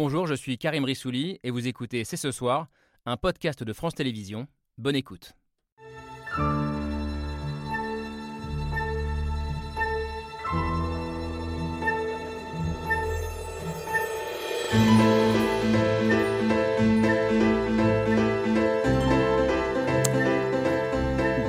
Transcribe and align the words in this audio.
Bonjour, 0.00 0.28
je 0.28 0.34
suis 0.34 0.58
Karim 0.58 0.84
Rissouli 0.84 1.40
et 1.42 1.50
vous 1.50 1.66
écoutez 1.66 2.04
C'est 2.04 2.16
ce 2.16 2.30
soir, 2.30 2.68
un 3.04 3.16
podcast 3.16 3.64
de 3.64 3.72
France 3.72 3.96
Télévisions. 3.96 4.46
Bonne 4.78 4.94
écoute. 4.94 5.32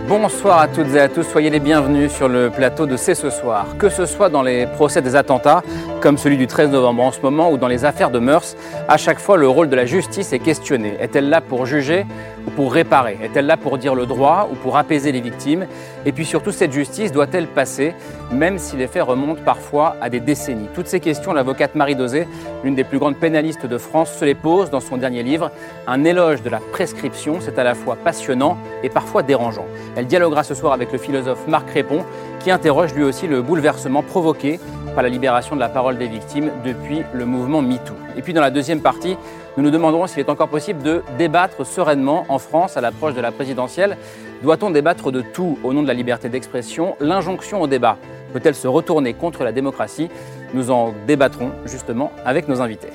Bonsoir 0.10 0.58
à 0.58 0.68
toutes 0.68 0.88
et 0.96 1.00
à 1.00 1.08
tous, 1.08 1.22
soyez 1.22 1.52
les 1.52 1.60
bienvenus 1.60 2.12
sur 2.12 2.28
le 2.28 2.50
plateau 2.50 2.88
de 2.88 2.98
C'est 2.98 3.14
ce 3.14 3.30
soir. 3.30 3.78
Que 3.78 3.90
ce 3.90 4.08
soit 4.08 4.30
dans 4.30 4.42
les 4.42 4.66
procès 4.66 5.04
des 5.04 5.16
attentats, 5.16 5.62
comme 6.02 6.18
celui 6.18 6.38
du 6.38 6.48
13 6.48 6.72
novembre 6.72 7.04
en 7.04 7.12
ce 7.12 7.22
moment, 7.22 7.52
ou 7.52 7.58
dans 7.58 7.68
les 7.68 7.86
affaires 7.86 8.10
de 8.10 8.20
mœurs, 8.20 8.56
à 8.88 8.98
chaque 8.98 9.20
fois 9.20 9.38
le 9.38 9.48
rôle 9.48 9.70
de 9.70 9.76
la 9.76 9.86
justice 9.86 10.34
est 10.34 10.40
questionné. 10.40 10.96
Est-elle 11.00 11.30
là 11.30 11.42
pour 11.42 11.66
juger 11.66 12.06
ou 12.48 12.52
pour 12.52 12.74
réparer? 12.74 13.18
Est-elle 13.22 13.46
là 13.46 13.58
pour 13.58 13.78
dire 13.78 13.96
le 13.96 14.06
droit 14.06 14.50
ou 14.52 14.56
pour 14.56 14.78
apaiser 14.78 15.12
les 15.12 15.22
victimes? 15.22 15.66
Et 16.06 16.12
puis 16.12 16.26
surtout, 16.26 16.52
cette 16.52 16.72
justice 16.72 17.12
doit-elle 17.12 17.48
passer, 17.48 17.94
même 18.32 18.58
si 18.58 18.78
les 18.78 18.88
faits 18.88 19.04
remontent 19.04 19.42
parfois 19.44 19.98
à 20.02 20.10
des 20.10 20.20
décennies? 20.20 20.70
Toutes 20.74 20.88
ces 20.88 21.00
questions, 21.00 21.34
l'avocate 21.34 21.76
Marie 21.76 21.96
Dosé, 21.96 22.28
l'une 22.64 22.76
des 22.76 22.84
plus 22.86 23.00
grandes 23.00 23.18
pénalistes 23.18 23.66
de 23.66 23.78
France, 23.78 24.14
se 24.14 24.24
les 24.24 24.36
pose 24.36 24.70
dans 24.70 24.80
son 24.80 24.98
dernier 24.98 25.24
livre, 25.24 25.52
Un 25.88 26.06
éloge 26.06 26.42
de 26.42 26.50
la 26.50 26.60
prescription. 26.72 27.38
C'est 27.42 27.60
à 27.60 27.64
la 27.64 27.76
fois 27.76 27.98
passionnant 27.98 28.58
et 28.84 28.90
parfois 28.90 29.24
dérangeant. 29.24 29.66
Elle 29.96 30.08
dialoguera 30.08 30.44
ce 30.44 30.54
soir 30.54 30.74
avec 30.74 30.92
le 30.92 30.98
philosophe 30.98 31.48
Marc 31.48 31.70
Répon, 31.72 32.06
qui 32.40 32.52
interroge 32.52 32.94
lui 32.94 33.04
aussi 33.04 33.28
le 33.28 33.42
bouleversement 33.42 34.02
provoqué 34.02 34.60
par 34.94 35.04
la 35.04 35.10
libération 35.10 35.56
de 35.56 35.60
la 35.60 35.70
parole 35.70 35.98
des 35.98 36.08
victimes 36.08 36.52
depuis 36.66 37.04
le 37.14 37.26
mouvement 37.26 37.62
MeToo. 37.62 37.94
Et 38.18 38.22
puis 38.22 38.34
dans 38.34 38.42
la 38.42 38.52
deuxième 38.52 38.82
partie, 38.82 39.18
nous 39.58 39.64
nous 39.64 39.72
demanderons 39.72 40.08
s'il 40.08 40.20
est 40.20 40.30
encore 40.30 40.50
possible 40.50 40.82
de 40.84 41.04
débattre 41.18 41.66
sereinement 41.66 42.26
en 42.30 42.40
France 42.40 42.78
à 42.78 42.82
l'approche 42.82 43.14
de 43.14 43.22
la 43.22 43.32
présidentielle. 43.32 43.98
Doit-on 44.44 44.72
débattre 44.72 45.12
de 45.12 45.22
tout 45.22 45.58
au 45.64 45.74
nom 45.74 45.82
de 45.84 45.88
la 45.88 45.94
liberté 45.94 46.30
d'expression? 46.30 46.96
L'injonction 47.00 47.62
au 47.62 47.68
débat 47.68 47.98
peut-elle 48.34 48.56
se 48.56 48.68
retourner 48.68 49.14
contre 49.14 49.44
la 49.44 49.52
démocratie? 49.52 50.10
Nous 50.54 50.72
en 50.72 50.94
débattrons 51.08 51.52
justement 51.66 52.12
avec 52.26 52.48
nos 52.48 52.62
invités. 52.62 52.90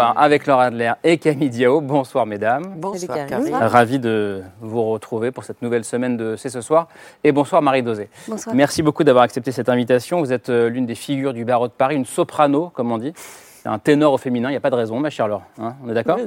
Avec 0.00 0.46
Laura 0.46 0.64
Adler 0.64 0.92
et 1.02 1.18
Camille 1.18 1.50
Diao. 1.50 1.80
Bonsoir 1.80 2.26
mesdames. 2.26 2.74
Bonsoir 2.76 3.18
Ravi 3.70 3.98
de 3.98 4.42
vous 4.60 4.82
retrouver 4.84 5.30
pour 5.30 5.44
cette 5.44 5.62
nouvelle 5.62 5.84
semaine 5.84 6.16
de 6.16 6.36
C'est 6.36 6.48
ce 6.48 6.60
soir. 6.60 6.88
Et 7.22 7.32
bonsoir 7.32 7.62
Marie 7.62 7.82
Dosé. 7.82 8.08
Bonsoir. 8.28 8.54
Merci 8.54 8.82
beaucoup 8.82 9.04
d'avoir 9.04 9.24
accepté 9.24 9.52
cette 9.52 9.68
invitation. 9.68 10.20
Vous 10.20 10.32
êtes 10.32 10.48
euh, 10.48 10.68
l'une 10.68 10.86
des 10.86 10.94
figures 10.94 11.32
du 11.32 11.44
barreau 11.44 11.68
de 11.68 11.72
Paris, 11.72 11.96
une 11.96 12.04
soprano 12.04 12.70
comme 12.74 12.92
on 12.92 12.98
dit 12.98 13.12
un 13.64 13.78
ténor 13.78 14.12
au 14.12 14.18
féminin, 14.18 14.48
il 14.48 14.52
n'y 14.52 14.56
a 14.56 14.60
pas 14.60 14.70
de 14.70 14.74
raison, 14.74 14.98
ma 15.00 15.10
chère 15.10 15.28
Laure. 15.28 15.42
Hein, 15.58 15.74
on 15.84 15.90
est 15.90 15.94
d'accord 15.94 16.18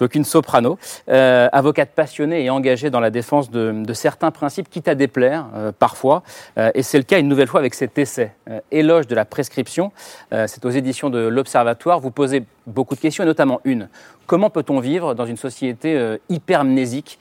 Donc 0.00 0.14
une 0.14 0.24
soprano, 0.24 0.78
euh, 1.08 1.48
avocate 1.52 1.90
passionnée 1.90 2.44
et 2.44 2.50
engagée 2.50 2.90
dans 2.90 3.00
la 3.00 3.10
défense 3.10 3.50
de, 3.50 3.92
certains 3.94 4.30
principes, 4.30 4.68
quitte 4.68 4.88
à 4.88 4.94
déplaire 4.94 5.46
euh, 5.54 5.72
parfois. 5.76 6.22
Euh, 6.58 6.70
et 6.74 6.82
c'est 6.82 6.98
le 6.98 7.04
cas 7.04 7.18
une 7.18 7.28
nouvelle 7.28 7.48
fois 7.48 7.60
avec 7.60 7.74
cet 7.74 7.98
essai, 7.98 8.32
Éloge 8.70 9.06
de 9.06 9.14
la 9.14 9.24
prescription. 9.24 9.92
c'est 10.30 10.64
aux 10.64 10.70
éditions 10.70 11.10
de 11.10 11.18
l'Observatoire. 11.18 12.00
Vous 12.00 12.10
posez 12.10 12.44
beaucoup 12.66 12.94
de 12.94 13.00
questions, 13.00 13.24
et 13.24 13.26
notamment 13.26 13.60
une. 13.64 13.88
Comment 14.26 14.50
peut-on 14.50 14.80
vivre 14.80 15.14
dans 15.14 15.26
une 15.26 15.36
société 15.36 16.18
hypermnésique 16.28 17.18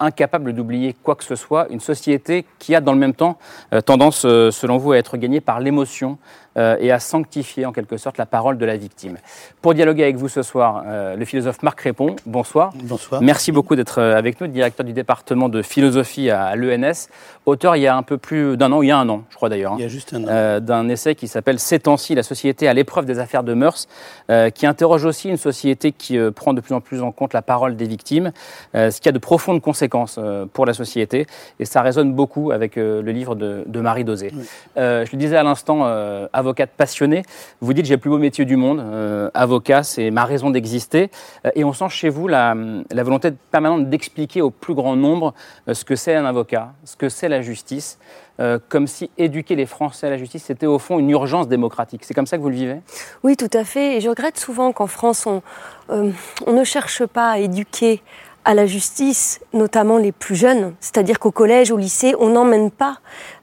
incapable 0.00 0.54
d'oublier 0.54 0.96
quoi 1.02 1.14
que 1.14 1.24
ce 1.24 1.36
soit, 1.36 1.66
une 1.68 1.80
société 1.80 2.46
qui 2.58 2.74
a 2.74 2.80
dans 2.80 2.92
le 2.92 2.98
même 2.98 3.14
temps 3.14 3.38
tendance, 3.84 4.20
selon 4.20 4.78
vous, 4.78 4.92
à 4.92 4.98
être 4.98 5.16
gagnée 5.16 5.40
par 5.40 5.60
l'émotion, 5.60 6.18
euh, 6.56 6.76
et 6.78 6.92
à 6.92 7.00
sanctifier 7.00 7.66
en 7.66 7.72
quelque 7.72 7.96
sorte 7.96 8.16
la 8.16 8.26
parole 8.26 8.58
de 8.58 8.64
la 8.64 8.76
victime. 8.76 9.16
Pour 9.60 9.74
dialoguer 9.74 10.04
avec 10.04 10.16
vous 10.16 10.28
ce 10.28 10.42
soir, 10.42 10.84
euh, 10.86 11.16
le 11.16 11.24
philosophe 11.24 11.62
Marc 11.64 11.80
Répon, 11.80 12.14
bonsoir. 12.26 12.72
Bonsoir. 12.84 13.20
Merci 13.22 13.50
beaucoup 13.50 13.74
d'être 13.74 14.00
euh, 14.00 14.16
avec 14.16 14.40
nous, 14.40 14.46
directeur 14.46 14.86
du 14.86 14.92
département 14.92 15.48
de 15.48 15.62
philosophie 15.62 16.30
à, 16.30 16.54
l'ENS, 16.54 17.08
auteur 17.44 17.74
il 17.74 17.82
y 17.82 17.88
a 17.88 17.96
un 17.96 18.04
peu 18.04 18.18
plus 18.18 18.56
d'un 18.56 18.70
an, 18.70 18.82
il 18.82 18.88
y 18.88 18.90
a 18.92 18.98
un 18.98 19.08
an, 19.08 19.24
je 19.30 19.34
crois 19.34 19.48
d'ailleurs, 19.48 19.72
hein, 19.72 19.76
il 19.78 19.82
y 19.82 19.84
a 19.84 19.88
juste 19.88 20.14
un 20.14 20.22
an. 20.24 20.60
d'un 20.60 20.88
essai 20.88 21.16
qui 21.16 21.26
s'appelle 21.26 21.58
Ces 21.58 21.80
temps-ci, 21.80 22.14
la 22.14 22.22
société 22.22 22.68
à 22.68 22.74
l'épreuve 22.74 23.04
des 23.04 23.18
affaires 23.18 23.42
de 23.42 23.54
mœurs, 23.54 23.88
qui 24.54 24.66
interroge 24.66 25.04
aussi 25.04 25.28
une 25.28 25.36
société 25.36 25.92
qui 25.92 26.18
prend 26.34 26.54
de 26.54 26.60
plus 26.60 26.74
en 26.74 26.80
plus 26.80 27.02
en 27.02 27.10
compte 27.10 27.32
la 27.32 27.42
parole 27.42 27.76
des 27.76 27.86
victimes, 27.86 28.32
ce 28.74 29.00
qui 29.00 29.08
a 29.08 29.12
de 29.12 29.18
profondes 29.18 29.60
conséquences 29.60 30.18
pour 30.52 30.66
la 30.66 30.72
société, 30.72 31.26
et 31.58 31.64
ça 31.64 31.82
résonne 31.82 32.14
beaucoup 32.14 32.52
avec 32.52 32.76
le 32.76 33.00
livre 33.02 33.34
de, 33.34 33.80
Marie 33.80 34.04
Dosé. 34.04 34.32
je 34.76 35.10
le 35.10 35.18
disais 35.18 35.36
à 35.36 35.42
l'instant, 35.42 35.84
avocate 36.44 36.70
passionnée. 36.70 37.22
Vous 37.60 37.72
dites 37.72 37.86
j'ai 37.86 37.94
le 37.94 38.00
plus 38.00 38.10
beau 38.10 38.18
métier 38.18 38.44
du 38.44 38.56
monde, 38.56 38.80
euh, 38.80 39.30
avocat, 39.34 39.82
c'est 39.82 40.10
ma 40.10 40.24
raison 40.24 40.50
d'exister. 40.50 41.10
Euh, 41.46 41.50
et 41.54 41.64
on 41.64 41.72
sent 41.72 41.88
chez 41.88 42.08
vous 42.08 42.28
la, 42.28 42.54
volonté 42.92 43.30
permanente 43.50 43.88
d'expliquer 43.88 44.42
au 44.42 44.50
plus 44.50 44.74
grand 44.74 44.96
nombre 44.96 45.34
euh, 45.68 45.74
ce 45.74 45.84
que 45.84 45.96
c'est 45.96 46.14
un 46.14 46.24
avocat, 46.24 46.72
ce 46.84 46.96
que 46.96 47.08
c'est 47.08 47.28
la 47.28 47.42
justice. 47.42 47.98
comme 48.68 48.88
si 48.88 49.10
éduquer 49.16 49.54
les 49.54 49.66
Français 49.66 50.08
à 50.08 50.10
la 50.10 50.18
justice, 50.18 50.42
c'était 50.42 50.66
au 50.66 50.80
fond 50.80 50.98
une 50.98 51.10
urgence 51.10 51.46
démocratique. 51.46 52.02
C'est 52.04 52.14
comme 52.14 52.26
ça 52.26 52.36
que 52.36 52.42
vous 52.42 52.50
le 52.50 52.56
vivez? 52.56 52.80
Oui, 53.22 53.36
tout 53.36 53.52
à 53.52 53.62
fait. 53.62 53.96
Et 53.96 54.00
je 54.00 54.08
regrette 54.08 54.38
souvent 54.38 54.72
qu'en 54.72 54.88
France, 54.88 55.26
on, 55.26 55.40
on 55.88 56.52
ne 56.52 56.64
cherche 56.64 57.06
pas 57.06 57.30
à 57.30 57.38
éduquer 57.38 58.02
à 58.44 58.54
la 58.54 58.66
justice, 58.66 59.40
notamment 59.52 59.96
les 59.96 60.12
plus 60.12 60.34
jeunes. 60.34 60.74
C'est-à-dire 60.80 61.18
qu'au 61.18 61.30
collège, 61.30 61.70
au 61.70 61.76
lycée, 61.76 62.14
on 62.18 62.28
n'emmène 62.30 62.70
pas 62.70 62.98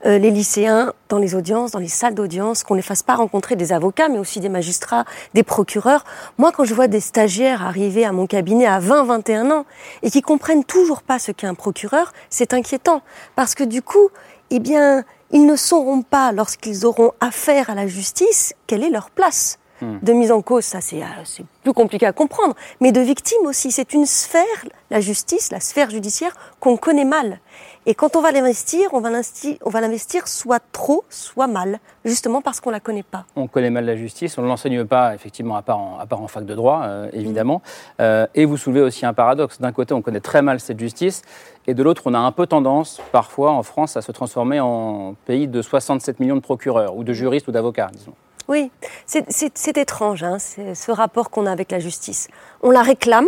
euh, 0.05 0.17
les 0.17 0.31
lycéens 0.31 0.93
dans 1.09 1.17
les 1.17 1.35
audiences, 1.35 1.71
dans 1.71 1.79
les 1.79 1.87
salles 1.87 2.13
d'audience, 2.13 2.63
qu'on 2.63 2.75
ne 2.75 2.79
les 2.79 2.83
fasse 2.83 3.03
pas 3.03 3.15
rencontrer 3.15 3.55
des 3.55 3.73
avocats, 3.73 4.09
mais 4.09 4.19
aussi 4.19 4.39
des 4.39 4.49
magistrats, 4.49 5.05
des 5.33 5.43
procureurs. 5.43 6.03
Moi, 6.37 6.51
quand 6.51 6.65
je 6.65 6.73
vois 6.73 6.87
des 6.87 6.99
stagiaires 6.99 7.65
arriver 7.65 8.05
à 8.05 8.11
mon 8.11 8.27
cabinet 8.27 8.65
à 8.65 8.79
20, 8.79 9.05
21 9.05 9.51
ans 9.51 9.65
et 10.03 10.11
qui 10.11 10.21
comprennent 10.21 10.63
toujours 10.63 11.01
pas 11.01 11.19
ce 11.19 11.31
qu'est 11.31 11.47
un 11.47 11.55
procureur, 11.55 12.13
c'est 12.29 12.53
inquiétant. 12.53 13.01
Parce 13.35 13.55
que 13.55 13.63
du 13.63 13.81
coup, 13.81 14.09
eh 14.51 14.59
bien, 14.59 15.03
ils 15.31 15.45
ne 15.45 15.55
sauront 15.55 16.01
pas, 16.01 16.31
lorsqu'ils 16.31 16.85
auront 16.85 17.11
affaire 17.21 17.69
à 17.69 17.75
la 17.75 17.87
justice, 17.87 18.53
quelle 18.67 18.83
est 18.83 18.89
leur 18.89 19.09
place. 19.09 19.57
Hmm. 19.81 19.97
de 20.01 20.13
mise 20.13 20.31
en 20.31 20.41
cause, 20.43 20.63
ça 20.63 20.77
euh, 20.77 21.01
c'est 21.25 21.43
plus 21.63 21.73
compliqué 21.73 22.05
à 22.05 22.13
comprendre, 22.13 22.55
mais 22.79 22.91
de 22.91 23.01
victimes 23.01 23.45
aussi. 23.45 23.71
C'est 23.71 23.93
une 23.93 24.05
sphère, 24.05 24.43
la 24.91 25.01
justice, 25.01 25.51
la 25.51 25.59
sphère 25.59 25.89
judiciaire, 25.89 26.33
qu'on 26.59 26.77
connaît 26.77 27.05
mal. 27.05 27.39
Et 27.87 27.95
quand 27.95 28.15
on 28.15 28.21
va 28.21 28.31
l'investir, 28.31 28.89
on 28.93 28.99
va 28.99 29.81
l'investir 29.81 30.27
soit 30.27 30.61
trop, 30.71 31.03
soit 31.09 31.47
mal, 31.47 31.79
justement 32.05 32.41
parce 32.41 32.59
qu'on 32.59 32.69
ne 32.69 32.75
la 32.75 32.79
connaît 32.79 33.01
pas. 33.01 33.25
On 33.35 33.47
connaît 33.47 33.71
mal 33.71 33.85
la 33.85 33.95
justice, 33.95 34.37
on 34.37 34.43
ne 34.43 34.47
l'enseigne 34.47 34.85
pas, 34.85 35.15
effectivement, 35.15 35.55
à 35.55 35.63
part 35.63 35.79
en, 35.79 35.97
à 35.97 36.05
part 36.05 36.21
en 36.21 36.27
fac 36.27 36.45
de 36.45 36.53
droit, 36.53 36.83
euh, 36.83 37.09
évidemment. 37.13 37.57
Hmm. 37.57 38.01
Euh, 38.01 38.27
et 38.35 38.45
vous 38.45 38.57
soulevez 38.57 38.81
aussi 38.81 39.05
un 39.07 39.13
paradoxe. 39.13 39.59
D'un 39.59 39.71
côté, 39.71 39.95
on 39.95 40.03
connaît 40.03 40.19
très 40.19 40.43
mal 40.43 40.59
cette 40.59 40.79
justice, 40.79 41.23
et 41.65 41.73
de 41.73 41.81
l'autre, 41.81 42.03
on 42.05 42.13
a 42.13 42.19
un 42.19 42.31
peu 42.31 42.45
tendance, 42.45 43.01
parfois, 43.11 43.51
en 43.51 43.63
France, 43.63 43.97
à 43.97 44.03
se 44.03 44.11
transformer 44.11 44.59
en 44.59 45.15
pays 45.25 45.47
de 45.47 45.61
67 45.63 46.19
millions 46.19 46.35
de 46.35 46.41
procureurs, 46.41 46.95
ou 46.95 47.03
de 47.03 47.13
juristes, 47.13 47.47
ou 47.47 47.51
d'avocats, 47.51 47.89
disons. 47.91 48.13
Oui, 48.51 48.69
c'est 49.05 49.77
étrange, 49.77 50.23
hein, 50.23 50.37
ce 50.39 50.91
rapport 50.91 51.29
qu'on 51.29 51.45
a 51.45 51.51
avec 51.53 51.71
la 51.71 51.79
justice. 51.79 52.27
On 52.61 52.69
la 52.69 52.81
réclame, 52.81 53.27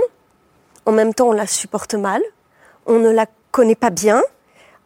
en 0.86 0.92
même 0.92 1.14
temps 1.14 1.30
on 1.30 1.32
la 1.32 1.48
supporte 1.48 1.94
mal, 1.94 2.22
on 2.88 3.00
ne 3.00 3.10
la 3.10 3.26
connaît 3.52 3.74
pas 3.76 3.90
bien, 3.90 4.22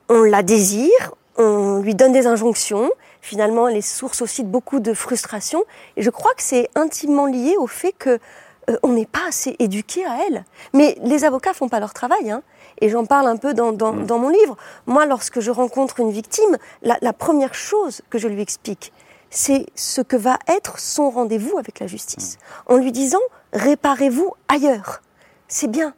on 0.09 0.21
la 0.21 0.43
désire, 0.43 1.15
on 1.37 1.79
lui 1.79 1.95
donne 1.95 2.11
des 2.11 2.27
injonctions. 2.27 2.91
Finalement, 3.19 3.67
elle 3.67 3.77
est 3.77 3.81
source 3.81 4.21
aussi 4.21 4.43
de 4.43 4.49
beaucoup 4.49 4.79
de 4.79 4.93
frustration. 4.93 5.63
Et 5.95 6.03
je 6.03 6.11
crois 6.11 6.35
que 6.35 6.43
c'est 6.43 6.69
intimement 6.75 7.25
lié 7.25 7.55
au 7.57 7.65
fait 7.65 7.93
que 7.93 8.19
euh, 8.69 8.77
on 8.83 8.89
n'est 8.89 9.07
pas 9.07 9.27
assez 9.27 9.55
éduqué 9.57 10.05
à 10.05 10.19
elle. 10.27 10.45
Mais 10.71 10.99
les 11.01 11.25
avocats 11.25 11.55
font 11.55 11.67
pas 11.67 11.79
leur 11.79 11.95
travail. 11.95 12.29
Hein. 12.29 12.43
Et 12.79 12.89
j'en 12.89 13.07
parle 13.07 13.25
un 13.25 13.37
peu 13.37 13.55
dans, 13.55 13.71
mmh. 13.71 14.05
dans, 14.05 14.19
mon 14.19 14.29
livre. 14.29 14.55
Moi, 14.85 15.07
lorsque 15.07 15.39
je 15.39 15.49
rencontre 15.49 15.99
une 15.99 16.11
victime, 16.11 16.59
la, 16.83 16.99
la 17.01 17.13
première 17.13 17.55
chose 17.55 18.03
que 18.11 18.19
je 18.19 18.27
lui 18.27 18.43
explique, 18.43 18.93
c'est 19.29 19.65
ce 19.75 20.01
que 20.01 20.15
va 20.15 20.39
être 20.47 20.79
son 20.79 21.09
rendez-vous 21.09 21.57
avec 21.57 21.79
la 21.79 21.87
justice. 21.87 22.37
En 22.67 22.77
lui 22.77 22.91
disant, 22.91 23.19
réparez-vous 23.53 24.33
ailleurs. 24.47 25.01
C'est 25.47 25.69
bien. 25.69 25.93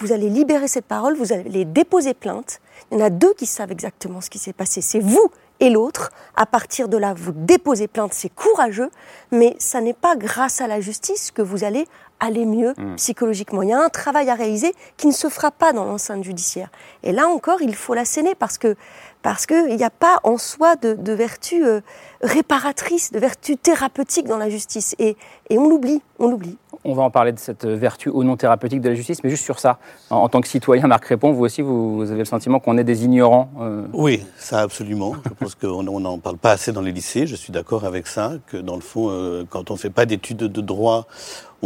Vous 0.00 0.12
allez 0.12 0.28
libérer 0.28 0.68
cette 0.68 0.86
parole, 0.86 1.16
vous 1.16 1.32
allez 1.32 1.64
déposer 1.64 2.14
plainte. 2.14 2.60
Il 2.90 2.98
y 2.98 3.02
en 3.02 3.04
a 3.04 3.10
deux 3.10 3.32
qui 3.34 3.46
savent 3.46 3.72
exactement 3.72 4.20
ce 4.20 4.30
qui 4.30 4.38
s'est 4.38 4.52
passé. 4.52 4.80
C'est 4.80 5.00
vous 5.00 5.30
et 5.60 5.70
l'autre. 5.70 6.10
À 6.36 6.46
partir 6.46 6.88
de 6.88 6.96
là, 6.96 7.14
vous 7.14 7.32
déposez 7.32 7.86
plainte, 7.86 8.12
c'est 8.12 8.28
courageux, 8.28 8.90
mais 9.30 9.54
ça 9.58 9.80
n'est 9.80 9.94
pas 9.94 10.16
grâce 10.16 10.60
à 10.60 10.66
la 10.66 10.80
justice 10.80 11.30
que 11.30 11.42
vous 11.42 11.64
allez 11.64 11.86
aller 12.24 12.46
mieux 12.46 12.74
mmh. 12.76 12.96
psychologiquement. 12.96 13.62
Il 13.62 13.68
y 13.68 13.72
a 13.72 13.80
un 13.80 13.88
travail 13.88 14.30
à 14.30 14.34
réaliser 14.34 14.74
qui 14.96 15.06
ne 15.06 15.12
se 15.12 15.28
fera 15.28 15.50
pas 15.50 15.72
dans 15.72 15.84
l'enceinte 15.84 16.24
judiciaire. 16.24 16.70
Et 17.02 17.12
là 17.12 17.28
encore, 17.28 17.62
il 17.62 17.74
faut 17.74 17.94
l'asséner 17.94 18.34
parce 18.34 18.58
que 18.58 18.76
parce 19.24 19.46
qu'il 19.46 19.74
n'y 19.74 19.84
a 19.84 19.90
pas 19.90 20.20
en 20.22 20.36
soi 20.36 20.76
de, 20.76 21.12
vertu 21.12 21.64
euh, 21.64 21.80
réparatrice, 22.20 23.10
de 23.10 23.18
vertu 23.18 23.56
thérapeutique 23.56 24.26
dans 24.26 24.36
la 24.36 24.50
justice. 24.50 24.94
Et, 24.98 25.16
et 25.48 25.58
on 25.58 25.66
l'oublie, 25.70 26.02
on 26.18 26.28
l'oublie. 26.28 26.58
On 26.84 26.92
va 26.92 27.04
en 27.04 27.10
parler 27.10 27.32
de 27.32 27.38
cette 27.38 27.64
vertu 27.64 28.10
ou 28.10 28.22
non 28.22 28.36
thérapeutique 28.36 28.82
de 28.82 28.90
la 28.90 28.94
justice, 28.94 29.24
mais 29.24 29.30
juste 29.30 29.44
sur 29.44 29.58
ça, 29.58 29.78
en, 30.10 30.28
tant 30.28 30.42
que 30.42 30.48
citoyen, 30.48 30.86
Marc 30.86 31.06
Répond, 31.06 31.32
vous 31.32 31.42
aussi, 31.42 31.62
vous, 31.62 32.02
avez 32.10 32.18
le 32.18 32.24
sentiment 32.26 32.60
qu'on 32.60 32.76
est 32.76 32.84
des 32.84 33.06
ignorants 33.06 33.50
euh 33.62 33.86
Oui, 33.94 34.22
ça 34.36 34.60
absolument. 34.60 35.14
Je 35.24 35.30
pense 35.30 35.54
qu'on 35.54 35.82
n'en 35.82 36.18
parle 36.18 36.36
pas 36.36 36.50
assez 36.50 36.72
dans 36.72 36.82
les 36.82 36.92
lycées, 36.92 37.26
je 37.26 37.36
suis 37.36 37.50
d'accord 37.50 37.86
avec 37.86 38.06
ça, 38.06 38.32
que 38.46 38.58
dans 38.58 38.74
le 38.74 38.82
fond, 38.82 39.08
euh, 39.08 39.44
quand 39.48 39.70
on 39.70 39.74
ne 39.74 39.78
fait 39.78 39.88
pas 39.88 40.04
d'études 40.04 40.36
de 40.36 40.60
droit, 40.60 41.06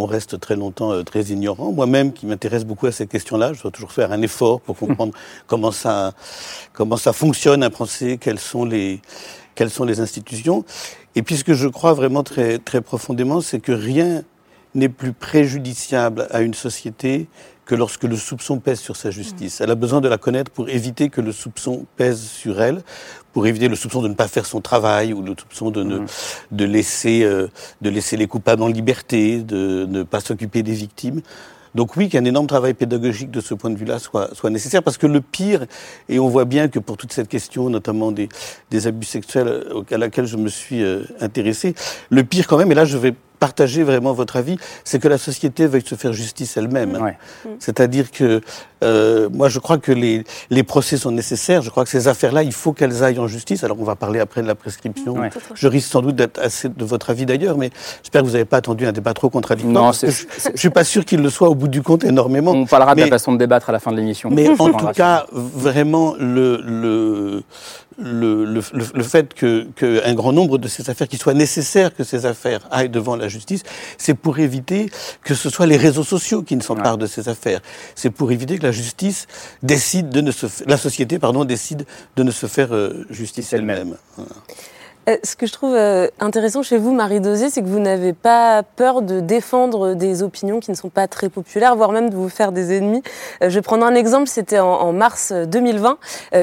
on 0.02 0.06
reste 0.06 0.40
très 0.40 0.56
longtemps 0.56 0.92
euh, 0.92 1.02
très 1.02 1.22
ignorant. 1.24 1.72
Moi-même, 1.72 2.12
qui 2.12 2.26
m'intéresse 2.26 2.64
beaucoup 2.64 2.86
à 2.86 2.92
ces 2.92 3.06
questions-là, 3.06 3.52
je 3.52 3.62
dois 3.62 3.70
toujours 3.70 3.92
faire 3.92 4.12
un 4.12 4.22
effort 4.22 4.60
pour 4.60 4.76
comprendre 4.76 5.12
comment 5.46 5.72
ça, 5.72 6.12
comment 6.72 6.96
ça 6.96 7.12
fonctionne 7.12 7.62
un 7.62 7.70
procès, 7.70 8.18
quelles 8.18 8.38
sont 8.38 8.64
les, 8.64 9.00
quelles 9.54 9.70
sont 9.70 9.84
les 9.84 10.00
institutions. 10.00 10.64
Et 11.14 11.22
puis 11.22 11.36
ce 11.36 11.44
que 11.44 11.54
je 11.54 11.68
crois 11.68 11.92
vraiment 11.92 12.22
très, 12.22 12.58
très 12.58 12.80
profondément, 12.80 13.40
c'est 13.40 13.60
que 13.60 13.72
rien 13.72 14.22
n'est 14.74 14.88
plus 14.88 15.12
préjudiciable 15.12 16.28
à 16.30 16.42
une 16.42 16.54
société 16.54 17.26
que 17.68 17.74
lorsque 17.74 18.04
le 18.04 18.16
soupçon 18.16 18.60
pèse 18.60 18.80
sur 18.80 18.96
sa 18.96 19.10
justice. 19.10 19.60
Elle 19.60 19.70
a 19.70 19.74
besoin 19.74 20.00
de 20.00 20.08
la 20.08 20.16
connaître 20.16 20.50
pour 20.50 20.70
éviter 20.70 21.10
que 21.10 21.20
le 21.20 21.32
soupçon 21.32 21.84
pèse 21.98 22.22
sur 22.22 22.62
elle, 22.62 22.80
pour 23.34 23.46
éviter 23.46 23.68
le 23.68 23.76
soupçon 23.76 24.00
de 24.00 24.08
ne 24.08 24.14
pas 24.14 24.26
faire 24.26 24.46
son 24.46 24.62
travail 24.62 25.12
ou 25.12 25.20
le 25.20 25.34
soupçon 25.38 25.70
de, 25.70 25.82
ne, 25.82 25.98
mmh. 25.98 26.06
de, 26.52 26.64
laisser, 26.64 27.22
euh, 27.24 27.48
de 27.82 27.90
laisser 27.90 28.16
les 28.16 28.26
coupables 28.26 28.62
en 28.62 28.68
liberté, 28.68 29.42
de 29.42 29.86
ne 29.86 30.02
pas 30.02 30.20
s'occuper 30.20 30.62
des 30.62 30.72
victimes. 30.72 31.20
Donc 31.74 31.94
oui, 31.96 32.08
qu'un 32.08 32.24
énorme 32.24 32.46
travail 32.46 32.72
pédagogique 32.72 33.30
de 33.30 33.42
ce 33.42 33.52
point 33.52 33.68
de 33.68 33.76
vue-là 33.76 33.98
soit, 33.98 34.34
soit 34.34 34.48
nécessaire, 34.48 34.82
parce 34.82 34.96
que 34.96 35.06
le 35.06 35.20
pire, 35.20 35.66
et 36.08 36.18
on 36.18 36.28
voit 36.28 36.46
bien 36.46 36.68
que 36.68 36.78
pour 36.78 36.96
toute 36.96 37.12
cette 37.12 37.28
question, 37.28 37.68
notamment 37.68 38.12
des, 38.12 38.30
des 38.70 38.86
abus 38.86 39.06
sexuels 39.06 39.66
à 39.90 39.98
laquelle 39.98 40.24
je 40.24 40.38
me 40.38 40.48
suis 40.48 40.82
euh, 40.82 41.02
intéressé, 41.20 41.74
le 42.08 42.24
pire 42.24 42.46
quand 42.46 42.56
même, 42.56 42.72
et 42.72 42.74
là 42.74 42.86
je 42.86 42.96
vais 42.96 43.14
partager 43.38 43.82
vraiment 43.82 44.12
votre 44.12 44.36
avis, 44.36 44.56
c'est 44.84 44.98
que 44.98 45.08
la 45.08 45.18
société 45.18 45.66
veuille 45.66 45.86
se 45.86 45.94
faire 45.94 46.12
justice 46.12 46.56
elle-même. 46.56 46.98
C'est-à-dire 47.58 48.10
que 48.10 48.40
euh, 48.84 49.28
moi, 49.32 49.48
je 49.48 49.58
crois 49.58 49.78
que 49.78 49.92
les, 49.92 50.24
les, 50.50 50.62
procès 50.62 50.96
sont 50.96 51.10
nécessaires. 51.10 51.62
Je 51.62 51.70
crois 51.70 51.84
que 51.84 51.90
ces 51.90 52.06
affaires-là, 52.06 52.42
il 52.42 52.52
faut 52.52 52.72
qu'elles 52.72 53.02
aillent 53.02 53.18
en 53.18 53.26
justice. 53.26 53.64
Alors, 53.64 53.76
on 53.80 53.84
va 53.84 53.96
parler 53.96 54.20
après 54.20 54.42
de 54.42 54.46
la 54.46 54.54
prescription. 54.54 55.16
Je 55.54 55.68
risque 55.68 55.90
sans 55.90 56.02
doute 56.02 56.16
d'être 56.16 56.38
assez 56.38 56.68
de 56.68 56.84
votre 56.84 57.10
avis 57.10 57.26
d'ailleurs, 57.26 57.58
mais 57.58 57.70
j'espère 58.02 58.22
que 58.22 58.26
vous 58.26 58.32
n'avez 58.34 58.44
pas 58.44 58.58
attendu 58.58 58.86
un 58.86 58.92
débat 58.92 59.14
trop 59.14 59.30
contradictoire. 59.30 59.84
Non, 59.86 59.92
je, 59.92 60.06
ne 60.06 60.56
suis 60.56 60.70
pas 60.70 60.84
sûr 60.84 61.04
qu'il 61.04 61.22
le 61.22 61.30
soit 61.30 61.48
au 61.48 61.54
bout 61.54 61.68
du 61.68 61.82
compte 61.82 62.04
énormément. 62.04 62.52
On 62.52 62.66
parlera 62.66 62.94
de 62.94 63.00
la 63.00 63.08
façon 63.08 63.32
de 63.32 63.38
débattre 63.38 63.70
à 63.70 63.72
la 63.72 63.80
fin 63.80 63.90
de 63.90 63.96
l'émission. 63.96 64.30
Mais 64.30 64.48
en 64.48 64.72
tout 64.72 64.86
cas, 64.94 65.26
vraiment, 65.32 66.14
le, 66.18 66.60
le, 66.64 67.42
le, 67.98 68.44
le, 68.44 68.62
le 68.94 69.02
fait 69.02 69.34
qu'un 69.34 69.64
que 69.74 70.12
grand 70.14 70.32
nombre 70.32 70.58
de 70.58 70.68
ces 70.68 70.88
affaires, 70.88 71.08
qu'il 71.08 71.18
soit 71.18 71.34
nécessaire 71.34 71.94
que 71.94 72.04
ces 72.04 72.26
affaires 72.26 72.60
aillent 72.70 72.88
devant 72.88 73.16
la 73.16 73.28
justice, 73.28 73.62
c'est 73.98 74.14
pour 74.14 74.38
éviter 74.38 74.90
que 75.22 75.34
ce 75.34 75.50
soit 75.50 75.66
les 75.66 75.76
réseaux 75.76 76.04
sociaux 76.04 76.42
qui 76.42 76.56
ne 76.56 76.62
s'emparent 76.62 76.98
de 76.98 77.06
ces 77.06 77.28
affaires. 77.28 77.60
C'est 77.94 78.10
pour 78.10 78.30
éviter 78.30 78.58
que 78.58 78.62
la 78.64 78.72
justice 78.72 79.26
décide 79.62 80.10
de 80.10 80.20
ne 80.20 80.30
se, 80.30 80.46
la 80.66 80.76
société 80.76 81.18
pardon 81.18 81.44
décide 81.44 81.86
de 82.16 82.22
ne 82.22 82.30
se 82.30 82.46
faire 82.46 82.72
euh, 82.72 83.04
justice 83.10 83.52
elle-même. 83.52 83.96
Ce 85.24 85.36
que 85.36 85.46
je 85.46 85.52
trouve 85.52 85.74
euh, 85.74 86.08
intéressant 86.20 86.62
chez 86.62 86.76
vous, 86.76 86.92
Marie 86.92 87.20
Dosier, 87.20 87.48
c'est 87.48 87.62
que 87.62 87.66
vous 87.66 87.78
n'avez 87.78 88.12
pas 88.12 88.62
peur 88.62 89.00
de 89.00 89.20
défendre 89.20 89.94
des 89.94 90.22
opinions 90.22 90.60
qui 90.60 90.70
ne 90.70 90.76
sont 90.76 90.90
pas 90.90 91.08
très 91.08 91.30
populaires, 91.30 91.76
voire 91.76 91.92
même 91.92 92.10
de 92.10 92.14
vous 92.14 92.28
faire 92.28 92.52
des 92.52 92.76
ennemis. 92.76 93.02
Euh, 93.42 93.48
je 93.48 93.54
vais 93.54 93.62
prendre 93.62 93.86
un 93.86 93.94
exemple, 93.94 94.28
c'était 94.28 94.58
en, 94.58 94.92
mars 94.92 95.32
2020, 95.32 95.98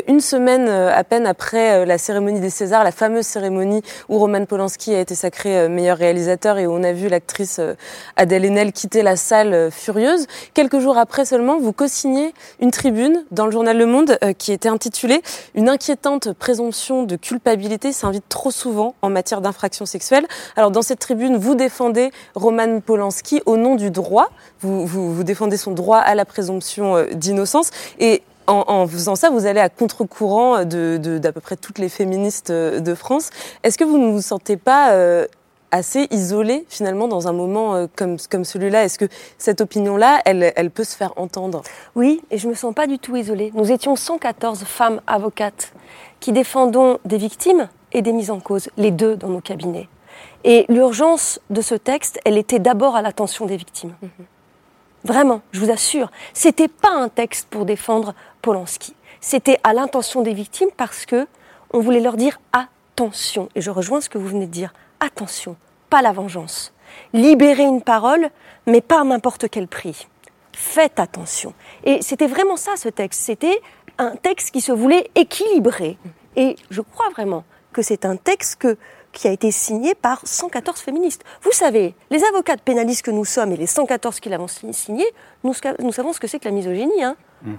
une 0.08 0.20
semaine 0.20 0.70
à 0.70 1.04
peine 1.04 1.26
après 1.26 1.86
la 1.86 1.98
cérémonie 1.98 2.40
des 2.40 2.50
Césars, 2.50 2.84
la 2.84 2.92
fameuse 2.92 3.26
cérémonie 3.26 3.82
où 4.08 4.18
Roman 4.20 4.46
Polanski 4.46 4.94
a 4.94 5.00
été 5.00 5.16
sacré 5.16 5.68
meilleur 5.68 5.98
réalisateur 5.98 6.58
et 6.58 6.68
où 6.68 6.72
on 6.72 6.84
a 6.84 6.94
vu 6.94 7.10
l'actrice 7.10 7.60
Adèle 8.16 8.46
Haenel 8.46 8.72
quitter 8.72 9.02
la 9.02 9.16
salle 9.16 9.72
furieuse. 9.72 10.28
Quelques 10.54 10.80
jours 10.80 10.98
après 10.98 11.26
seulement, 11.26 11.58
vous 11.58 11.74
co-signez 11.74 12.34
une 12.60 12.72
tribune 12.72 13.26
dans 13.32 13.46
le 13.46 13.52
journal 13.52 13.78
Le 13.78 13.86
Monde 13.86 14.18
qui 14.38 14.52
était 14.52 14.70
intitulée 14.70 15.22
Une 15.56 15.70
inquiétante 15.70 16.32
présomption 16.34 17.04
de 17.04 17.16
culpabilité 17.16 17.92
s'invite 17.92 18.30
trop 18.30 18.52
souvent 18.56 18.96
en 19.02 19.10
matière 19.10 19.42
d'infraction 19.42 19.86
sexuelle. 19.86 20.26
Alors 20.56 20.72
dans 20.72 20.82
cette 20.82 21.00
tribune, 21.00 21.38
vous 21.38 21.56
défendez 21.56 22.12
Roman 22.34 22.80
Polanski 22.80 23.42
au 23.46 23.58
nom 23.58 23.76
du 23.76 23.92
droit. 23.92 24.30
Vous, 24.62 24.86
vous, 24.86 25.24
défendez 25.24 25.58
son 25.58 25.72
droit 25.72 25.98
à 25.98 26.16
la 26.16 26.26
présomption 26.26 26.96
euh, 26.96 27.06
d'innocence. 27.14 27.70
Et 28.00 28.24
en, 28.48 28.88
faisant 28.88 29.16
ça, 29.16 29.32
vous 29.32 29.48
allez 29.48 29.60
à 29.60 29.70
contre-courant 29.70 30.66
d'à 30.66 31.32
peu 31.32 31.42
près 31.42 31.56
toutes 31.56 31.80
les 31.80 31.90
féministes 31.90 32.52
euh, 32.52 32.80
de 32.80 32.94
France. 32.94 33.32
Est-ce 33.64 33.78
que 33.78 33.84
vous 33.84 33.98
ne 33.98 34.12
vous 34.12 34.22
sentez 34.22 34.56
pas 34.56 34.92
euh, 34.92 35.26
assez 35.72 36.08
isolé 36.12 36.64
finalement 36.70 37.08
dans 37.08 37.28
un 37.28 37.34
moment 37.34 37.88
comme, 37.96 38.18
comme 38.30 38.46
celui-là? 38.46 38.86
Est-ce 38.86 39.00
que 39.00 39.06
cette 39.40 39.62
opinion-là, 39.62 40.22
elle, 40.26 40.54
elle 40.56 40.70
peut 40.70 40.84
se 40.84 40.96
faire 40.96 41.14
entendre? 41.16 41.64
Oui, 41.96 42.22
et 42.30 42.38
je 42.38 42.46
ne 42.46 42.52
me 42.52 42.56
sens 42.56 42.74
pas 42.74 42.86
du 42.86 43.00
tout 43.00 43.16
isolée. 43.16 43.52
Nous 43.56 43.72
étions 43.72 43.96
114 43.96 44.64
femmes 44.64 45.02
avocates 45.08 45.74
qui 46.20 46.32
défendons 46.32 47.00
des 47.04 47.18
victimes 47.18 47.68
et 47.96 48.02
des 48.02 48.12
mises 48.12 48.30
en 48.30 48.42
cause, 48.42 48.70
les 48.76 48.92
deux 48.92 49.16
dans 49.16 49.30
nos 49.30 49.40
cabinets. 49.40 49.88
Et 50.44 50.66
l'urgence 50.68 51.40
de 51.50 51.62
ce 51.62 51.76
texte, 51.76 52.20
elle 52.26 52.38
était 52.38 52.60
d'abord 52.60 52.98
à 52.98 53.02
l'attention 53.02 53.46
des 53.46 53.56
victimes. 53.56 53.96
Mhm. 54.02 54.26
Vraiment, 55.06 55.42
je 55.52 55.62
vous 55.62 55.72
assure, 55.72 56.12
c'était 56.34 56.68
pas 56.68 56.92
un 56.92 57.08
texte 57.08 57.48
pour 57.50 57.66
défendre 57.66 58.14
Polanski. 58.42 58.96
C'était 59.22 59.60
à 59.64 59.74
l'intention 59.74 60.24
des 60.24 60.34
victimes 60.34 60.70
parce 60.76 61.06
que 61.06 61.26
on 61.72 61.80
voulait 61.80 62.02
leur 62.02 62.18
dire 62.18 62.40
attention. 62.52 63.50
Et 63.56 63.62
je 63.62 63.72
rejoins 63.72 64.02
ce 64.02 64.10
que 64.10 64.18
vous 64.18 64.28
venez 64.28 64.46
de 64.46 64.52
dire. 64.52 64.74
Attention, 65.00 65.56
pas 65.90 66.02
la 66.02 66.12
vengeance. 66.12 66.74
Libérer 67.14 67.64
une 67.64 67.82
parole, 67.82 68.30
mais 68.66 68.82
pas 68.82 69.02
à 69.02 69.04
n'importe 69.06 69.48
quel 69.50 69.68
prix. 69.68 70.08
Faites 70.52 71.00
attention. 71.00 71.54
Et 71.86 72.02
c'était 72.02 72.28
vraiment 72.28 72.58
ça 72.58 72.76
ce 72.76 72.90
texte. 72.90 73.22
C'était 73.22 73.62
un 73.98 74.16
texte 74.18 74.52
qui 74.52 74.62
se 74.62 74.74
voulait 74.74 75.10
équilibré. 75.16 75.98
Et 76.36 76.58
je 76.70 76.82
crois 76.82 77.10
vraiment 77.12 77.46
que 77.76 77.82
c'est 77.82 78.06
un 78.06 78.16
texte 78.16 78.56
que, 78.56 78.78
qui 79.12 79.28
a 79.28 79.32
été 79.32 79.52
signé 79.52 79.96
par 79.96 80.22
114 80.24 80.80
féministes. 80.80 81.24
Vous 81.42 81.52
savez, 81.52 81.94
les 82.10 82.24
avocats 82.24 82.56
pénalistes 82.56 83.04
que 83.04 83.12
nous 83.12 83.26
sommes 83.26 83.52
et 83.52 83.58
les 83.58 83.68
114 83.68 84.22
qui 84.22 84.30
l'avons 84.30 84.48
signé, 84.48 85.06
nous, 85.44 85.54
nous, 85.80 85.92
savons 85.92 86.14
ce 86.14 86.20
que 86.22 86.28
c'est 86.28 86.40
que 86.40 86.46
la 86.46 86.52
misogynie. 86.52 87.04
Hein. 87.04 87.18
Mm. 87.44 87.56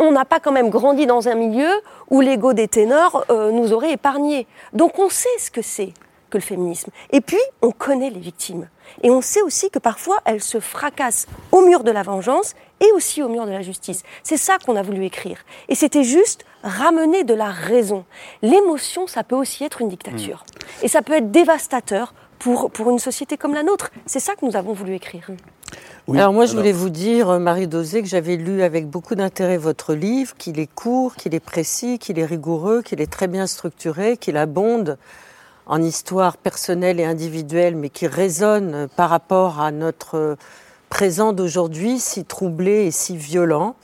On 0.00 0.10
n'a 0.10 0.24
pas 0.24 0.40
quand 0.40 0.50
même 0.50 0.68
grandi 0.68 1.06
dans 1.06 1.28
un 1.28 1.36
milieu 1.36 1.70
où 2.10 2.20
l'ego 2.20 2.54
des 2.54 2.66
ténors 2.66 3.24
euh, 3.30 3.52
nous 3.52 3.72
aurait 3.72 3.92
épargnés. 3.92 4.48
Donc 4.72 4.98
on 4.98 5.08
sait 5.08 5.38
ce 5.38 5.52
que 5.52 5.62
c'est 5.62 5.94
que 6.32 6.38
le 6.38 6.42
féminisme. 6.42 6.90
Et 7.10 7.20
puis, 7.20 7.38
on 7.60 7.70
connaît 7.70 8.10
les 8.10 8.18
victimes. 8.18 8.68
Et 9.02 9.10
on 9.10 9.20
sait 9.20 9.42
aussi 9.42 9.70
que 9.70 9.78
parfois, 9.78 10.18
elles 10.24 10.42
se 10.42 10.58
fracassent 10.58 11.26
au 11.52 11.60
mur 11.60 11.84
de 11.84 11.90
la 11.90 12.02
vengeance 12.02 12.54
et 12.80 12.90
aussi 12.92 13.22
au 13.22 13.28
mur 13.28 13.46
de 13.46 13.52
la 13.52 13.62
justice. 13.62 14.02
C'est 14.22 14.36
ça 14.36 14.56
qu'on 14.64 14.74
a 14.76 14.82
voulu 14.82 15.04
écrire. 15.04 15.38
Et 15.68 15.74
c'était 15.74 16.02
juste 16.02 16.44
ramener 16.64 17.22
de 17.22 17.34
la 17.34 17.50
raison. 17.50 18.04
L'émotion, 18.40 19.06
ça 19.06 19.22
peut 19.22 19.36
aussi 19.36 19.62
être 19.64 19.80
une 19.80 19.88
dictature. 19.88 20.44
Et 20.82 20.88
ça 20.88 21.02
peut 21.02 21.12
être 21.12 21.30
dévastateur 21.30 22.14
pour, 22.38 22.70
pour 22.70 22.90
une 22.90 22.98
société 22.98 23.36
comme 23.36 23.54
la 23.54 23.62
nôtre. 23.62 23.90
C'est 24.06 24.20
ça 24.20 24.34
que 24.34 24.44
nous 24.44 24.56
avons 24.56 24.72
voulu 24.72 24.94
écrire. 24.94 25.30
alors 26.08 26.32
moi, 26.32 26.46
je 26.46 26.56
voulais 26.56 26.72
vous 26.72 26.90
dire, 26.90 27.30
euh, 27.30 27.38
Marie 27.38 27.68
Dosé, 27.68 28.02
que 28.02 28.08
j'avais 28.08 28.36
lu 28.36 28.62
avec 28.62 28.88
beaucoup 28.88 29.14
d'intérêt 29.14 29.58
votre 29.58 29.94
livre, 29.94 30.34
qu'il 30.36 30.58
est 30.58 30.72
court, 30.72 31.14
qu'il 31.14 31.34
est 31.34 31.40
précis, 31.40 31.98
qu'il 32.00 32.18
est 32.18 32.24
rigoureux, 32.24 32.82
qu'il 32.82 33.00
est 33.00 33.10
très 33.10 33.28
bien 33.28 33.46
structuré, 33.46 34.16
qu'il 34.16 34.36
abonde 34.36 34.98
en 35.66 35.82
histoire 35.82 36.36
personnelle 36.36 37.00
et 37.00 37.04
individuelle, 37.04 37.76
mais 37.76 37.88
qui 37.88 38.06
résonne 38.06 38.88
par 38.96 39.10
rapport 39.10 39.60
à 39.60 39.70
notre 39.70 40.36
présent 40.88 41.32
d'aujourd'hui, 41.32 41.98
si 41.98 42.24
troublé 42.24 42.84
et 42.84 42.90
si 42.90 43.16
violent, 43.16 43.76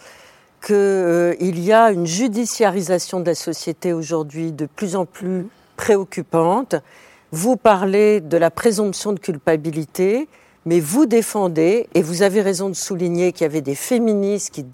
qu'il 0.65 0.75
euh, 0.75 1.35
y 1.41 1.73
a 1.73 1.91
une 1.91 2.07
judiciarisation 2.07 3.21
de 3.21 3.27
la 3.27 3.35
société 3.35 3.93
aujourd'hui 3.93 4.53
de 4.53 4.67
plus 4.67 4.97
en 4.97 5.07
plus 5.07 5.47
préoccupante. 5.77 6.75
Vous 7.31 7.57
parlez 7.57 8.21
de 8.21 8.37
la 8.37 8.51
présomption 8.51 9.13
de 9.13 9.21
culpabilité, 9.21 10.29
mais 10.67 10.81
vous 10.81 11.07
défendez, 11.07 11.89
et 11.95 12.03
vous 12.03 12.23
avez 12.23 12.43
raison 12.43 12.69
de 12.69 12.75
souligner 12.75 13.33
qu'il 13.33 13.43
y 13.43 13.47
avait 13.47 13.61
des 13.61 13.75
féministes 13.75 14.51
qui, 14.53 14.67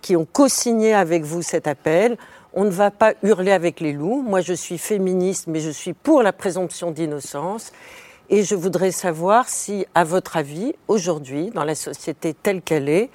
qui 0.00 0.16
ont 0.16 0.26
co-signé 0.30 0.94
avec 0.94 1.22
vous 1.22 1.42
cet 1.42 1.68
appel, 1.68 2.16
on 2.58 2.64
ne 2.64 2.70
va 2.70 2.90
pas 2.90 3.14
hurler 3.22 3.52
avec 3.52 3.78
les 3.78 3.92
loups. 3.92 4.20
Moi, 4.20 4.40
je 4.40 4.52
suis 4.52 4.78
féministe, 4.78 5.46
mais 5.46 5.60
je 5.60 5.70
suis 5.70 5.92
pour 5.92 6.24
la 6.24 6.32
présomption 6.32 6.90
d'innocence. 6.90 7.70
Et 8.30 8.42
je 8.42 8.56
voudrais 8.56 8.90
savoir 8.90 9.48
si, 9.48 9.86
à 9.94 10.02
votre 10.02 10.36
avis, 10.36 10.74
aujourd'hui, 10.88 11.50
dans 11.50 11.62
la 11.62 11.76
société 11.76 12.34
telle 12.34 12.60
qu'elle 12.60 12.88
est, 12.88 13.10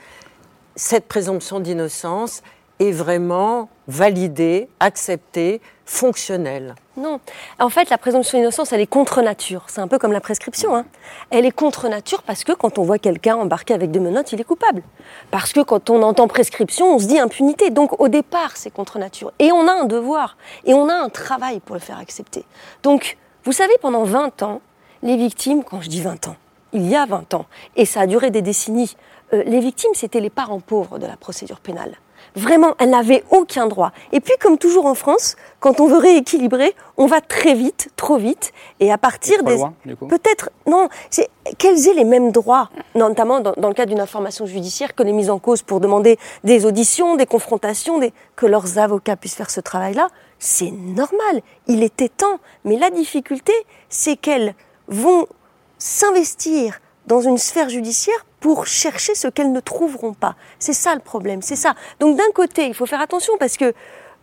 cette 0.78 1.10
présomption 1.10 1.60
d'innocence 1.60 2.42
est 2.80 2.94
vraiment 2.94 3.68
validée, 3.90 4.70
acceptée 4.80 5.60
fonctionnelle. 5.86 6.76
Non. 6.96 7.20
En 7.60 7.70
fait, 7.70 7.90
la 7.90 7.98
présomption 7.98 8.38
d'innocence, 8.38 8.72
elle 8.72 8.82
est 8.82 8.88
contre 8.88 9.22
nature. 9.22 9.66
C'est 9.68 9.82
un 9.82 9.88
peu 9.88 10.00
comme 10.00 10.12
la 10.12 10.22
prescription. 10.22 10.76
Hein. 10.76 10.86
Elle 11.30 11.46
est 11.46 11.52
contre 11.52 11.90
nature 11.90 12.24
parce 12.24 12.44
que 12.44 12.52
quand 12.52 12.78
on 12.78 12.84
voit 12.84 13.00
quelqu'un 13.00 13.36
embarqué 13.36 13.74
avec 13.74 13.92
des 13.92 14.00
menottes, 14.00 14.32
il 14.32 14.40
est 14.40 14.46
coupable. 14.46 14.84
Parce 15.32 15.52
que 15.52 15.60
quand 15.60 15.90
on 15.90 16.02
entend 16.04 16.28
prescription, 16.28 16.96
on 16.96 17.00
se 17.00 17.08
dit 17.08 17.20
impunité. 17.20 17.70
Donc 17.70 18.00
au 18.00 18.08
départ, 18.08 18.56
c'est 18.56 18.72
contre 18.72 19.00
nature. 19.00 19.34
Et 19.40 19.52
on 19.52 19.68
a 19.68 19.74
un 19.74 19.86
devoir. 19.86 20.38
Et 20.66 20.74
on 20.74 20.88
a 20.88 20.94
un 20.94 21.10
travail 21.10 21.60
pour 21.60 21.76
le 21.76 21.82
faire 21.82 21.98
accepter. 21.98 22.46
Donc, 22.84 23.18
vous 23.44 23.52
savez, 23.52 23.74
pendant 23.82 24.04
20 24.04 24.44
ans, 24.44 24.62
les 25.02 25.18
victimes, 25.18 25.64
quand 25.64 25.82
je 25.82 25.90
dis 25.90 26.02
20 26.02 26.30
ans, 26.30 26.36
il 26.72 26.88
y 26.88 26.96
a 26.96 27.06
20 27.06 27.34
ans, 27.34 27.46
et 27.76 27.86
ça 27.86 28.02
a 28.02 28.08
duré 28.08 28.32
des 28.32 28.42
décennies, 28.42 28.96
euh, 29.34 29.44
les 29.46 29.60
victimes, 29.60 29.92
c'était 29.94 30.20
les 30.20 30.30
parents 30.30 30.60
pauvres 30.60 30.98
de 30.98 31.06
la 31.06 31.18
procédure 31.18 31.60
pénale. 31.60 31.98
Vraiment, 32.36 32.74
elles 32.80 32.90
n'avaient 32.90 33.24
aucun 33.30 33.68
droit. 33.68 33.92
Et 34.12 34.20
puis, 34.20 34.34
comme 34.40 34.58
toujours 34.58 34.86
en 34.86 34.96
France, 34.96 35.36
quand 35.60 35.80
on 35.80 35.88
veut 35.88 35.98
rééquilibrer, 35.98 36.76
on 36.98 37.06
va 37.06 37.22
très 37.22 37.54
vite, 37.54 37.90
trop 37.96 38.18
vite, 38.18 38.52
et 38.80 38.92
à 38.92 38.98
partir 38.98 39.44
des... 39.44 39.58
Peut-être, 40.10 40.50
non, 40.66 40.90
c'est 41.10 41.30
qu'elles 41.58 41.88
aient 41.88 41.94
les 41.94 42.06
mêmes 42.06 42.32
droits, 42.32 42.70
notamment 42.96 43.40
dans, 43.40 43.68
le 43.68 43.74
cadre 43.74 43.92
d'une 43.92 44.02
information 44.02 44.46
judiciaire, 44.46 44.96
que 44.96 45.04
les 45.04 45.14
mises 45.14 45.30
en 45.30 45.40
cause 45.40 45.62
pour 45.62 45.80
demander 45.80 46.18
des 46.44 46.66
auditions, 46.66 47.16
des 47.16 47.28
confrontations, 47.28 48.00
des... 48.00 48.14
que 48.36 48.46
leurs 48.46 48.80
avocats 48.80 49.16
puissent 49.16 49.36
faire 49.36 49.52
ce 49.52 49.62
travail-là, 49.62 50.08
c'est 50.40 50.72
normal, 50.72 51.42
il 51.68 51.84
était 51.84 52.10
temps. 52.10 52.40
Mais 52.66 52.78
la 52.78 52.90
difficulté, 52.90 53.54
c'est 53.90 54.16
qu'elles 54.16 54.56
vont 54.88 55.28
s'investir 55.78 56.80
dans 57.08 57.22
une 57.22 57.38
sphère 57.38 57.70
judiciaire 57.70 58.26
pour 58.44 58.68
chercher 58.68 59.16
ce 59.16 59.30
qu'elles 59.30 59.54
ne 59.54 59.62
trouveront 59.62 60.14
pas. 60.14 60.36
C'est 60.60 60.74
ça 60.74 60.94
le 60.96 61.00
problème, 61.00 61.42
c'est 61.42 61.56
ça. 61.56 61.76
Donc 62.02 62.18
d'un 62.18 62.32
côté, 62.36 62.68
il 62.68 62.74
faut 62.74 62.86
faire 62.86 63.00
attention 63.00 63.32
parce 63.40 63.56
que 63.56 63.74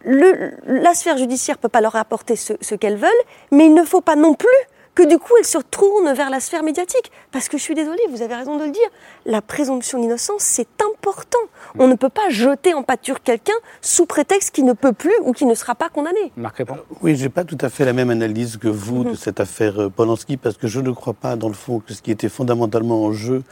le, 0.05 0.53
la 0.67 0.93
sphère 0.93 1.17
judiciaire 1.17 1.57
ne 1.57 1.62
peut 1.62 1.71
pas 1.71 1.81
leur 1.81 1.97
apporter 1.97 2.37
ce, 2.37 2.53
ce 2.61 2.75
qu'elles 2.75 2.99
veulent, 2.99 3.09
mais 3.50 3.65
il 3.65 3.73
ne 3.73 3.83
faut 3.83 4.03
pas 4.03 4.17
non 4.17 4.35
plus 4.35 4.49
que 4.95 5.09
du 5.09 5.19
coup 5.19 5.33
elles 5.39 5.47
se 5.47 5.57
tournent 5.57 6.12
vers 6.12 6.29
la 6.29 6.41
sphère 6.41 6.62
médiatique. 6.62 7.11
Parce 7.33 7.49
que 7.49 7.57
je 7.57 7.62
suis 7.62 7.75
désolée, 7.75 8.03
vous 8.11 8.21
avez 8.21 8.35
raison 8.35 8.59
de 8.59 8.65
le 8.65 8.71
dire, 8.71 8.89
la 9.25 9.41
présomption 9.41 9.99
d'innocence, 9.99 10.43
c'est 10.43 10.69
important. 10.83 11.39
On 11.79 11.89
ne 11.89 11.95
peut 11.95 12.11
pas 12.11 12.29
jeter 12.29 12.75
en 12.75 12.83
pâture 12.83 13.23
quelqu'un 13.23 13.55
sous 13.81 14.05
prétexte 14.05 14.50
qu'il 14.50 14.67
ne 14.67 14.75
peut 14.75 14.93
plus 14.93 15.15
ou 15.23 15.33
qu'il 15.33 15.47
ne 15.47 15.55
sera 15.55 15.75
pas 15.75 15.89
condamné. 15.89 16.31
Marc 16.37 16.59
Répand 16.59 16.77
Oui, 17.00 17.17
je 17.17 17.23
n'ai 17.23 17.31
pas 17.31 17.45
tout 17.45 17.59
à 17.62 17.71
fait 17.71 17.87
la 17.87 17.95
même 17.95 18.11
analyse 18.11 18.59
que 18.59 18.69
vous 18.69 19.05
de 19.05 19.11
mhm. 19.11 19.17
cette 19.17 19.41
affaire 19.41 19.81
euh, 19.81 19.89
Polanski, 19.89 20.37
parce 20.37 20.59
que 20.59 20.67
je 20.67 20.81
ne 20.81 20.91
crois 20.91 21.15
pas, 21.15 21.37
dans 21.37 21.49
le 21.49 21.55
fond, 21.55 21.81
que 21.81 21.95
ce 21.95 22.03
qui 22.03 22.11
était 22.11 22.29
fondamentalement 22.29 23.03
en 23.03 23.12
jeu, 23.12 23.45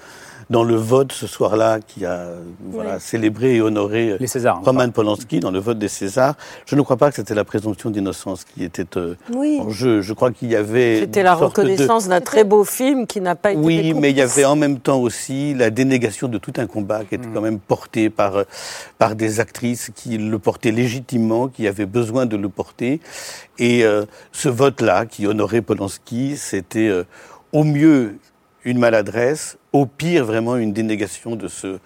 dans 0.51 0.65
le 0.65 0.77
vote 0.77 1.13
ce 1.13 1.27
soir-là 1.27 1.81
qui 1.87 2.05
a 2.05 2.29
voilà, 2.71 2.99
célébré 3.01 3.57
et 3.57 3.61
honoré 3.61 4.17
les 4.19 4.27
Césars, 4.27 4.63
Roman 4.65 4.91
Polanski 4.91 5.41
dans 5.41 5.51
le 5.51 5.59
vote 5.59 5.79
des 5.79 5.89
Césars. 5.89 6.35
Je 6.67 6.75
ne 6.75 6.83
crois 6.83 6.97
pas 6.97 7.11
que 7.11 7.17
c'était 7.17 7.35
la 7.35 7.45
présomption 7.45 7.91
d'innocence 7.91 8.45
qui 8.45 8.65
était 8.65 8.97
euh, 8.97 9.15
en 9.35 9.69
jeu. 9.71 10.01
Je 10.01 10.13
crois 10.13 10.31
qu'il 10.31 10.51
y 10.51 10.57
avait. 10.57 11.01
C'était 11.01 11.23
la 11.23 11.35
reconnaissance 11.35 12.09
d'un 12.09 12.21
très 12.21 12.45
beau 12.45 12.65
film 12.65 13.07
qui 13.07 13.21
n'a 13.21 13.35
pas 13.35 13.53
été. 13.53 13.61
Oui, 13.61 13.93
mais 13.95 14.11
il 14.11 14.17
y 14.17 14.23
avait 14.23 14.45
en 14.45 14.57
même 14.57 14.79
temps 14.79 15.01
aussi 15.01 15.55
la 15.55 15.71
dénégation 15.71 16.29
de 16.29 16.39
tout 16.39 16.53
un 16.57 16.67
combat 16.67 17.05
qui 17.05 17.15
était 17.15 17.27
mm. 17.27 17.35
quand 17.35 17.41
même 17.41 17.59
porté 17.59 18.11
par, 18.11 18.45
par 18.99 19.15
des 19.15 19.41
actrices 19.41 19.91
qui 19.95 20.17
le 20.17 20.39
portaient 20.39 20.73
légitimement, 20.73 21.49
qui 21.49 21.67
avaient 21.67 21.87
besoin 21.87 22.27
de 22.27 22.37
le 22.37 22.49
porter. 22.49 23.01
Et 23.59 23.85
euh, 23.85 24.05
ce 24.33 24.49
vote-là, 24.49 25.07
qui 25.07 25.27
honorait 25.27 25.63
Polanski, 25.63 26.37
c'était 26.37 26.89
euh, 26.89 27.05
au 27.53 27.65
mieux 27.65 28.17
une 28.65 28.79
maladresse, 28.79 29.57
au 29.73 29.87
pire 29.87 30.25
vraiment 30.25 30.57
une 30.57 30.73
dénégation 30.73 31.37
de 31.37 31.47
ce, 31.49 31.67
de 31.67 31.79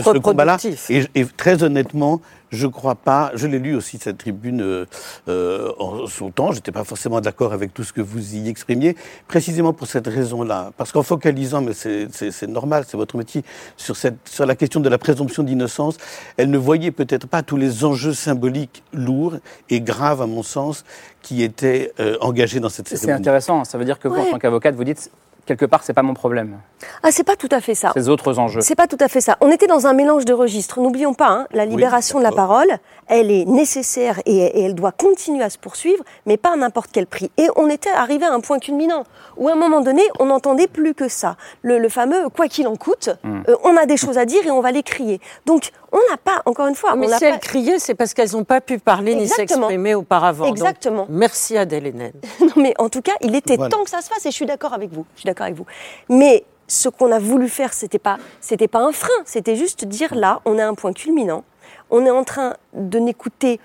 ce 0.00 0.18
combat-là. 0.18 0.56
Et, 0.88 1.04
et, 1.14 1.26
très 1.26 1.62
honnêtement, 1.62 2.20
je 2.50 2.66
crois 2.66 2.94
pas. 2.94 3.32
Je 3.34 3.46
l'ai 3.46 3.58
lu 3.58 3.74
aussi 3.74 3.98
cette 3.98 4.18
tribune 4.18 4.62
euh, 4.62 4.86
euh 5.28 5.72
en 5.78 6.06
son 6.06 6.30
temps. 6.30 6.52
J'étais 6.52 6.72
pas 6.72 6.84
forcément 6.84 7.20
d'accord 7.20 7.52
avec 7.52 7.74
tout 7.74 7.84
ce 7.84 7.92
que 7.92 8.00
vous 8.00 8.36
y 8.36 8.48
exprimiez, 8.48 8.96
précisément 9.28 9.72
pour 9.72 9.86
cette 9.86 10.06
raison-là. 10.06 10.70
Parce 10.76 10.92
qu'en 10.92 11.02
focalisant, 11.02 11.60
mais 11.60 11.72
c'est 11.74 12.48
normal, 12.48 12.84
c'est 12.86 12.96
votre 12.96 13.16
métier, 13.16 13.42
sur 13.76 13.96
cette 13.96 14.16
sur 14.24 14.46
la 14.46 14.54
question 14.54 14.80
de 14.80 14.88
la 14.88 14.98
présomption 14.98 15.42
d'innocence, 15.42 15.96
elle 16.36 16.50
ne 16.50 16.58
voyait 16.58 16.92
peut-être 16.92 17.26
pas 17.26 17.42
tous 17.42 17.56
les 17.56 17.84
enjeux 17.84 18.14
symboliques 18.14 18.82
lourds 18.92 19.36
et 19.68 19.80
graves, 19.80 20.22
à 20.22 20.26
mon 20.26 20.42
sens, 20.42 20.84
qui 21.20 21.42
étaient 21.42 21.92
euh, 22.00 22.16
engagés 22.20 22.60
dans 22.60 22.68
cette 22.68 22.88
cérémonie. 22.88 23.12
C'est 23.12 23.20
intéressant. 23.20 23.64
Ça 23.64 23.76
veut 23.78 23.84
dire 23.84 23.98
que 23.98 24.08
vous, 24.08 24.16
en 24.16 24.30
tant 24.30 24.38
qu'avocate, 24.38 24.74
vous 24.74 24.84
dites 24.84 25.10
quelque 25.44 25.64
part, 25.64 25.82
c'est 25.82 25.92
pas 25.92 26.02
mon 26.02 26.14
problème. 26.14 26.58
Ah, 27.02 27.10
c'est 27.10 27.24
pas 27.24 27.36
tout 27.36 27.48
à 27.50 27.60
fait 27.60 27.74
ça. 27.74 27.92
Ces 27.94 28.08
autres 28.08 28.38
enjeux. 28.38 28.60
C'est 28.60 28.74
pas 28.74 28.86
tout 28.86 28.98
à 29.00 29.08
fait 29.08 29.20
ça. 29.20 29.36
On 29.40 29.50
était 29.50 29.66
dans 29.66 29.86
un 29.86 29.92
mélange 29.92 30.24
de 30.24 30.32
registres. 30.32 30.80
N'oublions 30.80 31.14
pas, 31.14 31.28
hein, 31.28 31.46
la 31.52 31.64
libération 31.64 32.18
de 32.18 32.24
la 32.24 32.32
parole, 32.32 32.68
elle 33.06 33.30
est 33.30 33.44
nécessaire 33.44 34.20
et, 34.26 34.64
elle 34.64 34.74
doit 34.74 34.92
continuer 34.92 35.42
à 35.42 35.50
se 35.50 35.58
poursuivre, 35.58 36.04
mais 36.26 36.36
pas 36.36 36.52
à 36.52 36.56
n'importe 36.56 36.90
quel 36.92 37.06
prix. 37.06 37.30
Et 37.36 37.48
on 37.56 37.68
était 37.68 37.90
arrivé 37.90 38.24
à 38.24 38.32
un 38.32 38.40
point 38.40 38.58
culminant 38.58 39.04
où, 39.36 39.48
à 39.48 39.52
un 39.52 39.56
moment 39.56 39.80
donné, 39.80 40.02
on 40.18 40.26
n'entendait 40.26 40.66
plus 40.66 40.94
que 40.94 41.08
ça. 41.08 41.36
Le, 41.62 41.88
fameux 41.88 42.28
quoi 42.30 42.48
qu'il 42.48 42.66
en 42.66 42.76
coûte, 42.76 43.10
hmm. 43.22 43.42
euh, 43.48 43.56
on 43.64 43.76
a 43.76 43.86
des 43.86 43.96
choses 43.96 44.18
à 44.18 44.24
dire 44.24 44.46
et 44.46 44.50
on 44.50 44.60
va 44.60 44.72
les 44.72 44.82
crier. 44.82 45.20
Donc, 45.46 45.70
on 45.94 46.10
n'a 46.10 46.16
pas, 46.16 46.42
encore 46.44 46.66
une 46.66 46.74
fois. 46.74 46.96
Mais 46.96 47.06
on 47.06 47.16
si 47.16 47.24
elles 47.24 47.38
criaient, 47.38 47.78
c'est 47.78 47.94
parce 47.94 48.14
qu'elles 48.14 48.32
n'ont 48.32 48.42
pas 48.44 48.60
pu 48.60 48.78
parler 48.78 49.14
ni 49.14 49.28
s'exprimer 49.28 49.94
auparavant. 49.94 50.46
Exactement. 50.46 51.06
merci 51.08 51.56
Adèle 51.56 51.86
Haenel. 51.86 52.12
non, 52.40 52.52
mais 52.56 52.74
en 52.78 52.88
tout 52.88 53.00
cas, 53.00 53.12
il 53.20 53.34
était 53.36 53.56
temps 53.56 53.84
que 53.84 53.90
ça 53.90 54.02
se 54.02 54.08
fasse 54.08 54.26
et 54.26 54.30
je 54.30 54.34
suis 54.34 54.44
d'accord 54.46 54.74
avec 54.74 54.92
vous. 54.92 55.06
Je 55.14 55.20
suis 55.20 55.26
d'accord 55.26 55.44
avec 55.44 55.56
vous. 55.56 55.66
Mais 56.08 56.44
ce 56.66 56.88
qu'on 56.88 57.12
a 57.12 57.20
voulu 57.20 57.48
faire, 57.48 57.72
c'était 57.72 58.00
pas, 58.00 58.18
c'était 58.40 58.66
pas 58.66 58.80
un 58.80 58.90
frein, 58.90 59.14
c'était 59.24 59.54
juste 59.54 59.84
dire 59.84 60.14
là, 60.14 60.40
on 60.44 60.58
est 60.58 60.62
à 60.62 60.68
un 60.68 60.74
point 60.74 60.92
culminant, 60.92 61.44
on 61.90 62.04
est 62.04 62.10
en 62.10 62.24
train 62.24 62.54
de 62.72 62.98
n'écouter 62.98 63.60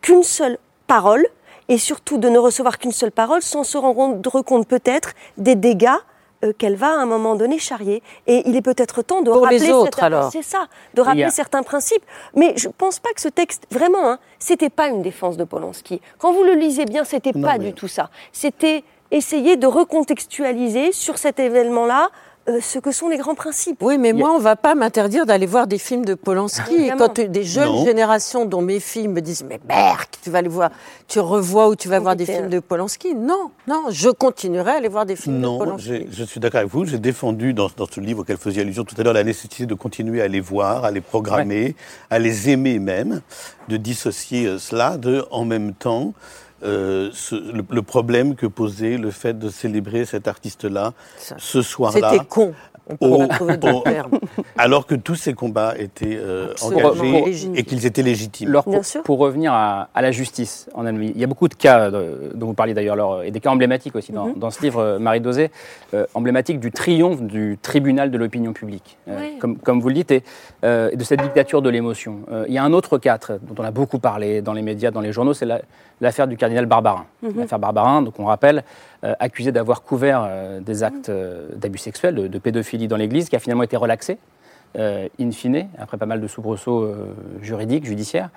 qu'une 0.00 0.22
seule 0.22 0.58
parole 0.86 1.26
et 1.68 1.76
surtout 1.76 2.16
de 2.16 2.28
ne 2.28 2.38
recevoir 2.38 2.78
qu'une 2.78 2.92
seule 2.92 3.10
parole 3.10 3.42
sans 3.42 3.64
se 3.64 3.76
rendre 3.76 4.42
compte 4.42 4.68
peut-être 4.68 5.12
des 5.36 5.54
dégâts 5.54 5.98
euh, 6.44 6.52
qu'elle 6.52 6.76
va 6.76 6.88
à 6.88 6.96
un 6.96 7.06
moment 7.06 7.34
donné 7.34 7.58
charrier. 7.58 8.02
Et 8.26 8.42
il 8.46 8.56
est 8.56 8.62
peut-être 8.62 9.02
temps 9.02 9.22
de 9.22 9.30
rappeler 9.30 9.58
les 9.58 9.70
autres, 9.70 10.02
alors. 10.02 10.30
C'est 10.30 10.42
ça, 10.42 10.66
de 10.94 11.00
rappeler 11.00 11.30
certains 11.30 11.62
principes. 11.62 12.04
Mais 12.34 12.54
je 12.56 12.68
pense 12.68 12.98
pas 12.98 13.12
que 13.12 13.20
ce 13.20 13.28
texte, 13.28 13.66
vraiment, 13.70 14.10
hein, 14.10 14.18
c'était 14.38 14.70
pas 14.70 14.88
une 14.88 15.02
défense 15.02 15.36
de 15.36 15.44
Polanski. 15.44 16.00
Quand 16.18 16.32
vous 16.32 16.44
le 16.44 16.54
lisez 16.54 16.84
bien, 16.84 17.04
c'était 17.04 17.32
pas 17.32 17.58
du 17.58 17.72
tout 17.72 17.88
ça. 17.88 18.10
C'était 18.32 18.84
essayer 19.10 19.56
de 19.56 19.66
recontextualiser 19.66 20.92
sur 20.92 21.18
cet 21.18 21.38
événement-là 21.38 22.10
euh, 22.46 22.58
ce 22.60 22.78
que 22.78 22.92
sont 22.92 23.08
les 23.08 23.16
grands 23.16 23.34
principes. 23.34 23.78
Oui, 23.80 23.96
mais 23.96 24.12
moi, 24.12 24.32
on 24.32 24.38
ne 24.38 24.42
va 24.42 24.54
pas 24.54 24.74
m'interdire 24.74 25.24
d'aller 25.24 25.46
voir 25.46 25.66
des 25.66 25.78
films 25.78 26.04
de 26.04 26.14
Polanski. 26.14 26.90
quand 26.98 27.18
des 27.18 27.44
jeunes 27.44 27.84
générations 27.84 28.44
dont 28.44 28.60
mes 28.60 28.80
filles 28.80 29.08
me 29.08 29.20
disent 29.20 29.44
Mais 29.48 29.58
Berk, 29.66 30.18
tu 30.22 30.28
vas 30.28 30.38
aller 30.38 30.48
voir, 30.48 30.70
tu 31.08 31.20
revois 31.20 31.68
ou 31.68 31.76
tu 31.76 31.88
vas 31.88 32.00
voir 32.00 32.16
des 32.16 32.26
films 32.26 32.50
de 32.50 32.60
Polanski. 32.60 33.14
Non, 33.14 33.50
non, 33.66 33.84
je 33.88 34.10
continuerai 34.10 34.72
à 34.72 34.74
aller 34.74 34.88
voir 34.88 35.06
des 35.06 35.16
films 35.16 35.40
de 35.40 35.46
Polanski. 35.46 35.90
Non, 35.90 36.06
je 36.10 36.24
suis 36.24 36.38
d'accord 36.38 36.60
avec 36.60 36.70
vous. 36.70 36.84
J'ai 36.84 36.98
défendu 36.98 37.54
dans, 37.54 37.68
ce 37.68 38.00
livre 38.00 38.20
auquel 38.20 38.36
faisait 38.36 38.60
allusion 38.60 38.84
tout 38.84 38.94
à 38.98 39.02
l'heure 39.02 39.14
la 39.14 39.24
nécessité 39.24 39.64
de 39.64 39.74
continuer 39.74 40.20
à 40.20 40.28
les 40.28 40.40
voir, 40.40 40.84
à 40.84 40.90
les 40.90 41.00
programmer, 41.00 41.74
à 42.10 42.18
les 42.18 42.50
aimer 42.50 42.78
même, 42.78 43.22
de 43.68 43.78
dissocier 43.78 44.46
euh, 44.46 44.58
cela 44.58 44.98
de 44.98 45.24
en 45.30 45.44
même 45.44 45.72
temps 45.72 46.12
euh, 46.64 47.10
le, 47.70 47.82
problème 47.82 48.34
que 48.34 48.46
posait 48.46 48.96
le 48.96 49.10
fait 49.10 49.38
de 49.38 49.48
célébrer 49.48 50.04
cet 50.04 50.28
artiste-là 50.28 50.92
ce 51.18 51.62
soir-là. 51.62 52.10
C'était 52.12 52.24
con. 52.24 52.54
alors 54.58 54.86
que 54.86 54.94
tous 54.94 55.14
ces 55.14 55.32
combats 55.32 55.74
étaient 55.78 56.18
euh, 56.20 56.52
engagés 56.60 57.50
et 57.54 57.64
qu'ils 57.64 57.86
étaient 57.86 58.02
légitimes. 58.02 58.54
pour, 59.04 59.18
revenir 59.18 59.54
à, 59.54 59.88
la 59.94 60.10
justice 60.10 60.68
en 60.74 60.84
Allemagne, 60.84 61.12
il 61.14 61.20
y 61.20 61.24
a 61.24 61.26
beaucoup 61.26 61.48
de 61.48 61.54
cas 61.54 61.90
euh, 61.90 62.30
dont 62.34 62.48
vous 62.48 62.54
parliez 62.54 62.74
d'ailleurs, 62.74 63.22
et 63.22 63.30
des 63.30 63.40
cas 63.40 63.48
emblématiques 63.48 63.96
aussi 63.96 64.12
dans, 64.12 64.26
mhm. 64.26 64.50
ce 64.50 64.60
livre, 64.62 64.98
Marie 65.00 65.20
Dosé, 65.20 65.50
emblématique 66.12 66.60
du 66.60 66.72
triomphe 66.72 67.22
du 67.22 67.58
tribunal 67.60 68.10
de 68.10 68.18
l'opinion 68.18 68.52
publique, 68.52 68.98
comme, 69.40 69.56
comme, 69.56 69.80
vous 69.80 69.88
le 69.88 69.94
dites, 69.94 70.10
et, 70.10 70.22
de 70.62 71.04
cette 71.04 71.22
dictature 71.22 71.62
de 71.62 71.70
l'émotion. 71.70 72.18
il 72.46 72.52
y 72.52 72.58
a 72.58 72.64
un 72.64 72.74
autre 72.74 72.98
cas 72.98 73.18
dont 73.42 73.54
on 73.58 73.64
a 73.64 73.70
beaucoup 73.70 73.98
parlé 73.98 74.42
dans 74.42 74.52
les 74.52 74.62
médias, 74.62 74.90
dans 74.90 75.00
les 75.00 75.12
journaux, 75.12 75.32
c'est 75.32 75.46
la, 75.46 75.62
l'affaire 76.04 76.28
du 76.28 76.36
cardinal 76.36 76.66
Barbarin. 76.66 77.06
Mhm. 77.22 77.40
L'affaire 77.40 77.58
Barbarin, 77.58 78.02
donc 78.02 78.18
on 78.20 78.26
rappelle, 78.26 78.62
euh, 79.02 79.14
accusé 79.18 79.50
d'avoir 79.50 79.82
couvert 79.82 80.24
euh, 80.24 80.60
des 80.60 80.84
actes 80.84 81.08
euh, 81.08 81.48
d'abus 81.56 81.78
sexuels, 81.78 82.14
de, 82.14 82.38
pédophilie 82.38 82.86
dans 82.86 82.96
l'Église, 82.96 83.28
qui 83.28 83.34
a 83.34 83.40
finalement 83.40 83.64
été 83.64 83.76
relaxé. 83.76 84.18
in 84.76 85.30
fine, 85.30 85.68
après 85.78 85.96
pas 85.96 86.06
mal 86.06 86.20
de 86.20 86.26
soubresauts 86.26 86.94
juridiques, 87.40 87.86
judiciaires, 87.86 88.30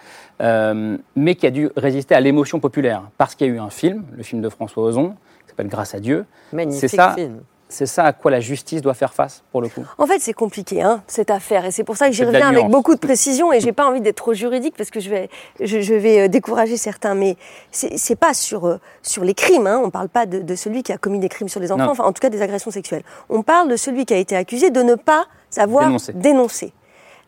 mais 1.16 1.36
qui 1.36 1.48
a 1.48 1.52
dû 1.52 1.70
résister 1.76 2.16
à 2.16 2.22
l'émotion 2.22 2.60
populaire, 2.60 3.04
parce 3.18 3.36
qu'il 3.36 3.48
y 3.48 3.50
a 3.50 3.54
eu 3.54 3.60
un 3.60 3.72
film, 3.72 4.04
le 4.16 4.24
film 4.24 4.42
de 4.42 4.50
François 4.50 4.84
Ozon, 4.84 5.10
qui 5.42 5.50
s'appelle 5.50 5.68
Grâce 5.68 5.96
à 5.96 6.00
Dieu. 6.00 6.26
Magnifique 6.54 6.90
ça, 6.90 7.14
film 7.16 7.40
c'est 7.70 7.86
ça 7.86 8.06
à 8.06 8.14
quoi 8.14 8.32
la 8.32 8.40
justice 8.40 8.82
doit 8.82 8.94
faire 8.94 9.14
face, 9.14 9.44
pour 9.52 9.62
le 9.62 9.68
coup 9.68 9.86
En 9.98 10.06
fait, 10.06 10.20
c'est 10.20 10.34
compliqué, 10.34 10.82
hein, 10.82 11.04
cette 11.08 11.30
affaire. 11.30 11.66
Et 11.66 11.72
c'est 11.72 11.84
pour 11.84 11.98
ça 11.98 12.08
que 12.08 12.14
j'y 12.14 12.24
reviens 12.24 12.48
avec 12.48 12.68
beaucoup 12.70 12.96
de 12.96 13.00
précision. 13.00 13.52
Et 13.52 13.60
j'ai 13.60 13.74
pas 13.74 13.86
envie 13.86 14.00
d'être 14.00 14.16
trop 14.16 14.34
juridique 14.34 14.76
parce 14.78 14.90
que 14.90 15.00
je 15.00 15.10
vais, 15.10 15.30
je, 15.60 15.94
vais 15.94 16.22
euh, 16.22 16.28
décourager 16.30 16.78
certains. 16.78 17.14
Mais 17.14 17.36
c'est 17.72 18.16
pas 18.16 18.34
sur, 18.34 18.68
euh, 18.68 18.80
sur 19.02 19.26
les 19.26 19.34
crimes. 19.34 19.68
Hein. 19.68 19.82
On 19.84 19.90
parle 19.90 20.08
pas 20.08 20.26
de, 20.26 20.56
celui 20.56 20.82
qui 20.82 20.94
a 20.94 20.98
commis 20.98 21.20
des 21.20 21.30
crimes 21.30 21.50
sur 21.50 21.60
les 21.60 21.72
enfants, 21.72 21.92
enfin, 21.92 22.06
en 22.06 22.14
tout 22.14 22.22
cas 22.22 22.30
des 22.30 22.42
agressions 22.42 22.72
sexuelles. 22.72 23.04
On 23.30 23.44
parle 23.44 23.70
de 23.70 23.76
celui 23.76 24.06
qui 24.06 24.14
a 24.14 24.18
été 24.18 24.36
accusé 24.36 24.70
de 24.70 24.82
ne 24.82 24.96
pas 24.96 25.26
savoir 25.50 25.92
dénoncer. 26.14 26.74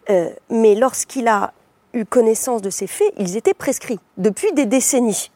Euh, 0.09 0.29
mais 0.49 0.75
lorsqu'il 0.75 1.27
a 1.27 1.53
eu 1.93 2.05
connaissance 2.05 2.61
de 2.61 2.69
ces 2.69 2.87
faits, 2.87 3.13
ils 3.17 3.35
étaient 3.35 3.53
prescrits 3.53 3.99
depuis 4.17 4.51
des 4.53 4.65
décennies. 4.65 5.31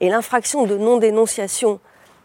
Et 0.00 0.08
l'infraction 0.08 0.66
de 0.66 0.76
non-dénonciation 0.76 1.78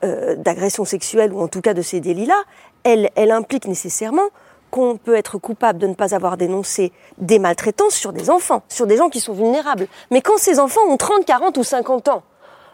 euh, 0.04 0.36
d'agression 0.36 0.86
sexuelle, 0.86 1.34
ou 1.34 1.42
en 1.42 1.48
tout 1.48 1.62
cas 1.62 1.74
de 1.74 1.82
ces 1.82 2.00
délits-là, 2.00 2.44
elle, 2.84 3.10
elle 3.16 3.32
implique 3.32 3.68
nécessairement 3.68 4.30
qu'on 4.70 4.98
peut 4.98 5.16
être 5.16 5.38
coupable 5.38 5.80
de 5.80 5.88
ne 5.88 5.94
pas 5.94 6.14
avoir 6.14 6.38
dénoncé 6.38 6.92
des 7.18 7.40
maltraitances 7.40 7.96
sur 7.96 8.14
des 8.14 8.30
enfants, 8.30 8.64
sur 8.68 8.86
des 8.86 8.98
gens 8.98 9.10
qui 9.10 9.20
sont 9.20 9.34
vulnérables. 9.34 9.88
Mais 10.12 10.22
quand 10.22 10.38
ces 10.38 10.60
enfants 10.60 10.82
ont 10.88 10.98
30, 10.98 11.26
40 11.26 11.58
ou 11.58 11.64
50 11.64 12.10
ans, 12.10 12.24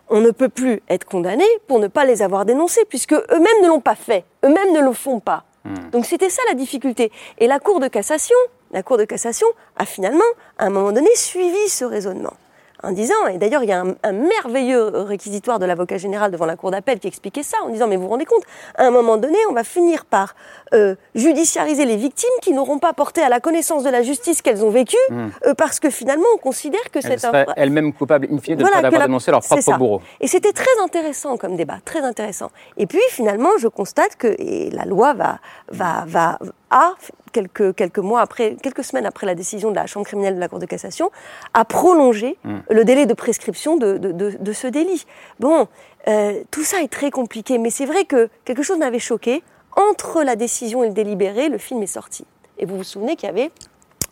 on 0.09 0.19
ne 0.19 0.31
peut 0.31 0.49
plus 0.49 0.81
être 0.89 1.05
condamné 1.05 1.45
pour 1.67 1.79
ne 1.79 1.87
pas 1.87 2.05
les 2.05 2.21
avoir 2.21 2.45
dénoncés, 2.45 2.85
puisque 2.89 3.13
eux-mêmes 3.13 3.61
ne 3.63 3.67
l'ont 3.67 3.79
pas 3.79 3.95
fait, 3.95 4.25
eux-mêmes 4.43 4.73
ne 4.73 4.81
le 4.81 4.93
font 4.93 5.19
pas. 5.19 5.43
Hmm. 5.65 5.89
Donc 5.91 6.05
c'était 6.05 6.29
ça 6.29 6.41
la 6.49 6.55
difficulté. 6.55 7.11
Et 7.37 7.47
la 7.47 7.59
Cour 7.59 7.79
de 7.79 7.87
cassation, 7.87 8.35
la 8.71 8.83
Cour 8.83 8.97
de 8.97 9.05
cassation 9.05 9.47
a 9.77 9.85
finalement, 9.85 10.23
à 10.57 10.65
un 10.65 10.69
moment 10.69 10.91
donné, 10.91 11.09
suivi 11.15 11.69
ce 11.69 11.85
raisonnement 11.85 12.33
en 12.83 12.91
disant, 12.91 13.27
et 13.31 13.37
d'ailleurs 13.37 13.63
il 13.63 13.69
y 13.69 13.73
a 13.73 13.83
un, 14.03 14.11
merveilleux 14.11 14.87
réquisitoire 14.87 15.59
de 15.59 15.65
l'avocat 15.65 15.97
général 15.97 16.31
devant 16.31 16.45
la 16.45 16.55
cour 16.55 16.71
d'appel 16.71 16.99
qui 16.99 17.07
expliquait 17.07 17.43
ça, 17.43 17.57
en 17.63 17.69
disant, 17.69 17.87
mais 17.87 17.95
vous 17.95 18.03
vous 18.03 18.09
rendez 18.09 18.25
compte, 18.25 18.43
à 18.75 18.85
un 18.85 18.91
moment 18.91 19.17
donné, 19.17 19.37
on 19.49 19.53
va 19.53 19.63
finir 19.63 20.05
par 20.05 20.35
euh, 20.73 20.95
judiciariser 21.15 21.85
les 21.85 21.95
victimes 21.95 22.29
qui 22.41 22.53
n'auront 22.53 22.79
pas 22.79 22.93
porté 22.93 23.21
à 23.21 23.29
la 23.29 23.39
connaissance 23.39 23.83
de 23.83 23.89
la 23.89 24.03
justice 24.03 24.41
qu'elles 24.41 24.63
ont 24.63 24.69
vécue, 24.69 24.97
hmm. 25.09 25.29
euh, 25.45 25.53
parce 25.53 25.79
que 25.79 25.89
finalement 25.89 26.25
on 26.35 26.37
considère 26.37 26.91
que 26.91 27.01
c'est 27.01 27.23
un... 27.25 27.45
elles-mêmes 27.55 27.93
coupables 27.93 28.27
in 28.31 28.37
fine 28.37 28.55
de 28.55 28.61
voilà, 28.61 28.77
ne 28.77 28.81
pas 28.81 28.87
avoir 28.87 29.07
dénoncé 29.07 29.31
leur 29.31 29.41
propre 29.41 29.77
bourreau. 29.77 30.01
Et 30.19 30.27
c'était 30.27 30.53
très 30.53 30.81
intéressant 30.83 31.37
comme 31.37 31.55
débat, 31.55 31.77
très 31.85 32.01
intéressant. 32.01 32.51
Et 32.77 32.85
puis 32.85 33.01
finalement, 33.09 33.51
je 33.59 33.67
constate 33.67 34.15
que 34.15 34.35
et 34.39 34.69
la 34.71 34.85
loi 34.85 35.13
va, 35.13 35.39
va, 35.69 36.03
va, 36.07 36.39
a 36.69 36.93
quelques, 37.33 37.75
quelques 37.75 37.99
mois 37.99 38.21
après, 38.21 38.55
quelques 38.61 38.85
semaines 38.85 39.05
après 39.05 39.25
la 39.25 39.35
décision 39.35 39.71
de 39.71 39.75
la 39.75 39.87
Chambre 39.87 40.05
criminelle 40.05 40.35
de 40.35 40.39
la 40.39 40.47
Cour 40.47 40.59
de 40.59 40.65
cassation, 40.65 41.11
a 41.53 41.65
prolongé 41.65 42.37
hmm. 42.45 42.59
le 42.69 42.85
délai 42.85 43.05
de 43.05 43.13
prescription 43.13 43.75
de, 43.75 43.97
de, 43.97 44.37
de, 44.39 44.53
ce 44.53 44.67
délit. 44.67 45.05
Bon, 45.39 45.67
euh, 46.07 46.41
tout 46.51 46.63
ça 46.63 46.81
est 46.81 46.91
très 46.91 47.11
compliqué, 47.11 47.57
mais 47.57 47.69
c'est 47.69 47.85
vrai 47.85 48.05
que 48.05 48.29
quelque 48.45 48.63
chose 48.63 48.77
m'avait 48.77 48.99
choqué. 48.99 49.43
Entre 49.75 50.21
la 50.23 50.35
décision 50.35 50.83
et 50.83 50.87
le 50.87 50.93
délibéré, 50.93 51.49
le 51.49 51.57
film 51.57 51.81
est 51.81 51.87
sorti. 51.87 52.25
Et 52.59 52.65
vous 52.65 52.77
vous 52.77 52.83
souvenez 52.83 53.15
qu'il 53.15 53.27
y 53.27 53.31
avait 53.31 53.51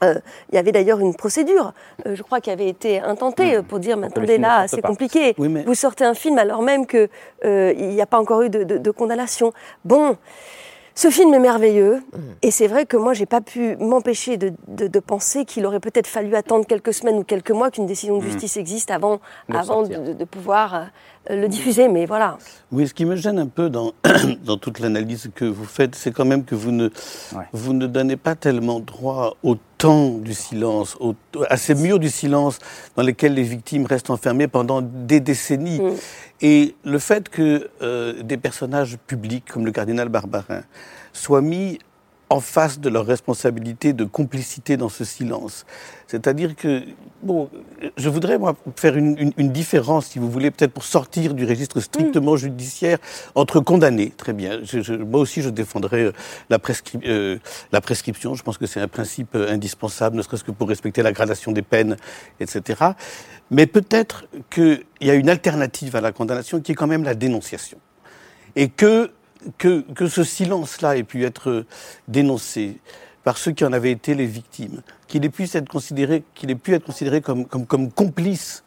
euh, 0.04 0.16
il 0.52 0.56
y 0.56 0.58
avait 0.58 0.72
d'ailleurs 0.72 1.00
une 1.00 1.14
procédure, 1.14 1.74
euh, 2.08 2.16
je 2.16 2.24
crois, 2.24 2.42
qui 2.42 2.50
avait 2.50 2.68
été 2.68 3.00
intentée 3.00 3.60
hmm. 3.60 3.64
pour 3.64 3.78
dire, 3.78 3.98
mais 3.98 4.08
attendez, 4.08 4.40
là, 4.40 4.68
c'est 4.68 4.82
compliqué. 4.82 5.36
Vous 5.38 5.76
sortez 5.76 6.04
un 6.04 6.16
film 6.16 6.40
alors 6.40 6.64
même 6.64 6.88
qu'il 6.88 7.08
n'y 7.46 8.02
a 8.02 8.08
pas 8.08 8.20
encore 8.20 8.42
eu 8.42 8.50
de, 8.50 8.64
de, 8.64 8.80
de 8.80 8.92
condamnation. 8.92 9.54
Bon, 9.86 10.18
ce 10.96 11.10
film 11.10 11.34
est 11.34 11.40
merveilleux 11.40 11.98
mm. 11.98 12.20
et 12.42 12.52
c'est 12.52 12.68
vrai 12.68 12.86
que 12.86 12.98
moi 12.98 13.14
j'ai 13.14 13.26
pas 13.26 13.42
pu 13.42 13.76
m'empêcher 13.78 14.38
de, 14.38 15.00
penser 15.00 15.46
qu'il 15.46 15.66
aurait 15.66 15.80
peut-être 15.80 16.08
fallu 16.08 16.36
attendre 16.36 16.66
quelques 16.66 16.94
semaines 16.94 17.18
ou 17.18 17.24
quelques 17.24 17.52
mois 17.52 17.72
qu'une 17.72 17.86
décision 17.86 18.18
de 18.18 18.24
mm. 18.24 18.28
justice 18.28 18.58
existe 18.58 18.92
avant, 18.92 19.20
avant 19.52 19.84
de, 19.84 20.24
pouvoir 20.26 20.76
euh, 21.30 21.36
le 21.36 21.48
diffuser, 21.48 21.88
mais 21.88 22.06
voilà. 22.06 22.38
Oui, 22.72 22.88
ce 22.88 22.94
qui 22.94 23.06
me 23.06 23.16
gêne 23.16 23.40
un 23.40 23.48
peu 23.48 23.70
dans, 23.70 23.94
dans 24.44 24.58
toute 24.58 24.80
l'analyse 24.80 25.30
que 25.34 25.46
vous 25.46 25.66
faites, 25.66 25.96
c'est 25.96 26.12
quand 26.12 26.26
même 26.26 26.44
que 26.44 26.56
vous 26.56 26.72
ne, 26.72 26.90
vous 27.52 27.74
ne 27.74 27.88
donnez 27.88 28.18
pas 28.18 28.36
tellement 28.36 28.80
droit 28.80 29.36
au 29.44 29.56
temps 29.82 30.10
du 30.10 30.36
silence, 30.36 30.96
à 31.50 31.58
ces 31.58 31.74
murs 31.74 31.98
du 31.98 32.10
silence 32.10 32.60
dans 32.96 33.02
lesquels 33.02 33.34
les 33.34 33.42
victimes 33.42 33.88
restent 33.88 34.12
enfermées 34.12 34.48
pendant 34.48 34.82
des 34.82 35.20
décennies. 35.20 35.80
Mm. 35.80 35.94
Et 36.42 36.76
le 36.84 37.00
fait 37.00 37.30
que 37.30 37.70
euh, 37.82 38.22
des 38.22 38.38
personnages 38.38 38.98
publics 39.08 39.46
comme 39.52 39.66
le 39.66 39.72
cardinal 39.72 40.10
Barbarin 40.10 40.62
soient 41.14 41.42
mis 41.42 41.80
en 42.32 42.40
face 42.40 42.80
de 42.80 42.88
leur 42.88 43.06
responsabilité 43.06 43.92
de 43.92 44.06
complicité 44.06 44.78
dans 44.78 44.88
ce 44.88 45.04
silence. 45.04 45.66
C'est-à-dire 46.08 46.56
que, 46.56 46.82
bon, 47.22 47.50
je 47.98 48.08
voudrais 48.08 48.38
moi, 48.38 48.56
faire 48.78 48.96
une, 48.96 49.52
différence, 49.52 50.08
si 50.08 50.20
vous 50.20 50.32
voulez, 50.32 50.50
peut-être 50.50 50.72
pour 50.72 50.86
sortir 50.86 51.34
du 51.34 51.46
registre 51.46 51.82
strictement 51.82 52.38
judiciaire 52.38 53.00
entre 53.36 53.60
condamnés. 53.60 54.12
Très 54.16 54.32
bien. 54.32 54.62
moi 55.00 55.20
aussi, 55.20 55.42
je 55.42 55.50
défendrai 55.50 56.04
euh, 56.04 56.12
la, 56.50 56.58
euh, 57.06 57.38
la 57.74 57.82
prescription. 57.82 58.34
Je 58.34 58.44
pense 58.44 58.58
que 58.58 58.66
c'est 58.66 58.80
un 58.80 58.88
principe 58.88 59.36
indispensable, 59.36 60.16
ne 60.16 60.22
serait-ce 60.22 60.46
que 60.46 60.52
pour 60.52 60.70
respecter 60.70 61.04
la 61.04 61.12
gradation 61.12 61.52
des 61.52 61.62
peines, 61.62 61.98
etc. 62.40 62.82
Mais 63.50 63.68
peut-être 63.68 64.26
qu'il 64.50 64.86
y 65.02 65.10
a 65.10 65.16
une 65.16 65.30
alternative 65.30 65.98
à 65.98 66.02
la 66.02 66.14
condamnation 66.14 66.62
qui 66.62 66.72
est 66.72 66.76
quand 66.76 66.88
même 66.88 67.04
la 67.04 67.14
dénonciation. 67.14 67.78
Et 68.56 68.70
que, 68.70 69.12
que, 69.58 69.82
que 69.94 70.08
ce 70.08 70.24
silence-là 70.24 70.98
ait 70.98 71.04
pu 71.04 71.26
être 71.26 71.66
dénoncé 72.08 72.78
par 73.24 73.38
ceux 73.38 73.52
qui 73.52 73.66
en 73.66 73.74
avaient 73.74 73.92
été 73.92 74.16
les 74.16 74.26
victimes, 74.26 74.82
qu'il 75.08 75.24
ait 75.26 75.30
pu 75.30 75.44
être 75.44 75.70
considéré, 75.70 76.24
qu'il 76.36 76.50
ait 76.52 76.56
pu 76.56 76.74
être 76.74 76.86
considéré 76.86 77.22
comme, 77.22 77.46
comme, 77.46 77.66
comme 77.66 77.92
complice 77.92 78.64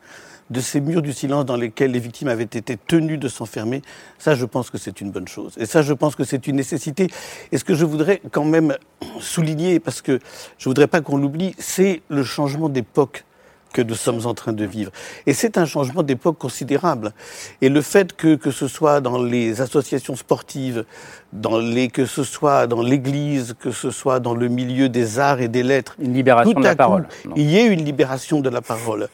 de 0.50 0.60
ces 0.60 0.80
murs 0.80 1.02
du 1.02 1.12
silence 1.12 1.46
dans 1.46 1.56
lesquels 1.56 1.90
les 1.90 1.98
victimes 1.98 2.28
avaient 2.28 2.44
été 2.44 2.76
tenues 2.76 3.18
de 3.18 3.28
s'enfermer, 3.28 3.82
ça 4.18 4.34
je 4.34 4.44
pense 4.44 4.70
que 4.70 4.78
c'est 4.78 5.00
une 5.00 5.10
bonne 5.10 5.26
chose. 5.26 5.54
Et 5.56 5.66
ça 5.66 5.82
je 5.82 5.92
pense 5.92 6.14
que 6.14 6.24
c'est 6.24 6.46
une 6.46 6.56
nécessité. 6.56 7.08
Et 7.50 7.58
ce 7.58 7.64
que 7.64 7.74
je 7.74 7.84
voudrais 7.84 8.20
quand 8.30 8.44
même 8.44 8.76
souligner, 9.20 9.80
parce 9.80 10.02
que 10.02 10.20
je 10.58 10.68
voudrais 10.68 10.86
pas 10.86 11.00
qu'on 11.00 11.16
l'oublie, 11.16 11.54
c'est 11.58 12.02
le 12.08 12.22
changement 12.22 12.68
d'époque 12.68 13.24
que 13.74 13.82
nous 13.82 13.96
sommes 13.96 14.24
en 14.24 14.32
train 14.32 14.54
de 14.54 14.64
vivre. 14.64 14.90
Et 15.26 15.34
c'est 15.34 15.58
un 15.58 15.66
changement 15.66 16.02
d'époque 16.02 16.38
considérable. 16.38 17.12
Et 17.60 17.68
le 17.68 17.82
fait 17.82 18.14
que, 18.14 18.36
que 18.36 18.50
ce 18.50 18.68
soit 18.68 19.02
dans 19.02 19.22
les 19.22 19.60
associations 19.60 20.16
sportives, 20.16 20.84
dans 21.32 21.58
les, 21.58 21.88
que 21.88 22.06
ce 22.06 22.22
soit 22.22 22.66
dans 22.66 22.80
l'Église, 22.80 23.54
que 23.58 23.72
ce 23.72 23.90
soit 23.90 24.20
dans 24.20 24.34
le 24.34 24.48
milieu 24.48 24.88
des 24.88 25.18
arts 25.18 25.40
et 25.40 25.48
des 25.48 25.64
lettres, 25.64 25.96
une 25.98 26.14
libération 26.14 26.58
de 26.58 26.64
la 26.64 26.76
parole. 26.76 27.06
Il 27.36 27.50
y 27.50 27.58
ait 27.58 27.66
une 27.66 27.84
libération 27.84 28.40
de 28.40 28.48
la 28.48 28.62
parole 28.62 29.08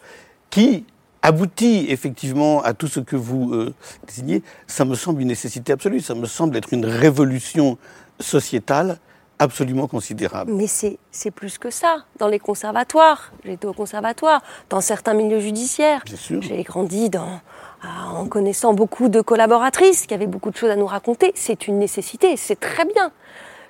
qui 0.50 0.84
aboutit 1.22 1.86
effectivement 1.88 2.62
à 2.62 2.74
tout 2.74 2.86
ce 2.86 3.00
que 3.00 3.16
vous 3.16 3.52
euh, 3.54 3.74
désignez, 4.06 4.42
ça 4.66 4.84
me 4.84 4.94
semble 4.94 5.20
une 5.20 5.28
nécessité 5.28 5.72
absolue, 5.72 6.00
ça 6.00 6.14
me 6.14 6.26
semble 6.26 6.56
être 6.56 6.72
une 6.72 6.86
révolution 6.86 7.78
sociétale 8.18 8.98
absolument 9.40 9.88
considérable. 9.88 10.52
Mais 10.52 10.66
c'est 10.68 11.30
plus 11.30 11.58
que 11.58 11.70
ça. 11.70 12.04
Dans 12.18 12.28
les 12.28 12.38
conservatoires, 12.38 13.32
j'ai 13.44 13.54
été 13.54 13.66
au 13.66 13.72
conservatoire, 13.72 14.42
dans 14.68 14.80
certains 14.80 15.14
milieux 15.14 15.40
judiciaires. 15.40 16.02
J'ai 16.06 16.62
grandi 16.62 17.10
dans, 17.10 17.40
en 17.82 18.26
connaissant 18.26 18.74
beaucoup 18.74 19.08
de 19.08 19.20
collaboratrices 19.20 20.06
qui 20.06 20.14
avaient 20.14 20.26
beaucoup 20.26 20.50
de 20.50 20.56
choses 20.56 20.70
à 20.70 20.76
nous 20.76 20.86
raconter. 20.86 21.32
C'est 21.34 21.66
une 21.66 21.78
nécessité, 21.78 22.36
c'est 22.36 22.60
très 22.60 22.84
bien. 22.84 23.10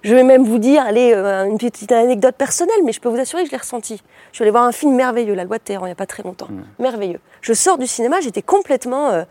Je 0.02 0.14
vais 0.14 0.24
même 0.24 0.44
vous 0.44 0.59
dire, 0.59 0.83
allez, 0.83 1.12
euh, 1.14 1.44
une 1.44 1.59
petite 1.59 1.92
anecdote 1.92 2.35
personnelle, 2.35 2.80
mais 2.85 2.92
je 2.92 3.00
peux 3.00 3.11
vous 3.11 3.20
assurer 3.20 3.42
que 3.42 3.48
je 3.48 3.52
l'ai 3.52 3.59
ressenti. 3.59 4.00
Je 4.33 4.37
suis 4.37 4.42
allée 4.42 4.50
voir 4.50 4.64
un 4.64 4.72
film 4.72 4.94
merveilleux, 4.94 5.35
La 5.35 5.44
Loi 5.44 5.59
de 5.59 5.62
Terre, 5.62 5.80
il 5.83 5.87
n'y 5.87 5.90
a 5.90 5.94
pas 5.94 6.06
très 6.06 6.22
longtemps. 6.22 6.48
Mm. 6.48 6.62
Merveilleux. 6.78 7.20
Je 7.42 7.52
sors 7.52 7.76
du 7.76 7.87
cinéma, 7.87 8.20
j'étais 8.20 8.42
complètement... 8.42 9.11
Euh, 9.11 9.24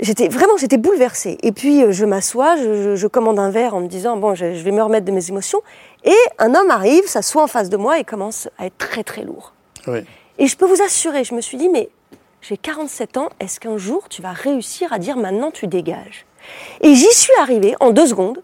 j'étais 0.00 0.28
vraiment 0.28 0.56
j'étais 0.56 0.76
bouleversée. 0.76 1.38
Et 1.42 1.52
puis 1.52 1.82
euh, 1.82 1.92
je 1.92 2.04
m'assois, 2.04 2.56
je, 2.56 3.06
commande 3.06 3.38
un 3.38 3.50
verre 3.50 3.74
en 3.74 3.80
me 3.80 3.88
disant 3.88 4.16
bon, 4.16 4.34
je, 4.34 4.46
vais 4.46 4.70
me 4.70 4.82
remettre 4.82 5.06
de 5.06 5.12
mes 5.12 5.28
émotions. 5.28 5.60
Et 6.04 6.16
un 6.38 6.54
homme 6.54 6.70
arrive, 6.70 7.06
s'assoit 7.06 7.42
en 7.42 7.46
face 7.46 7.68
de 7.68 7.76
moi 7.76 7.98
et 7.98 8.04
commence 8.04 8.48
à 8.58 8.66
être 8.66 8.78
très 8.78 9.04
très 9.04 9.22
lourd. 9.22 9.52
Et 10.38 10.46
je 10.46 10.56
peux 10.56 10.66
vous 10.66 10.82
assurer, 10.82 11.24
je 11.24 11.34
me 11.34 11.40
suis 11.40 11.56
dit 11.56 11.68
mais 11.68 11.88
j'ai 12.40 12.56
47 12.56 13.16
ans, 13.18 13.28
est-ce 13.40 13.60
qu'un 13.60 13.76
jour 13.76 14.08
tu 14.08 14.22
vas 14.22 14.32
réussir 14.32 14.92
à 14.92 14.98
dire 14.98 15.16
maintenant 15.16 15.50
tu 15.50 15.66
dégages? 15.66 16.26
Et 16.80 16.94
j'y 16.94 17.12
suis 17.12 17.32
arrivée 17.40 17.74
en 17.80 17.90
deux 17.90 18.06
secondes. 18.06 18.42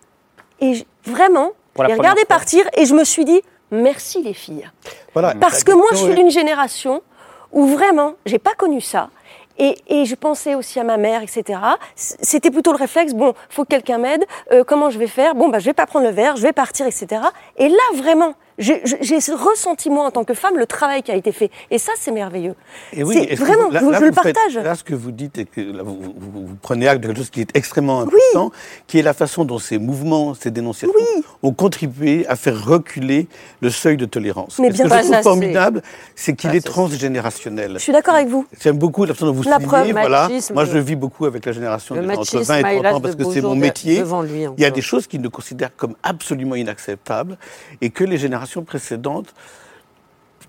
Et 0.61 0.85
vraiment, 1.05 1.53
j'ai 1.77 1.95
regardé 1.95 2.25
partir 2.25 2.65
et 2.77 2.85
je 2.85 2.95
me 2.95 3.05
suis 3.05 3.25
dit 3.25 3.41
merci 3.71 4.23
les 4.23 4.35
filles. 4.35 4.69
Voilà, 5.13 5.35
Parce 5.35 5.65
que 5.65 5.73
moi 5.73 5.87
je 5.93 5.97
suis 5.97 6.15
d'une 6.15 6.31
génération 6.31 7.03
où 7.53 7.67
vraiment 7.67 8.15
j'ai 8.27 8.39
pas 8.39 8.55
connu 8.55 8.81
ça. 8.81 9.11
Et, 9.59 9.77
et, 9.89 10.05
je 10.05 10.15
pensais 10.15 10.55
aussi 10.55 10.79
à 10.79 10.85
ma 10.85 10.97
mère, 10.97 11.23
etc. 11.23 11.59
C'était 11.97 12.51
plutôt 12.51 12.73
le 12.73 12.79
réflexe, 12.79 13.13
bon, 13.13 13.35
faut 13.51 13.65
que 13.65 13.71
quelqu'un 13.71 13.99
m'aide, 13.99 14.25
euh, 14.53 14.63
comment 14.65 14.91
je 14.91 14.99
vais 14.99 15.09
faire? 15.09 15.35
Bon, 15.35 15.49
bah, 15.49 15.59
je 15.59 15.65
vais 15.65 15.73
pas 15.73 15.87
prendre 15.87 16.07
le 16.07 16.13
verre, 16.13 16.37
je 16.37 16.43
vais 16.43 16.53
partir, 16.53 16.87
etc. 16.87 17.23
Et 17.57 17.69
là, 17.69 17.77
vraiment, 17.95 18.35
j'ai 18.59 19.19
ressenti, 19.33 19.91
moi, 19.91 20.07
en 20.07 20.11
tant 20.11 20.25
que 20.25 20.35
femme, 20.35 20.57
le 20.57 20.67
travail 20.67 21.03
qui 21.03 21.11
a 21.13 21.17
été 21.17 21.33
fait. 21.33 21.51
Et 21.71 21.79
ça, 21.79 21.93
c'est 21.99 22.11
merveilleux. 22.11 22.55
Et 22.93 23.05
oui, 23.05 23.27
vraiment, 23.35 23.71
je 23.71 24.05
le 24.05 24.11
partage. 24.11 24.55
là, 24.55 24.75
ce 24.75 24.85
que 24.85 24.95
vous 24.95 25.13
dites, 25.13 25.51
que 25.51 25.83
vous, 25.83 26.15
vous, 26.17 26.49
prenez 26.61 26.89
acte 26.89 27.03
de 27.03 27.09
quelque 27.09 27.19
chose 27.19 27.31
qui 27.31 27.41
est 27.41 27.57
extrêmement 27.57 28.01
important, 28.01 28.51
qui 28.87 28.99
est 28.99 29.03
la 29.03 29.15
façon 29.15 29.45
dont 29.45 29.59
ces 29.59 29.79
mouvements, 29.79 30.35
ces 30.35 30.51
dénonciations 30.51 30.95
ont 31.43 31.53
contribué 31.53 32.27
à 32.27 32.37
faire 32.37 32.65
reculer 32.65 33.29
le 33.61 33.71
seuil 33.71 33.97
de 33.97 34.07
tolérance. 34.07 34.59
Mais 34.59 34.71
bien 34.71 34.89
ce 34.89 34.91
que 34.91 34.97
je 34.97 35.03
trouve 35.03 35.23
formidable, 35.23 35.83
c'est 36.17 36.35
qu'il 36.35 36.55
est 36.55 36.65
transgénérationnel. 36.65 37.75
Je 37.75 37.79
suis 37.79 37.93
d'accord 37.93 38.15
avec 38.15 38.29
vous. 38.29 38.47
J'aime 38.61 38.79
beaucoup 38.79 39.05
la 39.05 39.15
façon 39.15 39.27
dont 39.27 39.33
vous 39.33 39.43
la 39.45 39.61
soulignez. 39.61 39.93
Voilà. 39.93 40.29
Moi, 40.53 40.65
je 40.65 40.79
vis 40.79 40.97
beaucoup 40.97 41.27
avec 41.27 41.47
la 41.47 41.53
génération 41.53 41.95
entre 41.97 42.41
20 42.41 42.59
et 42.59 42.63
30 42.63 42.87
ans 42.87 43.01
parce 43.01 43.15
que 43.15 43.25
c'est 43.33 43.41
mon 43.41 43.55
métier. 43.55 44.03
Il 44.57 44.63
y 44.63 44.65
a 44.65 44.71
des 44.71 44.83
choses 44.83 45.07
qu'ils 45.07 45.21
ne 45.21 45.29
considèrent 45.29 45.75
comme 45.77 45.95
absolument 46.03 46.55
inacceptables 46.55 47.37
et 47.81 47.91
que 47.91 48.05
les 48.05 48.19
générations 48.19 48.48
précédentes 48.63 49.35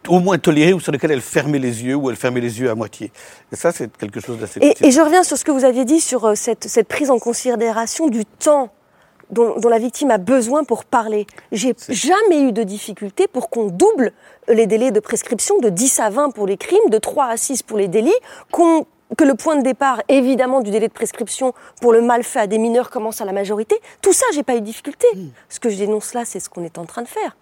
au 0.08 0.20
moins 0.20 0.38
tolérées 0.38 0.74
ou 0.74 0.80
sur 0.80 0.92
lesquelles 0.92 1.12
elle 1.12 1.22
fermait 1.22 1.60
les 1.60 1.84
yeux 1.84 1.96
ou 1.96 2.10
elle 2.10 2.16
fermait 2.16 2.40
les 2.40 2.60
yeux 2.60 2.70
à 2.70 2.76
moitié. 2.76 3.12
Et 3.52 3.56
ça, 3.56 3.72
c'est 3.72 3.96
quelque 3.98 4.20
chose 4.20 4.38
d'assez... 4.38 4.60
Et, 4.62 4.76
et, 4.82 4.92
je 4.92 5.02
reviens 5.02 5.24
sur 5.24 5.38
ce 5.38 5.44
que 5.44 5.52
vous 5.52 5.66
aviez 5.66 5.86
dit 5.86 6.00
sur 6.00 6.26
euh, 6.26 6.36
cette, 6.36 6.68
cette 6.68 6.88
prise 6.88 7.10
en 7.10 7.20
considération 7.20 8.08
du 8.08 8.26
temps 8.26 8.72
dont, 9.30 9.60
dont, 9.60 9.70
la 9.70 9.78
victime 9.78 10.10
a 10.12 10.18
besoin 10.18 10.64
pour 10.64 10.86
parler. 10.86 11.28
J'ai 11.52 11.76
jamais 11.90 12.42
eu 12.42 12.52
de 12.52 12.64
difficulté 12.64 13.28
pour 13.28 13.50
qu'on 13.50 13.68
double 13.68 14.14
les 14.48 14.68
délais 14.68 14.92
de 14.92 15.00
prescription 15.00 15.60
de 15.60 15.70
10 15.70 16.00
à 16.00 16.10
20 16.10 16.32
pour 16.32 16.48
les 16.48 16.58
crimes, 16.58 16.90
de 16.90 16.98
3 16.98 17.26
à 17.26 17.38
6 17.38 17.64
pour 17.64 17.78
les 17.78 17.88
délits, 17.88 18.12
qu'on 18.52 18.86
que 19.18 19.24
le 19.24 19.34
point 19.34 19.56
de 19.56 19.64
départ, 19.64 20.04
évidemment, 20.08 20.62
du 20.62 20.70
délai 20.70 20.88
de 20.88 20.94
prescription 20.94 21.54
pour 21.82 21.94
le 21.94 22.02
mal 22.02 22.24
fait 22.24 22.42
à 22.42 22.48
des 22.48 22.60
mineurs 22.60 22.92
commence 22.92 23.22
à 23.22 23.26
la 23.26 23.32
majorité. 23.32 23.76
Tout 24.04 24.14
ça, 24.14 24.26
j'ai 24.36 24.44
pas 24.44 24.56
eu 24.56 24.62
de 24.62 24.66
difficulté. 24.66 25.08
Ce 25.50 25.60
que 25.60 25.70
je 25.70 25.78
dénonce 25.78 26.14
là, 26.14 26.26
c'est 26.26 26.40
ce 26.40 26.48
qu'on 26.48 26.64
est 26.64 26.78
en 26.78 26.86
train 26.86 27.02
de 27.02 27.08
faire. 27.08 27.36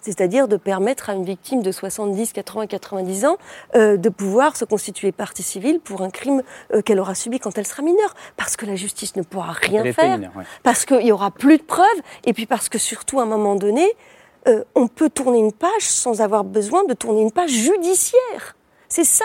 C'est-à-dire 0.00 0.48
de 0.48 0.56
permettre 0.56 1.10
à 1.10 1.14
une 1.14 1.24
victime 1.24 1.62
de 1.62 1.72
70, 1.72 2.32
80, 2.32 2.66
90 2.66 3.24
ans 3.26 3.36
euh, 3.74 3.96
de 3.96 4.08
pouvoir 4.08 4.56
se 4.56 4.64
constituer 4.64 5.12
partie 5.12 5.42
civile 5.42 5.80
pour 5.80 6.02
un 6.02 6.10
crime 6.10 6.42
euh, 6.72 6.82
qu'elle 6.82 7.00
aura 7.00 7.14
subi 7.14 7.38
quand 7.40 7.56
elle 7.58 7.66
sera 7.66 7.82
mineure. 7.82 8.14
Parce 8.36 8.56
que 8.56 8.66
la 8.66 8.76
justice 8.76 9.16
ne 9.16 9.22
pourra 9.22 9.52
rien 9.52 9.84
Elle 9.84 9.92
faire, 9.92 10.18
mineure, 10.18 10.32
ouais. 10.36 10.44
parce 10.62 10.84
qu'il 10.84 10.98
n'y 11.04 11.12
aura 11.12 11.30
plus 11.30 11.58
de 11.58 11.62
preuves, 11.62 11.86
et 12.24 12.32
puis 12.32 12.46
parce 12.46 12.68
que 12.68 12.78
surtout, 12.78 13.20
à 13.20 13.24
un 13.24 13.26
moment 13.26 13.56
donné, 13.56 13.86
euh, 14.46 14.64
on 14.74 14.86
peut 14.88 15.10
tourner 15.10 15.38
une 15.38 15.52
page 15.52 15.82
sans 15.82 16.20
avoir 16.20 16.44
besoin 16.44 16.84
de 16.84 16.94
tourner 16.94 17.22
une 17.22 17.32
page 17.32 17.50
judiciaire. 17.50 18.56
C'est 18.88 19.04
ça. 19.04 19.24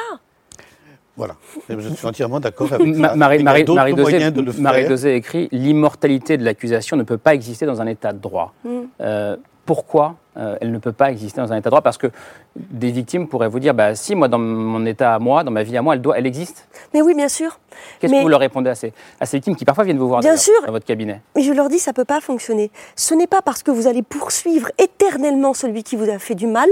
Voilà. 1.16 1.36
Je 1.70 1.90
suis 1.90 2.08
entièrement 2.08 2.40
d'accord 2.40 2.74
avec 2.74 2.88
Ma- 2.88 3.10
ça. 3.10 3.16
Marie, 3.16 3.40
y 3.40 3.44
Marie, 3.44 3.66
Marie 3.66 3.94
de 3.94 5.08
écrit 5.08 5.48
L'immortalité 5.52 6.38
de 6.38 6.44
l'accusation 6.44 6.98
ne 6.98 7.04
peut 7.04 7.20
pas 7.20 7.36
exister 7.36 7.66
dans 7.66 7.82
un 7.82 7.88
état 7.88 8.14
de 8.14 8.18
droit. 8.18 8.54
Mm. 8.64 8.80
Euh, 9.02 9.38
pourquoi 9.66 10.16
euh, 10.36 10.58
elle 10.62 10.72
ne 10.72 10.78
peut 10.78 10.92
pas 10.92 11.12
exister 11.12 11.40
dans 11.40 11.54
un 11.54 11.58
état 11.58 11.70
de 11.70 11.72
droit 11.72 11.82
Parce 11.82 11.98
que 11.98 12.08
des 12.56 12.92
victimes 12.92 13.28
pourraient 13.28 13.48
vous 13.48 13.60
dire 13.60 13.74
bah, 13.74 13.96
si, 13.96 14.16
moi, 14.16 14.28
dans 14.28 14.40
mon 14.40 14.86
état 14.86 15.16
à 15.16 15.20
moi, 15.20 15.44
dans 15.44 15.52
ma 15.52 15.64
vie 15.64 15.78
à 15.78 15.82
moi, 15.82 15.94
elle, 15.96 16.02
doit, 16.02 16.18
elle 16.18 16.26
existe. 16.26 16.68
Mais 16.94 17.02
oui, 17.02 17.14
bien 17.16 17.30
sûr. 17.30 17.60
Qu'est-ce 18.00 18.12
Mais- 18.12 18.18
que 18.20 18.24
vous 18.24 18.30
leur 18.30 18.40
répondez 18.40 18.70
à 18.70 18.76
ces, 18.76 18.94
à 19.20 19.26
ces 19.26 19.38
victimes 19.38 19.56
qui 19.56 19.64
parfois 19.66 19.84
viennent 19.84 19.98
vous 20.00 20.08
voir 20.08 20.20
Bien 20.22 20.36
sûr. 20.38 20.54
dans 20.66 20.72
votre 20.72 20.86
cabinet? 20.86 21.22
Mais 21.36 21.44
je 21.44 21.54
leur 21.54 21.70
dis, 21.70 21.80
ça 21.80 21.92
ne 21.92 21.96
peut 21.96 22.06
pas 22.06 22.20
fonctionner. 22.20 22.72
Ce 22.96 23.14
n'est 23.14 23.28
pas 23.28 23.42
parce 23.42 23.64
que 23.64 23.72
vous 23.72 23.88
allez 23.88 24.02
poursuivre 24.04 24.70
éternellement 24.78 25.54
celui 25.54 25.84
qui 25.84 25.96
vous 25.96 26.10
a 26.10 26.20
fait 26.20 26.36
du 26.36 26.48
mal 26.48 26.70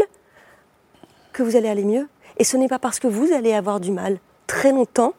que 1.34 1.44
vous 1.44 1.56
allez 1.56 1.70
aller 1.70 1.86
mieux. 1.86 2.08
Et 2.38 2.44
ce 2.44 2.58
n'est 2.58 2.68
pas 2.68 2.80
parce 2.80 3.00
que 3.00 3.08
vous 3.08 3.32
allez 3.34 3.54
avoir 3.54 3.80
du 3.80 3.92
mal 3.92 4.18
très 4.48 4.72
longtemps 4.72 5.14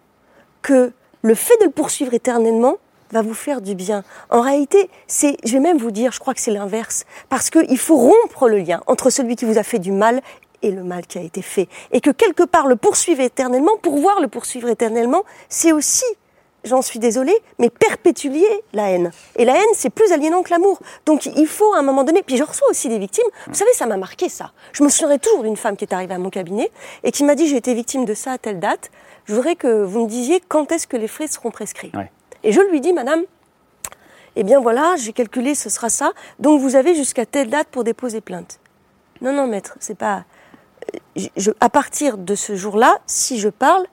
que 0.60 0.92
le 1.22 1.34
fait 1.34 1.54
de 1.60 1.66
le 1.66 1.70
poursuivre 1.70 2.12
éternellement 2.14 2.76
va 3.12 3.22
vous 3.22 3.34
faire 3.34 3.60
du 3.60 3.74
bien. 3.74 4.02
En 4.30 4.40
réalité, 4.40 4.90
c'est, 5.06 5.36
je 5.44 5.52
vais 5.52 5.60
même 5.60 5.78
vous 5.78 5.90
dire, 5.90 6.12
je 6.12 6.18
crois 6.18 6.34
que 6.34 6.40
c'est 6.40 6.50
l'inverse. 6.50 7.04
Parce 7.28 7.50
qu'il 7.50 7.78
faut 7.78 7.96
rompre 7.96 8.48
le 8.48 8.58
lien 8.58 8.82
entre 8.86 9.10
celui 9.10 9.36
qui 9.36 9.44
vous 9.44 9.58
a 9.58 9.62
fait 9.62 9.78
du 9.78 9.92
mal 9.92 10.20
et 10.62 10.70
le 10.70 10.82
mal 10.82 11.06
qui 11.06 11.18
a 11.18 11.22
été 11.22 11.42
fait. 11.42 11.68
Et 11.92 12.00
que 12.00 12.10
quelque 12.10 12.42
part 12.42 12.66
le 12.66 12.76
poursuivre 12.76 13.20
éternellement, 13.20 13.76
pour 13.82 13.98
voir 13.98 14.20
le 14.20 14.28
poursuivre 14.28 14.68
éternellement, 14.68 15.22
c'est 15.48 15.72
aussi 15.72 16.04
j'en 16.64 16.82
suis 16.82 16.98
désolée, 16.98 17.36
mais 17.58 17.70
perpétuer 17.70 18.44
la 18.72 18.90
haine. 18.90 19.10
Et 19.36 19.44
la 19.44 19.54
haine, 19.54 19.74
c'est 19.74 19.90
plus 19.90 20.12
aliénant 20.12 20.42
que 20.42 20.50
l'amour. 20.50 20.78
Donc 21.06 21.26
il 21.26 21.46
faut 21.46 21.72
à 21.74 21.78
un 21.78 21.82
moment 21.82 22.04
donné, 22.04 22.22
puis 22.22 22.36
je 22.36 22.44
reçois 22.44 22.68
aussi 22.70 22.88
des 22.88 22.98
victimes, 22.98 23.24
vous 23.48 23.54
savez, 23.54 23.72
ça 23.72 23.86
m'a 23.86 23.96
marqué 23.96 24.28
ça. 24.28 24.52
Je 24.72 24.84
me 24.84 24.88
souviendrai 24.88 25.18
toujours 25.18 25.42
d'une 25.42 25.56
femme 25.56 25.76
qui 25.76 25.84
est 25.84 25.92
arrivée 25.92 26.14
à 26.14 26.18
mon 26.18 26.30
cabinet 26.30 26.70
et 27.02 27.10
qui 27.10 27.24
m'a 27.24 27.34
dit 27.34 27.48
j'ai 27.48 27.56
été 27.56 27.74
victime 27.74 28.04
de 28.04 28.14
ça 28.14 28.32
à 28.32 28.38
telle 28.38 28.60
date, 28.60 28.90
je 29.24 29.34
voudrais 29.34 29.56
que 29.56 29.82
vous 29.82 30.04
me 30.04 30.08
disiez 30.08 30.40
quand 30.46 30.72
est-ce 30.72 30.86
que 30.86 30.96
les 30.96 31.08
frais 31.08 31.26
seront 31.26 31.50
prescrits. 31.50 31.92
Et 32.44 32.52
je 32.52 32.60
lui 32.70 32.80
dis, 32.80 32.92
madame, 32.92 33.22
eh 34.36 34.42
bien 34.44 34.60
voilà, 34.60 34.94
j'ai 34.96 35.12
calculé, 35.12 35.54
ce 35.54 35.68
sera 35.70 35.88
ça, 35.90 36.12
donc 36.38 36.60
vous 36.60 36.74
avez 36.76 36.94
jusqu'à 36.94 37.26
telle 37.26 37.50
date 37.50 37.68
pour 37.70 37.84
déposer 37.84 38.20
plainte. 38.20 38.58
Non, 39.20 39.32
non, 39.32 39.46
maître, 39.46 39.76
c'est 39.80 39.96
pas... 39.96 40.24
euh, 40.94 40.98
je- 41.16 41.28
je- 41.36 41.50
à 41.60 41.68
partir 41.68 42.18
de 42.18 42.34
ce 42.34 42.56
jour-là, 42.56 42.98
si 43.06 43.38
je 43.38 43.48
parle, 43.48 43.84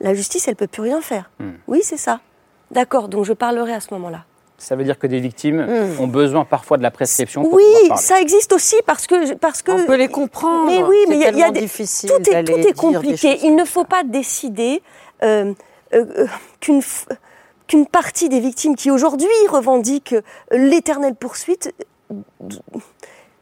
la 0.00 0.14
justice, 0.14 0.48
elle 0.48 0.56
peut 0.56 0.66
plus 0.66 0.82
rien 0.82 1.00
faire. 1.00 1.30
Hmm. 1.38 1.52
Oui, 1.68 1.80
c'est 1.82 1.96
ça. 1.98 2.20
D'accord, 2.70 3.08
donc 3.08 3.24
je 3.24 3.32
parlerai 3.34 3.74
à 3.74 3.80
ce 3.80 3.92
moment-là. 3.94 4.24
Ça 4.58 4.76
veut 4.76 4.84
dire 4.84 4.98
que 4.98 5.06
des 5.08 5.18
victimes 5.20 5.66
ont 6.00 6.06
besoin 6.06 6.44
parfois 6.44 6.78
de 6.78 6.82
la 6.84 6.90
prescription 6.92 7.42
pour 7.42 7.52
Hmm. 7.52 7.56
Oui, 7.56 7.88
parler. 7.88 8.02
ça 8.02 8.20
existe 8.20 8.52
aussi 8.52 8.76
parce 8.86 9.06
que 9.06 9.34
parce 9.34 9.60
que 9.60 9.72
On 9.72 9.86
peut 9.86 9.96
les 9.96 10.08
comprendre. 10.08 10.66
Mais 10.66 10.82
oui, 10.82 10.96
mais 11.08 11.16
il 11.16 11.20
y 11.20 11.42
a- 11.42 11.48
y 11.48 11.52
des- 11.52 11.60
difficile 11.60 12.08
tout 12.10 12.30
est, 12.30 12.44
tout 12.44 12.52
est 12.58 12.72
compliqué. 12.76 13.40
Il 13.42 13.56
ne 13.56 13.64
faut 13.64 13.84
pas 13.84 14.04
décider 14.04 14.80
euh, 15.24 15.52
euh, 15.94 16.04
euh, 16.18 16.26
qu'une 16.60 16.78
f- 16.80 17.06
qu'une 17.66 17.86
partie 17.86 18.28
des 18.28 18.40
victimes 18.40 18.76
qui 18.76 18.90
aujourd'hui 18.90 19.28
revendiquent 19.50 20.14
l'éternelle 20.50 21.14
poursuite 21.14 21.72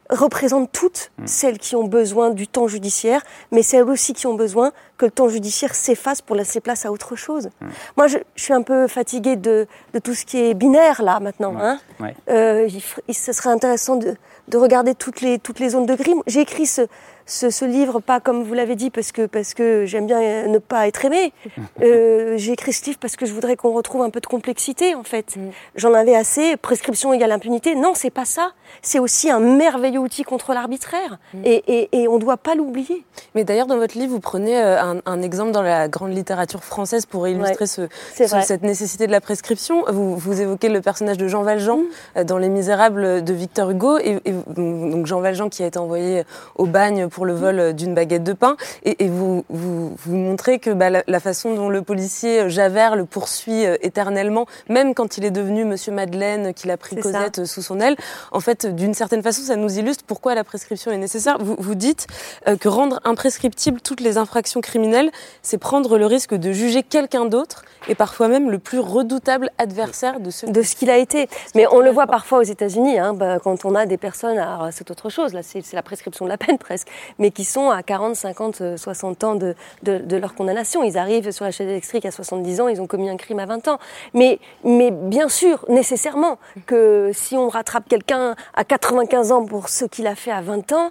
représentent 0.08 0.72
toutes 0.72 1.12
Hmm. 1.18 1.26
celles 1.26 1.58
qui 1.58 1.76
ont 1.76 1.84
besoin 1.84 2.30
du 2.30 2.48
temps 2.48 2.66
judiciaire, 2.66 3.22
mais 3.52 3.62
celles 3.62 3.84
aussi 3.84 4.12
qui 4.12 4.26
ont 4.26 4.34
besoin 4.34 4.72
que 4.98 5.04
le 5.04 5.10
temps 5.12 5.28
judiciaire 5.28 5.72
s'efface 5.74 6.20
pour 6.20 6.34
laisser 6.34 6.60
place 6.60 6.84
à 6.84 6.90
autre 6.90 7.14
chose. 7.14 7.48
Hmm. 7.60 7.68
Moi, 7.96 8.06
je, 8.08 8.18
je 8.34 8.42
suis 8.42 8.52
un 8.52 8.62
peu 8.62 8.88
fatiguée 8.88 9.36
de, 9.36 9.68
de 9.94 9.98
tout 10.00 10.14
ce 10.14 10.24
qui 10.24 10.38
est 10.38 10.54
binaire 10.54 11.02
là 11.02 11.20
maintenant. 11.20 11.54
Hein. 11.60 11.78
Ouais. 12.00 12.16
Euh, 12.28 12.66
il, 12.68 12.78
f- 12.78 12.98
il- 13.06 13.14
ce 13.14 13.32
serait 13.32 13.50
intéressant 13.50 13.94
de, 13.96 14.16
de 14.48 14.58
regarder 14.58 14.96
toutes 14.96 15.20
les, 15.20 15.38
toutes 15.38 15.60
les 15.60 15.68
zones 15.70 15.86
de 15.86 15.94
gris. 15.94 16.14
J'ai 16.26 16.40
écrit 16.40 16.66
ce, 16.66 16.82
ce, 17.30 17.50
ce 17.50 17.64
livre, 17.64 18.00
pas 18.00 18.20
comme 18.20 18.42
vous 18.42 18.54
l'avez 18.54 18.76
dit, 18.76 18.90
parce 18.90 19.12
que, 19.12 19.26
parce 19.26 19.54
que 19.54 19.84
j'aime 19.86 20.06
bien 20.06 20.46
ne 20.48 20.58
pas 20.58 20.86
être 20.88 21.04
aimé. 21.04 21.32
Euh, 21.82 22.34
J'ai 22.36 22.52
écrit 22.52 22.72
ce 22.72 22.84
livre 22.84 22.98
parce 23.00 23.16
que 23.16 23.24
je 23.24 23.32
voudrais 23.32 23.56
qu'on 23.56 23.72
retrouve 23.72 24.02
un 24.02 24.10
peu 24.10 24.20
de 24.20 24.26
complexité, 24.26 24.94
en 24.94 25.02
fait. 25.02 25.36
J'en 25.76 25.94
avais 25.94 26.14
assez. 26.14 26.56
Prescription 26.58 27.12
égale 27.14 27.32
impunité. 27.32 27.74
Non, 27.74 27.92
c'est 27.94 28.10
pas 28.10 28.24
ça. 28.26 28.50
C'est 28.82 28.98
aussi 28.98 29.30
un 29.30 29.40
merveilleux 29.40 29.98
outil 30.00 30.22
contre 30.22 30.52
l'arbitraire. 30.52 31.18
Et, 31.44 31.62
et, 31.66 32.02
et 32.02 32.08
on 32.08 32.14
ne 32.16 32.20
doit 32.20 32.36
pas 32.36 32.54
l'oublier. 32.54 33.04
Mais 33.34 33.44
d'ailleurs, 33.44 33.66
dans 33.66 33.78
votre 33.78 33.96
livre, 33.96 34.12
vous 34.12 34.20
prenez 34.20 34.58
euh, 34.60 34.80
un, 34.82 34.96
un 35.06 35.22
exemple 35.22 35.52
dans 35.52 35.62
la 35.62 35.88
grande 35.88 36.14
littérature 36.14 36.62
française 36.64 37.06
pour 37.06 37.26
illustrer 37.28 37.66
ce, 37.66 37.88
ce- 38.14 38.40
cette 38.42 38.62
nécessité 38.62 39.06
de 39.06 39.12
la 39.12 39.20
prescription. 39.20 39.84
Vous, 39.88 40.16
vous 40.16 40.40
évoquez 40.40 40.68
le 40.68 40.80
personnage 40.82 41.16
de 41.18 41.28
Jean 41.28 41.42
Valjean 41.42 41.78
Mm. 41.80 42.18
euh, 42.18 42.24
dans 42.24 42.38
Les 42.38 42.48
Misérables 42.48 43.24
de 43.24 43.32
Victor 43.32 43.70
Hugo. 43.70 43.98
Et, 43.98 44.18
et 44.24 44.32
donc 44.48 45.06
Jean 45.06 45.20
Valjean 45.20 45.48
qui 45.48 45.62
a 45.62 45.66
été 45.66 45.78
envoyé 45.78 46.24
au 46.56 46.66
bagne 46.66 47.08
pour 47.08 47.19
le 47.24 47.34
vol 47.34 47.72
d'une 47.74 47.94
baguette 47.94 48.24
de 48.24 48.32
pain. 48.32 48.56
Et, 48.84 49.04
et 49.04 49.08
vous, 49.08 49.44
vous, 49.48 49.94
vous 49.96 50.16
montrez 50.16 50.58
que 50.58 50.70
bah, 50.70 50.90
la, 50.90 51.02
la 51.06 51.20
façon 51.20 51.54
dont 51.54 51.68
le 51.68 51.82
policier 51.82 52.40
euh, 52.40 52.48
Javert 52.48 52.96
le 52.96 53.04
poursuit 53.04 53.66
euh, 53.66 53.76
éternellement, 53.82 54.46
même 54.68 54.94
quand 54.94 55.18
il 55.18 55.24
est 55.24 55.30
devenu 55.30 55.64
Monsieur 55.64 55.92
Madeleine, 55.92 56.54
qu'il 56.54 56.70
a 56.70 56.76
pris 56.76 56.96
ça. 56.96 57.02
Cosette 57.02 57.38
euh, 57.40 57.44
sous 57.44 57.62
son 57.62 57.80
aile, 57.80 57.96
en 58.32 58.40
fait, 58.40 58.66
d'une 58.66 58.94
certaine 58.94 59.22
façon, 59.22 59.42
ça 59.42 59.56
nous 59.56 59.78
illustre 59.78 60.04
pourquoi 60.06 60.34
la 60.34 60.44
prescription 60.44 60.90
est 60.90 60.98
nécessaire. 60.98 61.38
Vous, 61.40 61.56
vous 61.58 61.74
dites 61.74 62.06
euh, 62.46 62.56
que 62.56 62.68
rendre 62.68 63.00
imprescriptibles 63.04 63.80
toutes 63.80 64.00
les 64.00 64.18
infractions 64.18 64.60
criminelles, 64.60 65.10
c'est 65.42 65.58
prendre 65.58 65.98
le 65.98 66.06
risque 66.06 66.34
de 66.34 66.52
juger 66.52 66.82
quelqu'un 66.82 67.24
d'autre 67.24 67.62
et 67.88 67.94
parfois 67.94 68.28
même 68.28 68.50
le 68.50 68.58
plus 68.58 68.78
redoutable 68.78 69.50
adversaire 69.58 70.20
de 70.20 70.30
ceux 70.30 70.48
de 70.48 70.62
ce 70.62 70.74
qu'il 70.74 70.90
a 70.90 70.98
été. 70.98 71.28
Mais 71.54 71.66
on 71.70 71.80
le 71.80 71.90
voit 71.90 72.06
parfois 72.06 72.38
aux 72.38 72.42
États-Unis, 72.42 72.98
hein, 72.98 73.14
bah, 73.14 73.38
quand 73.42 73.64
on 73.64 73.74
a 73.74 73.86
des 73.86 73.96
personnes, 73.96 74.44
c'est 74.72 74.90
autre 74.90 75.08
chose, 75.08 75.32
là 75.32 75.42
c'est 75.42 75.72
la 75.72 75.82
prescription 75.82 76.24
de 76.24 76.30
la 76.30 76.36
peine 76.38 76.58
presque, 76.58 76.88
mais 77.18 77.30
qui 77.30 77.44
sont 77.44 77.70
à 77.70 77.82
40, 77.82 78.16
50, 78.16 78.60
euh, 78.60 78.76
60 78.76 79.24
ans 79.24 79.34
de, 79.34 79.54
leur 79.84 80.34
condamnation. 80.34 80.82
Ils 80.82 80.98
arrivent 80.98 81.30
sur 81.30 81.44
la 81.44 81.50
chaise 81.50 81.68
électrique 81.68 82.06
à 82.06 82.10
70 82.10 82.60
ans, 82.60 82.68
ils 82.68 82.80
ont 82.80 82.86
commis 82.86 83.08
un 83.08 83.16
crime 83.16 83.38
à 83.38 83.46
20 83.46 83.68
ans. 83.68 83.78
Mais, 84.14 84.38
bien 84.64 85.28
sûr, 85.28 85.64
nécessairement, 85.68 86.38
que 86.66 87.10
si 87.12 87.36
on 87.36 87.48
rattrape 87.48 87.88
quelqu'un 87.88 88.34
à 88.54 88.64
95 88.64 89.32
ans 89.32 89.44
pour 89.44 89.68
ce 89.68 89.84
qu'il 89.84 90.06
a 90.06 90.14
fait 90.14 90.30
à 90.30 90.40
20 90.40 90.72
ans, 90.72 90.90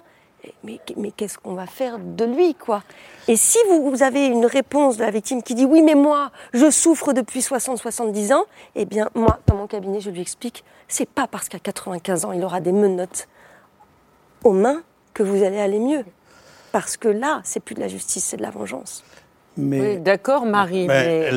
mais, 0.64 0.80
mais 0.96 1.10
qu'est-ce 1.10 1.38
qu'on 1.38 1.54
va 1.54 1.66
faire 1.66 1.98
de 1.98 2.24
lui, 2.24 2.54
quoi? 2.54 2.82
Et 3.28 3.36
si 3.36 3.58
vous, 3.68 3.90
vous 3.90 4.02
avez 4.02 4.26
une 4.26 4.46
réponse 4.46 4.96
de 4.96 5.04
la 5.04 5.10
victime 5.10 5.42
qui 5.42 5.54
dit 5.54 5.64
oui, 5.64 5.82
mais 5.82 5.94
moi, 5.94 6.30
je 6.52 6.70
souffre 6.70 7.12
depuis 7.12 7.40
60-70 7.40 8.32
ans, 8.32 8.44
eh 8.74 8.84
bien, 8.84 9.08
moi, 9.14 9.38
dans 9.46 9.56
mon 9.56 9.66
cabinet, 9.66 10.00
je 10.00 10.10
lui 10.10 10.20
explique, 10.20 10.64
c'est 10.88 11.08
pas 11.08 11.26
parce 11.26 11.48
qu'à 11.48 11.58
95 11.58 12.24
ans, 12.24 12.32
il 12.32 12.42
aura 12.42 12.60
des 12.60 12.72
menottes 12.72 13.28
aux 14.44 14.52
mains 14.52 14.82
que 15.14 15.22
vous 15.22 15.42
allez 15.42 15.60
aller 15.60 15.78
mieux. 15.80 16.04
Parce 16.72 16.96
que 16.96 17.08
là, 17.08 17.40
c'est 17.44 17.60
plus 17.60 17.74
de 17.74 17.80
la 17.80 17.88
justice, 17.88 18.24
c'est 18.24 18.36
de 18.36 18.42
la 18.42 18.50
vengeance. 18.50 19.02
Mais 19.56 19.80
Oui, 19.80 19.96
d'accord, 19.98 20.46
Marie, 20.46 20.86
mais 20.86 21.28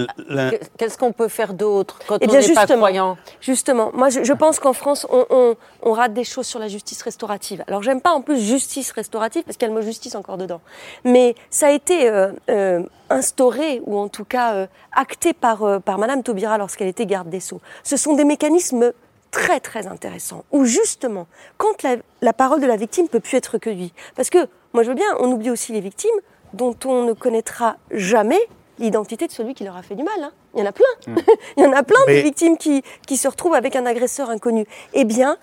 qu'est-ce 0.77 0.99
qu'on 0.99 1.11
peut 1.11 1.27
faire 1.27 1.55
d'autre 1.55 1.97
quand 2.07 2.19
Eh 2.21 2.25
on 2.29 2.31
n'est 2.31 2.37
pas 2.37 2.41
justement. 2.41 2.77
croyant? 2.77 3.17
Justement, 3.41 3.89
moi 3.95 4.09
je, 4.09 4.23
je 4.23 4.33
pense 4.33 4.59
qu'en 4.59 4.71
France, 4.73 5.07
on, 5.09 5.25
on- 5.31 5.55
on 5.81 5.91
rate 5.93 6.13
des 6.13 6.23
choses 6.23 6.45
sur 6.45 6.59
la 6.59 6.67
justice 6.67 7.01
restaurative. 7.01 7.63
Alors 7.67 7.81
j'aime 7.81 8.01
pas 8.01 8.11
en 8.11 8.21
plus 8.21 8.39
justice 8.39 8.91
restaurative 8.91 9.41
parce 9.43 9.57
qu'il 9.57 9.67
y 9.67 9.71
a 9.71 9.73
le 9.73 9.79
mot 9.79 9.85
justice 9.85 10.13
encore 10.13 10.37
dedans. 10.37 10.61
Mais 11.03 11.33
ça 11.49 11.67
a 11.67 11.71
été 11.71 12.07
euh, 12.07 12.31
euh, 12.51 12.83
instauré 13.09 13.81
ou 13.85 13.97
en 13.97 14.07
tout 14.09 14.25
cas 14.25 14.53
euh, 14.53 14.67
acté 14.95 15.33
par, 15.33 15.63
euh, 15.63 15.79
par 15.79 15.97
Madame 15.97 16.21
Taubira 16.21 16.59
lorsqu'elle 16.59 16.87
était 16.89 17.07
garde 17.07 17.29
des 17.31 17.39
Sceaux. 17.39 17.61
Ce 17.83 17.97
sont 17.97 18.13
des 18.13 18.25
mécanismes 18.25 18.93
très 19.33 19.59
très 19.59 19.87
intéressants 19.87 20.45
où 20.51 20.63
justement, 20.63 21.27
quand 21.57 21.83
la, 21.83 21.97
la 22.21 22.31
parole 22.33 22.61
de 22.61 22.67
la 22.67 22.77
victime 22.77 23.09
peut 23.09 23.19
plus 23.19 23.35
être 23.37 23.47
recueillie, 23.47 23.91
parce 24.15 24.29
que 24.29 24.37
moi 24.73 24.83
je 24.83 24.89
veux 24.89 24.95
bien, 24.95 25.07
on 25.19 25.29
oublie 25.31 25.49
aussi 25.49 25.73
les 25.73 25.81
victimes 25.81 26.15
dont 26.53 26.75
on 26.85 27.03
ne 27.03 27.13
connaîtra 27.13 27.77
jamais 27.91 28.39
l'identité 28.79 29.27
de 29.27 29.31
celui 29.31 29.53
qui 29.55 29.63
leur 29.63 29.75
a 29.75 29.81
fait 29.83 29.95
du 29.95 30.03
mal. 30.03 30.13
hein. 30.21 30.31
Il 30.55 30.59
y 30.59 30.63
en 30.63 30.65
a 30.67 30.71
plein. 30.71 30.85
Il 31.57 31.63
y 31.63 31.65
en 31.65 31.73
a 31.73 31.83
plein 31.83 31.99
Mais- 32.07 32.17
de 32.17 32.23
victimes 32.23 32.57
qui, 32.57 32.83
qui 33.07 33.17
se 33.17 33.27
retrouvent 33.27 33.53
avec 33.55 33.75
un 33.75 33.85
agresseur 33.87 34.29
inconnu. 34.29 34.65
Eh 34.93 35.03
bien, 35.03 35.37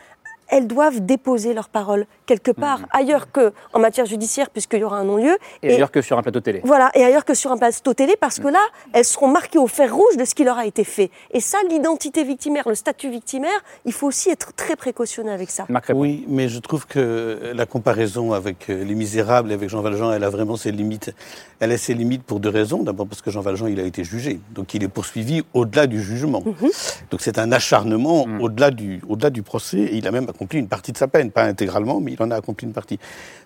elles 0.51 0.67
doivent 0.67 1.01
déposer 1.01 1.55
leur 1.55 1.69
parole 1.69 2.07
quelque 2.27 2.51
part 2.51 2.81
ailleurs 2.93 3.33
que 3.33 3.53
en 3.73 3.81
matière 3.81 4.07
judiciaire, 4.07 4.51
puisqu'il 4.51 4.81
y 4.81 4.85
aura 4.85 4.99
un 4.99 5.05
non-lieu. 5.05 5.37
Et, 5.63 5.75
ailleurs 5.75 5.91
que 5.91 6.03
sur 6.03 6.19
un 6.19 6.23
plateau 6.23 6.41
télé. 6.41 6.61
Voilà, 6.65 6.91
et 6.95 7.05
ailleurs 7.05 7.25
que 7.25 7.35
sur 7.35 7.51
un 7.51 7.57
plateau 7.57 7.95
télé, 7.95 8.15
parce 8.21 8.39
que 8.39 8.49
là, 8.49 8.61
elles 8.93 9.05
seront 9.05 9.29
marquées 9.29 9.59
au 9.59 9.67
fer 9.67 9.95
rouge 9.95 10.17
de 10.17 10.25
ce 10.25 10.35
qui 10.35 10.45
leur 10.45 10.59
a 10.59 10.67
été 10.67 10.85
fait. 10.85 11.11
Et 11.33 11.41
ça, 11.41 11.59
l'identité 11.69 12.25
victimaire, 12.25 12.69
le 12.69 12.75
statut 12.75 13.11
victimaire, 13.11 13.65
il 13.85 13.93
faut 13.93 14.07
aussi 14.07 14.31
être 14.31 14.53
très 14.55 14.77
précautionneux 14.77 15.33
avec 15.33 15.51
ça. 15.51 15.67
Oui, 15.93 16.25
mais 16.29 16.49
je 16.49 16.59
trouve 16.59 16.87
que 16.87 17.53
la 17.55 17.67
comparaison 17.67 18.33
avec 18.33 18.71
euh, 18.71 18.85
Les 18.85 18.95
Misérables 18.95 19.51
et 19.51 19.55
avec 19.55 19.69
Jean 19.69 19.83
Valjean, 19.83 20.13
elle 20.13 20.25
a 20.25 20.31
vraiment 20.31 20.57
ses 20.57 20.73
limites. 20.73 21.13
Elle 21.59 21.73
a 21.73 21.79
ses 21.79 21.95
limites 21.95 22.23
pour 22.23 22.41
deux 22.41 22.49
raisons. 22.49 22.83
D'abord 22.83 23.07
parce 23.07 23.23
que 23.23 23.31
Jean 23.31 23.41
Valjean, 23.41 23.67
il 23.69 23.81
a 23.81 23.85
été 23.85 24.05
jugé. 24.05 24.41
Donc 24.55 24.75
il 24.75 24.83
est 24.83 24.89
poursuivi 24.89 25.43
au-delà 25.55 25.87
du 25.87 26.03
jugement. 26.03 26.43
Mhm. 26.45 26.71
Donc 27.11 27.21
c'est 27.21 27.39
un 27.39 27.53
acharnement 27.53 28.27
mhm. 28.27 28.41
au-delà 28.41 28.71
du, 28.71 29.01
au 29.09 29.17
du 29.17 29.43
procès. 29.43 29.79
Et 29.79 29.97
il 29.97 30.07
a 30.07 30.11
même 30.11 30.29
accompli 30.40 30.59
une 30.59 30.68
partie 30.68 30.92
de 30.92 30.96
sa 30.96 31.07
peine. 31.07 31.31
Pas 31.31 31.44
intégralement, 31.44 32.00
mais 32.00 32.12
il 32.12 32.22
en 32.22 32.31
a 32.31 32.37
accompli 32.37 32.66
une 32.66 32.72
partie. 32.72 32.98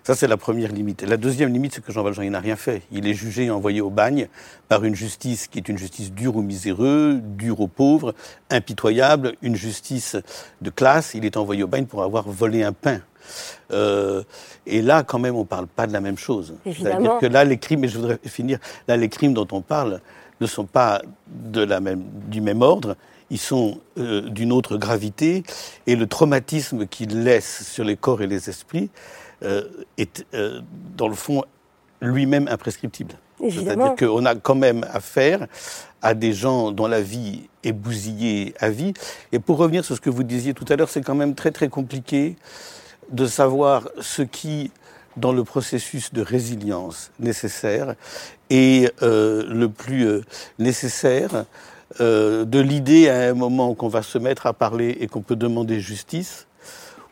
Ça, 0.03 0.15
c'est 0.15 0.27
la 0.27 0.37
première 0.37 0.71
limite. 0.71 1.01
la 1.01 1.17
deuxième 1.17 1.51
limite, 1.51 1.73
c'est 1.75 1.83
que 1.83 1.91
Jean 1.91 2.03
Valjean, 2.03 2.23
il 2.23 2.31
n'a 2.31 2.39
rien 2.39 2.55
fait. 2.55 2.83
Il 2.91 3.05
est 3.05 3.13
jugé 3.13 3.45
et 3.45 3.51
envoyé 3.51 3.81
au 3.81 3.89
bagne 3.89 4.29
par 4.69 4.85
une 4.85 4.95
justice 4.95 5.47
qui 5.47 5.57
est 5.57 5.67
une 5.67 5.77
justice 5.77 6.13
dure 6.13 6.37
aux 6.37 6.41
miséreux, 6.41 7.19
dure 7.21 7.59
aux 7.59 7.67
pauvres, 7.67 8.15
impitoyable, 8.49 9.33
une 9.41 9.57
justice 9.57 10.15
de 10.61 10.69
classe. 10.69 11.15
Il 11.15 11.25
est 11.25 11.35
envoyé 11.35 11.63
au 11.63 11.67
bagne 11.67 11.85
pour 11.85 12.01
avoir 12.01 12.29
volé 12.29 12.63
un 12.63 12.71
pain. 12.71 13.01
Euh, 13.71 14.23
et 14.65 14.81
là, 14.81 15.03
quand 15.03 15.19
même, 15.19 15.35
on 15.35 15.39
ne 15.39 15.45
parle 15.45 15.67
pas 15.67 15.87
de 15.87 15.93
la 15.93 15.99
même 15.99 16.17
chose. 16.17 16.53
C'est-à-dire 16.63 17.17
que 17.19 17.25
là, 17.25 17.43
les 17.43 17.57
crimes, 17.57 17.83
et 17.83 17.89
je 17.89 17.97
voudrais 17.97 18.19
finir, 18.25 18.59
là, 18.87 18.95
les 18.95 19.09
crimes 19.09 19.33
dont 19.33 19.47
on 19.51 19.61
parle 19.61 19.99
ne 20.39 20.47
sont 20.47 20.65
pas 20.65 21.01
de 21.27 21.61
la 21.61 21.81
même, 21.81 22.03
du 22.27 22.39
même 22.39 22.61
ordre, 22.61 22.95
ils 23.29 23.39
sont 23.39 23.79
euh, 23.97 24.21
d'une 24.29 24.51
autre 24.51 24.77
gravité, 24.77 25.43
et 25.87 25.95
le 25.95 26.07
traumatisme 26.07 26.87
qu'ils 26.87 27.23
laissent 27.23 27.67
sur 27.67 27.83
les 27.83 27.95
corps 27.95 28.21
et 28.21 28.27
les 28.27 28.49
esprits 28.49 28.89
euh, 29.43 29.63
est, 29.97 30.25
dans 30.95 31.07
le 31.07 31.15
fond, 31.15 31.43
lui-même 32.01 32.47
imprescriptible. 32.47 33.15
C'est-à-dire 33.49 33.95
qu'on 33.97 34.25
a 34.25 34.35
quand 34.35 34.55
même 34.55 34.85
affaire 34.91 35.47
à 36.01 36.13
des 36.13 36.33
gens 36.33 36.71
dont 36.71 36.87
la 36.87 37.01
vie 37.01 37.49
est 37.63 37.73
bousillée 37.73 38.53
à 38.59 38.69
vie. 38.69 38.93
Et 39.31 39.39
pour 39.39 39.57
revenir 39.57 39.83
sur 39.83 39.95
ce 39.95 40.01
que 40.01 40.09
vous 40.09 40.23
disiez 40.23 40.53
tout 40.53 40.65
à 40.69 40.75
l'heure, 40.75 40.89
c'est 40.89 41.01
quand 41.01 41.15
même 41.15 41.35
très 41.35 41.51
très 41.51 41.67
compliqué 41.67 42.35
de 43.11 43.25
savoir 43.25 43.89
ce 43.99 44.21
qui, 44.21 44.71
dans 45.17 45.33
le 45.33 45.43
processus 45.43 46.13
de 46.13 46.21
résilience 46.21 47.11
nécessaire, 47.19 47.95
est 48.49 48.91
euh, 49.01 49.43
le 49.47 49.69
plus 49.69 50.07
euh, 50.07 50.21
nécessaire 50.59 51.45
euh, 51.99 52.45
de 52.45 52.59
l'idée 52.59 53.09
à 53.09 53.29
un 53.29 53.33
moment 53.33 53.73
qu'on 53.73 53.87
va 53.87 54.01
se 54.01 54.17
mettre 54.17 54.45
à 54.45 54.53
parler 54.53 54.97
et 54.99 55.07
qu'on 55.07 55.21
peut 55.21 55.35
demander 55.35 55.79
justice, 55.79 56.47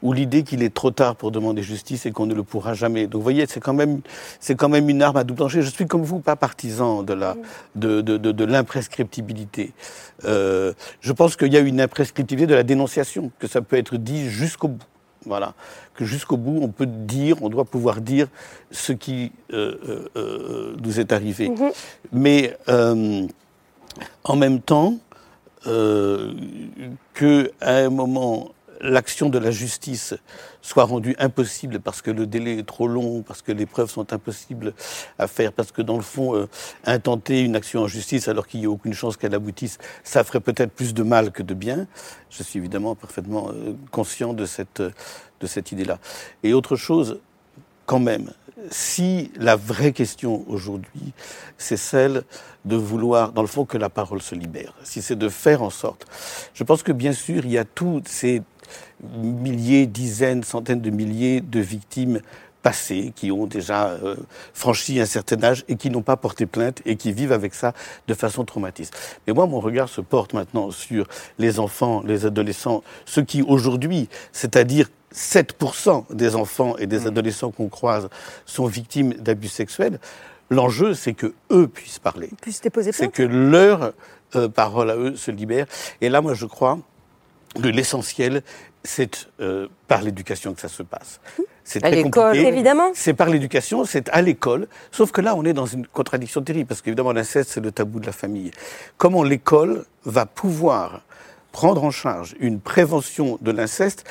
ou 0.02 0.12
l'idée 0.12 0.44
qu'il 0.44 0.62
est 0.64 0.74
trop 0.74 0.92
tard 0.92 1.16
pour 1.16 1.32
demander 1.32 1.64
justice 1.64 2.06
et 2.06 2.12
qu'on 2.12 2.26
ne 2.26 2.34
le 2.34 2.44
pourra 2.44 2.74
jamais. 2.74 3.08
Donc 3.08 3.20
vous 3.20 3.24
voyez, 3.24 3.46
c'est 3.48 3.62
quand 3.62 3.74
même, 3.74 4.02
c'est 4.42 4.56
quand 4.56 4.68
même 4.68 4.90
une 4.90 5.02
arme 5.02 5.16
à 5.16 5.24
double 5.24 5.40
tranchant. 5.40 5.62
Je 5.62 5.70
suis 5.70 5.88
comme 5.88 6.04
vous 6.04 6.20
pas 6.20 6.36
partisan 6.36 7.04
de 7.04 7.14
la, 7.14 7.38
de, 7.76 8.02
de, 8.02 8.18
de, 8.18 8.34
de 8.34 8.44
l'imprescriptibilité. 8.44 9.72
Euh, 10.26 10.74
je 11.00 11.14
pense 11.14 11.38
qu'il 11.38 11.54
y 11.54 11.58
a 11.58 11.62
une 11.62 11.80
imprescriptibilité 11.80 12.52
de 12.52 12.56
la 12.56 12.64
dénonciation, 12.64 13.32
que 13.40 13.48
ça 13.48 13.62
peut 13.62 13.78
être 13.78 13.96
dit 13.96 14.30
jusqu'au 14.30 14.68
bout. 14.68 14.84
Voilà. 15.26 15.54
Que 15.96 16.04
jusqu'au 16.04 16.36
bout, 16.36 16.60
on 16.62 16.68
peut 16.68 16.86
dire, 16.86 17.38
on 17.42 17.48
doit 17.48 17.64
pouvoir 17.64 18.02
dire 18.02 18.28
ce 18.72 18.92
qui 18.92 19.32
euh, 19.54 20.10
nous 20.84 21.00
est 21.00 21.14
arrivé. 21.14 21.48
Mm-hmm. 21.48 21.72
Mais 22.12 22.58
en 24.24 24.36
même 24.36 24.62
temps, 24.62 24.98
euh, 25.68 26.34
qu'à 27.14 27.50
un 27.62 27.90
moment, 27.90 28.52
l'action 28.82 29.30
de 29.30 29.40
la 29.40 29.50
justice 29.50 30.14
soit 30.62 30.84
rendue 30.84 31.16
impossible 31.18 31.80
parce 31.80 32.02
que 32.02 32.12
le 32.12 32.28
délai 32.28 32.60
est 32.60 32.68
trop 32.68 32.88
long, 32.88 33.22
parce 33.22 33.42
que 33.42 33.52
les 33.52 33.66
preuves 33.66 33.90
sont 33.90 34.12
impossibles 34.12 34.74
à 35.18 35.28
faire, 35.28 35.54
parce 35.54 35.72
que 35.72 35.82
dans 35.82 35.96
le 35.96 36.04
fond, 36.04 36.36
euh, 36.36 36.48
intenter 36.86 37.42
une 37.42 37.56
action 37.56 37.82
en 37.82 37.88
justice 37.88 38.28
alors 38.28 38.46
qu'il 38.46 38.60
n'y 38.60 38.66
a 38.66 38.70
aucune 38.70 38.94
chance 38.94 39.16
qu'elle 39.16 39.34
aboutisse, 39.34 39.78
ça 40.04 40.24
ferait 40.24 40.42
peut-être 40.42 40.72
plus 40.72 40.94
de 40.94 41.04
mal 41.04 41.32
que 41.32 41.44
de 41.44 41.54
bien. 41.54 41.88
Je 42.30 42.44
suis 42.44 42.60
évidemment 42.60 42.96
parfaitement 42.96 43.50
euh, 43.50 43.74
conscient 43.92 44.34
de 44.34 44.46
cette, 44.46 44.82
de 44.82 45.48
cette 45.48 45.72
idée-là. 45.72 46.00
Et 46.44 46.54
autre 46.54 46.76
chose, 46.76 47.20
quand 47.86 48.00
même, 48.00 48.32
si 48.70 49.32
la 49.36 49.56
vraie 49.56 49.92
question 49.92 50.44
aujourd'hui, 50.48 51.14
c'est 51.58 51.78
celle 51.78 52.24
de 52.66 52.76
vouloir, 52.76 53.32
dans 53.32 53.42
le 53.42 53.48
fond, 53.48 53.66
que 53.66 53.78
la 53.78 53.90
parole 53.90 54.22
se 54.22 54.36
libère, 54.36 54.74
si 54.84 55.02
c'est 55.02 55.16
de 55.16 55.30
faire 55.30 55.62
en 55.62 55.70
sorte, 55.70 56.06
je 56.54 56.64
pense 56.64 56.84
que 56.84 56.92
bien 56.92 57.14
sûr, 57.14 57.46
il 57.46 57.52
y 57.52 57.58
a 57.58 57.66
toutes 57.66 58.08
ces 58.08 58.42
milliers, 59.14 59.86
dizaines, 59.86 60.44
centaines 60.44 60.82
de 60.82 60.90
milliers 60.90 61.42
de 61.42 61.60
victimes 61.60 62.22
passées, 62.62 63.12
qui 63.14 63.30
ont 63.32 63.46
déjà 63.46 63.90
euh, 63.90 64.16
franchi 64.54 65.00
un 65.00 65.06
certain 65.06 65.44
âge 65.44 65.66
et 65.68 65.76
qui 65.76 65.90
n'ont 65.90 66.02
pas 66.02 66.16
porté 66.16 66.46
plainte 66.46 66.82
et 66.86 66.96
qui 66.96 67.12
vivent 67.12 67.34
avec 67.34 67.54
ça 67.54 67.74
de 68.08 68.14
façon 68.14 68.46
traumatiste. 68.46 68.98
Mais 69.28 69.34
moi, 69.34 69.46
mon 69.46 69.60
regard 69.60 69.90
se 69.90 70.00
porte 70.00 70.34
maintenant 70.34 70.72
sur 70.72 71.06
les 71.38 71.60
enfants, 71.60 72.02
les 72.06 72.26
adolescents, 72.26 72.82
ceux 73.06 73.24
qui 73.24 73.42
aujourd'hui, 73.42 74.08
c'est-à-dire 74.32 74.88
7% 75.14 76.14
des 76.14 76.36
enfants 76.36 76.76
et 76.78 76.88
des 76.88 77.02
mmh. 77.02 77.08
adolescents 77.08 77.52
qu'on 77.52 77.70
croise 77.70 78.10
sont 78.46 78.66
victimes 78.66 79.14
d'abus 79.14 79.48
sexuels. 79.48 80.00
L'enjeu, 80.50 80.94
c'est 80.94 81.14
que 81.14 81.34
eux 81.52 81.68
puissent 81.68 82.00
parler. 82.00 82.30
Puissent 82.42 82.62
déposer 82.62 82.92
C'est 82.92 83.10
que 83.10 83.24
leur 83.24 83.94
euh, 84.36 84.50
parole 84.50 84.90
à 84.90 84.96
eux 84.96 85.16
se 85.16 85.32
libère. 85.32 85.66
Et 86.02 86.10
là, 86.10 86.22
moi, 86.22 86.34
je 86.34 86.46
crois 86.46 86.80
que 87.56 87.68
l'essentiel, 87.68 88.44
c'est 88.84 89.30
euh, 89.40 89.68
par 89.88 90.02
l'éducation 90.02 90.54
que 90.54 90.62
ça 90.62 90.68
se 90.68 90.84
passe. 90.84 91.20
C'est 91.64 91.80
très 91.80 92.04
compliqué. 92.04 92.48
évidemment. 92.48 92.92
C'est 92.94 93.14
par 93.14 93.30
l'éducation, 93.30 93.86
c'est 93.86 94.10
à 94.10 94.22
l'école. 94.22 94.68
Sauf 94.92 95.12
que 95.12 95.22
là, 95.22 95.36
on 95.36 95.46
est 95.46 95.54
dans 95.54 95.66
une 95.66 95.88
contradiction 95.88 96.42
terrible, 96.42 96.68
parce 96.68 96.82
qu'évidemment, 96.82 97.14
l'inceste, 97.14 97.52
c'est 97.52 97.62
le 97.62 97.72
tabou 97.72 98.00
de 98.00 98.06
la 98.06 98.12
famille. 98.12 98.52
Comment 98.98 99.24
l'école 99.24 99.86
va 100.04 100.26
pouvoir 100.26 101.04
prendre 101.52 101.84
en 101.84 101.92
charge 101.92 102.36
une 102.40 102.60
prévention 102.60 103.38
de 103.42 103.52
l'inceste 103.52 104.04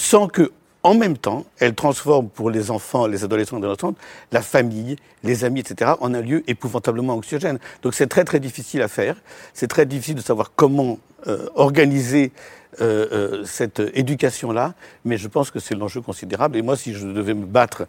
sans 0.00 0.28
que, 0.28 0.50
en 0.82 0.94
même 0.94 1.18
temps, 1.18 1.44
elle 1.58 1.74
transforme 1.74 2.30
pour 2.30 2.48
les 2.48 2.70
enfants, 2.70 3.06
les 3.06 3.22
adolescents 3.22 3.58
et 3.58 3.60
les 3.60 3.66
adolescentes, 3.66 3.98
la 4.32 4.40
famille, 4.40 4.96
les 5.22 5.44
amis, 5.44 5.60
etc., 5.60 5.92
en 6.00 6.14
un 6.14 6.22
lieu 6.22 6.42
épouvantablement 6.46 7.12
anxiogène. 7.12 7.58
Donc 7.82 7.92
c'est 7.92 8.06
très 8.06 8.24
très 8.24 8.40
difficile 8.40 8.80
à 8.80 8.88
faire. 8.88 9.16
C'est 9.52 9.68
très 9.68 9.84
difficile 9.84 10.14
de 10.14 10.22
savoir 10.22 10.52
comment 10.56 10.98
euh, 11.26 11.48
organiser 11.54 12.32
euh, 12.80 13.06
euh, 13.12 13.44
cette 13.44 13.80
éducation-là, 13.94 14.74
mais 15.04 15.16
je 15.16 15.26
pense 15.26 15.50
que 15.50 15.58
c'est 15.58 15.74
l'enjeu 15.74 16.00
considérable. 16.00 16.56
Et 16.56 16.62
moi, 16.62 16.76
si 16.76 16.94
je 16.94 17.06
devais 17.06 17.34
me 17.34 17.44
battre 17.44 17.86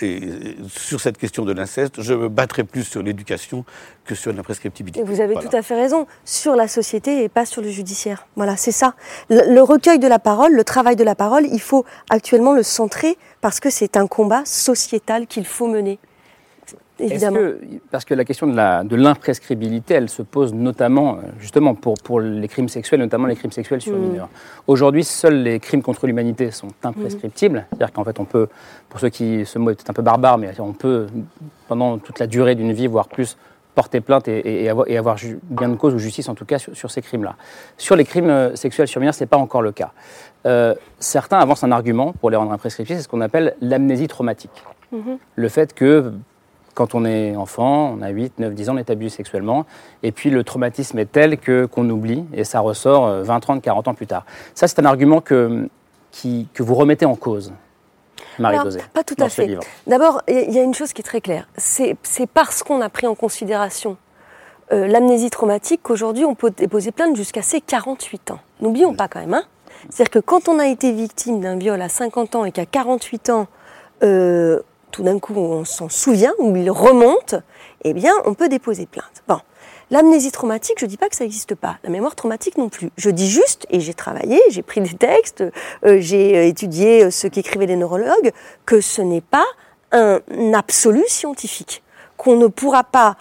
et, 0.00 0.56
sur 0.68 1.00
cette 1.00 1.18
question 1.18 1.44
de 1.44 1.52
l'inceste, 1.52 2.00
je 2.00 2.14
me 2.14 2.28
battrais 2.28 2.64
plus 2.64 2.84
sur 2.84 3.02
l'éducation 3.02 3.64
que 4.04 4.14
sur 4.14 4.32
l'imprescriptibilité. 4.32 5.00
Et 5.00 5.04
vous 5.04 5.20
avez 5.20 5.34
tout 5.34 5.54
à 5.54 5.62
fait 5.62 5.74
raison, 5.74 6.06
sur 6.24 6.56
la 6.56 6.66
société 6.66 7.22
et 7.24 7.28
pas 7.28 7.44
sur 7.44 7.60
le 7.60 7.68
judiciaire. 7.68 8.26
Voilà, 8.36 8.56
c'est 8.56 8.72
ça. 8.72 8.94
Le, 9.28 9.54
le 9.54 9.62
recueil 9.62 9.98
de 9.98 10.08
la 10.08 10.18
parole, 10.18 10.54
le 10.54 10.64
travail 10.64 10.96
de 10.96 11.04
la 11.04 11.14
parole, 11.14 11.46
il 11.46 11.60
faut 11.60 11.84
actuellement 12.08 12.54
le 12.54 12.62
centrer 12.62 13.18
parce 13.42 13.60
que 13.60 13.68
c'est 13.70 13.96
un 13.96 14.06
combat 14.06 14.42
sociétal 14.46 15.26
qu'il 15.26 15.44
faut 15.44 15.68
mener. 15.68 15.98
Que, 16.98 17.58
parce 17.90 18.04
que 18.04 18.14
la 18.14 18.24
question 18.24 18.46
de 18.46 18.96
l'imprescriptibilité, 18.96 19.94
elle 19.94 20.08
se 20.08 20.22
pose 20.22 20.52
notamment, 20.52 21.14
euh, 21.14 21.20
justement, 21.40 21.74
pour, 21.74 21.94
pour 21.94 22.20
les 22.20 22.46
crimes 22.48 22.68
sexuels, 22.68 23.00
notamment 23.00 23.26
les 23.26 23.34
crimes 23.34 23.50
sexuels 23.50 23.80
sur 23.80 23.96
mmh. 23.96 24.00
mineurs. 24.00 24.28
Aujourd'hui, 24.66 25.02
seuls 25.02 25.42
les 25.42 25.58
crimes 25.58 25.82
contre 25.82 26.06
l'humanité 26.06 26.50
sont 26.50 26.68
imprescriptibles. 26.84 27.58
Mmh. 27.58 27.64
C'est-à-dire 27.70 27.92
qu'en 27.92 28.04
fait, 28.04 28.20
on 28.20 28.24
peut, 28.24 28.48
pour 28.88 29.00
ceux 29.00 29.08
qui, 29.08 29.44
ce 29.46 29.58
mot 29.58 29.70
est 29.70 29.74
peut-être 29.74 29.90
un 29.90 29.94
peu 29.94 30.02
barbare, 30.02 30.38
mais 30.38 30.52
on 30.60 30.74
peut, 30.74 31.06
pendant 31.66 31.98
toute 31.98 32.18
la 32.18 32.26
durée 32.26 32.54
d'une 32.54 32.72
vie, 32.72 32.86
voire 32.86 33.08
plus, 33.08 33.36
porter 33.74 34.00
plainte 34.00 34.28
et, 34.28 34.68
avoir, 34.68 34.88
et 34.88 34.98
avoir 34.98 35.16
gain 35.50 35.70
de 35.70 35.76
cause 35.76 35.94
ou 35.94 35.98
justice, 35.98 36.28
en 36.28 36.34
tout 36.34 36.44
cas, 36.44 36.58
sur, 36.58 36.90
ces 36.90 37.00
crimes-là. 37.00 37.36
Sur 37.78 37.96
les 37.96 38.04
crimes 38.04 38.28
euh, 38.28 38.54
sexuels 38.54 38.86
sur 38.86 39.00
mineurs, 39.00 39.14
ce 39.14 39.24
n'est 39.24 39.28
pas 39.28 39.38
encore 39.38 39.62
le 39.62 39.72
cas. 39.72 39.92
Euh, 40.46 40.74
certains 40.98 41.38
avancent 41.38 41.64
un 41.64 41.72
argument 41.72 42.12
pour 42.12 42.30
les 42.30 42.36
rendre 42.36 42.52
imprescriptibles, 42.52 42.98
c'est 42.98 43.04
ce 43.04 43.08
qu'on 43.08 43.22
appelle 43.22 43.56
l'amnésie 43.60 44.08
traumatique. 44.08 44.62
Mmh. 44.92 45.14
Le 45.36 45.48
fait 45.48 45.72
que 45.72 46.12
quand 46.74 46.94
on 46.94 47.04
est 47.04 47.36
enfant, 47.36 47.96
on 47.98 48.02
a 48.02 48.08
8, 48.08 48.38
9, 48.38 48.54
10 48.54 48.70
ans, 48.70 48.74
on 48.74 48.78
est 48.78 48.90
abusé 48.90 49.16
sexuellement. 49.16 49.66
Et 50.02 50.12
puis 50.12 50.30
le 50.30 50.44
traumatisme 50.44 50.98
est 50.98 51.10
tel 51.10 51.38
que 51.38 51.66
qu'on 51.66 51.88
oublie 51.90 52.24
et 52.32 52.44
ça 52.44 52.60
ressort 52.60 53.22
20, 53.22 53.40
30, 53.40 53.62
40 53.62 53.88
ans 53.88 53.94
plus 53.94 54.06
tard. 54.06 54.24
Ça, 54.54 54.68
c'est 54.68 54.78
un 54.80 54.84
argument 54.84 55.20
que, 55.20 55.68
qui, 56.10 56.48
que 56.54 56.62
vous 56.62 56.74
remettez 56.74 57.06
en 57.06 57.16
cause. 57.16 57.52
Marie 58.38 58.56
Alors, 58.56 58.72
Pas 58.92 59.04
tout 59.04 59.16
à 59.18 59.28
fait. 59.28 59.58
D'abord, 59.86 60.22
il 60.28 60.52
y 60.52 60.58
a 60.58 60.62
une 60.62 60.74
chose 60.74 60.92
qui 60.92 61.02
est 61.02 61.04
très 61.04 61.20
claire. 61.20 61.48
C'est 61.56 61.96
parce 62.32 62.62
qu'on 62.62 62.80
a 62.80 62.88
pris 62.88 63.06
en 63.06 63.14
considération 63.14 63.96
euh, 64.72 64.86
l'amnésie 64.86 65.28
traumatique 65.28 65.80
qu'aujourd'hui 65.82 66.24
on 66.24 66.34
peut 66.34 66.50
déposer 66.50 66.92
plainte 66.92 67.14
jusqu'à 67.16 67.42
ses 67.42 67.60
48 67.60 68.30
ans. 68.30 68.38
N'oublions 68.60 68.94
pas 68.94 69.08
quand 69.08 69.20
même. 69.20 69.34
Hein 69.34 69.44
C'est-à-dire 69.90 70.10
que 70.10 70.18
quand 70.18 70.48
on 70.48 70.58
a 70.58 70.66
été 70.66 70.92
victime 70.92 71.40
d'un 71.40 71.58
viol 71.58 71.80
à 71.82 71.88
50 71.88 72.36
ans 72.36 72.44
et 72.44 72.52
qu'à 72.52 72.64
48 72.64 73.30
ans, 73.30 73.48
euh, 74.02 74.60
tout 74.92 75.02
d'un 75.02 75.18
coup 75.18 75.34
on 75.36 75.64
s'en 75.64 75.88
souvient 75.88 76.32
ou 76.38 76.54
il 76.54 76.70
remonte, 76.70 77.34
eh 77.82 77.92
bien 77.92 78.12
on 78.24 78.34
peut 78.34 78.48
déposer 78.48 78.86
plainte. 78.86 79.22
Bon. 79.26 79.38
L'amnésie 79.90 80.32
traumatique, 80.32 80.76
je 80.78 80.86
ne 80.86 80.90
dis 80.90 80.96
pas 80.96 81.10
que 81.10 81.16
ça 81.16 81.24
n'existe 81.24 81.54
pas. 81.54 81.76
La 81.84 81.90
mémoire 81.90 82.14
traumatique 82.14 82.56
non 82.56 82.70
plus. 82.70 82.88
Je 82.96 83.10
dis 83.10 83.28
juste, 83.28 83.66
et 83.68 83.78
j'ai 83.80 83.92
travaillé, 83.92 84.40
j'ai 84.48 84.62
pris 84.62 84.80
des 84.80 84.94
textes, 84.94 85.44
euh, 85.84 85.98
j'ai 86.00 86.34
euh, 86.34 86.46
étudié 86.46 87.10
ce 87.10 87.26
qu'écrivaient 87.26 87.66
les 87.66 87.76
neurologues, 87.76 88.32
que 88.64 88.80
ce 88.80 89.02
n'est 89.02 89.20
pas 89.20 89.44
un 89.90 90.20
absolu 90.54 91.02
scientifique. 91.08 91.82
Qu'on 92.16 92.36
ne 92.36 92.46
pourra 92.46 92.84
pas 92.84 93.16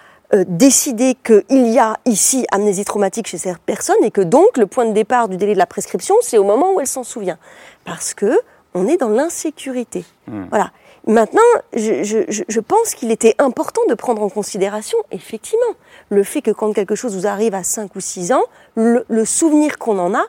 décider 0.47 1.15
qu'il 1.15 1.67
y 1.67 1.77
a 1.77 1.97
ici 2.05 2.45
amnésie 2.51 2.85
traumatique 2.85 3.27
chez 3.27 3.37
cette 3.37 3.57
personne 3.57 4.01
et 4.03 4.11
que 4.11 4.21
donc 4.21 4.57
le 4.57 4.65
point 4.65 4.85
de 4.85 4.93
départ 4.93 5.27
du 5.27 5.35
délai 5.35 5.53
de 5.53 5.57
la 5.57 5.65
prescription, 5.65 6.15
c'est 6.21 6.37
au 6.37 6.45
moment 6.45 6.71
où 6.71 6.79
elle 6.79 6.87
s'en 6.87 7.03
souvient. 7.03 7.37
Parce 7.83 8.13
que 8.13 8.39
on 8.73 8.87
est 8.87 8.97
dans 8.97 9.09
l'insécurité. 9.09 10.05
Hmm. 10.27 10.45
Voilà. 10.49 10.71
Maintenant, 11.07 11.41
je, 11.73 12.59
pense 12.59 12.93
qu'il 12.93 13.11
était 13.11 13.33
important 13.39 13.81
de 13.89 13.95
prendre 13.95 14.21
en 14.21 14.29
considération, 14.29 14.99
effectivement, 15.11 15.73
le 16.09 16.23
fait 16.23 16.43
que 16.43 16.51
quand 16.51 16.73
quelque 16.73 16.93
chose 16.93 17.15
vous 17.15 17.25
arrive 17.25 17.55
à 17.55 17.63
5 17.63 17.95
ou 17.95 17.99
6 17.99 18.33
ans, 18.33 18.43
le, 18.75 19.25
souvenir 19.25 19.79
qu'on 19.79 19.97
en 19.97 20.13
a 20.13 20.23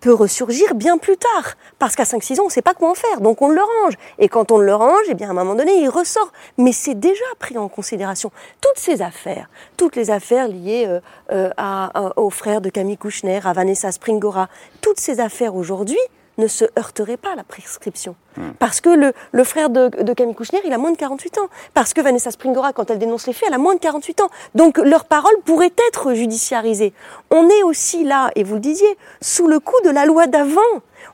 peut 0.00 0.12
ressurgir 0.12 0.74
bien 0.74 0.98
plus 0.98 1.16
tard. 1.16 1.54
Parce 1.78 1.96
qu'à 1.96 2.04
5-6 2.04 2.38
ans, 2.38 2.42
on 2.42 2.46
ne 2.46 2.50
sait 2.50 2.60
pas 2.60 2.74
quoi 2.74 2.90
en 2.90 2.94
faire, 2.94 3.22
donc 3.22 3.40
on 3.40 3.48
le 3.48 3.62
range. 3.62 3.94
Et 4.18 4.28
quand 4.28 4.50
on 4.50 4.58
le 4.58 4.74
range, 4.74 5.06
eh 5.08 5.14
bien, 5.14 5.28
à 5.28 5.30
un 5.30 5.34
moment 5.34 5.54
donné, 5.54 5.72
il 5.80 5.88
ressort. 5.88 6.32
Mais 6.58 6.72
c'est 6.72 6.98
déjà 6.98 7.24
pris 7.38 7.56
en 7.56 7.68
considération. 7.68 8.30
Toutes 8.60 8.78
ces 8.78 9.00
affaires, 9.00 9.48
toutes 9.78 9.96
les 9.96 10.10
affaires 10.10 10.48
liées 10.48 10.84
euh, 10.86 11.00
euh, 11.32 11.50
à, 11.56 12.12
aux 12.18 12.30
frères 12.30 12.60
de 12.60 12.68
Camille 12.68 12.98
Kouchner, 12.98 13.40
à 13.42 13.54
Vanessa 13.54 13.90
Springora, 13.90 14.48
toutes 14.82 15.00
ces 15.00 15.20
affaires 15.20 15.54
aujourd'hui, 15.54 15.98
ne 16.40 16.48
se 16.48 16.64
heurterait 16.76 17.16
pas 17.16 17.32
à 17.32 17.36
la 17.36 17.44
prescription. 17.44 18.16
Hmm. 18.36 18.50
Parce 18.58 18.80
que 18.80 18.88
le, 18.88 19.44
frère 19.44 19.70
de, 19.70 20.12
Camille 20.14 20.34
Kouchner, 20.34 20.60
il 20.64 20.72
a 20.72 20.78
moins 20.78 20.92
de 20.92 20.96
48 20.96 21.38
ans. 21.38 21.48
Parce 21.74 21.94
que 21.94 22.00
Vanessa 22.00 22.30
Springora, 22.30 22.72
quand 22.72 22.90
elle 22.90 22.98
dénonce 22.98 23.26
les 23.26 23.32
faits, 23.32 23.48
elle 23.48 23.54
a 23.54 23.58
moins 23.58 23.74
de 23.74 23.80
48 23.80 24.20
ans. 24.22 24.30
Donc 24.54 24.78
leur 24.78 25.04
parole 25.04 25.34
pourrait 25.44 25.72
être 25.88 26.14
judiciarisée. 26.14 26.92
On 27.30 27.48
est 27.48 27.62
aussi 27.62 28.04
là, 28.04 28.30
et 28.34 28.42
vous 28.42 28.54
le 28.54 28.60
disiez, 28.60 28.98
sous 29.20 29.46
le 29.46 29.60
coup 29.60 29.80
de 29.84 29.90
la 29.90 30.06
loi 30.06 30.26
d'avant. 30.26 30.60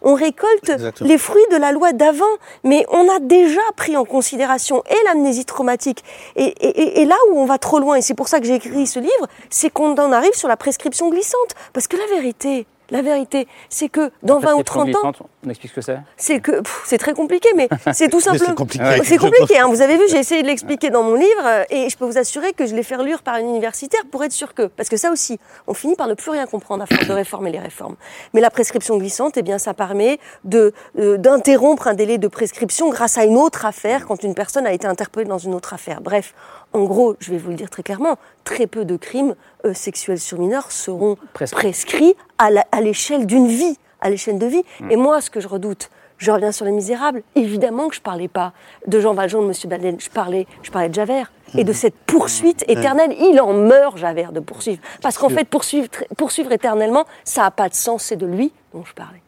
On 0.03 0.15
récolte 0.15 0.73
les 1.01 1.19
fruits 1.19 1.47
de 1.51 1.57
la 1.57 1.73
loi 1.73 1.93
d'avant, 1.93 2.25
mais 2.65 2.85
on 2.91 3.09
a 3.09 3.19
déjà 3.21 3.61
pris 3.77 3.97
en 3.97 4.05
considération 4.05 4.83
et 4.91 5.05
l'amnésie 5.05 5.45
traumatique. 5.45 6.05
Et, 6.35 7.01
et, 7.01 7.05
là 7.05 7.17
où 7.31 7.39
on 7.39 7.47
va 7.47 7.59
trop 7.59 7.79
loin, 7.79 7.97
et 7.97 8.03
c'est 8.03 8.15
pour 8.15 8.29
ça 8.29 8.41
que 8.41 8.47
j'ai 8.47 8.57
écrit 8.57 8.87
ce 8.87 8.99
livre, 8.99 9.27
c'est 9.49 9.71
qu'on 9.71 9.95
en 9.95 10.13
arrive 10.13 10.35
sur 10.35 10.49
la 10.49 10.57
prescription 10.57 11.09
glissante. 11.09 11.55
Parce 11.73 11.87
que 11.87 11.97
la 11.97 12.07
vérité, 12.07 12.67
la 12.91 13.03
vérité, 13.03 13.47
c'est 13.69 13.89
que 13.89 14.11
dans 14.23 14.39
20 14.39 14.55
ou 14.55 14.63
30 14.63 14.97
ans. 14.97 15.13
On 15.47 15.51
explique 15.51 15.71
ce 15.71 15.77
que 15.77 15.81
c'est? 15.81 15.99
C'est 16.17 16.41
que 16.41 16.61
c'est 16.85 16.99
très 16.99 17.13
compliqué, 17.13 17.49
mais 17.55 17.69
c'est 17.93 18.09
tout 18.09 18.21
simplement. 18.21 18.47
c'est 18.49 18.55
compliqué. 18.57 19.01
C'est 19.05 19.17
compliqué. 19.17 19.59
Hein. 19.59 19.69
Vous 19.69 19.81
avez 19.81 19.97
vu, 19.97 20.03
j'ai 20.11 20.19
essayé 20.19 20.43
de 20.43 20.49
l'expliquer 20.49 20.91
dans 20.91 21.05
mon 21.05 21.15
livre, 21.15 21.45
euh, 21.45 21.63
et 21.71 21.89
je 21.89 21.97
peux 21.97 22.05
vous 22.05 22.19
assurer 22.19 22.53
que 22.53 22.67
je 22.67 22.75
l'ai 22.75 22.83
fait 22.83 22.97
lire 23.05 23.23
par 23.23 23.35
un 23.37 23.41
universitaire 23.41 24.01
pour 24.11 24.25
être 24.25 24.33
sûr 24.33 24.55
que. 24.55 24.67
Parce 24.67 24.89
que 24.89 24.97
ça 24.97 25.13
aussi, 25.13 25.39
on 25.69 25.75
finit 25.75 25.95
par 25.95 26.09
ne 26.09 26.15
plus 26.15 26.33
rien 26.33 26.47
comprendre 26.47 26.83
à 26.83 26.87
force 26.87 27.07
de 27.07 27.13
réformer 27.13 27.53
les 27.53 27.61
réformes. 27.61 27.95
Mais 28.35 28.41
la 28.41 28.51
prescription 28.51 28.99
glissante, 28.99 29.37
eh 29.37 29.43
bien, 29.43 29.59
ça 29.59 29.73
permet 29.73 30.19
de 30.43 30.73
euh, 30.99 31.17
d'interrompre 31.17 31.87
un 31.87 31.95
délai 31.95 32.19
de 32.19 32.27
prescription 32.27 32.91
grâce 32.91 33.17
à 33.17 33.25
une 33.25 33.37
autre 33.37 33.67
affaire 33.67 34.07
quand 34.07 34.25
une 34.25 34.35
personne 34.35 34.67
a 34.67 34.73
été 34.73 34.89
interpellée 34.89 35.27
dans 35.27 35.39
une 35.39 35.55
autre 35.55 35.75
affaire. 35.75 36.01
Bref, 36.01 36.35
en 36.73 36.85
gros, 36.85 37.15
je 37.21 37.31
vais 37.31 37.39
vous 37.39 37.51
le 37.51 37.57
dire 37.57 37.71
très 37.71 37.85
clairement, 37.85 38.17
très 38.43 38.67
peu 38.67 38.85
de 38.85 38.97
crimes 38.97 39.37
euh, 39.65 39.75
sexuels 39.75 40.19
sur 40.19 40.41
mineurs 40.41 40.73
seront 40.73 41.17
prescrits 41.33 42.17
à 42.39 42.81
l'échelle 42.81 43.27
d'une 43.27 43.47
vie, 43.47 43.79
à 44.01 44.11
l'échelle 44.11 44.39
de 44.39 44.47
vie. 44.47 44.63
Hmm. 44.81 44.91
Et 44.91 44.97
moi, 44.97 45.21
ce 45.21 45.31
que 45.31 45.41
je 45.41 45.49
redoute, 45.49 45.91
je 46.19 46.31
reviens 46.31 46.53
sur 46.53 46.65
Les 46.65 46.73
Misérables, 46.73 47.23
évidemment 47.35 47.89
que 47.89 47.95
je 47.95 48.01
ne 48.01 48.05
parlais 48.05 48.29
pas 48.29 48.53
de 48.87 49.01
Jean 49.01 49.15
Valjean, 49.15 49.43
de 49.43 49.49
M. 49.49 49.53
Baden, 49.67 50.01
je 50.01 50.09
parlais, 50.09 50.47
je 50.63 50.71
parlais 50.71 50.89
de 50.89 50.95
Javert 50.95 51.31
et 51.57 51.65
de 51.65 51.73
cette 51.73 51.95
poursuite 51.95 52.65
hmm. 52.67 52.73
éternelle. 52.73 53.17
Il 53.19 53.41
en 53.41 53.53
meurt, 53.53 53.99
Javert, 53.99 54.33
de 54.33 54.41
poursuivre. 54.41 54.81
Parce 55.03 55.19
qu'en 55.19 55.29
fait, 55.29 55.45
poursuivre, 55.45 55.89
poursuivre 56.17 56.53
éternellement, 56.53 57.05
ça 57.25 57.43
n'a 57.43 57.51
pas 57.51 57.69
de 57.69 57.75
sens, 57.75 58.05
c'est 58.05 58.17
de 58.17 58.27
lui 58.27 58.53
dont 58.73 58.85
je 58.85 58.95
parlais. 58.95 59.21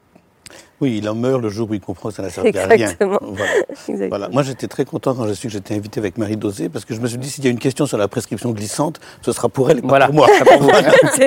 Oui, 0.80 0.98
il 0.98 1.08
en 1.08 1.14
meurt 1.14 1.42
le 1.42 1.48
jour 1.48 1.68
où 1.70 1.74
il 1.74 1.80
comprend 1.80 2.10
que 2.10 2.14
ça 2.14 2.22
n'a 2.22 2.30
servi 2.30 2.56
à 2.56 2.66
rien. 2.66 2.92
Voilà. 3.00 4.08
voilà. 4.08 4.28
Moi, 4.28 4.42
j'étais 4.42 4.68
très 4.68 4.84
content 4.84 5.14
quand 5.14 5.26
j'ai 5.26 5.34
su 5.34 5.48
que 5.48 5.52
j'étais 5.52 5.74
invité 5.74 5.98
avec 5.98 6.18
Marie 6.18 6.36
Dosé, 6.36 6.68
parce 6.68 6.84
que 6.84 6.94
je 6.94 7.00
me 7.00 7.08
suis 7.08 7.18
dit, 7.18 7.28
s'il 7.28 7.44
y 7.44 7.48
a 7.48 7.50
une 7.50 7.58
question 7.58 7.86
sur 7.86 7.98
la 7.98 8.06
prescription 8.06 8.50
glissante, 8.50 9.00
ce 9.22 9.32
sera 9.32 9.48
pour 9.48 9.70
elle 9.70 9.78
et 9.78 9.82
pas 9.82 10.06
pour 10.06 10.14
moi. 10.14 10.28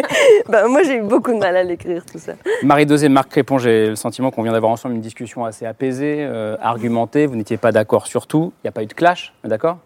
bah, 0.49 0.67
moi, 0.67 0.83
j'ai 0.83 0.97
eu 0.97 1.01
beaucoup 1.01 1.33
de 1.33 1.37
mal 1.37 1.57
à 1.57 1.63
l'écrire, 1.63 2.05
tout 2.05 2.19
ça. 2.19 2.33
Marie 2.63 2.85
Dosé, 2.85 3.09
Marc 3.09 3.29
Crépon, 3.29 3.57
j'ai 3.57 3.89
le 3.89 3.95
sentiment 3.95 4.31
qu'on 4.31 4.43
vient 4.43 4.53
d'avoir 4.53 4.71
ensemble 4.71 4.95
une 4.95 5.01
discussion 5.01 5.43
assez 5.43 5.65
apaisée, 5.65 6.17
euh, 6.19 6.55
argumentée. 6.61 7.25
Vous 7.25 7.35
n'étiez 7.35 7.57
pas 7.57 7.73
d'accord 7.73 8.07
sur 8.07 8.27
tout. 8.27 8.53
Il 8.59 8.67
n'y 8.67 8.69
a 8.69 8.71
pas 8.71 8.83
eu 8.83 8.87
de 8.87 8.93
clash, 8.93 9.33
d'accord? 9.43 9.79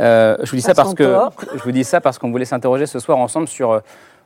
Euh, 0.00 0.36
Je 0.42 0.50
vous 0.50 0.56
dis 0.56 0.62
ça, 0.62 0.74
parce 0.74 0.94
que 0.94 1.18
je 1.54 1.62
vous 1.62 1.72
dis 1.72 1.84
ça 1.84 2.00
parce 2.00 2.18
qu'on 2.18 2.30
voulait 2.30 2.44
s'interroger 2.46 2.86
ce 2.86 2.98
soir 2.98 3.18
ensemble 3.18 3.48
sur 3.48 3.72
euh, 3.72 3.80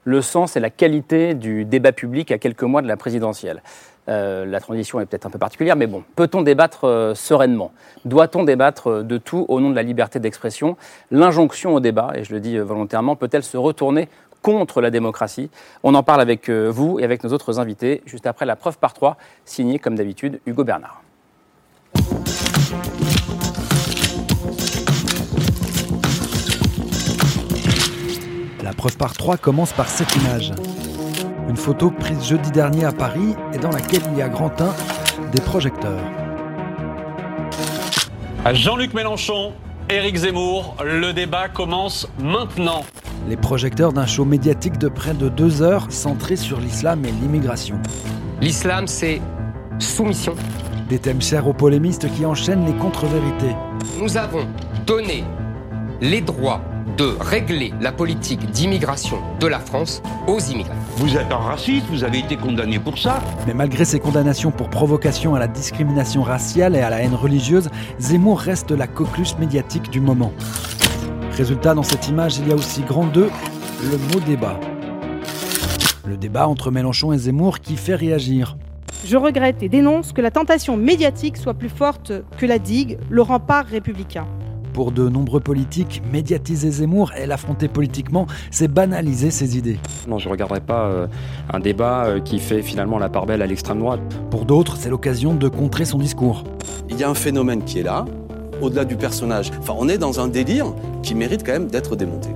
le 0.05 0.23
sens 0.23 0.57
et 0.57 0.61
la 0.61 0.71
qualité 0.71 1.35
du 1.35 1.65
débat 1.65 1.93
public 1.93 2.31
à 2.31 2.39
quelques 2.39 2.63
mois 2.63 2.83
de 2.83 2.89
la 2.89 2.97
présidentielle. 2.97 3.63
Euh, 4.09 4.45
la 4.45 4.61
transition 4.61 5.01
est 5.01 5.07
peut-être 5.07 5.27
un 5.27 5.31
peu 5.31 5.39
particulière, 5.39 5.77
mais 5.77 5.87
bon, 5.87 6.05
peut-on 6.15 6.43
débattre 6.43 6.85
euh, 6.85 7.15
sereinement? 7.15 7.73
Doit-on 8.05 8.45
débattre 8.45 8.89
euh, 8.89 9.03
de 9.03 9.17
tout 9.17 9.47
au 9.49 9.61
nom 9.61 9.71
de 9.71 9.75
la 9.75 9.83
liberté 9.83 10.21
d'expression? 10.21 10.77
L'injonction 11.11 11.75
au 11.75 11.81
débat, 11.81 12.13
et 12.15 12.25
je 12.25 12.35
le 12.35 12.41
dis 12.41 12.59
volontairement, 12.59 13.17
peut-elle 13.17 13.43
se 13.43 13.57
retourner 13.57 14.09
contre 14.43 14.83
la 14.83 14.91
démocratie? 14.91 15.49
On 15.83 15.95
en 15.95 16.03
parle 16.03 16.21
avec 16.21 16.51
vous 16.51 17.01
et 17.01 17.05
avec 17.05 17.25
nos 17.25 17.33
autres 17.33 17.59
invités, 17.59 18.03
juste 18.05 18.27
après 18.27 18.45
la 18.45 18.57
preuve 18.57 18.79
par 18.79 18.93
trois, 18.93 19.17
signée 19.47 19.79
comme 19.79 19.95
d'habitude 19.95 20.39
Hugo 20.45 20.65
Bernard. 20.65 21.03
La 28.75 28.79
preuve 28.79 28.97
par 28.97 29.13
trois 29.13 29.37
commence 29.37 29.73
par 29.73 29.89
cette 29.89 30.17
image. 30.17 30.53
Une 31.49 31.57
photo 31.57 31.93
prise 31.93 32.27
jeudi 32.27 32.51
dernier 32.51 32.85
à 32.85 32.91
Paris 32.91 33.37
et 33.53 33.59
dans 33.59 33.71
laquelle 33.71 34.03
il 34.11 34.19
y 34.19 34.21
a 34.21 34.29
grand 34.29 34.49
teint 34.49 34.75
des 35.31 35.41
projecteurs. 35.41 36.03
Jean-Luc 38.53 38.93
Mélenchon, 38.93 39.53
Éric 39.89 40.17
Zemmour, 40.17 40.77
le 40.85 41.13
débat 41.13 41.49
commence 41.49 42.09
maintenant. 42.19 42.83
Les 43.29 43.37
projecteurs 43.37 43.93
d'un 43.93 44.07
show 44.07 44.25
médiatique 44.25 44.77
de 44.79 44.89
près 44.89 45.15
de 45.15 45.29
deux 45.29 45.63
heures 45.63 45.87
centré 45.91 46.35
sur 46.35 46.59
l'islam 46.59 47.05
et 47.05 47.13
l'immigration. 47.13 47.77
L'islam, 48.41 48.89
c'est 48.89 49.23
soumission. 49.79 50.35
Des 50.89 50.99
thèmes 50.99 51.23
chers 51.23 51.47
aux 51.47 51.55
polémistes 51.55 52.13
qui 52.13 52.27
enchaînent 52.27 52.67
les 52.67 52.75
contre-vérités. 52.75 53.55
Nous 54.01 54.17
avons 54.17 54.49
donné 54.85 55.23
les 56.01 56.21
droits 56.21 56.61
de 56.97 57.17
régler 57.21 57.73
la 57.81 57.93
politique 57.93 58.51
d'immigration 58.51 59.19
de 59.41 59.47
la 59.47 59.59
France 59.59 60.03
aux 60.27 60.39
immigrés. 60.39 60.75
Vous 60.97 61.17
êtes 61.17 61.33
un 61.33 61.39
raciste, 61.39 61.87
vous 61.91 62.05
avez 62.05 62.19
été 62.21 62.37
condamné 62.37 62.79
pour 62.79 62.99
ça. 62.99 63.23
Mais 63.47 63.55
malgré 63.55 63.85
ses 63.85 63.99
condamnations 63.99 64.51
pour 64.51 64.71
provocation 64.71 65.35
à 65.35 65.39
la 65.39 65.49
discrimination 65.49 66.23
raciale 66.23 66.77
et 66.77 66.81
à 66.81 66.91
la 66.91 67.03
haine 67.03 67.15
religieuse, 67.15 67.69
Zemmour 67.99 68.41
reste 68.41 68.71
la 68.71 68.87
coqueluche 68.87 69.37
médiatique 69.39 69.91
du 69.91 70.01
moment. 70.01 70.33
Résultat, 71.33 71.75
dans 71.75 71.83
cette 71.83 72.09
image, 72.09 72.39
il 72.39 72.49
y 72.49 72.53
a 72.53 72.55
aussi 72.55 72.83
grand 72.83 73.07
2, 73.07 73.29
le 73.91 73.99
mot 73.99 74.21
débat. 74.25 74.59
Le 76.07 76.17
débat 76.17 76.47
entre 76.47 76.71
Mélenchon 76.71 77.13
et 77.13 77.19
Zemmour 77.19 77.61
qui 77.61 77.77
fait 77.77 77.97
réagir. 77.97 78.57
Je 79.05 79.17
regrette 79.17 79.63
et 79.63 79.69
dénonce 79.69 80.13
que 80.13 80.23
la 80.23 80.31
tentation 80.31 80.77
médiatique 80.77 81.37
soit 81.37 81.55
plus 81.55 81.69
forte 81.69 82.13
que 82.39 82.47
la 82.47 82.59
digue, 82.59 82.99
le 83.11 83.23
rempart 83.23 83.67
républicain. 83.67 84.27
Pour 84.75 84.91
de 84.91 85.09
nombreux 85.09 85.39
politiques, 85.39 86.03
médiatiser 86.13 86.69
Zemmour 86.69 87.13
et 87.17 87.27
l'affronter 87.27 87.69
politiquement, 87.69 88.27
c'est 88.51 88.67
banaliser 88.67 89.31
ses 89.31 89.57
idées. 89.57 89.79
Non, 90.09 90.19
je 90.19 90.27
ne 90.27 90.33
regarderai 90.33 90.61
pas 90.61 90.87
euh, 90.87 91.07
un 91.53 91.61
débat 91.61 92.07
euh, 92.07 92.21
qui 92.21 92.41
fait 92.41 92.61
finalement 92.61 92.99
la 92.99 93.09
part 93.09 93.25
belle 93.25 93.41
à 93.41 93.47
l'extrême 93.47 93.79
droite. 93.79 94.01
Pour 94.33 94.45
d'autres, 94.47 94.77
c'est 94.77 94.91
l'occasion 94.91 95.33
de 95.33 95.49
contrer 95.49 95.85
son 95.85 95.99
discours. 95.99 96.43
Il 96.91 96.99
y 96.99 97.05
a 97.05 97.09
un 97.09 97.15
phénomène 97.15 97.63
qui 97.63 97.79
est 97.79 97.83
là, 97.85 98.05
au-delà 98.61 98.85
du 98.85 98.97
personnage. 98.97 99.53
Enfin, 99.61 99.75
on 99.79 99.89
est 99.89 99.97
dans 99.99 100.19
un 100.19 100.27
délire 100.27 100.67
qui 101.05 101.15
mérite 101.15 101.47
quand 101.47 101.53
même 101.53 101.69
d'être 101.69 101.95
démonté. 101.95 102.31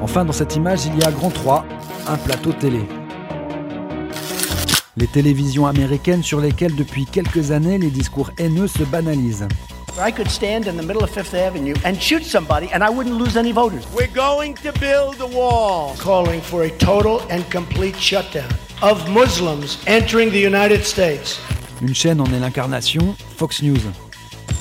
Enfin, 0.00 0.24
dans 0.24 0.32
cette 0.32 0.54
image, 0.54 0.86
il 0.86 0.96
y 1.02 1.04
a 1.04 1.10
grand 1.10 1.30
3, 1.30 1.64
un 2.06 2.16
plateau 2.16 2.52
télé. 2.52 2.82
Les 4.96 5.08
télévisions 5.08 5.66
américaines 5.66 6.22
sur 6.22 6.40
lesquelles 6.40 6.76
depuis 6.76 7.06
quelques 7.06 7.50
années 7.50 7.76
les 7.76 7.90
discours 7.90 8.30
haineux 8.38 8.68
se 8.68 8.84
banalisent. 8.84 9.48
I 9.98 10.10
could 10.10 10.30
stand 10.30 10.66
in 10.66 10.76
the 10.76 10.82
middle 10.82 11.02
of 11.02 11.10
Fifth 11.10 11.32
Avenue 11.32 11.74
and 11.84 12.00
shoot 12.00 12.22
somebody 12.22 12.68
and 12.70 12.84
I 12.84 12.90
wouldn't 12.90 13.16
lose 13.16 13.36
any 13.36 13.50
voters. 13.50 13.86
We're 13.94 14.08
going 14.08 14.54
to 14.56 14.72
build 14.78 15.20
a 15.22 15.26
wall. 15.26 15.96
Calling 15.96 16.42
for 16.42 16.64
a 16.64 16.70
total 16.70 17.20
and 17.30 17.50
complete 17.50 17.96
shutdown 17.96 18.50
of 18.82 19.08
Muslims 19.08 19.82
entering 19.86 20.30
the 20.30 20.38
United 20.38 20.84
States. 20.84 21.40
Une 21.80 21.94
chaîne 21.94 22.20
en 22.20 22.26
est 22.26 22.40
l'incarnation, 22.40 23.14
Fox 23.36 23.62
News. 23.62 23.80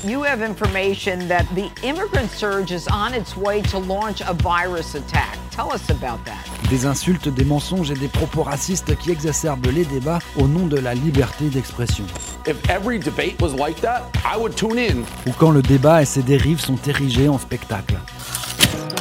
You 0.05 0.23
have 0.23 0.41
information 0.41 1.27
that 1.27 1.45
the 1.53 1.69
immigrant 1.83 2.31
surge 2.31 2.71
is 2.71 2.87
on 2.87 3.13
its 3.13 3.35
way 3.35 3.61
to 3.63 3.77
launch 3.77 4.21
a 4.21 4.33
virus 4.33 4.95
attack. 4.95 5.37
Tell 5.55 5.67
us 5.73 5.89
about 5.89 6.19
that. 6.25 6.69
Des 6.69 6.85
insultes, 6.85 7.29
des 7.29 7.45
mensonges 7.45 7.89
et 7.89 7.93
des 7.93 8.09
propos 8.09 8.43
racistes 8.43 8.93
qui 8.97 9.11
exacerbent 9.11 9.67
les 9.67 9.85
débats 9.85 10.19
au 10.37 10.49
nom 10.49 10.67
de 10.67 10.75
la 10.75 10.93
liberté 10.93 11.45
d'expression. 11.45 12.03
If 12.45 12.57
every 12.69 12.99
debate 12.99 13.41
was 13.41 13.55
like 13.57 13.79
that, 13.79 14.11
I 14.25 14.37
would 14.37 14.55
tune 14.55 14.77
in. 14.77 15.03
Ou 15.25 15.31
quand 15.37 15.51
le 15.51 15.61
débat 15.61 16.01
et 16.01 16.05
ses 16.05 16.23
dérives 16.23 16.59
sont 16.59 16.75
érigés 16.85 17.29
en 17.29 17.37
spectacle. 17.37 17.95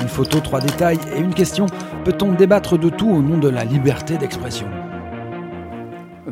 Une 0.00 0.08
photo, 0.08 0.38
trois 0.38 0.60
détails 0.60 1.00
et 1.16 1.18
une 1.18 1.34
question. 1.34 1.66
Peut-on 2.04 2.30
débattre 2.30 2.78
de 2.78 2.88
tout 2.88 3.10
au 3.10 3.20
nom 3.20 3.38
de 3.38 3.48
la 3.48 3.64
liberté 3.64 4.16
d'expression? 4.16 4.68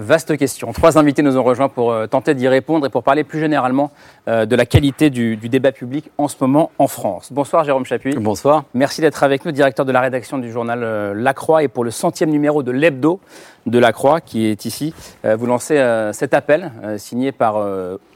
Vaste 0.02 0.36
question. 0.36 0.72
Trois 0.72 0.98
invités 0.98 1.22
nous 1.22 1.38
ont 1.38 1.44
rejoints 1.44 1.68
pour 1.68 1.92
euh, 1.92 2.08
tenter 2.08 2.34
d'y 2.34 2.48
répondre 2.48 2.86
et 2.86 2.90
pour 2.90 3.04
parler 3.04 3.22
plus 3.22 3.38
généralement 3.38 3.92
euh, 4.26 4.46
de 4.46 4.56
la 4.56 4.66
qualité 4.66 5.10
du, 5.10 5.36
débat 5.36 5.70
public 5.70 6.10
en 6.18 6.26
ce 6.26 6.34
moment 6.40 6.72
en 6.80 6.88
France. 6.88 7.32
Bonsoir 7.32 7.62
Jérôme 7.62 7.84
Chapuis. 7.84 8.14
Bonsoir. 8.16 8.64
Merci 8.74 9.00
d'être 9.00 9.22
avec 9.22 9.44
nous, 9.44 9.52
directeur 9.52 9.86
de 9.86 9.92
la 9.92 10.00
rédaction 10.00 10.38
du 10.38 10.50
journal 10.50 10.80
euh, 10.82 11.14
La 11.14 11.34
Croix 11.34 11.62
et 11.62 11.68
pour 11.68 11.84
le 11.84 11.92
centième 11.92 12.30
numéro 12.30 12.64
de 12.64 12.72
l'hebdo 12.72 13.20
de 13.66 13.78
La 13.78 13.92
Croix 13.92 14.20
qui 14.20 14.46
est 14.46 14.64
ici. 14.64 14.92
vous 15.22 15.46
lancez 15.46 15.80
cet 16.12 16.34
appel 16.34 16.72
signé 16.96 17.30
par 17.30 17.64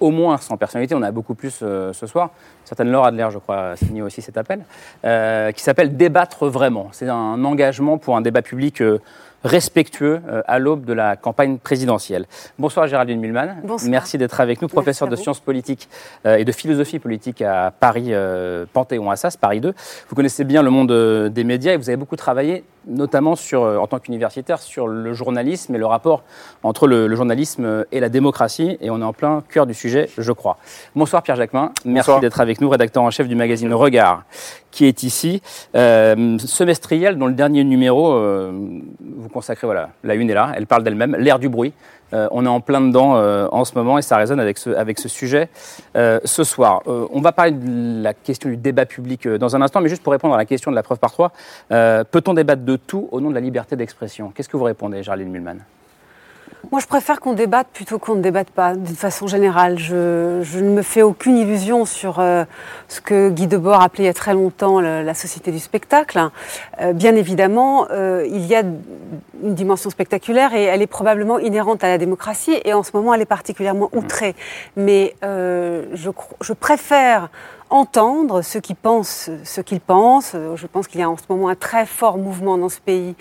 au 0.00 0.10
moins 0.10 0.38
100 0.38 0.56
personnalités, 0.56 0.96
on 0.96 1.02
a 1.02 1.12
beaucoup 1.12 1.36
plus 1.36 1.52
ce 1.52 2.06
soir. 2.08 2.30
Certaines 2.64 2.90
Laure 2.90 3.06
Adler, 3.06 3.28
je 3.30 3.38
crois, 3.38 3.58
a 3.58 3.76
signé 3.76 4.02
aussi 4.02 4.22
cet 4.22 4.38
appel, 4.38 4.64
qui 5.54 5.62
s'appelle 5.62 5.96
Débattre 5.96 6.48
vraiment. 6.48 6.88
C'est 6.90 7.08
un 7.08 7.44
engagement 7.44 7.96
pour 7.96 8.16
un 8.16 8.22
débat 8.22 8.42
public 8.42 8.82
respectueux 9.44 10.20
euh, 10.28 10.42
à 10.46 10.58
l'aube 10.58 10.84
de 10.84 10.92
la 10.92 11.16
campagne 11.16 11.58
présidentielle. 11.58 12.26
Bonsoir 12.58 12.86
Géraldine 12.86 13.20
Mulman. 13.20 13.56
Bonsoir. 13.62 13.90
Merci 13.90 14.18
d'être 14.18 14.40
avec 14.40 14.62
nous, 14.62 14.68
professeur 14.68 15.08
de 15.08 15.16
sciences 15.16 15.40
politiques 15.40 15.88
euh, 16.26 16.36
et 16.36 16.44
de 16.44 16.52
philosophie 16.52 16.98
politique 16.98 17.42
à 17.42 17.72
Paris 17.78 18.08
euh, 18.10 18.66
Panthéon-Assas, 18.72 19.36
Paris 19.36 19.60
2. 19.60 19.74
Vous 20.08 20.14
connaissez 20.16 20.44
bien 20.44 20.62
le 20.62 20.70
monde 20.70 21.30
des 21.30 21.44
médias 21.44 21.72
et 21.72 21.76
vous 21.76 21.88
avez 21.88 21.96
beaucoup 21.96 22.16
travaillé 22.16 22.64
notamment 22.86 23.36
sur, 23.36 23.62
euh, 23.62 23.78
en 23.78 23.86
tant 23.86 23.98
qu'universitaire 23.98 24.60
sur 24.60 24.86
le 24.86 25.12
journalisme 25.12 25.74
et 25.74 25.78
le 25.78 25.86
rapport 25.86 26.22
entre 26.62 26.86
le, 26.86 27.14
journalisme 27.14 27.84
et 27.92 28.00
la 28.00 28.08
démocratie. 28.08 28.76
Et 28.80 28.90
on 28.90 29.00
est 29.00 29.04
en 29.04 29.12
plein 29.12 29.42
cœur 29.48 29.66
du 29.66 29.74
sujet, 29.74 30.08
je 30.16 30.32
crois. 30.32 30.58
Bonsoir 30.94 31.22
Pierre 31.22 31.36
Jacquemin. 31.36 31.72
Merci 31.84 32.10
d'être 32.20 32.40
avec 32.40 32.60
nous, 32.60 32.68
rédacteur 32.68 33.02
en 33.02 33.10
chef 33.10 33.28
du 33.28 33.34
magazine 33.34 33.72
Regard, 33.72 34.24
qui 34.70 34.84
est 34.84 35.02
ici. 35.02 35.42
Euh, 35.74 36.38
semestriel, 36.38 37.18
dont 37.18 37.26
le 37.26 37.34
dernier 37.34 37.64
numéro, 37.64 38.12
euh, 38.12 38.52
vous 39.00 39.28
consacrez, 39.28 39.66
voilà, 39.66 39.90
la 40.04 40.14
une 40.14 40.30
est 40.30 40.34
là, 40.34 40.52
elle 40.54 40.66
parle 40.66 40.82
d'elle-même, 40.82 41.16
l'ère 41.16 41.38
du 41.38 41.48
bruit. 41.48 41.72
Euh, 42.12 42.28
on 42.30 42.44
est 42.44 42.48
en 42.48 42.60
plein 42.60 42.80
dedans 42.80 43.16
euh, 43.16 43.48
en 43.50 43.64
ce 43.64 43.74
moment 43.74 43.98
et 43.98 44.02
ça 44.02 44.16
résonne 44.16 44.40
avec 44.40 44.58
ce, 44.58 45.08
sujet 45.08 45.48
euh, 45.96 46.20
ce 46.24 46.44
soir. 46.44 46.82
on 46.86 47.20
va 47.20 47.32
parler 47.32 47.52
de 47.52 48.02
la 48.02 48.14
question 48.14 48.48
du 48.48 48.56
débat 48.56 48.86
public 48.86 49.26
dans 49.26 49.56
un 49.56 49.62
instant, 49.62 49.80
mais 49.80 49.88
juste 49.88 50.02
pour 50.02 50.12
répondre 50.12 50.34
à 50.34 50.36
la 50.36 50.44
question 50.44 50.70
de 50.70 50.76
la 50.76 50.82
preuve 50.82 50.98
par 50.98 51.12
trois, 51.12 51.32
peut-on 51.68 52.34
débattre 52.34 52.62
de 52.62 52.76
tout 52.76 53.08
au 53.10 53.20
nom 53.20 53.30
de 53.30 53.34
la 53.34 53.40
liberté 53.40 53.76
d'expression? 53.76 54.32
Qu'est-ce 54.34 54.48
que 54.48 54.56
vous 54.56 54.64
répondez, 54.64 55.02
Jarline 55.02 55.30
Mulman? 55.30 55.58
Moi, 56.72 56.80
je 56.80 56.86
préfère 56.86 57.20
qu'on 57.20 57.32
débatte 57.32 57.68
plutôt 57.72 57.98
qu'on 57.98 58.16
ne 58.16 58.22
débatte 58.22 58.50
pas, 58.50 58.74
d'une 58.74 58.96
façon 58.96 59.26
générale. 59.26 59.78
Je, 59.78 60.58
ne 60.58 60.70
me 60.70 60.82
fais 60.82 61.02
aucune 61.02 61.36
illusion 61.36 61.84
sur 61.84 62.18
euh, 62.18 62.44
ce 62.88 63.00
que 63.00 63.30
Guy 63.30 63.46
Debord 63.46 63.82
appelait 63.82 64.04
il 64.04 64.06
y 64.06 64.10
a 64.10 64.14
très 64.14 64.34
longtemps 64.34 64.80
la, 64.80 65.14
société 65.14 65.52
du 65.52 65.58
spectacle. 65.58 66.20
Euh, 66.80 66.92
bien 66.92 67.14
évidemment, 67.14 67.86
euh, 67.90 68.26
il 68.28 68.44
y 68.46 68.54
a 68.54 68.60
une 68.60 69.54
dimension 69.54 69.90
spectaculaire 69.90 70.54
et 70.54 70.64
elle 70.64 70.82
est 70.82 70.86
probablement 70.86 71.38
inhérente 71.38 71.84
à 71.84 71.88
la 71.88 71.98
démocratie 71.98 72.58
et 72.64 72.74
en 72.74 72.82
ce 72.82 72.90
moment, 72.94 73.14
elle 73.14 73.22
est 73.22 73.26
particulièrement 73.26 73.88
outrée. 73.94 74.34
Mais 74.76 75.14
je, 75.22 76.10
je 76.40 76.52
préfère 76.52 77.28
entendre 77.70 78.42
ceux 78.42 78.60
qui 78.60 78.74
pensent 78.74 79.30
ce 79.44 79.60
qu'ils 79.60 79.80
pensent. 79.80 80.36
Je 80.54 80.66
pense 80.66 80.86
qu'il 80.86 81.00
y 81.00 81.02
a 81.02 81.10
en 81.10 81.16
ce 81.16 81.24
moment 81.28 81.48
un 81.48 81.54
très 81.54 81.86
fort 81.86 82.18
mouvement 82.18 82.58
dans 82.58 82.68
ce 82.68 82.80
pays 82.80 83.14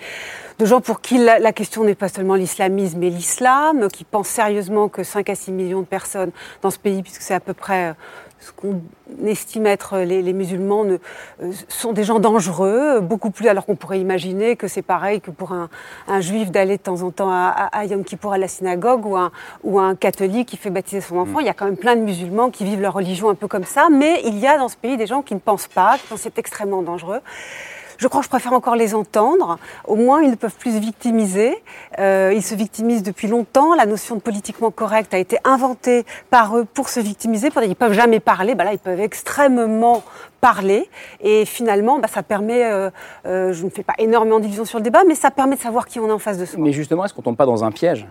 de 0.58 0.64
gens 0.64 0.80
pour 0.80 1.00
qui 1.00 1.18
la, 1.18 1.52
question 1.52 1.84
n'est 1.84 1.94
pas 1.94 2.08
seulement 2.08 2.34
l'islamisme 2.34 2.98
mais 2.98 3.10
l'islam, 3.10 3.88
qui 3.88 4.04
pensent 4.04 4.28
sérieusement 4.28 4.88
que 4.88 5.02
5 5.02 5.28
à 5.28 5.34
6 5.34 5.52
millions 5.52 5.80
de 5.80 5.86
personnes 5.86 6.30
dans 6.62 6.70
ce 6.70 6.78
pays, 6.78 7.02
puisque 7.02 7.22
c'est 7.22 7.34
à 7.34 7.40
peu 7.40 7.54
près 7.54 7.90
euh, 7.90 7.92
ce 8.38 8.52
qu'on 8.52 8.80
estime 9.24 9.66
être 9.66 9.98
les, 9.98 10.32
musulmans 10.32 10.84
ne, 10.84 10.98
euh, 11.42 11.52
sont 11.68 11.92
des 11.92 12.04
gens 12.04 12.18
dangereux, 12.18 13.00
beaucoup 13.00 13.30
plus 13.30 13.48
alors 13.48 13.66
qu'on 13.66 13.76
pourrait 13.76 14.00
imaginer 14.00 14.56
que 14.56 14.68
c'est 14.68 14.82
pareil 14.82 15.20
que 15.20 15.30
pour 15.30 15.52
un, 15.52 15.68
juif 16.20 16.50
d'aller 16.50 16.76
de 16.76 16.82
temps 16.82 17.02
en 17.02 17.10
temps 17.10 17.30
à, 17.30 17.48
à, 17.72 17.84
Yom 17.86 18.04
Kippour 18.04 18.32
à 18.32 18.38
la 18.38 18.48
synagogue 18.48 19.06
ou 19.06 19.16
un, 19.16 19.32
ou 19.64 19.80
un 19.80 19.94
catholique 19.94 20.48
qui 20.48 20.56
fait 20.56 20.70
baptiser 20.70 21.00
son 21.00 21.18
enfant. 21.18 21.38
Mm. 21.38 21.42
Il 21.42 21.46
y 21.46 21.50
a 21.50 21.54
quand 21.54 21.64
même 21.64 21.76
plein 21.76 21.96
de 21.96 22.02
musulmans 22.02 22.50
qui 22.50 22.64
vivent 22.64 22.80
leur 22.80 22.94
religion 22.94 23.30
un 23.30 23.34
peu 23.34 23.48
comme 23.48 23.64
ça, 23.64 23.88
mais 23.90 24.20
il 24.24 24.38
y 24.38 24.46
a 24.46 24.58
dans 24.58 24.68
ce 24.68 24.76
pays 24.76 24.96
des 24.96 25.06
gens 25.06 25.22
qui 25.22 25.34
ne 25.34 25.40
pensent 25.40 25.68
pas, 25.68 25.98
qui 25.98 26.06
pensent 26.06 26.18
que 26.18 26.24
c'est 26.24 26.38
extrêmement 26.38 26.82
dangereux. 26.82 27.20
Je 27.98 28.08
crois 28.08 28.20
que 28.20 28.24
je 28.24 28.30
préfère 28.30 28.52
encore 28.52 28.76
les 28.76 28.94
entendre. 28.94 29.58
Au 29.86 29.96
moins, 29.96 30.22
ils 30.22 30.30
ne 30.30 30.34
peuvent 30.36 30.54
plus 30.54 30.74
se 30.74 30.78
victimiser. 30.78 31.62
Euh, 31.98 32.32
ils 32.34 32.42
se 32.42 32.54
victimisent 32.54 33.02
depuis 33.02 33.28
longtemps. 33.28 33.74
La 33.74 33.86
notion 33.86 34.16
de 34.16 34.20
politiquement 34.20 34.70
correct 34.70 35.14
a 35.14 35.18
été 35.18 35.38
inventée 35.44 36.04
par 36.30 36.56
eux 36.56 36.64
pour 36.64 36.88
se 36.88 37.00
victimiser. 37.00 37.48
Ils 37.62 37.68
ne 37.68 37.74
peuvent 37.74 37.92
jamais 37.92 38.20
parler. 38.20 38.54
Bah 38.54 38.64
là, 38.64 38.72
ils 38.72 38.78
peuvent 38.78 39.00
extrêmement 39.00 40.02
parler. 40.40 40.88
Et 41.20 41.44
finalement, 41.44 41.98
bah, 41.98 42.08
ça 42.08 42.22
permet, 42.22 42.64
euh, 42.64 42.90
euh, 43.26 43.52
je 43.52 43.64
ne 43.64 43.70
fais 43.70 43.82
pas 43.82 43.94
énormément 43.98 44.40
d'illusions 44.40 44.64
sur 44.64 44.78
le 44.78 44.84
débat, 44.84 45.02
mais 45.06 45.14
ça 45.14 45.30
permet 45.30 45.56
de 45.56 45.60
savoir 45.60 45.86
qui 45.86 46.00
on 46.00 46.08
est 46.08 46.12
en 46.12 46.18
face 46.18 46.38
de 46.38 46.44
soi. 46.44 46.58
Mais 46.62 46.72
justement, 46.72 47.04
est-ce 47.04 47.14
qu'on 47.14 47.22
tombe 47.22 47.36
pas 47.36 47.46
dans 47.46 47.64
un 47.64 47.70
piège 47.70 48.06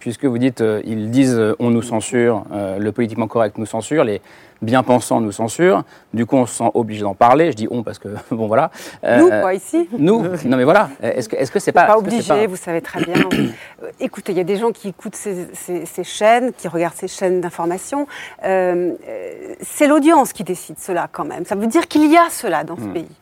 Puisque 0.00 0.24
vous 0.24 0.38
dites, 0.38 0.62
ils 0.84 1.10
disent, 1.10 1.40
on 1.58 1.70
nous 1.70 1.82
censure, 1.82 2.44
le 2.52 2.90
politiquement 2.90 3.26
correct 3.26 3.58
nous 3.58 3.66
censure, 3.66 4.04
les 4.04 4.20
bien-pensants 4.62 5.20
nous 5.20 5.32
censurent. 5.32 5.84
Du 6.12 6.26
coup, 6.26 6.36
on 6.36 6.46
se 6.46 6.54
sent 6.56 6.70
obligé 6.74 7.02
d'en 7.02 7.14
parler. 7.14 7.52
Je 7.52 7.56
dis 7.56 7.68
on 7.70 7.82
parce 7.82 7.98
que, 7.98 8.08
bon, 8.30 8.46
voilà. 8.46 8.70
nous, 9.02 9.28
quoi, 9.28 9.54
ici? 9.54 9.88
Nous 9.96 10.22
Non, 10.44 10.56
mais 10.56 10.64
voilà. 10.64 10.90
Est-ce 11.00 11.28
que 11.28 11.36
est-ce 11.36 11.52
que 11.52 11.58
c'est 11.58 11.72
pas. 11.72 11.84
Pas 11.84 11.98
obligé, 11.98 12.46
vous 12.46 12.56
savez 12.56 12.80
très 12.80 13.04
bien. 13.04 13.14
Euh, 13.32 13.90
écoutez, 14.00 14.32
il 14.32 14.38
y 14.38 14.40
a 14.40 14.44
des 14.44 14.56
gens 14.56 14.72
qui 14.72 14.88
écoutent 14.88 15.16
ces, 15.16 15.46
ces, 15.54 16.04
chaînes, 16.04 16.52
qui 16.52 16.68
regardent 16.68 16.96
ces 16.96 17.08
chaînes 17.08 17.40
d'information. 17.40 18.06
Euh, 18.44 18.92
euh, 19.08 19.54
c'est 19.60 19.86
l'audience 19.86 20.32
qui 20.32 20.44
décide 20.44 20.78
cela, 20.78 21.08
quand 21.10 21.24
même. 21.24 21.44
Ça 21.44 21.54
veut 21.54 21.66
dire 21.68 21.88
qu'il 21.88 22.10
y 22.10 22.16
a 22.16 22.28
cela 22.30 22.64
dans 22.64 22.76
ce 22.76 22.82
hmm. 22.82 22.92
pays. 22.92 23.16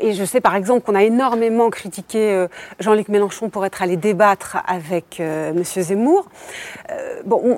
et 0.00 0.12
je 0.14 0.24
sais, 0.24 0.40
par 0.40 0.54
exemple, 0.56 0.84
qu'on 0.84 0.94
a 0.94 1.02
énormément 1.02 1.70
critiqué 1.70 2.46
Jean-Luc 2.80 3.08
Mélenchon 3.08 3.48
pour 3.48 3.64
être 3.66 3.82
allé 3.82 3.96
débattre 3.96 4.58
avec 4.66 5.20
M. 5.20 5.62
Zemmour. 5.64 6.28
bon, 7.24 7.56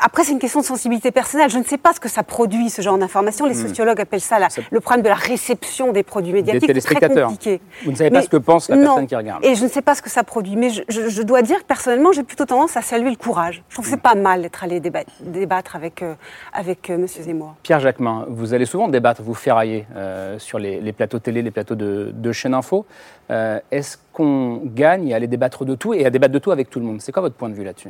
après, 0.00 0.24
c'est 0.24 0.32
une 0.32 0.38
question 0.38 0.60
de 0.60 0.64
sensibilité 0.64 1.10
personnelle. 1.10 1.50
Je 1.50 1.58
ne 1.58 1.64
sais 1.64 1.78
pas 1.78 1.92
ce 1.92 2.00
que 2.00 2.08
ça 2.08 2.22
produit, 2.22 2.70
ce 2.70 2.82
genre 2.82 2.98
d'information. 2.98 3.46
Les 3.46 3.54
hmm. 3.54 3.68
sociologues 3.68 4.00
appellent 4.00 4.20
ça, 4.20 4.38
le 4.70 4.80
problème 4.80 5.02
de 5.02 5.08
la 5.08 5.14
réception 5.14 5.92
des 5.92 6.02
produits 6.02 6.32
médiatiques. 6.32 6.70
Des 6.72 6.80
Très 6.82 6.94
compliqué. 6.96 7.60
Vous 7.84 7.92
ne 7.92 7.96
savez 7.96 8.10
pas 8.10 8.22
ce 8.22 8.28
que 8.28 8.36
pense 8.36 8.68
la 8.68 8.76
personne 8.76 9.06
qui 9.06 9.16
regarde. 9.16 9.44
Et 9.44 9.54
je 9.54 9.64
ne 9.64 9.68
sais 9.68 9.82
pas 9.82 9.94
ce 9.94 10.02
que 10.02 10.10
ça 10.10 10.24
produit. 10.24 10.56
Mais 10.56 10.70
je, 10.70 11.22
dois 11.22 11.42
dire 11.42 11.58
que 11.60 11.64
personnellement, 11.64 12.12
j'ai 12.12 12.22
plutôt 12.22 12.44
tendance 12.44 12.76
à 12.76 12.82
saluer 12.82 13.10
le 13.10 13.16
courage. 13.16 13.62
Je 13.68 13.74
trouve 13.74 13.84
que 13.84 13.90
c'est 13.90 14.00
pas 14.00 14.14
mal 14.14 14.42
d'être 14.42 14.64
allé 14.64 14.80
débattre 14.80 15.76
avec, 15.76 16.02
euh, 16.02 16.14
avec 16.52 16.90
euh, 16.90 16.94
M. 16.94 17.06
Zemmour. 17.06 17.54
Pierre 17.62 17.80
Jacquemin, 17.80 18.26
vous 18.28 18.54
allez 18.54 18.66
souvent 18.66 18.88
débattre, 18.88 19.22
vous 19.22 19.34
ferrailler 19.34 19.86
euh, 19.94 20.38
sur 20.38 20.58
les, 20.58 20.92
plateaux 20.92 21.18
télé, 21.18 21.42
les 21.42 21.50
plateaux 21.50 21.74
de, 21.74 22.12
de 22.12 22.32
chaîne 22.32 22.54
info. 22.54 22.86
Est-ce 23.30 23.96
qu'on 24.12 24.60
gagne 24.64 25.12
à 25.12 25.16
aller 25.16 25.26
débattre 25.26 25.64
de 25.64 25.74
tout 25.74 25.94
et 25.94 26.04
à 26.04 26.10
débattre 26.10 26.34
de 26.34 26.38
tout 26.38 26.50
avec 26.50 26.68
tout 26.68 26.80
le 26.80 26.84
monde? 26.84 27.00
C'est 27.00 27.12
quoi 27.12 27.22
votre 27.22 27.34
point 27.34 27.48
de 27.48 27.54
vue 27.54 27.64
là-dessus? 27.64 27.88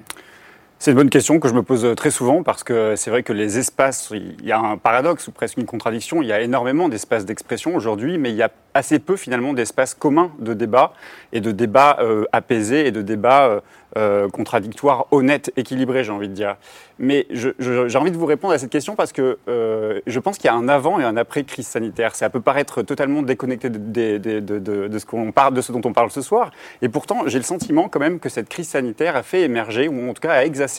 C'est 0.82 0.90
une 0.90 0.96
bonne 0.96 1.10
question 1.10 1.38
que 1.38 1.46
je 1.46 1.54
me 1.54 1.62
pose 1.62 1.94
très 1.94 2.10
souvent 2.10 2.42
parce 2.42 2.64
que 2.64 2.96
c'est 2.96 3.10
vrai 3.10 3.22
que 3.22 3.32
les 3.32 3.56
espaces, 3.56 4.10
il 4.12 4.44
y 4.44 4.50
a 4.50 4.58
un 4.58 4.76
paradoxe 4.76 5.28
ou 5.28 5.30
presque 5.30 5.56
une 5.58 5.64
contradiction. 5.64 6.22
Il 6.22 6.26
y 6.26 6.32
a 6.32 6.40
énormément 6.40 6.88
d'espaces 6.88 7.24
d'expression 7.24 7.76
aujourd'hui, 7.76 8.18
mais 8.18 8.30
il 8.30 8.36
y 8.36 8.42
a 8.42 8.50
assez 8.74 8.98
peu 8.98 9.16
finalement 9.16 9.52
d'espaces 9.52 9.94
communs 9.94 10.32
de 10.40 10.54
débat 10.54 10.92
et 11.32 11.40
de 11.40 11.52
débats 11.52 11.98
euh, 12.00 12.24
apaisés 12.32 12.86
et 12.86 12.90
de 12.90 13.02
débats 13.02 13.46
euh, 13.46 13.60
euh, 13.98 14.28
contradictoires, 14.28 15.06
honnêtes, 15.10 15.52
équilibrés, 15.56 16.02
j'ai 16.02 16.12
envie 16.12 16.28
de 16.28 16.34
dire. 16.34 16.56
Mais 16.98 17.26
j'ai 17.30 17.98
envie 17.98 18.10
de 18.10 18.16
vous 18.16 18.26
répondre 18.26 18.54
à 18.54 18.58
cette 18.58 18.70
question 18.70 18.94
parce 18.94 19.12
que 19.12 19.38
je 19.46 20.18
pense 20.20 20.38
qu'il 20.38 20.46
y 20.46 20.50
a 20.50 20.54
un 20.54 20.68
avant 20.68 21.00
et 21.00 21.04
un 21.04 21.16
après 21.16 21.42
crise 21.42 21.66
sanitaire. 21.66 22.14
Ça 22.14 22.30
peut 22.30 22.40
paraître 22.40 22.82
totalement 22.82 23.22
déconnecté 23.22 23.70
de, 23.70 23.78
ce 23.78 25.50
de 25.50 25.60
ce 25.60 25.72
dont 25.72 25.80
on 25.84 25.92
parle 25.92 26.10
ce 26.10 26.22
soir. 26.22 26.52
Et 26.80 26.88
pourtant, 26.88 27.24
j'ai 27.26 27.38
le 27.38 27.44
sentiment 27.44 27.88
quand 27.88 27.98
même 27.98 28.20
que 28.20 28.28
cette 28.28 28.48
crise 28.48 28.68
sanitaire 28.68 29.16
a 29.16 29.22
fait 29.22 29.42
émerger, 29.42 29.88
ou 29.88 30.08
en 30.08 30.14
tout 30.14 30.22
cas 30.22 30.32
a 30.32 30.44
exacerbé, 30.44 30.71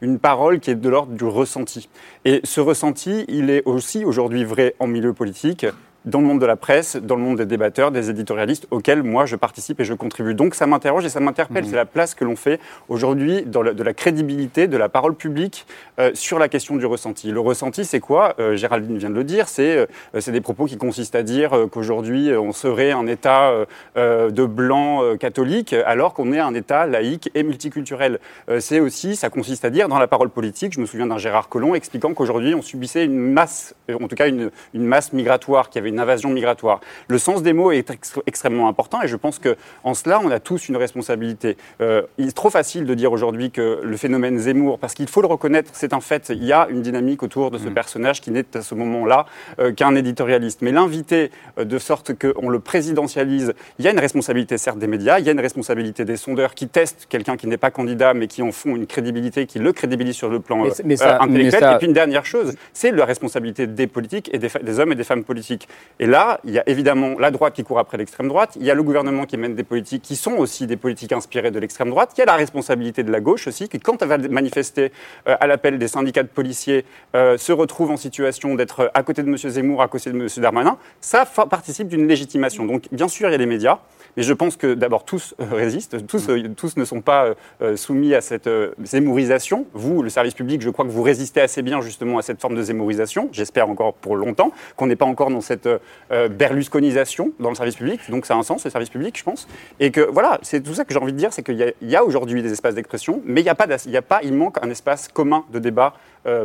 une 0.00 0.18
parole 0.18 0.60
qui 0.60 0.70
est 0.70 0.74
de 0.74 0.88
l'ordre 0.88 1.12
du 1.12 1.24
ressenti. 1.24 1.88
Et 2.24 2.40
ce 2.44 2.60
ressenti, 2.60 3.24
il 3.28 3.50
est 3.50 3.62
aussi 3.64 4.04
aujourd'hui 4.04 4.44
vrai 4.44 4.74
en 4.78 4.86
milieu 4.86 5.12
politique, 5.12 5.66
dans 6.06 6.20
le 6.20 6.26
monde 6.26 6.40
de 6.40 6.46
la 6.46 6.56
presse, 6.56 6.96
dans 6.96 7.16
le 7.16 7.22
monde 7.22 7.38
des 7.38 7.46
débatteurs, 7.46 7.90
des 7.90 8.10
éditorialistes 8.10 8.66
auxquels 8.70 9.02
moi 9.02 9.26
je 9.26 9.36
participe 9.36 9.80
et 9.80 9.84
je 9.84 9.92
contribue. 9.92 10.34
Donc 10.34 10.54
ça 10.54 10.66
m'interroge 10.66 11.04
et 11.04 11.08
ça 11.08 11.20
m'interpelle. 11.20 11.64
Mmh. 11.64 11.68
C'est 11.68 11.76
la 11.76 11.84
place 11.84 12.14
que 12.14 12.24
l'on 12.24 12.36
fait 12.36 12.60
aujourd'hui 12.88 13.42
de 13.44 13.82
la 13.82 13.94
crédibilité 13.94 14.68
de 14.68 14.76
la 14.76 14.88
parole 14.88 15.14
publique 15.14 15.66
euh, 15.98 16.12
sur 16.14 16.38
la 16.38 16.48
question 16.48 16.76
du 16.76 16.86
ressenti. 16.86 17.30
Le 17.30 17.40
ressenti, 17.40 17.84
c'est 17.84 18.00
quoi? 18.00 18.34
Euh, 18.38 18.56
Géraldine 18.56 18.98
vient 18.98 19.10
de 19.10 19.14
le 19.14 19.24
dire, 19.24 19.48
c'est 19.48 19.76
euh, 20.14 20.20
des 20.26 20.40
propos 20.40 20.66
qui 20.66 20.76
consistent 20.76 21.16
à 21.16 21.22
dire 21.22 21.66
qu'aujourd'hui 21.70 22.32
on 22.32 22.52
serait 22.52 22.92
un 22.92 23.06
État 23.06 23.52
de 23.96 24.46
blanc 24.46 25.16
catholique 25.18 25.72
alors 25.72 26.14
qu'on 26.14 26.32
est 26.32 26.38
un 26.38 26.54
État 26.54 26.86
laïque 26.86 27.30
et 27.34 27.42
multiculturel. 27.42 28.18
c'est 28.58 28.80
aussi, 28.80 29.16
ça 29.16 29.30
consiste 29.30 29.64
à 29.64 29.70
dire 29.70 29.88
dans 29.88 29.98
la 29.98 30.06
parole 30.06 30.30
politique, 30.30 30.72
je 30.72 30.80
me 30.80 30.86
souviens 30.86 31.06
d'un 31.06 31.18
Gérard 31.18 31.48
Collomb 31.48 31.74
expliquant 31.74 32.12
qu'aujourd'hui 32.14 32.54
on 32.54 32.62
subissait 32.62 33.04
une 33.04 33.18
masse, 33.18 33.74
en 33.88 34.08
tout 34.08 34.16
cas 34.16 34.28
une, 34.28 34.50
une 34.74 34.84
masse 34.84 35.12
migratoire 35.12 35.70
qui 35.70 35.78
avait 35.78 35.90
une 35.90 35.95
une 35.96 36.00
invasion 36.00 36.28
migratoire. 36.28 36.80
Le 37.08 37.16
sens 37.16 37.42
des 37.42 37.54
mots 37.54 37.72
est 37.72 37.90
extrêmement 38.26 38.68
important 38.68 39.00
et 39.02 39.08
je 39.08 39.16
pense 39.16 39.38
qu'en 39.38 39.94
cela, 39.94 40.20
on 40.22 40.30
a 40.30 40.40
tous 40.40 40.68
une 40.68 40.76
responsabilité. 40.76 41.56
Euh, 41.80 42.02
il 42.18 42.28
est 42.28 42.36
trop 42.36 42.50
facile 42.50 42.84
de 42.84 42.92
dire 42.92 43.12
aujourd'hui 43.12 43.50
que 43.50 43.80
le 43.82 43.96
phénomène 43.96 44.38
Zemmour, 44.38 44.78
parce 44.78 44.92
qu'il 44.92 45.08
faut 45.08 45.22
le 45.22 45.26
reconnaître, 45.26 45.70
c'est 45.72 45.94
un 45.94 46.00
fait, 46.00 46.28
il 46.28 46.44
y 46.44 46.52
a 46.52 46.68
une 46.70 46.82
dynamique 46.82 47.22
autour 47.22 47.50
de 47.50 47.56
ce 47.56 47.68
mm. 47.68 47.74
personnage 47.74 48.20
qui 48.20 48.30
n'est 48.30 48.44
à 48.54 48.60
ce 48.60 48.74
moment-là 48.74 49.24
euh, 49.58 49.72
qu'un 49.72 49.94
éditorialiste. 49.94 50.60
Mais 50.60 50.70
l'inviter 50.70 51.30
euh, 51.58 51.64
de 51.64 51.78
sorte 51.78 52.12
qu'on 52.12 52.50
le 52.50 52.60
présidentialise, 52.60 53.54
il 53.78 53.86
y 53.86 53.88
a 53.88 53.92
une 53.92 53.98
responsabilité 53.98 54.58
certes 54.58 54.78
des 54.78 54.86
médias, 54.86 55.18
il 55.18 55.24
y 55.24 55.30
a 55.30 55.32
une 55.32 55.40
responsabilité 55.40 56.04
des 56.04 56.18
sondeurs 56.18 56.54
qui 56.54 56.68
testent 56.68 57.06
quelqu'un 57.08 57.38
qui 57.38 57.46
n'est 57.46 57.56
pas 57.56 57.70
candidat 57.70 58.12
mais 58.12 58.26
qui 58.26 58.42
en 58.42 58.52
font 58.52 58.76
une 58.76 58.86
crédibilité, 58.86 59.46
qui 59.46 59.58
le 59.58 59.72
crédibilisent 59.72 60.16
sur 60.16 60.28
le 60.28 60.40
plan 60.40 60.62
intellectuel. 60.64 61.64
Et 61.74 61.78
puis 61.78 61.86
une 61.86 61.94
dernière 61.94 62.26
chose, 62.26 62.54
c'est 62.74 62.90
la 62.90 63.06
responsabilité 63.06 63.66
des 63.66 63.86
politiques 63.86 64.28
et 64.34 64.38
des, 64.38 64.48
des 64.62 64.78
hommes 64.78 64.92
et 64.92 64.94
des 64.94 65.04
femmes 65.04 65.24
politiques. 65.24 65.68
Et 65.98 66.06
là, 66.06 66.40
il 66.44 66.52
y 66.52 66.58
a 66.58 66.68
évidemment 66.68 67.18
la 67.18 67.30
droite 67.30 67.54
qui 67.54 67.64
court 67.64 67.78
après 67.78 67.96
l'extrême 67.96 68.28
droite, 68.28 68.56
il 68.60 68.66
y 68.66 68.70
a 68.70 68.74
le 68.74 68.82
gouvernement 68.82 69.24
qui 69.24 69.36
mène 69.36 69.54
des 69.54 69.64
politiques 69.64 70.02
qui 70.02 70.16
sont 70.16 70.32
aussi 70.32 70.66
des 70.66 70.76
politiques 70.76 71.12
inspirées 71.12 71.50
de 71.50 71.58
l'extrême 71.58 71.88
droite, 71.90 72.12
il 72.16 72.20
y 72.20 72.22
a 72.22 72.26
la 72.26 72.36
responsabilité 72.36 73.02
de 73.02 73.10
la 73.10 73.20
gauche 73.20 73.46
aussi, 73.46 73.68
qui 73.68 73.80
quand 73.80 74.02
elle 74.02 74.08
va 74.08 74.18
manifester 74.18 74.92
euh, 75.26 75.36
à 75.40 75.46
l'appel 75.46 75.78
des 75.78 75.88
syndicats 75.88 76.22
de 76.22 76.28
policiers, 76.28 76.84
euh, 77.14 77.38
se 77.38 77.52
retrouve 77.52 77.90
en 77.90 77.96
situation 77.96 78.54
d'être 78.54 78.90
à 78.92 79.02
côté 79.02 79.22
de 79.22 79.28
M. 79.28 79.36
Zemmour, 79.36 79.80
à 79.80 79.88
côté 79.88 80.10
de 80.10 80.16
M. 80.16 80.28
Darmanin, 80.36 80.76
ça 81.00 81.24
participe 81.24 81.88
d'une 81.88 82.06
légitimation. 82.06 82.66
Donc 82.66 82.84
bien 82.92 83.08
sûr, 83.08 83.28
il 83.28 83.32
y 83.32 83.34
a 83.34 83.38
les 83.38 83.46
médias, 83.46 83.78
mais 84.16 84.22
je 84.22 84.32
pense 84.32 84.56
que 84.56 84.74
d'abord 84.74 85.04
tous 85.04 85.34
euh, 85.40 85.44
résistent, 85.50 86.06
tous, 86.06 86.28
euh, 86.28 86.48
tous 86.56 86.76
ne 86.76 86.84
sont 86.84 87.00
pas 87.00 87.34
euh, 87.60 87.76
soumis 87.76 88.14
à 88.14 88.20
cette 88.20 88.48
zémorisation. 88.82 89.66
Vous, 89.74 90.02
le 90.02 90.08
service 90.08 90.34
public, 90.34 90.62
je 90.62 90.70
crois 90.70 90.84
que 90.84 90.90
vous 90.90 91.02
résistez 91.02 91.40
assez 91.40 91.62
bien 91.62 91.80
justement 91.80 92.18
à 92.18 92.22
cette 92.22 92.40
forme 92.40 92.54
de 92.54 92.62
zémorisation. 92.62 93.28
J'espère 93.32 93.68
encore 93.68 93.94
pour 93.94 94.16
longtemps 94.16 94.52
qu'on 94.76 94.86
n'est 94.86 94.96
pas 94.96 95.04
encore 95.04 95.30
dans 95.30 95.40
cette 95.40 95.68
berlusconisation 96.10 97.32
dans 97.40 97.50
le 97.50 97.54
service 97.54 97.76
public. 97.76 98.00
Donc 98.10 98.26
ça 98.26 98.34
a 98.34 98.36
un 98.38 98.42
sens, 98.42 98.64
le 98.64 98.70
service 98.70 98.90
public, 98.90 99.18
je 99.18 99.24
pense. 99.24 99.48
Et 99.80 99.90
que 99.90 100.00
voilà, 100.00 100.38
c'est 100.42 100.62
tout 100.62 100.74
ça 100.74 100.84
que 100.84 100.92
j'ai 100.92 101.00
envie 101.00 101.12
de 101.12 101.18
dire, 101.18 101.32
c'est 101.32 101.42
qu'il 101.42 101.74
y 101.80 101.96
a, 101.96 102.04
aujourd'hui 102.04 102.42
des 102.42 102.52
espaces 102.52 102.74
d'expression, 102.74 103.20
mais 103.24 103.40
il 103.40 103.44
n'y 103.44 103.50
a 103.50 103.54
pas, 103.54 103.66
il 103.84 103.90
y 103.90 103.96
a 103.96 104.02
pas, 104.02 104.20
il 104.22 104.32
manque 104.32 104.64
un 104.64 104.70
espace 104.70 105.08
commun 105.08 105.44
de 105.52 105.58
débat 105.58 105.94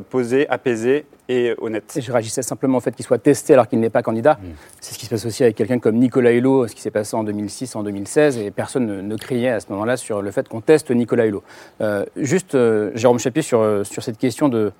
posé, 0.09 0.47
apaisé 0.49 1.05
et 1.32 1.55
honnête. 1.59 1.91
Et 1.95 2.01
je 2.01 2.11
réagissais 2.11 2.41
simplement 2.41 2.78
au 2.78 2.82
fait 2.82 2.95
qu'il 2.95 3.05
soit 3.05 3.17
testé 3.17 3.53
alors 3.53 3.67
qu'il 3.67 3.80
n'est 3.80 3.89
pas 3.89 4.03
candidat. 4.03 4.34
Mm. 4.34 4.47
C'est 4.80 4.93
ce 4.93 4.99
qui 4.99 5.05
se 5.05 5.09
passe 5.09 5.26
aussi 5.26 5.43
avec 5.43 5.55
quelqu'un 5.55 5.80
comme 5.80 5.95
Nicolas 5.95 6.32
Hulot, 6.32 6.67
ce 6.67 6.76
qui 6.76 6.82
s'est 6.82 6.91
passé 6.91 7.15
en 7.15 7.24
2006, 7.24 7.61
en 7.76 7.84
2016, 7.84 8.38
et 8.38 8.51
personne 8.51 9.07
ne, 9.07 9.16
criait 9.16 9.49
à 9.49 9.59
ce 9.59 9.68
moment-là 9.70 9.97
sur 9.97 10.22
le 10.22 10.32
fait 10.32 10.47
qu'on 10.47 10.62
teste 10.62 10.91
Nicolas 10.91 11.26
Hulot. 11.26 11.43
Euh, 11.82 12.05
juste, 12.16 12.55
euh, 12.55 12.91
Jérôme 12.95 13.20
Chapier, 13.20 13.41
sur, 13.41 13.62
euh, 13.62 13.84
sur 13.84 14.03
cette 14.03 14.18
question 14.18 14.49
de 14.49 14.72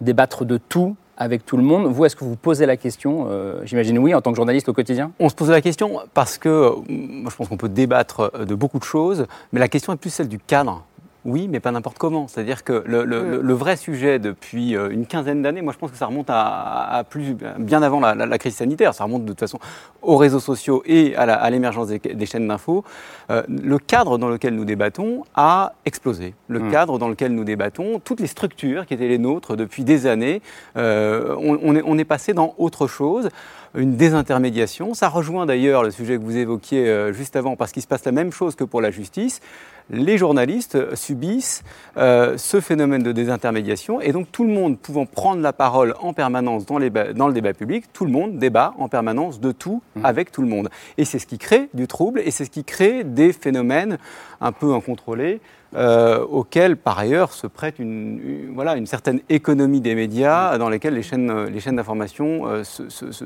débattre 0.00 0.44
de 0.44 0.58
tout 0.58 0.96
avec 1.16 1.44
tout 1.44 1.56
le 1.56 1.64
monde. 1.64 1.86
Vous, 1.86 2.04
est-ce 2.04 2.14
que 2.14 2.24
vous 2.24 2.36
posez 2.36 2.64
la 2.64 2.76
question 2.76 3.26
J'imagine 3.64 3.98
oui, 3.98 4.14
en 4.14 4.20
tant 4.20 4.30
que 4.30 4.36
journaliste 4.36 4.68
au 4.68 4.72
quotidien? 4.72 5.10
On 5.18 5.28
se 5.28 5.34
pose 5.34 5.50
la 5.50 5.60
question 5.60 5.98
parce 6.14 6.38
que 6.38 6.72
moi, 6.88 7.28
je 7.28 7.36
pense 7.36 7.48
qu'on 7.48 7.56
peut 7.56 7.68
débattre 7.68 8.30
de 8.46 8.54
beaucoup 8.54 8.78
de 8.78 8.84
choses, 8.84 9.26
mais 9.52 9.58
la 9.58 9.66
question 9.66 9.92
est 9.92 9.96
plus 9.96 10.10
celle 10.10 10.28
du 10.28 10.38
cadre. 10.38 10.84
Oui, 11.28 11.46
mais 11.46 11.60
pas 11.60 11.70
n'importe 11.72 11.98
comment. 11.98 12.26
C'est-à-dire 12.26 12.64
que 12.64 12.82
le, 12.86 13.52
vrai 13.52 13.76
sujet 13.76 14.18
depuis 14.18 14.74
euh, 14.74 14.88
une 14.88 15.04
quinzaine 15.04 15.42
d'années, 15.42 15.60
moi 15.60 15.74
je 15.74 15.78
pense 15.78 15.90
que 15.90 15.96
ça 15.96 16.06
remonte 16.06 16.30
à, 16.30 17.04
plus, 17.08 17.36
bien 17.58 17.82
avant 17.82 18.00
la, 18.00 18.38
crise 18.38 18.54
sanitaire. 18.54 18.94
Ça 18.94 19.04
remonte 19.04 19.24
de 19.24 19.28
toute 19.28 19.40
façon 19.40 19.58
aux 20.00 20.16
réseaux 20.16 20.40
sociaux 20.40 20.82
et 20.86 21.14
à 21.16 21.50
l'émergence 21.50 21.88
des, 21.88 22.26
chaînes 22.26 22.48
d'infos. 22.48 22.82
Euh, 23.30 23.42
le 23.48 23.78
cadre 23.78 24.16
dans 24.16 24.28
lequel 24.28 24.54
nous 24.54 24.64
débattons 24.64 25.24
a 25.34 25.74
explosé. 25.84 26.34
Le 26.48 26.60
hmm. 26.60 26.70
cadre 26.70 26.98
dans 26.98 27.08
lequel 27.08 27.34
nous 27.34 27.44
débattons, 27.44 28.00
toutes 28.02 28.20
les 28.20 28.26
structures 28.26 28.86
qui 28.86 28.94
étaient 28.94 29.08
les 29.08 29.18
nôtres 29.18 29.54
depuis 29.54 29.84
des 29.84 30.06
années, 30.06 30.40
euh, 30.78 31.36
on, 31.38 31.76
est, 31.76 31.82
on 31.84 31.98
est 31.98 32.04
passé 32.04 32.32
dans 32.32 32.54
autre 32.56 32.86
chose 32.86 33.28
une 33.74 33.96
désintermédiation. 33.96 34.94
Ça 34.94 35.10
rejoint 35.10 35.44
d'ailleurs 35.44 35.82
le 35.82 35.90
sujet 35.90 36.16
que 36.16 36.22
vous 36.22 36.38
évoquiez 36.38 37.12
juste 37.12 37.36
avant, 37.36 37.54
parce 37.54 37.70
qu'il 37.70 37.82
se 37.82 37.86
passe 37.86 38.06
la 38.06 38.12
même 38.12 38.32
chose 38.32 38.54
que 38.54 38.64
pour 38.64 38.80
la 38.80 38.90
justice 38.90 39.42
les 39.90 40.18
journalistes 40.18 40.94
subissent 40.94 41.62
euh, 41.96 42.36
ce 42.36 42.60
phénomène 42.60 43.02
de 43.02 43.12
désintermédiation 43.12 44.00
et 44.00 44.12
donc 44.12 44.30
tout 44.30 44.44
le 44.44 44.52
monde 44.52 44.78
pouvant 44.78 45.06
prendre 45.06 45.40
la 45.40 45.52
parole 45.52 45.94
en 46.00 46.12
permanence 46.12 46.66
dans, 46.66 46.78
le 46.78 47.32
débat 47.32 47.54
public, 47.54 47.86
tout 47.92 48.04
le 48.04 48.10
monde 48.10 48.38
débat 48.38 48.74
en 48.78 48.88
permanence 48.88 49.40
de 49.40 49.52
tout 49.52 49.82
mmh. 49.96 50.04
avec 50.04 50.32
tout 50.32 50.42
le 50.42 50.48
monde. 50.48 50.68
Et 50.96 51.04
c'est 51.04 51.18
ce 51.18 51.26
qui 51.26 51.38
crée 51.38 51.68
du 51.74 51.86
trouble 51.86 52.20
et 52.20 52.30
c'est 52.30 52.44
ce 52.44 52.50
qui 52.50 52.64
crée 52.64 53.04
des 53.04 53.32
phénomènes 53.32 53.98
un 54.40 54.52
peu 54.52 54.74
incontrôlés 54.74 55.40
euh, 55.74 56.24
auquel, 56.24 56.76
par 56.76 56.98
ailleurs, 56.98 57.32
se 57.34 57.46
prête 57.46 57.78
une, 57.78 58.52
voilà, 58.54 58.76
une 58.76 58.86
certaine 58.86 59.20
économie 59.28 59.82
des 59.82 59.94
médias 59.94 60.56
dans 60.56 60.70
lesquelles 60.70 60.94
les 60.94 61.02
chaînes, 61.02 61.44
les 61.44 61.60
chaînes 61.60 61.76
d'information 61.76 62.46
euh, 62.46 62.62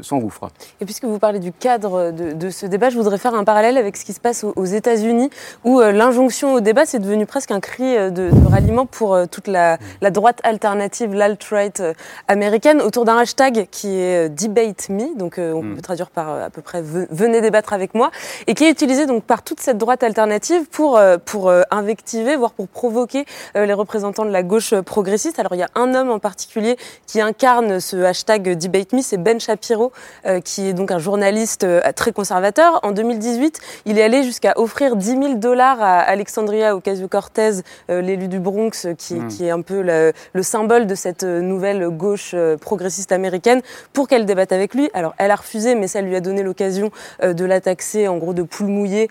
s'engouffrent. 0.03 0.51
Et 0.81 0.85
puisque 0.85 1.05
vous 1.05 1.21
parlez 1.21 1.39
du 1.39 1.53
cadre 1.53 2.11
de, 2.11 2.51
ce 2.51 2.67
débat, 2.67 2.91
je 2.91 2.97
voudrais 2.97 3.19
faire 3.19 3.35
un 3.35 3.45
parallèle 3.45 3.79
avec 3.79 3.97
ce 3.97 4.05
qui 4.05 4.13
se 4.13 4.21
passe 4.21 4.45
aux, 4.45 4.65
États-Unis, 4.65 5.31
où 5.65 5.81
euh, 5.81 5.93
l'injonction 5.93 6.55
au 6.55 6.61
débat, 6.61 6.85
c'est 6.85 6.99
devenu 6.99 7.27
presque 7.27 7.53
un 7.53 7.61
cri 7.61 7.95
de, 7.95 8.11
de 8.11 8.49
ralliement 8.51 8.87
pour 8.87 9.17
toute 9.31 9.47
la, 9.47 9.79
la, 10.01 10.11
droite 10.11 10.41
alternative, 10.43 11.15
l'alt-right 11.15 11.83
américaine, 12.27 12.81
autour 12.81 13.05
d'un 13.05 13.19
hashtag 13.19 13.69
qui 13.71 13.89
est 13.99 14.29
Debate 14.29 14.89
Me, 14.89 15.17
donc 15.17 15.35
on 15.39 15.63
mm. 15.63 15.75
peut 15.77 15.83
traduire 15.83 16.11
par 16.11 16.43
à 16.43 16.51
peu 16.51 16.63
près 16.63 16.83
Venez 16.83 17.41
débattre 17.41 17.73
avec 17.73 17.95
moi, 17.95 18.11
et 18.47 18.55
qui 18.55 18.65
est 18.65 18.71
utilisé 18.71 19.07
donc 19.07 19.23
par 19.23 19.43
toute 19.43 19.61
cette 19.61 19.79
droite 19.79 20.03
alternative 20.03 20.67
pour, 20.71 21.01
pour 21.25 21.53
invectiver 21.71 22.32
voire 22.37 22.53
pour 22.53 22.69
provoquer 22.69 23.25
euh, 23.57 23.67
les 23.67 23.73
représentants 23.73 24.25
de 24.25 24.31
la 24.31 24.43
gauche 24.43 24.75
progressiste. 24.81 25.39
Alors 25.39 25.55
il 25.55 25.59
y 25.59 25.63
a 25.63 25.71
un 25.75 25.95
homme 25.95 26.11
en 26.11 26.19
particulier 26.19 26.77
qui 27.07 27.21
incarne 27.21 27.81
ce 27.81 27.97
hashtag 27.97 28.57
Debate 28.57 28.93
Me, 28.93 29.03
c'est 29.03 29.17
Ben 29.17 29.41
Shapiro, 29.41 29.93
euh, 30.27 30.41
qui 30.41 30.69
est 30.69 30.73
donc 30.73 30.91
un 30.91 30.99
journaliste 30.99 31.65
euh, 31.65 31.81
très 31.95 32.13
conservateur. 32.13 32.81
En 32.83 32.93
2018, 32.93 33.61
il 33.87 33.99
est 33.99 34.03
allé 34.03 34.23
jusqu'à 34.23 34.55
offrir 34.57 34.97
10 34.97 35.07
000 35.07 35.35
dollars 35.35 35.81
à 35.81 36.01
Alexandria 36.01 36.77
Ocasio-Cortez, 36.77 37.63
l'élu 37.89 38.29
du 38.29 38.39
Bronx, 38.39 38.87
qui, 38.99 39.15
hmm. 39.15 39.29
qui, 39.29 39.47
est 39.47 39.51
un 39.51 39.63
peu 39.63 39.83
le, 39.83 40.13
le, 40.33 40.43
symbole 40.43 40.87
de 40.87 40.95
cette 40.95 41.25
nouvelle 41.25 41.89
gauche 41.89 42.35
progressiste 42.61 43.13
américaine, 43.13 43.63
pour 43.93 44.09
qu'elle 44.09 44.27
débatte 44.27 44.53
avec 44.53 44.75
lui. 44.75 44.91
Alors 44.95 45.15
elle 45.19 45.31
a 45.31 45.37
refusé, 45.37 45.75
mais 45.75 45.89
ça 45.89 46.01
lui 46.01 46.17
a 46.17 46.21
donné 46.21 46.43
l'occasion 46.43 46.91
de 47.23 47.45
la 47.45 47.61
taxer 47.61 48.09
en 48.09 48.17
gros 48.19 48.35
de 48.35 48.43
poule 48.43 48.69
mouillée, 48.69 49.09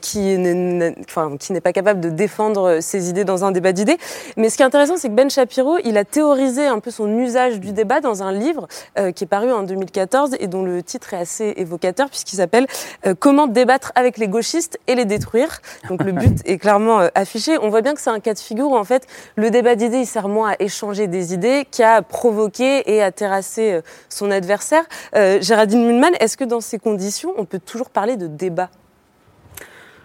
qui 0.00 0.38
n'est 0.38 1.60
pas 1.62 1.72
capable 1.72 2.00
de 2.00 2.10
défendre 2.10 2.61
euh, 2.66 2.80
ses 2.80 3.08
idées 3.08 3.24
dans 3.24 3.44
un 3.44 3.52
débat 3.52 3.72
d'idées. 3.72 3.98
Mais 4.36 4.48
ce 4.48 4.56
qui 4.56 4.62
est 4.62 4.66
intéressant, 4.66 4.96
c'est 4.96 5.08
que 5.08 5.14
Ben 5.14 5.30
Shapiro, 5.30 5.78
il 5.84 5.96
a 5.96 6.04
théorisé 6.04 6.66
un 6.66 6.78
peu 6.78 6.90
son 6.90 7.08
usage 7.18 7.60
du 7.60 7.72
débat 7.72 8.00
dans 8.00 8.22
un 8.22 8.32
livre 8.32 8.68
euh, 8.98 9.12
qui 9.12 9.24
est 9.24 9.26
paru 9.26 9.52
en 9.52 9.62
2014 9.62 10.36
et 10.38 10.46
dont 10.46 10.62
le 10.62 10.82
titre 10.82 11.14
est 11.14 11.18
assez 11.18 11.54
évocateur 11.56 12.08
puisqu'il 12.08 12.36
s'appelle 12.36 12.66
euh, 13.06 13.14
Comment 13.18 13.46
débattre 13.46 13.92
avec 13.94 14.18
les 14.18 14.28
gauchistes 14.28 14.78
et 14.86 14.94
les 14.94 15.04
détruire. 15.04 15.60
Donc 15.88 16.02
le 16.02 16.12
but 16.12 16.40
est 16.44 16.58
clairement 16.58 17.08
affiché. 17.14 17.56
On 17.58 17.70
voit 17.70 17.82
bien 17.82 17.94
que 17.94 18.00
c'est 18.00 18.10
un 18.10 18.20
cas 18.20 18.34
de 18.34 18.38
figure 18.38 18.68
où 18.68 18.76
en 18.76 18.84
fait 18.84 19.06
le 19.36 19.50
débat 19.50 19.74
d'idées 19.74 19.98
il 19.98 20.06
sert 20.06 20.28
moins 20.28 20.50
à 20.50 20.54
échanger 20.58 21.06
des 21.06 21.34
idées 21.34 21.66
qu'à 21.70 22.02
provoquer 22.02 22.90
et 22.92 23.02
à 23.02 23.12
terrasser 23.12 23.80
son 24.08 24.30
adversaire. 24.30 24.84
Géraldine 25.14 25.86
Mulman, 25.86 26.12
est-ce 26.20 26.36
que 26.36 26.44
dans 26.44 26.60
ces 26.60 26.78
conditions 26.78 27.32
on 27.36 27.44
peut 27.44 27.60
toujours 27.60 27.90
parler 27.90 28.16
de 28.16 28.26
débat? 28.26 28.70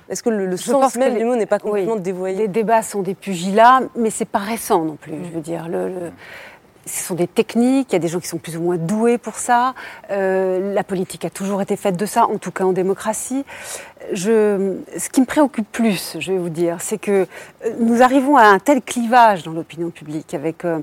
Est-ce 0.09 0.23
que 0.23 0.29
le, 0.29 0.55
sens 0.57 0.95
même 0.95 1.17
du 1.17 1.25
mot 1.25 1.35
n'est 1.35 1.45
pas 1.45 1.59
complètement 1.59 1.97
dévoyé 1.97 2.37
Les 2.37 2.47
débats 2.47 2.81
sont 2.81 3.01
des 3.01 3.15
pugilats, 3.15 3.81
mais 3.95 4.09
c'est 4.09 4.25
pas 4.25 4.39
récent 4.39 4.83
non 4.83 4.95
plus. 4.95 5.13
Je 5.25 5.31
veux 5.31 5.41
dire, 5.41 5.67
le, 5.67 6.11
ce 6.87 7.03
sont 7.03 7.15
des 7.15 7.27
techniques, 7.27 7.91
il 7.91 7.93
y 7.93 7.95
a 7.95 7.99
des 7.99 8.07
gens 8.07 8.19
qui 8.19 8.27
sont 8.27 8.37
plus 8.37 8.57
ou 8.57 8.61
moins 8.61 8.77
doués 8.77 9.17
pour 9.17 9.35
ça. 9.35 9.75
Euh, 10.11 10.73
la 10.73 10.83
politique 10.83 11.25
a 11.25 11.29
toujours 11.29 11.61
été 11.61 11.75
faite 11.75 11.97
de 11.97 12.05
ça, 12.05 12.25
en 12.25 12.37
tout 12.37 12.51
cas 12.51 12.63
en 12.63 12.73
démocratie. 12.73 13.45
Ce 14.13 15.09
qui 15.11 15.21
me 15.21 15.25
préoccupe 15.25 15.69
plus, 15.71 16.17
je 16.19 16.31
vais 16.31 16.37
vous 16.37 16.49
dire, 16.49 16.77
c'est 16.79 16.97
que 16.97 17.27
euh, 17.65 17.73
nous 17.79 18.01
arrivons 18.01 18.37
à 18.37 18.43
un 18.43 18.59
tel 18.59 18.81
clivage 18.81 19.43
dans 19.43 19.51
l'opinion 19.51 19.89
publique 19.89 20.33
avec 20.33 20.65
euh, 20.65 20.79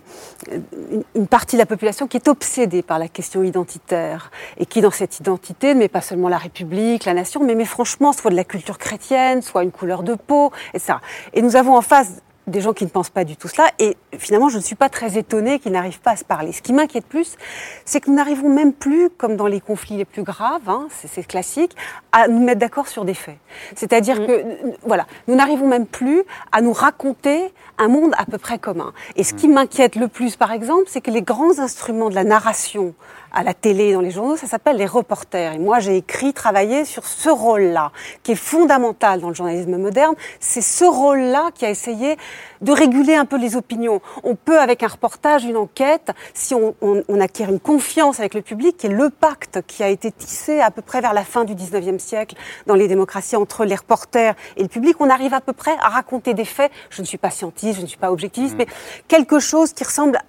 une, 1.15 1.27
partie 1.27 1.57
de 1.57 1.61
la 1.61 1.67
population 1.67 2.07
qui 2.07 2.17
est 2.17 2.29
obsédée 2.29 2.83
par 2.83 2.99
la 2.99 3.09
question 3.09 3.43
identitaire 3.43 4.31
et 4.59 4.67
qui, 4.67 4.81
dans 4.81 4.91
cette 4.91 5.19
identité, 5.21 5.75
met 5.75 5.89
pas 5.89 6.01
seulement 6.01 6.29
la 6.29 6.39
République, 6.39 7.05
la 7.05 7.15
nation, 7.15 7.43
mais 7.45 7.55
met 7.55 7.65
franchement 7.65 8.13
soit 8.13 8.31
de 8.31 8.37
la 8.37 8.45
culture 8.45 8.79
chrétienne, 8.79 9.43
soit 9.43 9.63
une 9.63 9.73
couleur 9.73 10.03
de 10.03 10.15
peau, 10.15 10.53
et 10.75 10.79
ça. 10.79 11.01
Et 11.33 11.43
nous 11.43 11.57
avons 11.57 11.77
en 11.77 11.83
face 11.83 12.23
des 12.47 12.61
gens 12.61 12.73
qui 12.73 12.85
ne 12.85 12.91
pensent 12.91 13.11
pas 13.11 13.25
du 13.25 13.37
tout 13.37 13.49
cela. 13.49 13.71
Et 13.79 13.97
finalement, 14.19 14.49
je 14.49 14.57
ne 14.57 14.63
suis 14.63 14.75
pas 14.75 14.89
très 14.89 15.17
étonnée 15.19 15.59
qu'ils 15.59 15.73
n'arrivent 15.73 16.01
pas 16.01 16.13
à 16.13 16.17
se 16.17 16.25
parler. 16.25 16.53
Ce 16.53 16.63
qui 16.63 16.73
m'inquiète 16.73 17.07
plus, 17.07 17.37
c'est 17.85 18.01
que 18.01 18.11
nous 18.11 18.17
n'arrivons 18.17 18.49
même 18.49 18.73
plus, 18.73 19.11
comme 19.11 19.37
dans 19.37 19.47
les 19.47 19.61
conflits 19.61 19.97
les 19.97 20.05
plus 20.05 20.23
graves, 20.23 20.69
hein, 20.69 20.89
c'est 20.91 21.27
classique, 21.27 21.75
à 22.13 22.29
nous 22.29 22.43
mettre 22.43 22.61
d'accord 22.61 22.89
sur 22.89 23.05
des 23.05 23.15
faits. 23.15 23.39
C'est-à-dire 23.75 24.21
mm. 24.21 24.27
que, 24.27 24.45
voilà, 24.83 25.07
nous 25.29 25.35
n'arrivons 25.35 25.69
même 25.69 25.87
plus 25.87 26.23
à 26.53 26.61
nous 26.61 26.73
raconter 26.73 27.53
un 27.79 27.89
monde 27.89 28.15
à 28.19 28.27
peu 28.27 28.39
près 28.39 28.59
commun. 28.59 28.93
Et 29.17 29.25
ce 29.25 29.35
qui 29.35 29.49
mm. 29.49 29.55
m'inquiète 29.55 29.97
le 29.97 30.09
plus, 30.09 30.37
par 30.37 30.53
exemple, 30.53 30.85
c'est 30.87 31.01
que 31.01 31.11
les 31.11 31.23
grands 31.23 31.59
instruments 31.59 32.11
de 32.11 32.15
la 32.15 32.25
narration 32.25 32.95
à 33.35 33.43
la 33.43 33.53
télé, 33.53 33.93
dans 33.93 34.01
les 34.01 34.13
journaux, 34.13 34.37
ça 34.37 34.47
s'appelle 34.47 34.77
les 34.77 34.87
reporters. 34.87 35.55
Et 35.55 35.59
moi, 35.59 35.81
j'ai 35.81 35.97
écrit, 35.97 36.33
travaillé 36.33 36.85
sur 36.85 37.05
ce 37.05 37.29
rôle-là, 37.29 37.91
qui 38.23 38.33
est 38.33 38.37
fondamental 38.37 39.21
dans 39.21 39.29
le 39.29 39.35
journalisme 39.35 39.77
moderne. 39.77 40.15
C'est 40.39 40.61
ce 40.61 40.85
rôle-là 40.85 41.51
qui 41.53 41.67
a 41.67 41.71
essayé 41.71 42.17
de 42.61 42.73
réguler 42.73 43.15
un 43.17 43.25
peu 43.25 43.37
les 43.37 43.57
opinions. 43.57 44.01
On 44.23 44.37
peut, 44.37 44.61
avec 44.61 44.85
un 44.85 44.87
reportage, 44.87 45.45
une 45.45 45.57
enquête, 45.57 46.13
si 46.33 46.55
on, 46.55 46.75
on, 46.81 47.21
acquiert 47.21 47.51
une 47.51 47.61
confiance 47.61 48.21
avec 48.21 48.35
le 48.35 48.43
public, 48.43 48.77
qui 48.77 48.87
est 48.87 48.91
le 48.91 49.11
pacte 49.11 49.61
qui 49.67 49.83
a 49.83 49.89
été 49.89 50.13
tissé 50.13 50.61
à 50.61 50.71
peu 50.71 50.81
près 50.81 51.01
vers 51.01 51.13
la 51.13 51.25
fin 51.25 51.45
du 51.45 51.55
19e 51.55 51.99
siècle 51.99 52.37
dans 52.67 52.75
les 52.75 52.87
démocraties 52.87 53.37
entre 53.37 53.65
les 53.65 53.75
reporters 53.75 54.35
et 54.57 54.63
le 54.63 54.69
public, 54.69 54.97
on 55.01 55.11
arrive 55.11 55.35
à 55.35 55.41
peu 55.41 55.53
près 55.53 55.77
à 55.83 55.89
raconter 55.89 56.35
des 56.35 56.45
faits. 56.45 56.71
Je 56.91 57.03
ne 57.03 57.07
suis 57.07 57.19
pas 57.19 57.31
scientiste, 57.31 57.79
je 57.79 57.83
ne 57.83 57.87
suis 57.87 57.99
pas 57.99 58.13
objectiviste, 58.13 58.55
mmh. 58.55 58.59
mais 58.59 58.67
quelque 59.09 59.41
chose 59.41 59.73
qui 59.73 59.85
ressemble 59.85 60.21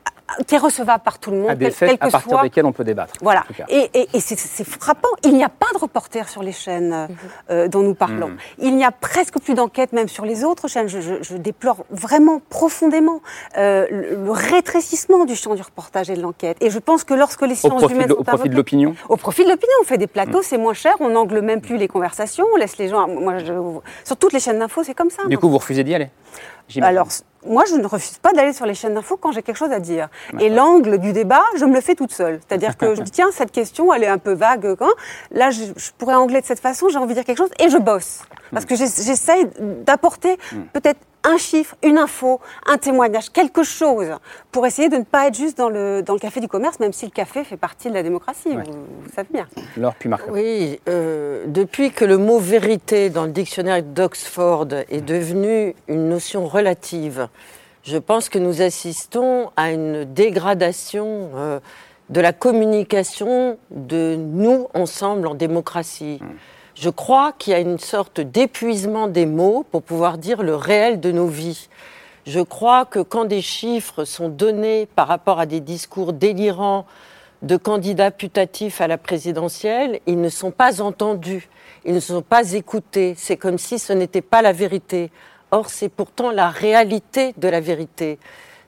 qui 0.48 0.56
est 0.56 0.60
recevable 0.60 1.04
par 1.04 1.20
tout 1.20 1.32
le 1.32 1.38
monde. 1.38 1.52
À 1.52 1.56
des 1.56 1.72
faits 1.72 1.98
à 2.02 2.10
partir 2.10 2.42
desquels 2.42 2.66
on 2.66 2.72
peut 2.72 2.84
débattre. 2.84 3.14
Voilà. 3.22 3.44
Et, 3.70 3.90
et, 3.94 4.20
c'est 4.20 4.64
frappant. 4.64 5.10
Il 5.24 5.36
n'y 5.36 5.44
a 5.44 5.50
pas 5.50 5.68
de 5.74 5.80
reporters 5.80 6.30
sur 6.30 6.44
les 6.44 6.52
chaînes 6.52 6.94
euh, 6.94 7.08
mhm. 7.08 7.16
euh, 7.52 7.68
dont 7.68 7.82
nous 7.82 7.94
parlons. 7.94 8.30
Mhm. 8.30 8.38
Il 8.60 8.76
n'y 8.76 8.84
a 8.84 8.92
presque 8.92 9.40
plus 9.40 9.54
d'enquêtes 9.54 9.94
même 9.94 10.08
sur 10.08 10.26
les 10.26 10.44
autres 10.44 10.68
chaînes. 10.68 10.88
Je, 10.88 11.00
je, 11.00 11.16
je 11.22 11.38
déplore 11.38 11.86
vraiment 11.90 12.42
profondément 12.50 13.22
euh, 13.58 13.88
le, 13.90 14.32
rétrécissement 14.32 15.26
du 15.26 15.36
champ 15.36 15.56
du 15.56 15.62
reportage 15.62 16.10
et 16.10 16.16
de 16.16 16.22
l'enquête. 16.22 16.58
Et 16.62 16.70
je 16.70 16.80
pense 16.80 17.04
que 17.04 17.14
lorsque 17.14 17.42
les 17.42 17.56
sciences 17.56 17.84
humaines 17.90 18.12
au 18.12 18.24
profit 18.24 18.50
de 18.50 18.56
l'opinion, 18.56 18.96
au 19.10 19.18
profit 19.18 19.44
de 19.44 19.50
l'opinion, 19.50 19.74
on 19.82 19.86
fait 19.86 19.98
des 19.98 20.08
plateaux, 20.08 20.40
mhm. 20.40 20.44
c'est 20.44 20.58
moins 20.58 20.74
cher, 20.74 20.96
on 21.00 21.10
n'angle 21.10 21.42
même 21.42 21.62
plus 21.62 21.78
les 21.78 21.88
conversations, 21.88 22.46
on 22.54 22.58
laisse 22.58 22.78
les 22.78 22.90
gens. 22.90 23.08
Moi, 23.08 23.38
je, 23.40 23.54
sur 24.04 24.18
toutes 24.18 24.34
les 24.34 24.40
chaînes 24.40 24.60
d'infos, 24.60 24.84
c'est 24.84 24.96
comme 24.96 25.10
ça. 25.10 25.24
Du 25.28 25.38
coup, 25.38 25.50
vous 25.50 25.58
refusez 25.58 25.84
d'y 25.84 25.94
aller 25.94 26.10
alors, 26.82 27.08
moi, 27.46 27.64
je 27.70 27.76
ne 27.76 27.86
refuse 27.86 28.18
pas 28.18 28.34
d'aller 28.34 28.54
sur 28.54 28.66
les 28.66 28.74
chaînes 28.74 28.93
d'infos 28.93 29.18
quand 29.18 29.32
j'ai 29.32 29.41
quelque 29.41 29.58
chose 29.58 29.72
à 29.72 29.80
dire. 29.80 30.10
Et 30.39 30.50
l'angle 30.50 30.98
du 30.98 31.14
débat, 31.14 31.43
je 31.58 31.66
me 31.66 31.74
le 31.74 31.82
fais 31.82 31.96
toute 31.96 32.12
seule. 32.12 32.39
C'est-à-dire 32.48 32.78
que 32.78 32.96
je 32.96 33.02
dis, 33.04 33.12
tiens, 33.12 33.30
cette 33.32 33.52
question, 33.52 33.93
elle 33.93 34.04
est 34.04 34.08
un 34.08 34.18
peu 34.18 34.34
vague. 34.34 34.76
Quand 34.76 34.91
Là, 35.32 35.52
je, 35.52 35.66
pourrais 35.98 36.16
angler 36.16 36.41
de 36.41 36.46
cette 36.46 36.60
façon, 36.60 36.89
j'ai 36.89 36.98
envie 36.98 37.10
de 37.10 37.16
dire 37.16 37.26
quelque 37.26 37.38
chose, 37.38 37.52
et 37.60 37.70
je 37.70 37.78
bosse. 37.78 38.24
Parce 38.52 38.66
que 38.66 38.76
j'essaye 38.76 39.48
d'apporter 39.86 40.38
hmm. 40.52 40.62
peut-être 40.74 41.00
un 41.26 41.38
chiffre, 41.38 41.76
une 41.84 41.98
info, 41.98 42.39
un 42.68 42.78
témoignage, 42.78 43.32
quelque 43.32 43.64
chose, 43.64 44.12
pour 44.52 44.66
essayer 44.68 44.89
de 44.89 44.98
ne 44.98 45.04
pas 45.04 45.28
être 45.28 45.36
juste 45.36 45.58
dans 45.58 45.70
le, 45.70 46.02
dans 46.02 46.14
le 46.14 46.20
café 46.20 46.39
du 46.39 46.48
commerce, 46.48 46.80
même 46.80 46.93
si 46.93 47.06
le 47.06 47.12
café 47.12 47.43
fait 47.43 47.58
partie 47.58 47.89
de 47.89 47.96
la 47.96 48.04
démocratie, 48.04 48.56
vous, 48.56 49.10
savez 49.14 49.30
bien. 49.32 49.48
Laure, 49.76 49.96
puis 49.96 50.08
Marc. 50.08 50.24
Oui, 50.30 50.80
euh, 50.88 51.46
depuis 51.48 51.91
que 51.91 52.06
le 52.06 52.18
mot 52.18 52.38
vérité 52.38 53.10
dans 53.10 53.26
le 53.26 53.32
dictionnaire 53.32 53.82
d'Oxford 53.82 54.68
est 54.89 55.02
devenu 55.02 55.74
une 55.88 56.10
notion 56.10 56.46
relative, 56.46 57.28
je 57.86 57.98
pense 57.98 58.30
que 58.30 58.40
nous 58.40 58.62
assistons 58.64 59.52
à 59.56 59.72
une 59.72 60.06
dégradation 60.06 61.30
euh, 61.36 61.60
de 62.10 62.20
la 62.20 62.34
communication 62.34 63.60
de 63.70 64.16
nous 64.18 64.68
ensemble 64.74 65.28
en 65.28 65.36
démocratie. 65.36 66.20
Mmh. 66.20 66.28
Je 66.74 66.90
crois 66.90 67.32
qu'il 67.38 67.54
y 67.54 67.56
a 67.56 67.60
une 67.60 67.80
sorte 67.80 68.20
d'épuisement 68.20 69.08
des 69.08 69.28
mots 69.28 69.66
pour 69.72 69.84
pouvoir 69.84 70.18
dire 70.18 70.42
le 70.42 70.56
réel 70.56 71.00
de 71.00 71.12
nos 71.12 71.28
vies. 71.28 71.70
Je 72.26 72.40
crois 72.40 72.86
que 72.86 73.00
quand 73.00 73.26
des 73.26 73.42
chiffres 73.42 74.04
sont 74.04 74.30
donnés 74.30 74.88
par 74.96 75.08
rapport 75.08 75.40
à 75.40 75.46
des 75.46 75.60
discours 75.60 76.12
délirants 76.12 76.88
de 77.44 77.56
candidats 77.56 78.10
putatifs 78.10 78.82
à 78.82 78.88
la 78.88 78.98
présidentielle, 78.98 80.00
ils 80.08 80.20
ne 80.20 80.30
sont 80.30 80.50
pas 80.50 80.82
entendus, 80.82 81.50
ils 81.86 81.94
ne 81.94 82.00
sont 82.00 82.24
pas 82.24 82.54
écoutés. 82.54 83.14
C'est 83.16 83.38
comme 83.38 83.60
si 83.60 83.78
ce 83.78 83.94
n'était 83.94 84.24
pas 84.24 84.42
la 84.42 84.54
vérité. 84.54 85.12
Or, 85.56 85.70
c'est 85.70 85.88
pourtant 85.88 86.32
la 86.32 86.49
réalité 86.49 87.34
de 87.38 87.47
la 87.47 87.62
vérité. 87.62 88.20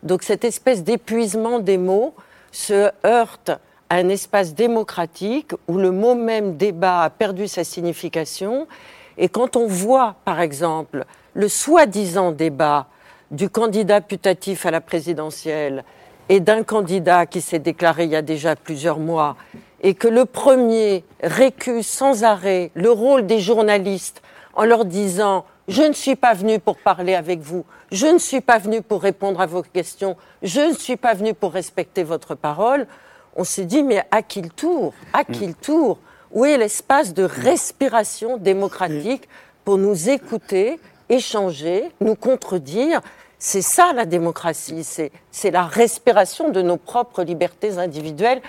Donc 0.03 0.23
cette 0.23 0.45
espèce 0.45 0.85
d'épuisement 0.85 1.59
des 1.59 1.77
mots 1.77 2.15
se 2.53 2.89
heurte 3.05 3.51
un 3.89 4.07
espace 4.07 4.53
démocratique 4.53 5.51
où 5.67 5.79
le 5.79 5.91
mot 5.91 6.15
même 6.15 6.55
débat 6.55 7.01
a 7.01 7.09
perdu 7.09 7.49
sa 7.49 7.65
signification. 7.65 8.69
Et 9.17 9.27
quand 9.27 9.57
on 9.57 9.67
voit, 9.67 10.15
par 10.23 10.39
exemple, 10.39 11.03
le 11.33 11.49
soi-disant 11.49 12.31
débat 12.31 12.87
du 13.31 13.49
candidat 13.49 13.99
putatif 13.99 14.65
à 14.65 14.71
la 14.71 14.79
présidentielle 14.79 15.83
et 16.29 16.39
d'un 16.39 16.63
candidat 16.63 17.25
qui 17.25 17.41
s'est 17.41 17.59
déclaré 17.59 18.05
il 18.05 18.11
y 18.11 18.15
a 18.15 18.21
déjà 18.21 18.55
plusieurs 18.55 18.99
mois, 18.99 19.35
et 19.81 19.93
que 19.93 20.07
le 20.07 20.23
premier 20.23 21.03
récuse 21.21 21.85
sans 21.85 22.23
arrêt 22.23 22.71
le 22.75 22.91
rôle 22.91 23.25
des 23.25 23.41
journalistes 23.41 24.21
en 24.55 24.63
leur 24.63 24.85
disant 24.85 25.43
je 25.67 25.83
ne 25.83 25.93
suis 25.93 26.15
pas 26.15 26.33
venu 26.33 26.59
pour 26.59 26.77
parler 26.77 27.15
avec 27.15 27.39
vous, 27.39 27.65
je 27.91 28.07
ne 28.07 28.17
suis 28.17 28.41
pas 28.41 28.57
venu 28.57 28.81
pour 28.81 29.01
répondre 29.01 29.41
à 29.41 29.45
vos 29.45 29.61
questions, 29.61 30.15
je 30.41 30.61
ne 30.61 30.73
suis 30.73 30.97
pas 30.97 31.13
venu 31.13 31.33
pour 31.33 31.53
respecter 31.53 32.03
votre 32.03 32.35
parole, 32.35 32.87
on 33.35 33.43
s'est 33.43 33.65
dit, 33.65 33.83
mais 33.83 34.03
à 34.11 34.21
qui 34.21 34.41
le 34.41 34.49
tour? 34.49 34.93
À 35.13 35.23
qui 35.23 35.45
le 35.45 35.53
tour? 35.53 35.99
Où 36.31 36.45
est 36.45 36.57
l'espace 36.57 37.13
de 37.13 37.23
respiration 37.23 38.37
démocratique 38.37 39.29
pour 39.63 39.77
nous 39.77 40.09
écouter, 40.09 40.79
échanger, 41.09 41.89
nous 42.01 42.15
contredire? 42.15 43.01
C'est 43.39 43.61
ça 43.61 43.93
la 43.93 44.05
démocratie, 44.05 44.83
c'est 44.83 45.51
la 45.51 45.63
respiration 45.63 46.49
de 46.49 46.63
nos 46.63 46.77
propres 46.77 47.23
libertés 47.23 47.77
individuelles 47.77 48.41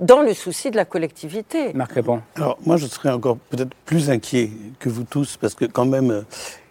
dans 0.00 0.22
le 0.22 0.34
souci 0.34 0.70
de 0.70 0.76
la 0.76 0.84
collectivité. 0.84 1.72
Marc 1.74 1.92
Répond. 1.92 2.20
Alors 2.36 2.58
moi 2.64 2.76
je 2.76 2.86
serais 2.86 3.10
encore 3.10 3.38
peut-être 3.50 3.74
plus 3.84 4.10
inquiet 4.10 4.50
que 4.78 4.88
vous 4.88 5.04
tous 5.04 5.36
parce 5.36 5.54
que 5.54 5.64
quand 5.64 5.86
même 5.86 6.10
euh, 6.10 6.22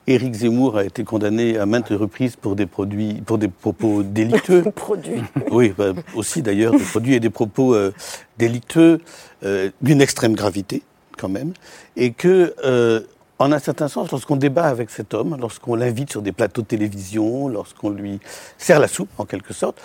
Éric 0.08 0.36
Zemmour 0.36 0.78
a 0.78 0.86
été 0.86 1.04
condamné 1.04 1.58
à 1.58 1.66
maintes 1.66 1.90
reprises 1.90 2.36
pour 2.36 2.56
des 2.56 2.66
produits, 2.66 3.22
pour 3.26 3.38
des 3.38 3.48
propos 3.48 4.04
délictueux. 4.04 4.64
produits. 4.72 5.22
Oui, 5.52 5.74
bah, 5.76 5.94
aussi 6.16 6.42
d'ailleurs 6.42 6.74
des 6.74 6.84
produits 6.84 7.16
et 7.16 7.20
des 7.20 7.30
propos 7.30 7.74
euh, 7.74 7.92
délictueux 8.38 9.02
euh, 9.44 9.72
d'une 9.82 10.02
extrême 10.02 10.36
gravité 10.36 10.84
quand 11.18 11.30
même, 11.30 11.54
et 11.96 12.12
que 12.12 12.54
euh, 12.66 13.00
en 13.40 13.52
un 13.52 13.60
certain 13.60 13.88
sens, 13.88 14.12
lorsqu'on 14.12 14.36
débat 14.36 14.66
avec 14.66 14.90
cet 14.90 15.14
homme, 15.14 15.38
lorsqu'on 15.40 15.76
l'invite 15.76 16.12
sur 16.12 16.22
des 16.22 16.34
plateaux 16.34 16.62
de 16.62 16.68
télévision, 16.68 17.48
lorsqu'on 17.48 17.90
lui 17.90 18.20
sert 18.58 18.80
la 18.80 18.88
soupe 18.88 19.10
en 19.18 19.26
quelque 19.26 19.54
sorte, 19.54 19.82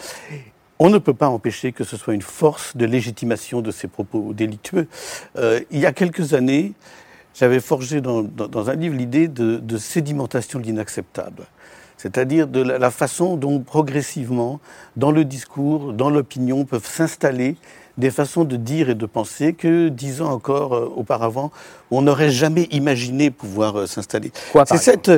on 0.81 0.91
ne 0.91 0.99
peut 0.99 1.15
pas 1.15 1.29
empêcher 1.29 1.71
que 1.71 1.85
ce 1.85 1.97
soit 1.97 2.15
une 2.15 2.23
force 2.23 2.77
de 2.77 2.87
légitimation 2.87 3.61
de 3.61 3.71
ses 3.71 3.87
propos 3.87 4.33
délictueux. 4.33 4.89
il 5.37 5.79
y 5.79 5.87
a 5.87 5.93
quelques 5.93 6.35
années, 6.35 6.73
j'avais 7.35 7.61
forgé 7.61 8.01
dans, 8.01 8.25
un 8.71 8.75
livre 8.75 8.97
l'idée 8.97 9.29
de, 9.29 9.79
sédimentation 9.79 10.59
de 10.59 10.65
l'inacceptable. 10.65 11.47
C'est-à-dire 11.97 12.49
de 12.49 12.61
la, 12.61 12.91
façon 12.91 13.37
dont 13.37 13.61
progressivement, 13.61 14.59
dans 14.97 15.11
le 15.11 15.25
discours, 15.25 15.93
dans 15.93 16.11
l'opinion, 16.11 16.65
peuvent 16.65 16.87
s'installer 16.87 17.57
des 18.01 18.11
façons 18.11 18.45
de 18.45 18.57
dire 18.57 18.91
et 18.91 18.95
de 18.95 19.07
penser 19.07 19.53
que 19.53 19.89
dix 19.89 20.23
ans 20.23 20.31
encore 20.31 20.75
euh, 20.75 20.93
auparavant, 20.97 21.53
on 21.91 22.03
n'aurait 22.03 22.31
jamais 22.31 22.65
imaginé 22.73 23.31
pouvoir 23.31 23.79
euh, 23.79 23.87
s'installer. 23.87 24.33
C'est 24.67 24.77
cette 24.79 25.11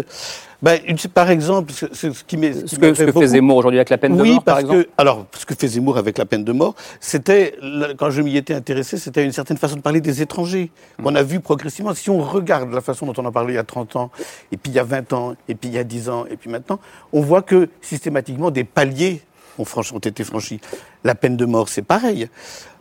ben, 0.62 0.78
par 1.12 1.28
exemple, 1.28 1.72
ce, 1.72 2.06
qui 2.24 2.36
m'est. 2.36 2.68
Ce, 2.68 2.76
que, 2.76 2.94
fait 2.94 3.26
Zemmour 3.26 3.56
aujourd'hui 3.56 3.80
avec 3.80 3.90
la 3.90 3.98
peine 3.98 4.16
de 4.16 4.22
mort, 4.22 4.44
par 4.44 4.60
exemple 4.60 4.84
que, 4.84 4.88
Alors, 4.96 5.26
ce 5.36 5.44
que 5.44 5.56
fait 5.56 5.66
Zemmour 5.66 5.98
avec 5.98 6.18
la 6.18 6.24
peine 6.24 6.44
de 6.44 6.52
mort, 6.52 6.76
c'était, 7.00 7.56
quand 7.98 8.10
je 8.10 8.22
m'y 8.22 8.36
étais 8.36 8.54
intéressé, 8.54 8.96
c'était 8.96 9.24
une 9.24 9.32
certaine 9.32 9.56
façon 9.56 9.74
de 9.74 9.80
parler 9.80 10.00
des 10.00 10.22
étrangers. 10.22 10.70
On 11.02 11.10
mm. 11.10 11.16
a 11.16 11.22
vu 11.24 11.40
progressivement, 11.40 11.94
si 11.94 12.10
on 12.10 12.20
regarde 12.20 12.72
la 12.72 12.80
façon 12.80 13.06
dont 13.06 13.14
on 13.16 13.26
a 13.26 13.32
parlé 13.32 13.54
il 13.54 13.56
y 13.56 13.58
a 13.58 13.64
30 13.64 13.96
ans, 13.96 14.10
et 14.52 14.56
puis 14.56 14.70
il 14.70 14.76
y 14.76 14.78
a 14.78 14.84
20 14.84 15.12
ans, 15.14 15.34
et 15.48 15.56
puis 15.56 15.68
il 15.68 15.74
y 15.74 15.78
a 15.78 15.84
10 15.84 16.08
ans, 16.08 16.26
et 16.30 16.36
puis 16.36 16.48
maintenant, 16.48 16.78
on 17.12 17.22
voit 17.22 17.42
que 17.42 17.68
systématiquement 17.80 18.52
des 18.52 18.62
paliers 18.62 19.20
ont, 19.58 19.64
ont 19.64 19.98
été 19.98 20.22
franchis. 20.22 20.60
La 21.02 21.16
peine 21.16 21.36
de 21.36 21.44
mort, 21.44 21.68
c'est 21.68 21.82
pareil. 21.82 22.28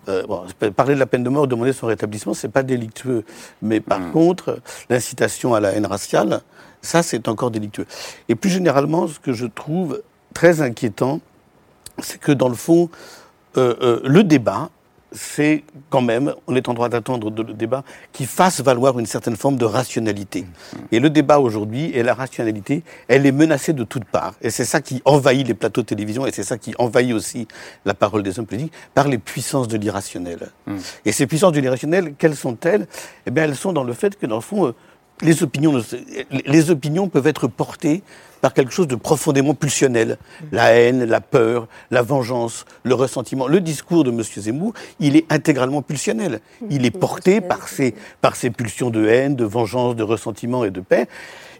Euh, 0.10 0.26
bon, 0.26 0.46
parler 0.76 0.96
de 0.96 1.00
la 1.00 1.06
peine 1.06 1.24
de 1.24 1.30
mort, 1.30 1.48
demander 1.48 1.74
son 1.74 1.88
rétablissement, 1.88 2.34
c'est 2.34 2.50
pas 2.50 2.64
délictueux. 2.64 3.24
Mais 3.62 3.80
par 3.80 4.00
mm. 4.00 4.12
contre, 4.12 4.60
l'incitation 4.90 5.54
à 5.54 5.60
la 5.60 5.72
haine 5.74 5.86
raciale, 5.86 6.42
ça, 6.82 7.04
c'est 7.04 7.28
encore 7.28 7.52
délictueux. 7.52 7.86
Et 8.28 8.36
plus 8.36 8.50
généralement, 8.50 9.08
ce 9.08 9.20
que 9.20 9.34
je 9.34 9.46
trouve 9.46 10.02
très 10.34 10.62
inquiétant, 10.62 11.20
c'est 12.00 12.20
que 12.20 12.32
dans 12.32 12.50
le 12.50 12.56
fond, 12.56 12.90
euh, 13.58 13.76
euh, 13.82 14.02
le 14.04 14.24
débat, 14.24 14.70
c'est 15.12 15.64
quand 15.90 16.02
même, 16.02 16.34
on 16.48 16.56
est 16.56 16.70
en 16.70 16.74
droit 16.74 16.90
d'attendre 16.90 17.32
de 17.32 17.44
le 17.44 17.54
débat, 17.54 17.84
qui 18.12 18.26
fasse 18.26 18.62
valoir 18.62 18.98
une 19.00 19.06
certaine 19.06 19.36
forme 19.36 19.58
de 19.58 19.66
rationalité. 19.66 20.46
Et 20.92 21.00
le 21.00 21.10
débat 21.10 21.40
aujourd'hui, 21.40 21.92
et 21.94 22.04
la 22.04 22.14
rationalité, 22.14 22.84
elle 23.08 23.26
est 23.26 23.32
menacée 23.32 23.74
de 23.74 23.84
toutes 23.84 24.06
parts. 24.06 24.36
Et 24.42 24.50
c'est 24.50 24.66
ça 24.66 24.82
qui 24.82 25.02
envahit 25.06 25.48
les 25.48 25.54
plateaux 25.54 25.82
de 25.82 25.88
télévision, 25.88 26.26
et 26.26 26.32
c'est 26.32 26.44
ça 26.44 26.58
qui 26.58 26.74
envahit 26.78 27.14
aussi 27.14 27.48
la 27.86 27.94
parole 27.94 28.24
des 28.24 28.40
hommes 28.40 28.46
politiques, 28.46 28.74
par 28.94 29.08
les 29.08 29.18
puissances 29.18 29.68
de 29.68 29.78
l'irrationnel. 29.78 30.50
Mmh. 30.66 30.76
Et 31.06 31.12
ces 31.12 31.28
puissances 31.28 31.52
de 31.54 31.60
l'irrationnel, 31.60 32.14
quelles 32.18 32.36
sont-elles? 32.36 32.88
Eh 33.26 33.32
bien, 33.32 33.44
elles 33.44 33.56
sont 33.56 33.74
dans 33.74 33.84
le 33.84 33.94
fait 33.94 34.18
que, 34.18 34.26
dans 34.26 34.36
le 34.36 34.42
fond, 34.42 34.68
euh, 34.68 34.76
les 35.22 35.44
opinions, 35.44 35.82
les 36.46 36.72
opinions 36.72 37.08
peuvent 37.08 37.28
être 37.28 37.48
portées 37.48 38.04
par 38.42 38.54
quelque 38.54 38.74
chose 38.74 38.88
de 38.88 38.96
profondément 38.96 39.54
pulsionnel. 39.54 40.18
La 40.52 40.74
haine, 40.74 41.06
la 41.06 41.22
peur, 41.22 41.68
la 41.92 42.02
vengeance, 42.02 42.66
le 42.84 42.96
ressentiment. 42.96 43.48
Le 43.48 43.62
discours 43.62 44.04
de 44.04 44.12
M. 44.12 44.24
Zemmour, 44.24 44.74
il 45.00 45.16
est 45.16 45.32
intégralement 45.32 45.82
pulsionnel. 45.82 46.42
Il 46.70 46.86
est 46.86 46.92
porté 46.92 47.40
par 47.40 47.68
ces, 47.68 47.94
par 48.20 48.36
ces 48.36 48.50
pulsions 48.50 48.90
de 48.90 49.06
haine, 49.08 49.36
de 49.36 49.46
vengeance, 49.46 49.96
de 49.96 50.04
ressentiment 50.04 50.66
et 50.66 50.72
de 50.72 50.82
paix. 50.82 51.08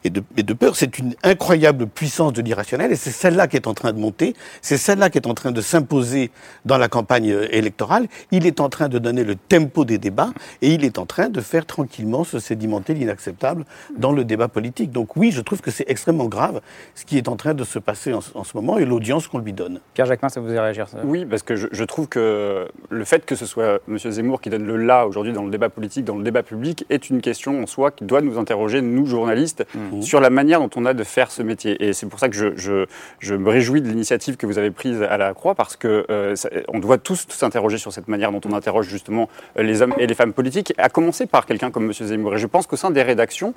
Et 0.04 0.10
de, 0.10 0.24
et 0.38 0.44
de 0.44 0.54
peur. 0.54 0.76
C'est 0.76 1.00
une 1.00 1.16
incroyable 1.24 1.88
puissance 1.88 2.34
de 2.34 2.42
l'irrationnel 2.42 2.92
et 2.92 2.96
c'est 2.96 3.12
celle-là 3.12 3.48
qui 3.48 3.56
est 3.56 3.68
en 3.68 3.74
train 3.74 3.94
de 3.94 4.00
monter. 4.00 4.36
C'est 4.62 4.78
celle-là 4.78 5.10
qui 5.10 5.18
est 5.18 5.28
en 5.28 5.34
train 5.34 5.52
de 5.52 5.62
s'imposer 5.62 6.32
dans 6.66 6.78
la 6.78 6.88
campagne 6.88 7.32
euh, 7.32 7.48
électorale. 7.56 8.08
Il 8.32 8.46
est 8.46 8.60
en 8.60 8.70
train 8.70 8.90
de 8.90 9.00
donner 9.00 9.24
le 9.24 9.36
tempo 9.36 9.86
des 9.86 9.98
débats 9.98 10.32
et 10.62 10.74
il 10.74 10.86
est 10.86 10.98
en 10.98 11.06
train 11.06 11.30
de 11.30 11.42
faire 11.42 11.66
tranquillement 11.66 12.24
se 12.24 12.40
sédimenter 12.40 12.94
l'inacceptable 12.94 13.66
dans 13.98 14.12
le 14.12 14.24
débat 14.24 14.48
politique. 14.48 14.92
Donc 14.92 15.16
oui, 15.16 15.32
je 15.32 15.42
trouve 15.42 15.62
que 15.62 15.72
c'est 15.72 15.90
extrêmement 15.90 16.26
grave 16.26 16.62
ce 16.96 17.06
qui 17.06 17.18
est 17.18 17.28
en 17.28 17.36
train 17.36 17.54
de 17.54 17.64
se 17.64 17.80
passer 17.80 18.14
en, 18.14 18.22
ce 18.22 18.58
moment 18.58 18.78
et 18.78 18.86
l'audience 18.86 19.28
qu'on 19.28 19.40
lui 19.40 19.54
donne. 19.54 19.80
Pierre 19.94 20.08
Jacquemin, 20.08 20.30
ça 20.30 20.40
vous 20.40 20.48
fait 20.48 20.60
réagir 20.60 20.88
ça? 20.88 21.00
Oui, 21.04 21.26
parce 21.26 21.44
que 21.44 21.56
je, 21.56 21.68
je, 21.72 21.84
trouve 21.84 22.08
que 22.08 22.68
le 22.90 23.06
fait 23.06 23.26
que 23.26 23.36
ce 23.36 23.46
soit 23.46 23.80
M. 23.88 23.98
Zemmour 23.98 24.42
qui 24.42 24.50
donne 24.50 24.66
le 24.66 24.78
là 24.78 25.06
aujourd'hui 25.06 25.34
dans 25.34 25.44
le 25.44 25.52
débat 25.52 25.70
politique, 25.70 26.06
dans 26.06 26.18
le 26.18 26.24
débat 26.24 26.44
public, 26.44 26.86
est 26.90 27.10
une 27.10 27.22
question 27.22 27.62
en 27.62 27.68
soi 27.68 27.92
qui 27.92 28.06
doit 28.06 28.22
nous 28.22 28.38
interroger, 28.38 28.82
nous 28.82 29.06
journalistes, 29.06 29.66
mmh. 29.92 30.02
sur 30.02 30.20
la 30.20 30.30
manière 30.30 30.60
dont 30.60 30.70
on 30.76 30.86
a 30.86 30.94
de 30.94 31.04
faire 31.04 31.32
ce 31.32 31.42
métier. 31.42 31.84
Et 31.84 31.94
c'est 31.94 32.08
pour 32.08 32.20
ça 32.20 32.30
que 32.30 32.36
je, 32.36 32.56
je, 32.56 32.86
je 33.20 33.36
me 33.36 33.50
réjouis 33.50 33.82
de 33.82 33.88
l'initiative 33.88 34.38
que 34.38 34.46
vous 34.46 34.58
avez 34.58 34.72
prise 34.72 35.02
à 35.02 35.18
la 35.18 35.34
Croix, 35.34 35.56
parce 35.56 35.76
que 35.76 36.06
euh, 36.10 36.36
doit 36.82 36.98
tous 36.98 37.26
s'interroger 37.30 37.78
sur 37.78 37.94
cette 37.94 38.08
manière 38.08 38.32
dont 38.32 38.42
on 38.46 38.54
interroge 38.54 38.88
justement 38.88 39.30
les 39.56 39.82
hommes 39.82 39.94
et 39.98 40.08
les 40.08 40.16
femmes 40.16 40.34
politiques, 40.34 40.74
à 40.78 40.90
commencer 40.90 41.26
par 41.26 41.46
quelqu'un 41.46 41.72
comme 41.72 41.86
M. 41.86 41.94
Zemmour. 41.94 42.36
Et 42.36 42.38
je 42.40 42.48
pense 42.48 42.68
qu'au 42.68 42.76
sein 42.76 42.92
des 42.92 43.04
rédactions, 43.04 43.54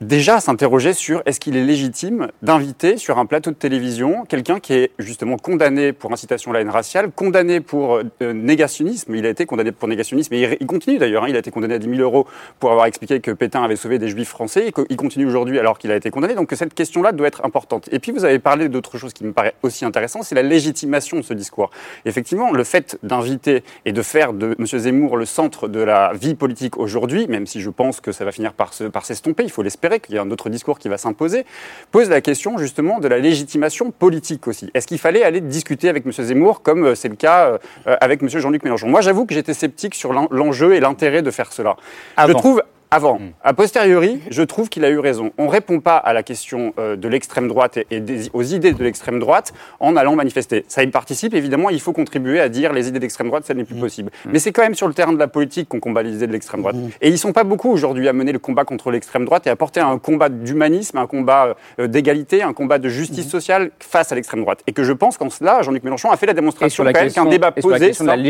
déjà 0.00 0.40
s'interroger 0.40 0.94
sur 0.94 1.22
est-ce 1.26 1.38
qu'il 1.38 1.56
est 1.56 1.64
légitime 1.64 2.28
d'inviter 2.42 2.96
sur 2.96 3.18
un 3.18 3.26
plateau 3.26 3.50
de 3.50 3.56
télévision 3.56 4.24
quelqu'un 4.24 4.58
qui 4.58 4.72
est 4.72 4.92
justement 4.98 5.36
condamné 5.36 5.92
pour 5.92 6.10
incitation 6.10 6.52
à 6.52 6.54
la 6.54 6.60
haine 6.62 6.70
raciale, 6.70 7.10
condamné 7.10 7.60
pour 7.60 7.96
euh, 7.96 8.32
négationnisme. 8.32 9.14
Il 9.14 9.26
a 9.26 9.28
été 9.28 9.44
condamné 9.44 9.72
pour 9.72 9.88
négationnisme 9.88 10.32
et 10.32 10.56
il, 10.58 10.66
continue 10.66 10.98
d'ailleurs. 10.98 11.24
Hein, 11.24 11.28
il 11.28 11.36
a 11.36 11.40
été 11.40 11.50
condamné 11.50 11.74
à 11.74 11.78
10 11.78 11.96
000 11.96 12.00
euros 12.00 12.26
pour 12.58 12.70
avoir 12.70 12.86
expliqué 12.86 13.20
que 13.20 13.30
Pétain 13.30 13.62
avait 13.62 13.76
sauvé 13.76 13.98
des 13.98 14.08
juifs 14.08 14.28
français. 14.28 14.72
Il 14.88 14.96
continue 14.96 15.26
aujourd'hui 15.26 15.58
alors 15.58 15.78
qu'il 15.78 15.90
a 15.92 15.96
été 15.96 16.10
condamné. 16.10 16.34
Donc 16.34 16.50
cette 16.54 16.72
question-là 16.72 17.12
doit 17.12 17.28
être 17.28 17.44
importante. 17.44 17.88
Et 17.92 17.98
puis 17.98 18.12
vous 18.12 18.24
avez 18.24 18.38
parlé 18.38 18.70
d'autre 18.70 18.96
chose 18.96 19.12
qui 19.12 19.24
me 19.24 19.32
paraît 19.32 19.54
aussi 19.62 19.84
intéressant, 19.84 20.22
c'est 20.22 20.34
la 20.34 20.42
légitimation 20.42 21.18
de 21.18 21.22
ce 21.22 21.34
discours. 21.34 21.70
Effectivement, 22.06 22.52
le 22.52 22.64
fait 22.64 22.98
d'inviter 23.02 23.62
et 23.84 23.92
de 23.92 24.02
faire 24.02 24.32
de 24.32 24.56
M. 24.58 24.66
Zemmour 24.66 25.18
le 25.18 25.26
centre 25.26 25.68
de 25.68 25.80
la 25.80 26.12
vie 26.14 26.34
politique 26.34 26.78
aujourd'hui, 26.78 27.26
même 27.26 27.46
si 27.46 27.60
je 27.60 27.68
pense 27.68 28.00
que 28.00 28.12
ça 28.12 28.24
va 28.24 28.32
finir 28.32 28.54
par 28.54 28.72
s'estomper, 29.04 29.42
il 29.44 29.50
faut 29.50 29.62
l'espérer 29.62 29.89
qu'il 29.98 30.14
y 30.14 30.18
a 30.18 30.22
un 30.22 30.30
autre 30.30 30.48
discours 30.48 30.78
qui 30.78 30.88
va 30.88 30.98
s'imposer, 30.98 31.44
pose 31.90 32.08
la 32.08 32.20
question 32.20 32.58
justement 32.58 33.00
de 33.00 33.08
la 33.08 33.18
légitimation 33.18 33.90
politique 33.90 34.46
aussi. 34.46 34.70
Est-ce 34.74 34.86
qu'il 34.86 34.98
fallait 34.98 35.24
aller 35.24 35.40
discuter 35.40 35.88
avec 35.88 36.06
M. 36.06 36.12
Zemmour 36.12 36.62
comme 36.62 36.84
euh, 36.84 36.94
c'est 36.94 37.08
le 37.08 37.16
cas 37.16 37.58
euh, 37.86 37.96
avec 38.00 38.22
M. 38.22 38.28
Jean-Luc 38.28 38.62
Mélenchon? 38.62 38.88
Moi, 38.88 39.00
j'avoue 39.00 39.26
que 39.26 39.34
j'étais 39.34 39.54
sceptique 39.54 39.94
sur 39.94 40.12
l'enjeu 40.12 40.74
et 40.74 40.80
l'intérêt 40.80 41.22
de 41.22 41.30
faire 41.30 41.52
cela. 41.52 41.76
Je 42.18 42.32
trouve 42.32 42.62
avant. 42.90 43.18
Hmm. 43.18 43.30
A 43.44 43.54
posteriori, 43.54 44.20
je 44.30 44.42
trouve 44.42 44.68
qu'il 44.68 44.84
a 44.84 44.90
eu 44.90 44.98
raison. 44.98 45.30
On 45.38 45.44
ne 45.44 45.50
répond 45.50 45.80
pas 45.80 45.96
à 45.96 46.12
la 46.12 46.22
question 46.22 46.74
euh, 46.78 46.96
de 46.96 47.08
l'extrême 47.08 47.46
droite 47.46 47.78
et, 47.78 48.02
aux 48.32 48.42
idées 48.42 48.72
de 48.72 48.82
l'extrême 48.82 49.20
droite 49.20 49.52
en 49.78 49.96
allant 49.96 50.16
manifester. 50.16 50.64
Ça 50.68 50.82
y 50.82 50.88
participe, 50.88 51.34
évidemment, 51.34 51.70
il 51.70 51.80
faut 51.80 51.92
contribuer 51.92 52.40
à 52.40 52.48
dire 52.48 52.72
les 52.72 52.88
idées 52.88 52.98
d'extrême 52.98 53.28
droite, 53.28 53.44
ça 53.44 53.54
n'est 53.54 53.64
plus 53.64 53.76
hmm. 53.76 53.80
possible. 53.80 54.10
Hmm. 54.24 54.30
Mais 54.32 54.38
c'est 54.38 54.52
quand 54.52 54.62
même 54.62 54.74
sur 54.74 54.88
le 54.88 54.94
terrain 54.94 55.12
de 55.12 55.18
la 55.18 55.28
politique 55.28 55.68
qu'on 55.68 55.80
combat 55.80 56.02
les 56.02 56.16
idées 56.16 56.26
de 56.26 56.32
l'extrême 56.32 56.60
droite. 56.60 56.76
Et 57.00 57.08
ils 57.08 57.12
ne 57.12 57.16
sont 57.16 57.32
pas 57.32 57.44
beaucoup 57.44 57.70
aujourd'hui 57.70 58.08
à 58.08 58.12
mener 58.12 58.32
le 58.32 58.38
combat 58.38 58.64
contre 58.64 58.90
l'extrême 58.90 59.24
droite 59.24 59.46
et 59.46 59.50
à 59.50 59.56
porter 59.56 59.80
un 59.80 59.98
combat 59.98 60.28
d'humanisme, 60.28 60.98
un 60.98 61.06
combat 61.06 61.56
euh, 61.78 61.86
d'égalité, 61.86 62.42
un 62.42 62.52
combat 62.52 62.78
de 62.78 62.88
justice 62.88 63.28
sociale 63.28 63.70
face 63.78 64.10
à 64.10 64.14
l'extrême 64.14 64.40
droite. 64.40 64.62
Et 64.66 64.72
que 64.72 64.82
je 64.82 64.92
pense 64.92 65.16
qu'en 65.16 65.30
cela, 65.30 65.62
Jean-Luc 65.62 65.84
Mélenchon 65.84 66.10
a 66.10 66.16
fait 66.16 66.26
la 66.26 66.34
démonstration 66.34 66.84
qu'un 66.84 67.26
débat 67.26 67.52
posé. 67.52 67.92
sur 67.92 68.04
la 68.04 68.16
la 68.16 68.22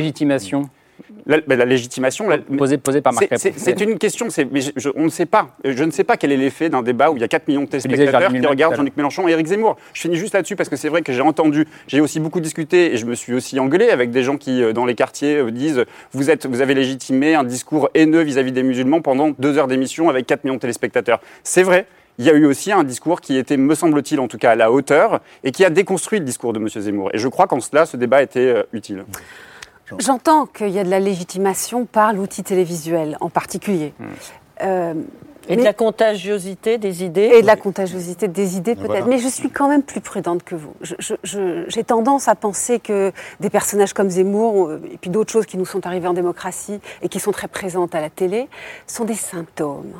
la, 1.26 1.64
légitimation. 1.64 2.28
posée, 2.56 2.78
par 3.00 3.12
Marc 3.12 3.28
C'est 3.36 3.80
une 3.80 3.98
question, 3.98 4.28
mais 4.52 4.60
on 4.94 5.04
ne 5.04 5.08
sait 5.10 5.26
pas. 5.26 5.56
Je 5.64 5.84
ne 5.84 5.90
sais 5.90 6.04
pas 6.04 6.16
quel 6.16 6.32
est 6.32 6.36
l'effet 6.36 6.68
d'un 6.68 6.82
débat 6.82 7.10
où 7.10 7.16
il 7.16 7.20
y 7.20 7.24
a 7.24 7.28
4 7.28 7.48
millions 7.48 7.62
de 7.62 7.68
téléspectateurs 7.68 8.32
qui 8.32 8.46
regardent 8.46 8.76
Jean-Luc 8.76 8.96
Mélenchon 8.96 9.28
et 9.28 9.32
Éric 9.32 9.46
Zemmour. 9.46 9.76
Je 9.92 10.00
finis 10.00 10.16
juste 10.16 10.34
là-dessus 10.34 10.56
parce 10.56 10.68
que 10.68 10.76
c'est 10.76 10.88
vrai 10.88 11.02
que 11.02 11.12
j'ai 11.12 11.20
entendu, 11.20 11.66
j'ai 11.86 12.00
aussi 12.00 12.20
beaucoup 12.20 12.40
discuté 12.40 12.94
et 12.94 12.96
je 12.96 13.06
me 13.06 13.14
suis 13.14 13.34
aussi 13.34 13.58
engueulé 13.58 13.90
avec 13.90 14.10
des 14.10 14.22
gens 14.22 14.36
qui, 14.36 14.62
euh, 14.62 14.72
dans 14.72 14.86
les 14.86 14.94
quartiers, 14.94 15.36
euh, 15.36 15.50
disent 15.50 15.84
vous, 16.12 16.30
êtes, 16.30 16.46
vous 16.46 16.60
avez 16.60 16.74
légitimé 16.74 17.34
un 17.34 17.44
discours 17.44 17.90
haineux 17.94 18.22
vis-à-vis 18.22 18.52
des 18.52 18.62
musulmans 18.62 19.00
pendant 19.00 19.30
deux 19.38 19.58
heures 19.58 19.68
d'émission 19.68 20.08
avec 20.08 20.26
4 20.26 20.44
millions 20.44 20.56
de 20.56 20.60
téléspectateurs. 20.60 21.20
C'est 21.42 21.62
vrai 21.62 21.86
il 22.20 22.26
y 22.26 22.30
a 22.30 22.34
eu 22.34 22.44
aussi 22.44 22.70
un 22.70 22.84
discours 22.84 23.22
qui 23.22 23.38
était, 23.38 23.56
me 23.56 23.74
semble-t-il, 23.74 24.20
en 24.20 24.28
tout 24.28 24.36
cas 24.36 24.50
à 24.50 24.54
la 24.54 24.70
hauteur, 24.70 25.20
et 25.42 25.52
qui 25.52 25.64
a 25.64 25.70
déconstruit 25.70 26.18
le 26.18 26.26
discours 26.26 26.52
de 26.52 26.58
M. 26.58 26.68
Zemmour. 26.68 27.08
Et 27.14 27.18
je 27.18 27.28
crois 27.28 27.46
qu'en 27.46 27.60
cela, 27.60 27.86
ce 27.86 27.96
débat 27.96 28.22
était 28.22 28.40
euh, 28.40 28.62
utile. 28.74 29.04
J'entends 29.98 30.46
qu'il 30.46 30.70
y 30.70 30.78
a 30.78 30.84
de 30.84 30.90
la 30.90 31.00
légitimation 31.00 31.84
par 31.86 32.12
l'outil 32.12 32.42
télévisuel 32.42 33.16
en 33.20 33.30
particulier. 33.30 33.92
Hmm. 33.98 34.04
Euh, 34.62 34.94
et 35.50 35.56
de 35.56 35.62
la 35.62 35.72
contagiosité 35.72 36.78
des 36.78 37.04
idées 37.04 37.30
Et 37.34 37.42
de 37.42 37.46
la 37.46 37.56
contagiosité 37.56 38.28
des 38.28 38.56
idées 38.56 38.74
peut-être. 38.74 39.06
Mais 39.06 39.18
je 39.18 39.28
suis 39.28 39.50
quand 39.50 39.68
même 39.68 39.82
plus 39.82 40.00
prudente 40.00 40.42
que 40.42 40.54
vous. 40.54 40.74
J'ai 41.22 41.84
tendance 41.84 42.28
à 42.28 42.34
penser 42.34 42.78
que 42.78 43.12
des 43.40 43.50
personnages 43.50 43.92
comme 43.92 44.10
Zemmour, 44.10 44.72
et 44.92 44.98
puis 45.00 45.10
d'autres 45.10 45.32
choses 45.32 45.46
qui 45.46 45.58
nous 45.58 45.66
sont 45.66 45.86
arrivées 45.86 46.08
en 46.08 46.14
démocratie 46.14 46.80
et 47.02 47.08
qui 47.08 47.20
sont 47.20 47.32
très 47.32 47.48
présentes 47.48 47.94
à 47.94 48.00
la 48.00 48.10
télé, 48.10 48.48
sont 48.86 49.04
des 49.04 49.14
symptômes. 49.14 49.92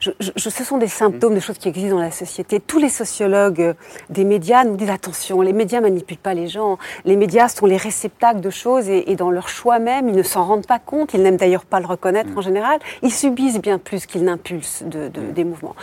Je, 0.00 0.10
ce 0.36 0.64
sont 0.64 0.78
des 0.78 0.88
symptômes 0.88 1.34
de 1.34 1.40
choses 1.40 1.58
qui 1.58 1.68
existent 1.68 1.96
dans 1.96 2.02
la 2.02 2.10
société. 2.10 2.60
Tous 2.60 2.78
les 2.78 2.88
sociologues 2.88 3.74
des 4.10 4.24
médias 4.24 4.64
nous 4.64 4.76
disent 4.76 4.90
attention, 4.90 5.40
les 5.40 5.52
médias 5.52 5.80
manipulent 5.80 6.18
pas 6.18 6.34
les 6.34 6.48
gens. 6.48 6.78
Les 7.04 7.16
médias 7.16 7.48
sont 7.48 7.66
les 7.66 7.76
réceptacles 7.76 8.40
de 8.40 8.50
choses 8.50 8.88
et, 8.88 9.16
dans 9.16 9.30
leur 9.30 9.48
choix 9.48 9.78
même, 9.78 10.08
ils 10.08 10.16
ne 10.16 10.22
s'en 10.22 10.44
rendent 10.44 10.66
pas 10.66 10.78
compte. 10.78 11.14
Ils 11.14 11.22
n'aiment 11.22 11.36
d'ailleurs 11.36 11.64
pas 11.64 11.80
le 11.80 11.86
reconnaître 11.86 12.30
en 12.36 12.40
général. 12.40 12.78
Ils 13.02 13.12
subissent 13.12 13.60
bien 13.60 13.78
plus 13.78 14.06
qu'ils 14.06 14.24
n'impulsent 14.24 14.82
de 14.84 14.97
des 15.08 15.44
mouvements. 15.44 15.76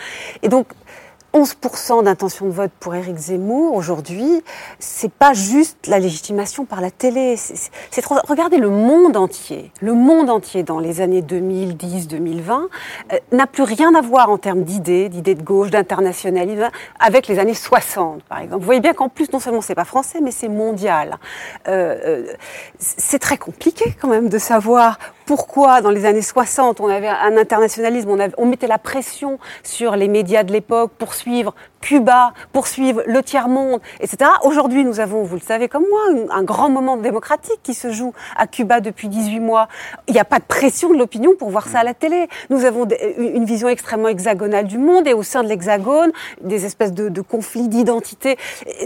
Et 0.43 0.49
donc, 0.49 0.67
11% 1.35 2.05
d'intention 2.05 2.45
de 2.45 2.51
vote 2.51 2.71
pour 2.79 2.95
Éric 2.95 3.17
Zemmour 3.17 3.73
aujourd'hui, 3.75 4.41
c'est 4.79 5.11
pas 5.11 5.33
juste 5.33 5.85
la 5.87 5.99
légitimation 5.99 6.63
par 6.63 6.79
la 6.79 6.91
télé. 6.91 7.35
C'est 7.35 8.01
trop. 8.01 8.15
Regardez 8.25 8.57
le 8.57 8.69
monde 8.69 9.17
entier. 9.17 9.73
Le 9.81 9.93
monde 9.93 10.29
entier 10.29 10.63
dans 10.63 10.79
les 10.79 11.01
années 11.01 11.21
2010-2020 11.21 12.51
euh, 12.51 13.17
n'a 13.33 13.47
plus 13.47 13.63
rien 13.63 13.93
à 13.95 14.01
voir 14.01 14.29
en 14.29 14.37
termes 14.37 14.63
d'idées, 14.63 15.09
d'idées 15.09 15.35
de 15.35 15.43
gauche, 15.43 15.71
d'internationalisme, 15.71 16.69
avec 17.01 17.27
les 17.27 17.37
années 17.37 17.53
60, 17.53 18.23
par 18.23 18.39
exemple. 18.39 18.61
Vous 18.61 18.65
voyez 18.65 18.79
bien 18.79 18.93
qu'en 18.93 19.09
plus, 19.09 19.29
non 19.33 19.39
seulement 19.39 19.59
c'est 19.59 19.75
pas 19.75 19.83
français, 19.83 20.19
mais 20.23 20.31
c'est 20.31 20.47
mondial. 20.47 21.17
Euh, 21.67 21.97
euh, 22.05 22.33
c'est 22.79 23.19
très 23.19 23.37
compliqué 23.37 23.93
quand 23.99 24.07
même 24.07 24.29
de 24.29 24.37
savoir 24.37 24.99
pourquoi 25.25 25.81
dans 25.81 25.89
les 25.89 26.05
années 26.05 26.21
60 26.21 26.79
on 26.79 26.87
avait 26.87 27.07
un 27.07 27.37
internationalisme, 27.37 28.09
on, 28.09 28.17
on 28.37 28.45
mettait 28.45 28.67
la 28.67 28.77
pression 28.77 29.39
sur 29.63 29.95
les 29.95 30.07
médias 30.07 30.43
de 30.43 30.51
l'époque 30.51 30.91
pour 30.97 31.13
suivre 31.13 31.53
Cuba, 31.85 32.33
poursuivre 32.51 33.03
le 33.05 33.21
tiers-monde, 33.21 33.79
etc. 33.99 34.31
Aujourd'hui, 34.43 34.83
nous 34.83 34.99
avons, 34.99 35.23
vous 35.23 35.35
le 35.35 35.41
savez 35.41 35.67
comme 35.67 35.85
moi, 35.87 36.25
un, 36.31 36.41
grand 36.41 36.67
moment 36.67 36.97
démocratique 36.97 37.59
qui 37.61 37.75
se 37.75 37.91
joue 37.91 38.11
à 38.35 38.47
Cuba 38.47 38.79
depuis 38.79 39.07
18 39.07 39.39
mois. 39.39 39.67
Il 40.07 40.15
n'y 40.15 40.19
a 40.19 40.25
pas 40.25 40.39
de 40.39 40.45
pression 40.45 40.89
de 40.91 40.97
l'opinion 40.97 41.35
pour 41.37 41.51
voir 41.51 41.67
ça 41.67 41.81
à 41.81 41.83
la 41.83 41.93
télé. 41.93 42.27
Nous 42.49 42.65
avons 42.65 42.87
une 43.19 43.45
vision 43.45 43.69
extrêmement 43.69 44.07
hexagonale 44.07 44.65
du 44.65 44.79
monde 44.79 45.07
et 45.07 45.13
au 45.13 45.21
sein 45.21 45.43
de 45.43 45.47
l'hexagone, 45.47 46.11
des 46.41 46.65
espèces 46.65 46.91
de, 46.91 47.21
conflits 47.21 47.67
d'identité. 47.67 48.37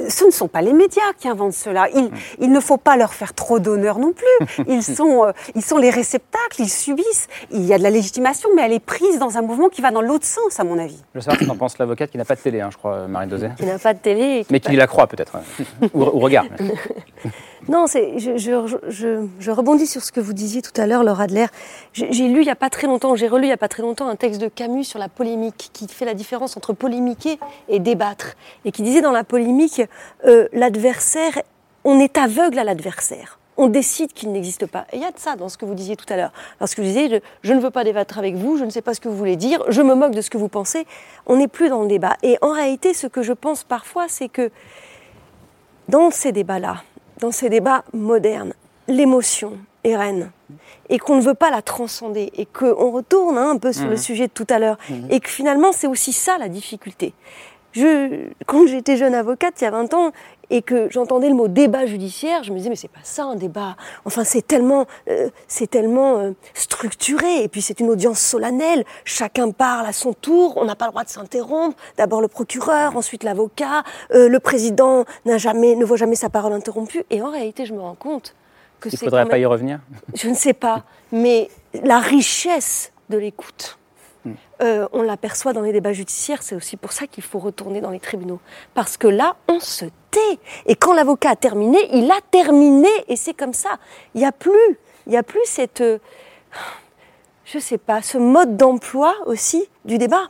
Ce 0.09 0.25
ne 0.25 0.31
sont 0.31 0.49
pas 0.49 0.61
les 0.61 0.73
médias 0.73 1.13
qui 1.17 1.29
inventent 1.29 1.53
cela. 1.53 1.87
Il, 1.95 2.11
il 2.39 2.51
ne 2.51 2.59
faut 2.59 2.75
pas 2.75 2.97
leur 2.97 3.13
faire 3.13 3.33
trop 3.33 3.59
d'honneur 3.59 3.97
non 3.97 4.11
plus. 4.11 4.63
Ils 4.67 4.83
sont, 4.83 5.25
euh, 5.25 5.31
ils 5.55 5.63
sont 5.63 5.77
les 5.77 5.89
ils 6.59 6.69
subissent. 6.69 7.27
Il 7.51 7.65
y 7.65 7.73
a 7.73 7.77
de 7.77 7.83
la 7.83 7.89
légitimation, 7.89 8.49
mais 8.55 8.63
elle 8.63 8.73
est 8.73 8.79
prise 8.79 9.19
dans 9.19 9.37
un 9.37 9.41
mouvement 9.41 9.69
qui 9.69 9.81
va 9.81 9.91
dans 9.91 10.01
l'autre 10.01 10.25
sens, 10.25 10.59
à 10.59 10.63
mon 10.63 10.77
avis. 10.77 10.97
Je 11.15 11.19
sais 11.19 11.29
pas 11.29 11.37
ce 11.37 11.45
qu'en 11.45 11.55
pense 11.55 11.77
l'avocate 11.77 12.11
qui 12.11 12.17
n'a 12.17 12.25
pas 12.25 12.35
de 12.35 12.41
télé, 12.41 12.61
hein, 12.61 12.69
je 12.71 12.77
crois. 12.77 13.07
Marie 13.07 13.27
Dosé 13.27 13.49
Qui 13.57 13.65
n'a 13.65 13.79
pas 13.79 13.93
de 13.93 13.99
télé. 13.99 14.45
Mais 14.49 14.59
qui 14.59 14.75
la 14.75 14.87
croit 14.87 15.07
peut-être, 15.07 15.37
ou, 15.93 16.03
regarde. 16.19 16.49
non, 17.67 17.87
c'est, 17.87 18.19
je, 18.19 18.37
je, 18.37 19.27
je, 19.39 19.51
rebondis 19.51 19.87
sur 19.87 20.03
ce 20.03 20.11
que 20.11 20.19
vous 20.19 20.33
disiez 20.33 20.61
tout 20.61 20.79
à 20.79 20.85
l'heure, 20.85 21.03
Laura 21.03 21.23
Adler. 21.23 21.47
J'ai 21.93 22.27
lu 22.27 22.41
il 22.41 22.45
n'y 22.45 22.49
a 22.49 22.55
pas 22.55 22.69
très 22.69 22.87
longtemps, 22.87 23.15
j'ai 23.15 23.27
relu 23.27 23.45
il 23.45 23.47
n'y 23.47 23.53
a 23.53 23.57
pas 23.57 23.67
très 23.67 23.83
longtemps 23.83 24.07
un 24.07 24.15
texte 24.15 24.41
de 24.41 24.47
Camus 24.47 24.83
sur 24.83 24.99
la 24.99 25.09
polémique, 25.09 25.69
qui 25.73 25.87
fait 25.87 26.05
la 26.05 26.13
différence 26.13 26.57
entre 26.57 26.73
polémiquer 26.73 27.39
et 27.67 27.79
débattre. 27.79 28.35
Et 28.65 28.71
qui 28.71 28.83
disait 28.83 29.01
dans 29.01 29.11
la 29.11 29.23
polémique, 29.23 29.81
euh, 30.25 30.47
l'adversaire, 30.53 31.41
on 31.83 31.99
est 31.99 32.17
aveugle 32.17 32.59
à 32.59 32.63
l'adversaire 32.63 33.38
on 33.59 33.67
décide 33.67 34.13
qu'il 34.13 34.31
n'existe 34.31 34.65
pas. 34.65 34.85
Et 34.93 34.95
il 34.95 35.01
y 35.01 35.05
a 35.05 35.11
de 35.11 35.19
ça 35.19 35.35
dans 35.35 35.49
ce 35.49 35.57
que 35.57 35.65
vous 35.65 35.75
disiez 35.75 35.97
tout 35.97 36.05
à 36.07 36.15
l'heure. 36.15 36.31
Parce 36.59 36.73
que 36.73 36.81
vous 36.81 36.87
disiez, 36.87 37.21
je, 37.43 37.53
ne 37.53 37.59
veux 37.59 37.71
pas 37.71 37.83
débattre 37.83 38.17
avec 38.17 38.35
vous, 38.35 38.57
je 38.57 38.63
ne 38.63 38.69
sais 38.69 38.81
pas 38.81 38.93
ce 38.93 39.01
que 39.01 39.09
vous 39.09 39.17
voulez 39.17 39.35
dire, 39.35 39.61
je 39.67 39.81
me 39.81 39.95
moque 39.95 40.15
de 40.15 40.21
ce 40.21 40.29
que 40.29 40.37
vous 40.37 40.47
pensez. 40.47 40.87
On 41.27 41.35
n'est 41.35 41.49
plus 41.49 41.67
dans 41.67 41.81
le 41.81 41.89
débat. 41.89 42.15
Et 42.23 42.37
en 42.41 42.53
réalité, 42.53 42.93
ce 42.93 43.05
que 43.05 43.21
je 43.21 43.33
pense 43.33 43.65
parfois, 43.65 44.05
c'est 44.07 44.29
que 44.29 44.49
dans 45.89 46.09
ces 46.09 46.31
débats-là, 46.31 46.83
dans 47.19 47.31
ces 47.31 47.49
débats 47.49 47.83
modernes, 47.91 48.53
l'émotion 48.87 49.57
est 49.83 49.97
reine 49.97 50.31
et 50.87 50.97
qu'on 50.97 51.17
ne 51.17 51.21
veut 51.21 51.33
pas 51.33 51.51
la 51.51 51.61
transcender 51.61 52.31
et 52.37 52.45
qu'on 52.45 52.91
retourne 52.91 53.37
hein, 53.37 53.51
un 53.51 53.57
peu 53.57 53.73
sur 53.73 53.87
le 53.87 53.93
mmh. 53.93 53.97
sujet 53.97 54.27
de 54.27 54.33
tout 54.33 54.47
à 54.49 54.59
l'heure 54.59 54.77
mmh. 54.89 54.93
et 55.09 55.19
que 55.19 55.29
finalement 55.29 55.71
c'est 55.71 55.87
aussi 55.87 56.11
ça 56.11 56.37
la 56.37 56.49
difficulté. 56.49 57.13
Je, 57.71 58.29
quand 58.47 58.65
j'étais 58.65 58.97
jeune 58.97 59.13
avocate, 59.13 59.61
il 59.61 59.65
y 59.65 59.67
a 59.67 59.71
20 59.71 59.93
ans, 59.93 60.11
et 60.49 60.61
que 60.61 60.89
j'entendais 60.89 61.29
le 61.29 61.35
mot 61.35 61.47
débat 61.47 61.85
judiciaire, 61.85 62.43
je 62.43 62.51
me 62.51 62.57
disais 62.57 62.69
mais 62.69 62.75
c'est 62.75 62.87
pas 62.87 62.99
ça 63.03 63.25
un 63.25 63.35
débat. 63.35 63.75
Enfin 64.05 64.23
c'est 64.23 64.45
tellement, 64.45 64.85
euh, 65.09 65.29
c'est 65.47 65.69
tellement 65.69 66.17
euh, 66.17 66.31
structuré 66.53 67.43
et 67.43 67.47
puis 67.47 67.61
c'est 67.61 67.79
une 67.79 67.89
audience 67.89 68.19
solennelle. 68.19 68.83
Chacun 69.05 69.51
parle 69.51 69.85
à 69.85 69.93
son 69.93 70.13
tour. 70.13 70.53
On 70.57 70.65
n'a 70.65 70.75
pas 70.75 70.85
le 70.85 70.91
droit 70.91 71.03
de 71.03 71.09
s'interrompre. 71.09 71.77
D'abord 71.97 72.21
le 72.21 72.27
procureur, 72.27 72.95
ensuite 72.95 73.23
l'avocat. 73.23 73.83
Euh, 74.11 74.29
le 74.29 74.39
président 74.39 75.05
n'a 75.25 75.37
jamais, 75.37 75.75
ne 75.75 75.85
voit 75.85 75.97
jamais 75.97 76.15
sa 76.15 76.29
parole 76.29 76.53
interrompue. 76.53 77.03
Et 77.09 77.21
en 77.21 77.31
réalité, 77.31 77.65
je 77.65 77.73
me 77.73 77.81
rends 77.81 77.95
compte 77.95 78.35
que 78.79 78.89
Il 78.89 78.97
faudrait 78.97 79.25
pas 79.25 79.37
y 79.37 79.45
revenir? 79.45 79.79
Je 80.13 80.29
ne 80.29 80.33
sais 80.33 80.53
pas, 80.53 80.83
mais 81.11 81.49
la 81.83 81.99
richesse 81.99 82.91
de 83.09 83.17
l'écoute. 83.17 83.78
Euh, 84.61 84.87
on 84.91 85.01
l'aperçoit 85.01 85.53
dans 85.53 85.61
les 85.61 85.71
débats 85.71 85.93
judiciaires, 85.93 86.43
c'est 86.43 86.55
aussi 86.55 86.77
pour 86.77 86.91
ça 86.91 87.07
qu'il 87.07 87.23
faut 87.23 87.39
retourner 87.39 87.81
dans 87.81 87.91
les 87.91 87.99
tribunaux. 87.99 88.39
Parce 88.73 88.97
que 88.97 89.07
là, 89.07 89.35
on 89.47 89.59
se 89.59 89.85
tait. 90.11 90.39
Et 90.65 90.75
quand 90.75 90.93
l'avocat 90.93 91.31
a 91.31 91.35
terminé, 91.35 91.77
il 91.93 92.11
a 92.11 92.19
terminé, 92.31 92.89
et 93.07 93.15
c'est 93.15 93.33
comme 93.33 93.53
ça. 93.53 93.77
Il 94.15 94.19
n'y 94.19 94.27
a 94.27 94.31
plus, 94.31 94.77
il 95.07 95.13
y 95.13 95.17
a 95.17 95.23
plus 95.23 95.41
cette, 95.45 95.81
euh, 95.81 95.99
je 97.45 97.59
sais 97.59 97.77
pas, 97.77 98.01
ce 98.01 98.17
mode 98.17 98.57
d'emploi 98.57 99.15
aussi 99.25 99.67
du 99.85 99.97
débat. 99.97 100.29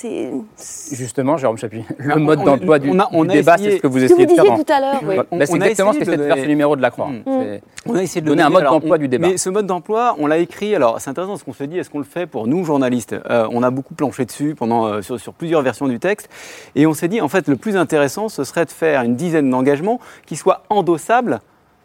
C'est 0.00 0.96
Justement, 0.96 1.36
Jérôme 1.36 1.58
Chapuis, 1.58 1.84
le 1.98 2.16
mode 2.16 2.42
d'emploi 2.42 2.78
du, 2.78 2.90
du 2.90 3.26
débat, 3.28 3.58
c'est 3.58 3.76
ce 3.76 3.82
que 3.82 3.86
vous 3.86 4.02
essayez 4.02 4.24
de 4.24 4.32
faire. 4.32 4.44
disiez 4.44 4.64
tout 4.64 4.72
à 4.72 4.80
l'heure, 4.80 5.00
oui. 5.04 5.16
Bah, 5.16 5.44
c'est 5.44 5.56
exactement 5.56 5.92
ce 5.92 5.98
que 5.98 6.04
c'est 6.06 6.16
de 6.16 6.22
faire 6.22 6.36
ce 6.38 6.46
numéro 6.46 6.74
de 6.74 6.80
la 6.80 6.90
Croix. 6.90 7.08
Mm. 7.08 7.22
C'est 7.26 7.62
On 7.84 7.94
a 7.94 8.02
essayé 8.02 8.22
de 8.22 8.26
donner 8.26 8.42
un 8.42 8.48
mode 8.48 8.64
d'emploi 8.64 8.96
on- 8.96 8.98
du 8.98 9.08
débat. 9.08 9.28
Mais 9.28 9.36
ce 9.36 9.50
mode 9.50 9.66
d'emploi, 9.66 10.16
on 10.18 10.26
l'a 10.26 10.38
écrit. 10.38 10.74
Alors, 10.74 10.98
c'est 11.02 11.10
intéressant 11.10 11.36
ce 11.36 11.44
qu'on 11.44 11.52
se 11.52 11.64
dit. 11.64 11.78
Est-ce 11.78 11.90
qu'on 11.90 11.98
le 11.98 12.04
fait 12.04 12.26
pour 12.26 12.46
nous, 12.46 12.64
journalistes? 12.64 13.14
Euh, 13.28 13.46
On 13.52 13.62
a 13.62 13.70
beaucoup 13.70 13.92
planché 13.94 14.24
dessus 14.24 14.54
pendant, 14.54 14.86
euh, 14.86 15.02
sur, 15.02 15.20
sur 15.20 15.34
plusieurs 15.34 15.60
versions 15.60 15.86
du 15.86 15.98
texte. 15.98 16.30
Et 16.76 16.86
on 16.86 16.94
s'est 16.94 17.08
dit, 17.08 17.20
en 17.20 17.28
fait, 17.28 17.46
le 17.46 17.56
plus 17.56 17.76
intéressant, 17.76 18.30
ce 18.30 18.42
serait 18.44 18.64
de 18.64 18.70
faire 18.70 19.02
une 19.02 19.16
dizaine 19.16 19.50
d'engagements 19.50 20.00
qui 20.24 20.36
soient 20.36 20.62
endossables 20.70 21.40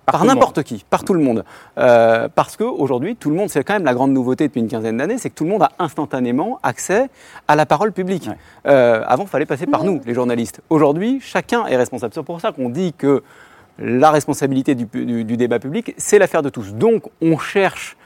par, 0.05 0.23
n'importe 0.25 0.63
qui, 0.63 0.85
par 0.89 1.03
tout 1.03 1.13
le 1.13 1.19
monde. 1.19 1.43
Euh, 1.77 2.27
parce 2.33 2.57
qu'aujourd'hui, 2.57 3.15
tout 3.15 3.29
le 3.29 3.35
monde, 3.35 3.49
c'est 3.49 3.63
quand 3.63 3.73
même 3.73 3.85
la 3.85 3.93
grande 3.93 4.11
nouveauté 4.11 4.47
depuis 4.47 4.61
une 4.61 4.67
quinzaine 4.67 4.97
d'années, 4.97 5.17
c'est 5.17 5.29
que 5.29 5.35
tout 5.35 5.43
le 5.45 5.49
monde 5.49 5.63
a 5.63 5.71
instantanément 5.79 6.59
accès 6.63 7.09
à 7.47 7.55
la 7.55 7.65
parole 7.65 7.91
publique. 7.91 8.29
Euh, 8.67 9.03
avant, 9.07 9.23
il 9.23 9.29
fallait 9.29 9.45
passer 9.45 9.65
par 9.65 9.83
nous, 9.83 10.01
les 10.05 10.13
journalistes. 10.13 10.61
Aujourd'hui, 10.69 11.19
chacun 11.21 11.65
est 11.67 11.75
responsable. 11.77 12.13
C'est 12.13 12.23
pour 12.23 12.39
ça 12.41 12.51
qu'on 12.51 12.69
dit 12.69 12.93
que 12.97 13.23
la 13.79 14.09
responsabilité 14.11 14.73
du, 14.75 14.85
du- 14.85 15.23
du 15.25 15.37
débat 15.37 15.59
public, 15.59 15.93
c'est 15.97 16.17
l'affaire 16.19 16.41
de 16.41 16.49
tous. 16.49 16.73
Donc, 16.73 17.03
on 17.21 17.37
cherche 17.37 17.97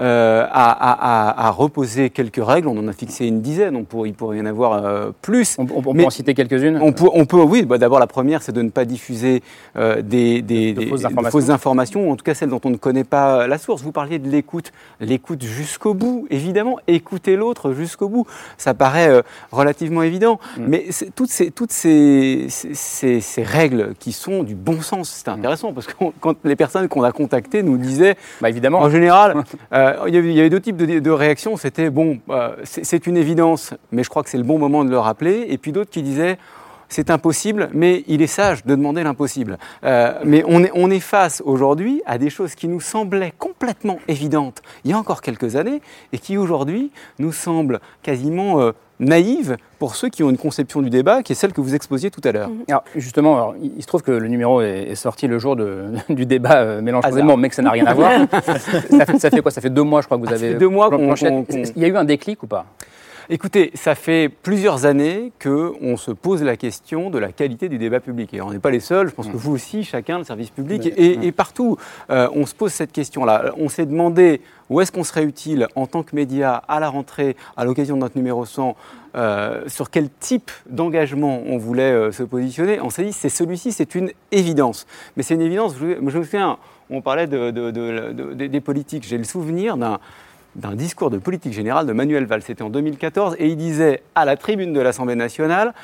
euh, 0.00 0.46
à, 0.50 0.70
à- 0.70 1.28
à- 1.30 1.46
à 1.46 1.50
reposer 1.50 2.10
quelques 2.10 2.42
règles. 2.44 2.68
On 2.68 2.78
en 2.78 2.88
a 2.88 2.92
fixé 2.92 3.26
une 3.26 3.40
dizaine. 3.42 3.76
On 3.76 4.04
il 4.04 4.14
pourrait 4.14 4.38
y 4.38 4.40
en 4.40 4.46
avoir 4.46 4.84
euh, 4.84 5.10
plus. 5.22 5.56
On, 5.58 5.66
on 5.74 5.82
peut 5.94 6.04
en 6.04 6.10
citer 6.10 6.34
quelques-unes 6.34 6.78
On 6.82 6.92
peut, 6.92 7.08
on 7.12 7.26
peut 7.26 7.42
oui. 7.42 7.62
Bah, 7.64 7.78
D'abord, 7.78 7.98
la 7.98 8.06
première, 8.06 8.42
c'est 8.42 8.52
de 8.52 8.62
ne 8.62 8.70
pas 8.70 8.84
diffuser 8.84 9.42
euh, 9.76 10.00
des, 10.02 10.42
fausses 10.88 11.00
des 11.00 11.06
informations. 11.06 11.30
fausses 11.30 11.50
informations, 11.50 12.08
ou 12.08 12.12
en 12.12 12.16
tout 12.16 12.24
cas 12.24 12.34
celles 12.34 12.48
dont 12.48 12.60
on 12.64 12.70
ne 12.70 12.76
connaît 12.76 13.04
pas 13.04 13.46
la 13.46 13.58
source. 13.58 13.82
Vous 13.82 13.92
parliez 13.92 14.18
de 14.18 14.28
l'écoute. 14.28 14.72
L'écoute 15.00 15.42
jusqu'au 15.42 15.94
bout, 15.94 16.26
évidemment. 16.30 16.78
Écouter 16.86 17.36
l'autre 17.36 17.72
jusqu'au 17.72 18.08
bout. 18.08 18.26
Ça 18.58 18.74
paraît 18.74 19.22
relativement 19.52 20.02
évident. 20.02 20.38
Mm. 20.56 20.64
Mais 20.66 20.84
toutes, 21.14 21.30
ces, 21.30 21.50
toutes 21.50 21.72
ces, 21.72 22.46
ces- 22.48 22.74
ces- 22.74 23.20
ces 23.20 23.42
règles 23.42 23.94
qui 23.98 24.12
sont 24.12 24.42
du 24.42 24.54
bon 24.54 24.80
sens, 24.80 25.08
c'est 25.10 25.28
intéressant 25.30 25.72
parce 25.72 25.86
que 25.86 25.92
quand 26.20 26.36
les 26.44 26.56
personnes 26.56 26.88
qu'on 26.88 27.02
a 27.02 27.12
contactées 27.12 27.62
nous 27.62 27.76
disaient, 27.76 28.16
Bah, 28.40 28.48
évidemment. 28.48 28.80
en 28.80 28.90
général, 28.90 29.34
euh, 29.98 30.08
il 30.08 30.14
y 30.14 30.40
avait- 30.40 30.50
deux 30.50 30.60
types 30.60 30.76
de, 30.76 31.10
réactions. 31.10 31.56
C'était 31.56 31.90
bon, 31.90 32.18
euh, 32.30 32.56
c'est 32.64 33.06
une 33.06 33.16
évidence, 33.16 33.74
mais 33.92 34.02
je 34.02 34.08
crois 34.08 34.22
que 34.22 34.30
c'est 34.30 34.38
le 34.38 34.44
bon 34.44 34.58
moment 34.58 34.84
de 34.84 34.90
le 34.90 34.98
rappeler. 34.98 35.46
Et 35.48 35.58
puis 35.58 35.72
d'autres 35.72 35.90
qui 35.90 36.02
disaient 36.02 36.38
c'est 36.90 37.08
impossible, 37.08 37.70
mais 37.72 38.04
il 38.08 38.20
est 38.20 38.26
sage 38.26 38.64
de 38.66 38.74
demander 38.74 39.02
l'impossible. 39.02 39.56
Euh, 39.84 40.12
mais 40.24 40.44
on 40.46 40.62
est, 40.62 40.70
on 40.74 40.90
est 40.90 41.00
face 41.00 41.40
aujourd'hui 41.46 42.02
à 42.04 42.18
des 42.18 42.28
choses 42.28 42.54
qui 42.54 42.68
nous 42.68 42.80
semblaient 42.80 43.32
complètement 43.38 43.98
évidentes 44.08 44.60
il 44.84 44.90
y 44.90 44.94
a 44.94 44.98
encore 44.98 45.22
quelques 45.22 45.56
années 45.56 45.80
et 46.12 46.18
qui 46.18 46.36
aujourd'hui 46.36 46.90
nous 47.18 47.32
semblent 47.32 47.80
quasiment 48.02 48.60
euh, 48.60 48.72
naïves 48.98 49.56
pour 49.78 49.94
ceux 49.94 50.08
qui 50.10 50.22
ont 50.22 50.28
une 50.30 50.36
conception 50.36 50.82
du 50.82 50.90
débat 50.90 51.22
qui 51.22 51.32
est 51.32 51.34
celle 51.34 51.52
que 51.54 51.60
vous 51.62 51.74
exposiez 51.74 52.10
tout 52.10 52.20
à 52.24 52.32
l'heure. 52.32 52.50
Alors, 52.68 52.84
justement, 52.96 53.34
alors, 53.36 53.54
il 53.62 53.80
se 53.80 53.86
trouve 53.86 54.02
que 54.02 54.10
le 54.10 54.28
numéro 54.28 54.60
est, 54.60 54.88
est 54.90 54.94
sorti 54.94 55.26
le 55.26 55.38
jour 55.38 55.56
de- 55.56 55.86
du 56.10 56.26
débat 56.26 56.56
euh, 56.58 56.82
Mélenchon 56.82 57.36
mais 57.38 57.48
que 57.48 57.54
ça 57.54 57.62
n'a 57.62 57.70
rien 57.70 57.86
à 57.86 57.94
voir. 57.94 58.10
ça, 58.90 59.06
fait, 59.06 59.18
ça 59.18 59.30
fait 59.30 59.40
quoi? 59.40 59.50
Ça 59.50 59.60
fait 59.62 59.70
deux 59.70 59.82
mois, 59.84 60.00
je 60.02 60.06
crois, 60.06 60.18
que 60.18 60.22
vous 60.24 60.28
ça 60.28 60.34
avez. 60.34 60.50
fait 60.52 60.58
deux 60.58 60.68
mois 60.68 60.90
qu'on- 60.90 61.14
Il 61.76 61.82
y 61.82 61.84
a 61.84 61.88
eu 61.88 61.96
un 61.96 62.04
déclic 62.04 62.42
ou 62.42 62.46
pas? 62.46 62.66
Écoutez, 63.32 63.70
ça 63.74 63.94
fait 63.94 64.28
plusieurs 64.28 64.86
années 64.86 65.30
qu'on 65.40 65.96
se 65.96 66.10
pose 66.10 66.42
la 66.42 66.56
question 66.56 67.10
de 67.10 67.18
la 67.18 67.30
qualité 67.30 67.68
du 67.68 67.78
débat 67.78 68.00
public. 68.00 68.34
Et 68.34 68.40
on 68.42 68.50
n'est 68.50 68.58
pas 68.58 68.72
les 68.72 68.80
seuls, 68.80 69.08
je 69.08 69.14
pense 69.14 69.28
que 69.28 69.36
vous 69.36 69.52
aussi, 69.52 69.84
chacun, 69.84 70.18
le 70.18 70.24
service 70.24 70.50
public, 70.50 70.84
et, 70.96 71.26
et 71.26 71.30
partout, 71.30 71.76
euh, 72.10 72.28
on 72.34 72.44
se 72.44 72.56
pose 72.56 72.72
cette 72.72 72.90
question-là. 72.90 73.52
On 73.56 73.68
s'est 73.68 73.86
demandé 73.86 74.40
où 74.68 74.80
est-ce 74.80 74.90
qu'on 74.90 75.04
serait 75.04 75.22
utile 75.22 75.68
en 75.76 75.86
tant 75.86 76.02
que 76.02 76.16
média 76.16 76.54
à 76.66 76.80
la 76.80 76.88
rentrée, 76.88 77.36
à 77.56 77.64
l'occasion 77.64 77.94
de 77.94 78.00
notre 78.00 78.16
numéro 78.16 78.44
100, 78.44 78.74
euh, 79.14 79.62
sur 79.68 79.90
quel 79.90 80.08
type 80.10 80.50
d'engagement 80.68 81.40
on 81.46 81.56
voulait 81.56 81.92
euh, 81.92 82.10
se 82.10 82.24
positionner. 82.24 82.80
On 82.80 82.90
s'est 82.90 83.04
dit, 83.04 83.12
c'est 83.12 83.28
celui-ci, 83.28 83.70
c'est 83.70 83.94
une 83.94 84.10
évidence. 84.32 84.88
Mais 85.16 85.22
c'est 85.22 85.34
une 85.34 85.40
évidence, 85.42 85.76
je, 85.80 85.94
je 85.94 86.00
me 86.00 86.10
souviens, 86.10 86.58
on 86.90 87.00
parlait 87.00 87.28
de, 87.28 87.52
de- 87.52 87.70
de- 87.70 88.12
de- 88.12 88.32
de- 88.34 88.46
des 88.48 88.60
politiques, 88.60 89.06
j'ai 89.06 89.18
le 89.18 89.24
souvenir 89.24 89.76
d'un 89.76 90.00
d'un 90.56 90.74
discours 90.74 91.10
de 91.10 91.18
politique 91.18 91.52
générale 91.52 91.86
de 91.86 91.92
Manuel 91.92 92.26
Valls. 92.26 92.42
C'était 92.42 92.62
en 92.62 92.70
2014 92.70 93.36
et 93.38 93.48
il 93.48 93.56
disait 93.56 94.02
à 94.14 94.24
la 94.24 94.36
tribune 94.36 94.72
de 94.72 94.80
l'Assemblée 94.80 95.14
nationale 95.14 95.74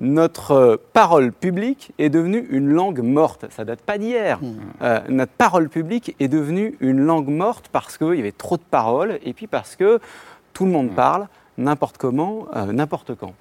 notre 0.00 0.52
euh, 0.52 0.76
parole 0.94 1.30
publique 1.30 1.92
est 1.98 2.08
devenue 2.08 2.46
une 2.50 2.70
langue 2.70 3.00
morte. 3.00 3.44
Ça 3.50 3.64
date 3.64 3.80
pas 3.82 3.98
d'hier. 3.98 4.40
Euh, 4.82 5.00
notre 5.08 5.32
parole 5.32 5.68
publique 5.68 6.16
est 6.18 6.28
devenue 6.28 6.74
une 6.80 7.00
langue 7.00 7.28
morte 7.28 7.68
parce 7.70 7.98
qu'il 7.98 8.14
y 8.14 8.20
avait 8.20 8.32
trop 8.32 8.56
de 8.56 8.62
paroles 8.62 9.18
et 9.22 9.34
puis 9.34 9.46
parce 9.46 9.76
que 9.76 10.00
tout 10.54 10.64
le 10.64 10.70
monde 10.70 10.90
parle, 10.94 11.28
n'importe 11.58 11.98
comment, 11.98 12.46
euh, 12.56 12.72
n'importe 12.72 13.14
quand. 13.14 13.34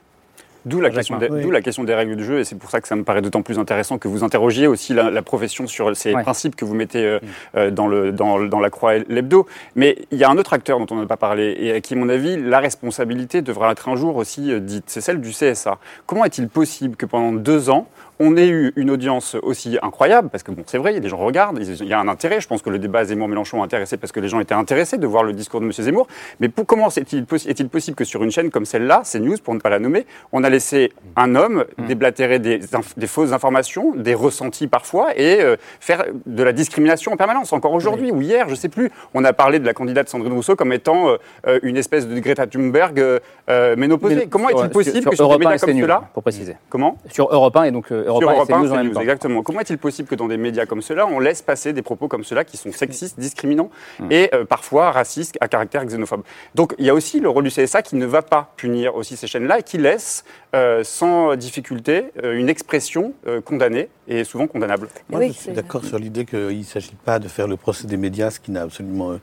D'où 0.69 0.79
la, 0.81 0.89
question 0.89 1.17
des, 1.17 1.27
Oui. 1.29 1.41
d'où 1.41 1.51
la 1.51 1.61
question 1.61 1.83
des 1.83 1.93
règles 1.95 2.15
du 2.15 2.23
jeu, 2.23 2.39
et 2.39 2.43
c'est 2.45 2.55
pour 2.57 2.69
ça 2.69 2.79
que 2.79 2.87
ça 2.87 2.95
me 2.95 3.03
paraît 3.03 3.21
d'autant 3.21 3.41
plus 3.41 3.59
intéressant 3.59 3.97
que 3.97 4.07
vous 4.07 4.23
interrogiez 4.23 4.67
aussi 4.67 4.93
la, 4.93 5.09
la 5.09 5.21
profession 5.21 5.67
sur 5.67 5.95
ces 5.95 6.13
Ouais. 6.13 6.23
principes 6.23 6.55
que 6.55 6.65
vous 6.65 6.75
mettez 6.75 7.03
euh, 7.05 7.19
euh, 7.55 7.71
dans, 7.71 7.87
le, 7.87 8.11
dans, 8.11 8.39
dans 8.39 8.59
la 8.59 8.69
croix 8.69 8.95
et 8.95 9.03
l'hebdo. 9.09 9.45
Mais 9.75 9.97
il 10.11 10.17
y 10.17 10.23
a 10.23 10.29
un 10.29 10.37
autre 10.37 10.53
acteur 10.53 10.79
dont 10.79 10.87
on 10.91 10.99
n'a 10.99 11.05
pas 11.07 11.17
parlé, 11.17 11.55
et 11.59 11.73
à 11.73 11.81
qui, 11.81 11.93
à 11.93 11.97
mon 11.97 12.09
avis, 12.09 12.37
la 12.37 12.59
responsabilité 12.59 13.41
devra 13.41 13.71
être 13.71 13.89
un 13.89 13.95
jour 13.95 14.15
aussi 14.15 14.51
euh, 14.51 14.59
dite, 14.59 14.85
c'est 14.87 15.01
celle 15.01 15.19
du 15.21 15.31
CSA. 15.31 15.77
Comment 16.05 16.25
est-il 16.25 16.47
possible 16.47 16.95
que 16.95 17.05
pendant 17.05 17.31
deux 17.31 17.69
ans, 17.69 17.87
on 18.19 18.35
ait 18.35 18.47
eu 18.49 18.73
une 18.75 18.91
audience 18.91 19.35
aussi 19.41 19.77
incroyable, 19.81 20.29
parce 20.29 20.43
que 20.43 20.51
bon, 20.51 20.63
c'est 20.65 20.77
vrai, 20.77 20.91
il 20.91 20.95
y 20.95 20.97
a 20.97 20.99
des 20.99 21.07
gens 21.07 21.17
regardent, 21.17 21.59
il 21.61 21.87
y 21.87 21.93
a 21.93 21.99
un 21.99 22.07
intérêt. 22.09 22.41
Je 22.41 22.47
pense 22.47 22.61
que 22.61 22.69
le 22.69 22.77
débat 22.77 23.05
Zemmour-Mélenchon 23.05 23.61
a 23.61 23.65
intéressé 23.65 23.95
parce 23.97 24.11
que 24.11 24.19
les 24.19 24.27
gens 24.27 24.39
étaient 24.41 24.53
intéressés 24.53 24.97
de 24.97 25.07
voir 25.07 25.23
le 25.23 25.31
discours 25.31 25.61
de 25.61 25.65
M. 25.65 25.71
Zemmour. 25.71 26.07
Mais 26.41 26.49
pour, 26.49 26.65
comment 26.65 26.89
est-il 26.89 27.23
possi- 27.23 27.47
est-il 27.49 27.69
possible 27.69 27.95
que 27.95 28.03
sur 28.03 28.21
une 28.23 28.31
chaîne 28.31 28.49
comme 28.49 28.65
celle-là, 28.65 29.03
CNews, 29.09 29.37
pour 29.43 29.53
ne 29.55 29.59
pas 29.59 29.69
la 29.69 29.79
nommer, 29.79 30.05
on 30.33 30.43
a 30.43 30.49
laissé 30.49 30.91
un 31.15 31.35
homme 31.35 31.63
déblatérer 31.87 32.39
des, 32.39 32.59
fausses 33.07 33.31
informations, 33.31 33.93
des 33.95 34.15
ressentis 34.15 34.67
parfois, 34.67 35.17
et 35.17 35.41
euh, 35.41 35.55
faire 35.79 36.03
de 36.25 36.43
la 36.43 36.51
discrimination 36.51 37.13
en 37.13 37.17
permanence. 37.17 37.53
Encore 37.53 37.73
aujourd'hui 37.73 38.11
ou 38.11 38.21
hier, 38.21 38.45
je 38.47 38.51
ne 38.51 38.57
sais 38.57 38.69
plus, 38.69 38.91
on 39.13 39.23
a 39.23 39.31
parlé 39.31 39.59
de 39.59 39.65
la 39.65 39.73
candidate 39.73 40.09
Sandrine 40.09 40.33
Rousseau 40.33 40.55
comme 40.57 40.73
étant 40.73 41.07
euh, 41.09 41.17
euh, 41.47 41.59
une 41.63 41.77
espèce 41.77 42.05
de 42.07 42.19
Greta 42.19 42.47
Thunberg 42.47 42.99
euh, 42.99 43.75
ménopausée. 43.77 44.15
Mais- 44.15 44.27
comment 44.27 44.49
est-il 44.49 44.69
possible 44.69 45.01
sur 45.03 45.11
que 45.11 45.15
sur 45.15 45.25
des 45.27 45.31
Europe 45.31 45.41
1 45.45 45.49
médias 45.51 45.65
comme 45.65 45.79
ceux-là, 45.79 46.03
pour 46.13 46.23
préciser. 46.23 46.57
Comment 46.69 46.97
Sur 47.09 47.33
Europe 47.33 47.55
1 47.55 47.63
et 47.63 47.71
donc 47.71 47.91
Europe 48.09 48.23
sur 48.23 48.29
1 48.29 48.33
et 48.33 48.35
Europe 48.37 48.51
1, 48.51 48.53
CNews 48.59 48.71
en 48.71 48.75
même 48.75 48.83
CNews, 48.85 48.93
temps. 48.95 49.01
exactement. 49.01 49.43
Comment 49.43 49.59
est-il 49.61 49.77
possible 49.77 50.07
que 50.09 50.15
dans 50.15 50.27
des 50.27 50.37
médias 50.37 50.65
comme 50.65 50.81
ceux-là, 50.81 51.07
on 51.07 51.19
laisse 51.19 51.41
passer 51.41 51.71
des 51.73 51.81
propos 51.81 52.07
comme 52.07 52.23
ceux-là 52.23 52.43
qui 52.43 52.57
sont 52.57 52.71
sexistes, 52.71 53.19
discriminants 53.19 53.69
Hmm. 53.99 54.11
et 54.11 54.29
euh, 54.33 54.45
parfois 54.45 54.91
racistes 54.91 55.37
à 55.41 55.47
caractère 55.47 55.83
xénophobe 55.85 56.23
Donc 56.55 56.75
il 56.77 56.85
y 56.85 56.89
a 56.89 56.93
aussi 56.93 57.19
le 57.19 57.29
rôle 57.29 57.43
du 57.43 57.49
CSA 57.49 57.81
qui 57.81 57.95
ne 57.95 58.05
va 58.05 58.21
pas 58.21 58.53
punir 58.57 58.95
aussi 58.95 59.15
ces 59.17 59.27
chaînes-là 59.27 59.59
et 59.59 59.63
qui 59.63 59.77
laisse 59.77 60.23
euh, 60.55 60.83
sans 60.83 61.35
difficulté 61.35 62.05
euh, 62.23 62.33
une 62.37 62.49
expression 62.49 63.13
euh, 63.27 63.41
condamnée 63.41 63.89
et 64.07 64.23
souvent 64.23 64.47
condamnable. 64.47 64.87
Moi, 65.09 65.27
je 65.27 65.31
suis 65.33 65.51
d'accord 65.51 65.83
sur 65.83 65.97
l'idée 65.99 66.25
qu'il 66.25 66.57
ne 66.59 66.63
s'agit 66.63 66.95
pas 67.05 67.19
de 67.19 67.27
faire 67.27 67.47
le 67.47 67.57
procès 67.57 67.87
des 67.87 67.97
médias, 67.97 68.31
ce 68.31 68.39
qui 68.39 68.51
n'a 68.51 68.63
absolument 68.63 69.19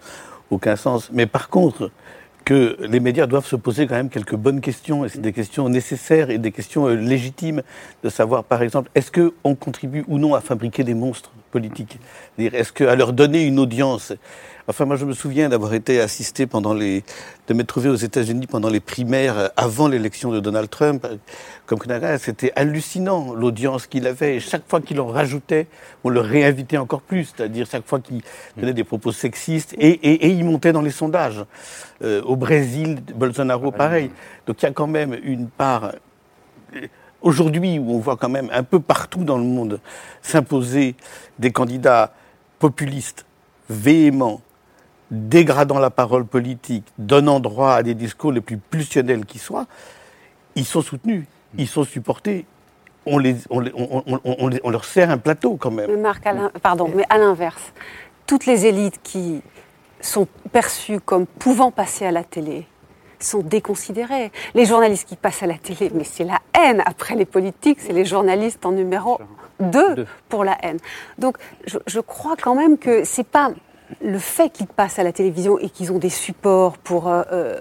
aucun 0.50 0.76
sens. 0.76 1.10
Mais 1.12 1.26
par 1.26 1.48
contre, 1.48 1.90
que 2.46 2.76
les 2.80 3.00
médias 3.00 3.26
doivent 3.26 3.44
se 3.44 3.56
poser 3.56 3.88
quand 3.88 3.96
même 3.96 4.08
quelques 4.08 4.36
bonnes 4.36 4.60
questions, 4.60 5.04
et 5.04 5.08
c'est 5.08 5.20
des 5.20 5.32
questions 5.32 5.68
nécessaires 5.68 6.30
et 6.30 6.38
des 6.38 6.52
questions 6.52 6.86
euh, 6.86 6.94
légitimes, 6.94 7.62
de 8.04 8.08
savoir, 8.08 8.44
par 8.44 8.62
exemple, 8.62 8.88
est-ce 8.94 9.10
qu'on 9.10 9.56
contribue 9.56 10.04
ou 10.06 10.18
non 10.18 10.32
à 10.32 10.40
fabriquer 10.40 10.84
des 10.84 10.94
monstres 10.94 11.32
politiques? 11.50 11.98
Est-ce 12.38 12.72
qu'à 12.72 12.94
leur 12.94 13.12
donner 13.12 13.42
une 13.42 13.58
audience 13.58 14.12
Enfin, 14.68 14.84
moi, 14.84 14.96
je 14.96 15.04
me 15.04 15.12
souviens 15.12 15.48
d'avoir 15.48 15.74
été 15.74 16.00
assisté 16.00 16.46
pendant 16.46 16.74
les, 16.74 17.04
de 17.46 17.54
m'être 17.54 17.68
trouvé 17.68 17.88
aux 17.88 17.94
États-Unis 17.94 18.48
pendant 18.48 18.68
les 18.68 18.80
primaires 18.80 19.38
euh, 19.38 19.48
avant 19.56 19.86
l'élection 19.86 20.32
de 20.32 20.40
Donald 20.40 20.68
Trump. 20.68 21.04
euh, 21.04 21.16
Comme 21.66 21.78
candidat, 21.78 22.18
c'était 22.18 22.52
hallucinant 22.56 23.32
l'audience 23.32 23.86
qu'il 23.86 24.08
avait. 24.08 24.36
Et 24.36 24.40
chaque 24.40 24.68
fois 24.68 24.80
qu'il 24.80 25.00
en 25.00 25.06
rajoutait, 25.06 25.68
on 26.02 26.08
le 26.08 26.18
réinvitait 26.20 26.78
encore 26.78 27.02
plus. 27.02 27.32
C'est-à-dire 27.36 27.66
chaque 27.70 27.86
fois 27.86 28.00
qu'il 28.00 28.22
tenait 28.58 28.72
des 28.74 28.82
propos 28.82 29.12
sexistes 29.12 29.72
et, 29.78 29.88
et, 29.88 30.26
et 30.26 30.30
il 30.30 30.44
montait 30.44 30.72
dans 30.72 30.82
les 30.82 30.90
sondages. 30.90 31.44
Euh, 32.02 32.22
au 32.22 32.34
Brésil, 32.34 32.98
Bolsonaro, 33.14 33.70
pareil. 33.70 34.10
Donc 34.48 34.60
il 34.62 34.64
y 34.64 34.68
a 34.68 34.72
quand 34.72 34.88
même 34.88 35.16
une 35.22 35.48
part 35.48 35.92
aujourd'hui 37.22 37.78
où 37.78 37.92
on 37.92 37.98
voit 37.98 38.16
quand 38.16 38.28
même 38.28 38.50
un 38.52 38.64
peu 38.64 38.80
partout 38.80 39.24
dans 39.24 39.38
le 39.38 39.44
monde 39.44 39.80
s'imposer 40.22 40.96
des 41.38 41.52
candidats 41.52 42.12
populistes, 42.58 43.26
véhéments, 43.70 44.40
dégradant 45.10 45.78
la 45.78 45.90
parole 45.90 46.24
politique, 46.26 46.84
donnant 46.98 47.40
droit 47.40 47.72
à 47.72 47.82
des 47.82 47.94
discours 47.94 48.32
les 48.32 48.40
plus 48.40 48.56
pulsionnels 48.58 49.24
qui 49.24 49.38
soient, 49.38 49.66
ils 50.54 50.64
sont 50.64 50.82
soutenus, 50.82 51.24
ils 51.58 51.68
sont 51.68 51.84
supportés. 51.84 52.46
On, 53.06 53.18
les, 53.18 53.36
on, 53.50 53.60
les- 53.60 53.72
on- 53.76 54.02
on- 54.06 54.20
on- 54.24 54.50
on 54.64 54.70
leur 54.70 54.84
sert 54.84 55.10
un 55.10 55.18
plateau 55.18 55.56
quand 55.56 55.70
même. 55.70 55.88
Mais 55.90 55.96
Marc, 55.96 56.26
à 56.26 56.34
pardon, 56.60 56.90
mais 56.94 57.04
à 57.08 57.18
l'inverse, 57.18 57.72
toutes 58.26 58.46
les 58.46 58.66
élites 58.66 59.00
qui 59.02 59.42
sont 60.00 60.26
perçues 60.52 60.98
comme 61.00 61.26
pouvant 61.26 61.70
passer 61.70 62.04
à 62.04 62.10
la 62.10 62.24
télé 62.24 62.66
sont 63.20 63.40
déconsidérées. 63.40 64.30
Les 64.54 64.66
journalistes 64.66 65.08
qui 65.08 65.16
passent 65.16 65.42
à 65.42 65.46
la 65.46 65.56
télé, 65.56 65.90
mais 65.94 66.04
c'est 66.04 66.24
la 66.24 66.38
haine. 66.52 66.82
Après 66.84 67.14
les 67.14 67.24
politiques, 67.24 67.78
c'est 67.80 67.92
les 67.92 68.04
journalistes 68.04 68.66
en 68.66 68.72
numéro 68.72 69.18
2 69.60 70.04
pour 70.28 70.44
la 70.44 70.58
haine. 70.62 70.78
Donc 71.18 71.38
je, 71.66 71.78
je 71.86 72.00
crois 72.00 72.34
quand 72.36 72.54
même 72.54 72.76
que 72.76 73.04
c'est 73.04 73.26
pas 73.26 73.52
le 74.02 74.18
fait 74.18 74.50
qu'ils 74.50 74.66
passent 74.66 74.98
à 74.98 75.02
la 75.02 75.12
télévision 75.12 75.58
et 75.58 75.70
qu'ils 75.70 75.92
ont 75.92 75.98
des 75.98 76.10
supports 76.10 76.78
pour 76.78 77.08
euh, 77.08 77.22
euh, 77.32 77.60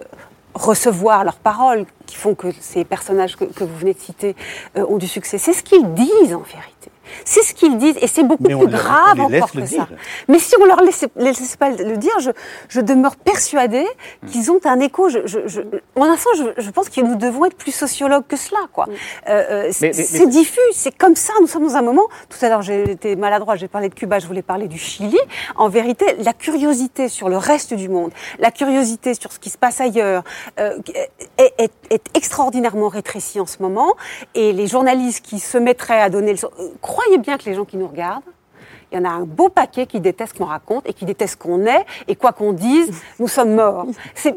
recevoir 0.53 1.23
leurs 1.23 1.37
paroles 1.37 1.85
qui 2.05 2.15
font 2.15 2.35
que 2.35 2.51
ces 2.59 2.85
personnages 2.85 3.35
que, 3.35 3.63
vous 3.63 3.77
venez 3.77 3.93
de 3.93 3.99
citer 3.99 4.35
euh, 4.77 4.85
ont 4.87 4.97
du 4.97 5.07
succès. 5.07 5.37
C'est 5.37 5.53
ce 5.53 5.63
qu'ils 5.63 5.93
disent 5.93 6.33
en 6.33 6.41
vérité. 6.41 6.91
C'est 7.25 7.41
ce 7.43 7.53
qu'ils 7.53 7.77
disent 7.77 7.97
et 8.01 8.07
c'est 8.07 8.23
beaucoup 8.23 8.43
plus 8.43 8.67
grave 8.67 9.17
les 9.17 9.27
laisse 9.29 9.43
encore 9.43 9.51
que 9.51 9.59
dire. 9.61 9.87
ça. 9.89 9.95
Mais 10.27 10.39
si 10.39 10.55
on 10.61 10.65
leur 10.65 10.81
laissait 10.81 11.07
pas 11.57 11.69
le 11.69 11.97
dire, 11.97 12.17
je, 12.19 12.31
je 12.69 12.81
demeure 12.81 13.15
persuadée 13.15 13.85
qu'ils 14.31 14.51
ont 14.51 14.59
un 14.65 14.79
écho. 14.79 15.09
Je, 15.09 15.19
je, 15.25 15.39
je, 15.47 15.61
en 15.95 16.03
un 16.05 16.17
sens, 16.17 16.33
je, 16.37 16.61
je 16.61 16.69
pense 16.71 16.89
que 16.89 17.01
nous 17.01 17.15
devons 17.15 17.45
être 17.45 17.55
plus 17.57 17.71
sociologues 17.73 18.25
que 18.27 18.35
cela. 18.37 18.59
Quoi. 18.73 18.87
Euh, 19.29 19.43
euh, 19.49 19.69
c'est 19.71 20.27
diffus, 20.27 20.59
c'est 20.73 20.95
comme 20.97 21.15
ça. 21.15 21.33
Nous 21.41 21.47
sommes 21.47 21.67
dans 21.67 21.75
un 21.75 21.81
moment. 21.81 22.07
Tout 22.29 22.43
à 22.45 22.49
l'heure, 22.49 22.61
j'ai 22.61 22.91
été 22.91 23.15
maladroit. 23.15 23.55
J'ai 23.55 23.67
parlé 23.67 23.89
de 23.89 23.93
Cuba, 23.95 24.19
je 24.19 24.27
voulais 24.27 24.41
parler 24.41 24.67
du 24.67 24.77
Chili. 24.77 25.17
En 25.55 25.69
vérité, 25.69 26.05
la 26.19 26.33
curiosité 26.33 27.07
sur 27.09 27.29
le 27.29 27.37
reste 27.37 27.73
du 27.73 27.89
monde, 27.89 28.11
la 28.39 28.51
curiosité 28.51 29.13
sur 29.13 29.31
ce 29.31 29.39
qui 29.39 29.49
se 29.49 29.57
passe 29.57 29.79
ailleurs, 29.81 30.23
euh, 30.59 30.77
est, 31.37 31.53
est- 31.57 31.71
est 31.89 32.03
extraordinairement 32.15 32.87
rétrécie 32.89 33.39
en 33.39 33.45
ce 33.45 33.61
moment. 33.61 33.95
Et 34.33 34.53
les 34.53 34.67
journalistes 34.67 35.23
qui 35.25 35.39
se 35.39 35.57
mettraient 35.57 36.01
à 36.01 36.09
donner 36.09 36.33
le. 36.33 36.39
Croyez 36.95 37.17
bien 37.17 37.37
que 37.37 37.43
les 37.43 37.55
gens 37.55 37.65
qui 37.65 37.75
nous 37.75 37.89
regardent, 37.89 38.23
il 38.91 38.97
y 38.97 39.01
en 39.01 39.05
a 39.05 39.09
un 39.09 39.23
beau 39.25 39.49
paquet 39.49 39.85
qui 39.85 39.99
déteste 39.99 40.33
ce 40.33 40.37
qu'on 40.39 40.45
raconte 40.45 40.87
et 40.87 40.93
qui 40.93 41.05
déteste 41.05 41.33
ce 41.33 41.37
qu'on 41.37 41.65
est. 41.65 41.85
Et 42.07 42.15
quoi 42.15 42.31
qu'on 42.31 42.53
dise, 42.53 42.91
nous 43.19 43.27
sommes 43.27 43.55
morts. 43.55 43.85
C'est 44.13 44.33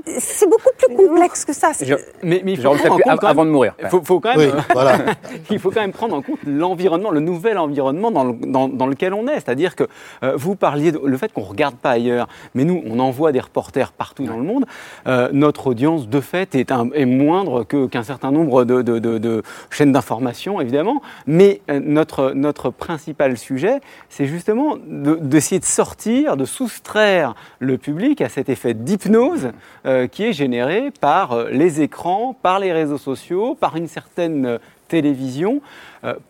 beaucoup 0.49 0.71
plus 0.79 0.97
complexe 0.97 1.45
que 1.45 1.53
ça. 1.53 1.73
Je- 1.81 1.95
Mais, 2.23 2.43
mais 2.45 2.53
il 2.53 2.57
faut 2.61 2.71
prendre 2.75 2.93
en 2.95 2.99
compte 2.99 3.21
quand 3.21 3.27
avant 3.27 3.43
même- 3.43 3.49
de 3.49 3.53
mourir. 3.53 3.75
Il 3.83 3.89
faut, 3.89 4.03
faut 4.03 4.21
quand 4.21 4.37
même, 4.37 4.51
Oui, 4.55 4.63
voilà. 4.73 4.99
il 5.51 5.59
faut 5.59 5.71
quand 5.71 5.81
même 5.81 5.93
prendre 5.93 6.15
en 6.17 6.23
compte 6.23 6.39
l'environnement, 6.47 7.11
le 7.11 7.21
nouvel 7.21 7.59
environnement 7.59 8.11
dans, 8.11 8.25
le- 8.25 8.35
dans- 8.47 8.69
dans 8.69 8.87
lequel 8.87 9.15
on 9.15 9.27
est. 9.29 9.35
C'est-à-dire 9.35 9.77
que 9.77 9.85
euh, 10.23 10.33
vous 10.37 10.57
parliez 10.57 10.93
de 10.93 11.01
le 11.05 11.17
fait 11.17 11.33
qu'on 11.33 11.43
ne 11.43 11.47
regarde 11.47 11.77
pas 11.77 11.91
ailleurs, 11.91 12.29
mais 12.55 12.65
nous, 12.65 12.83
on 12.87 12.99
envoie 12.99 13.33
des 13.33 13.41
reporters 13.41 13.93
partout 13.93 14.25
dans 14.25 14.37
le 14.37 14.43
monde. 14.43 14.65
Euh, 15.07 15.29
notre 15.33 15.67
audience, 15.69 16.09
de 16.09 16.21
fait, 16.21 16.55
est, 16.55 16.73
un- 16.73 16.91
est 16.93 17.07
moindre 17.07 17.65
qu'un 17.65 18.03
certain 18.03 18.31
nombre 18.31 18.65
de, 18.65 18.83
de- 18.83 18.99
de- 18.99 19.19
de 19.19 19.43
chaînes 19.71 19.93
d'information, 19.93 20.61
évidemment. 20.61 21.01
Mais 21.27 21.61
euh, 21.71 21.81
notre, 21.83 22.33
notre 22.35 22.71
principal 22.71 23.37
sujet, 23.37 23.81
c'est 24.09 24.27
justement 24.39 24.77
de- 24.77 25.17
d'essayer 25.17 25.59
de 25.61 25.65
sortir, 25.65 26.37
de 26.37 26.45
soustraire 26.45 27.35
le 27.59 27.77
public 27.79 28.21
à 28.23 28.29
cet 28.29 28.49
effet 28.49 28.73
d'hypnose 28.75 29.51
euh, 29.87 30.07
qui 30.07 30.25
est 30.25 30.33
généré 30.33 30.91
par 31.01 31.33
euh, 31.33 31.49
les 31.51 31.81
écrans, 31.83 32.35
par 32.41 32.59
les 32.59 32.73
réseaux 32.73 32.99
sociaux, 32.99 33.55
par 33.55 33.77
une 33.77 33.87
certaine 33.89 34.47
euh, 34.47 34.59
télévision, 34.89 35.61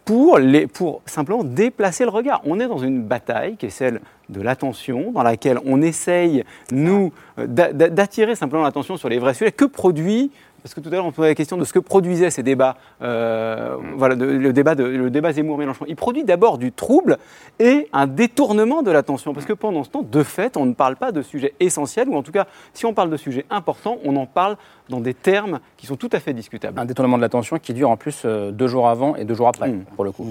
pour, 0.05 0.39
les, 0.39 0.67
pour 0.67 1.01
simplement 1.07 1.45
déplacer 1.45 2.03
le 2.03 2.11
regard. 2.11 2.41
On 2.45 2.59
est 2.59 2.67
dans 2.67 2.79
une 2.79 3.03
bataille 3.03 3.57
qui 3.57 3.67
est 3.67 3.71
celle 3.71 4.01
de 4.31 4.41
l'attention, 4.41 5.13
dans 5.13 5.23
laquelle 5.23 5.59
on 5.65 5.81
essaye, 5.81 6.43
nous, 6.73 7.13
d'a- 7.37 7.73
d'a- 7.73 7.89
d'attirer 7.89 8.35
simplement 8.35 8.65
l'attention 8.65 8.97
sur 8.97 9.09
les 9.09 9.19
vrais 9.21 9.35
sujets. 9.35 9.53
Que 9.53 9.65
produit 9.65 10.33
parce 10.69 10.75
que 10.75 10.81
tout 10.81 10.89
à 10.89 10.93
l'heure, 10.99 11.07
on 11.07 11.13
posait 11.13 11.29
la 11.29 11.35
question 11.35 11.57
de 11.57 11.65
ce 11.65 11.73
que 11.73 11.79
produisaient 11.79 12.31
ces 12.31 12.43
débats, 12.43 12.77
euh, 13.01 13.77
voilà, 13.97 14.17
de- 14.17 14.25
le, 14.27 14.53
débat 14.53 14.75
de, 14.75 14.85
le 14.85 15.09
débat 15.11 15.33
Zemmour-Mélenchon. 15.33 15.87
Il 15.89 15.97
produit 15.97 16.25
d'abord 16.25 16.59
du 16.59 16.73
trouble 16.73 17.17
et 17.59 17.89
un 17.93 18.07
détournement 18.07 18.83
de 18.83 18.91
l'attention. 18.91 19.33
Parce 19.33 19.47
que 19.47 19.55
pendant 19.55 19.83
ce 19.85 19.89
temps, 19.91 20.03
de 20.03 20.23
fait, 20.23 20.57
on 20.57 20.67
ne 20.67 20.75
parle 20.75 20.97
pas 20.97 21.11
de 21.11 21.23
sujets 21.23 21.55
essentiels, 21.59 22.09
ou 22.09 22.17
en 22.17 22.23
tout 22.23 22.33
cas, 22.33 22.47
si 22.75 22.85
on 22.85 22.93
parle 22.93 23.09
de 23.11 23.17
sujets 23.17 23.47
importants, 23.51 23.97
on 24.05 24.15
en 24.17 24.27
parle 24.27 24.57
dans 24.91 25.01
des 25.01 25.15
termes 25.15 25.61
qui 25.79 25.87
sont 25.87 25.97
tout 25.97 26.11
à 26.13 26.21
fait 26.21 26.35
discutables. 26.35 26.79
Un 26.79 26.85
détournement 26.85 27.17
de 27.17 27.23
l'attention 27.23 27.59
qui 27.59 27.73
dure 27.73 27.89
en 27.91 27.97
plus 27.97 28.23
euh, 28.25 28.51
deux 28.51 28.69
jours 28.69 28.89
avant 28.89 29.17
et 29.17 29.25
deux 29.25 29.35
jours 29.35 29.49
après, 29.49 29.73
pour 29.97 30.05
le 30.05 30.13
coup. 30.13 30.27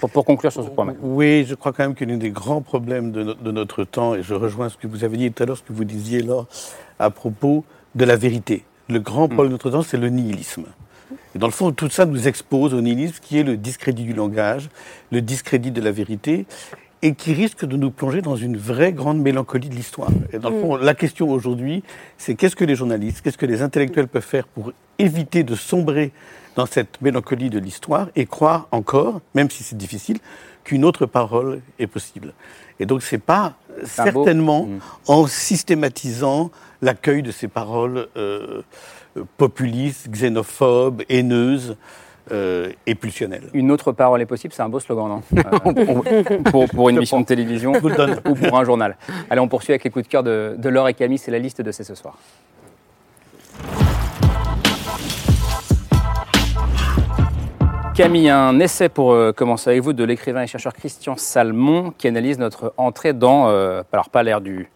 Pour, 0.00 0.10
pour 0.10 0.24
conclure 0.24 0.52
sur 0.52 0.62
ce 0.64 0.68
point. 0.70 0.84
Max. 0.86 0.98
Oui, 1.02 1.44
je 1.46 1.54
crois 1.54 1.72
quand 1.72 1.82
même 1.84 1.94
que 1.94 2.04
l'un 2.04 2.18
des 2.18 2.30
grands 2.30 2.60
problèmes 2.60 3.12
de, 3.12 3.22
no- 3.22 3.34
de 3.34 3.50
notre 3.50 3.84
temps, 3.84 4.14
et 4.14 4.22
je 4.22 4.34
rejoins 4.34 4.68
ce 4.68 4.76
que 4.76 4.86
vous 4.86 5.04
avez 5.04 5.16
dit 5.16 5.32
tout 5.32 5.42
à 5.42 5.46
l'heure, 5.46 5.56
ce 5.56 5.62
que 5.62 5.72
vous 5.72 5.84
disiez 5.84 6.20
là, 6.22 6.44
à 6.98 7.10
propos 7.10 7.64
de 7.94 8.04
la 8.04 8.16
vérité. 8.16 8.64
Le 8.88 9.00
grand 9.00 9.28
problème 9.28 9.48
de 9.48 9.54
notre 9.54 9.70
temps, 9.70 9.82
c'est 9.82 9.96
le 9.96 10.08
nihilisme. 10.08 10.64
Et 11.34 11.38
dans 11.38 11.46
le 11.46 11.52
fond, 11.52 11.72
tout 11.72 11.90
ça 11.90 12.06
nous 12.06 12.28
expose 12.28 12.72
au 12.72 12.80
nihilisme 12.80 13.18
qui 13.20 13.38
est 13.38 13.42
le 13.42 13.56
discrédit 13.56 14.04
du 14.04 14.12
langage, 14.12 14.68
le 15.10 15.20
discrédit 15.20 15.70
de 15.70 15.80
la 15.80 15.90
vérité, 15.90 16.46
et 17.02 17.14
qui 17.14 17.34
risque 17.34 17.64
de 17.64 17.76
nous 17.76 17.90
plonger 17.90 18.22
dans 18.22 18.36
une 18.36 18.56
vraie 18.56 18.92
grande 18.92 19.18
mélancolie 19.18 19.68
de 19.68 19.74
l'histoire. 19.74 20.10
Et 20.32 20.38
dans 20.38 20.50
le 20.50 20.60
fond, 20.60 20.76
la 20.76 20.94
question 20.94 21.30
aujourd'hui, 21.30 21.82
c'est 22.16 22.34
qu'est-ce 22.34 22.56
que 22.56 22.64
les 22.64 22.74
journalistes, 22.74 23.20
qu'est-ce 23.22 23.38
que 23.38 23.46
les 23.46 23.60
intellectuels 23.62 24.08
peuvent 24.08 24.22
faire 24.22 24.46
pour 24.46 24.72
éviter 24.98 25.42
de 25.42 25.54
sombrer 25.54 26.12
dans 26.54 26.66
cette 26.66 27.00
mélancolie 27.02 27.50
de 27.50 27.58
l'histoire 27.58 28.08
et 28.16 28.24
croire 28.24 28.66
encore, 28.72 29.20
même 29.34 29.50
si 29.50 29.62
c'est 29.62 29.76
difficile, 29.76 30.18
qu'une 30.66 30.84
autre 30.84 31.06
parole 31.06 31.60
est 31.78 31.86
possible. 31.86 32.32
Et 32.80 32.86
donc 32.86 33.02
c'est 33.02 33.18
pas 33.18 33.54
beau- 33.68 33.86
certainement 33.86 34.68
en 35.06 35.26
systématisant 35.26 36.50
l'accueil 36.82 37.22
de 37.22 37.30
ces 37.30 37.48
paroles 37.48 38.08
euh, 38.16 38.62
populistes, 39.36 40.08
xénophobes, 40.10 41.02
haineuses 41.08 41.76
euh, 42.32 42.72
et 42.86 42.96
pulsionnelles. 42.96 43.48
Une 43.54 43.70
autre 43.70 43.92
parole 43.92 44.20
est 44.20 44.26
possible, 44.26 44.52
c'est 44.52 44.62
un 44.62 44.68
beau 44.68 44.80
slogan, 44.80 45.08
non 45.08 45.22
Euh, 45.46 46.38
pour, 46.50 46.66
pour 46.68 46.88
une 46.88 46.96
émission 46.96 47.20
de 47.20 47.26
télévision 47.26 47.72
ou 47.74 48.34
pour 48.34 48.58
un 48.58 48.64
journal. 48.64 48.96
Allez, 49.30 49.40
on 49.40 49.48
poursuit 49.48 49.72
avec 49.72 49.84
les 49.84 49.90
coups 49.90 50.04
de 50.06 50.10
cœur 50.10 50.22
de, 50.24 50.56
de 50.58 50.68
Laure 50.68 50.88
et 50.88 50.94
Camille, 50.94 51.18
c'est 51.18 51.30
la 51.30 51.38
liste 51.38 51.62
de 51.62 51.70
C'est 51.70 51.84
ce 51.84 51.94
soir. 51.94 52.18
Camille, 57.96 58.28
un 58.28 58.60
essai 58.60 58.90
pour 58.90 59.12
euh, 59.12 59.32
commencer 59.32 59.70
avec 59.70 59.82
vous 59.82 59.94
de 59.94 60.04
l'écrivain 60.04 60.42
et 60.42 60.46
chercheur 60.46 60.74
Christian 60.74 61.16
Salmon 61.16 61.94
qui 61.96 62.06
analyse 62.06 62.38
notre 62.38 62.74
entrée 62.76 63.14
dans, 63.14 63.48
euh, 63.48 63.82
alors 63.90 64.10
pas 64.10 64.22
l'ère 64.22 64.42
du 64.42 64.68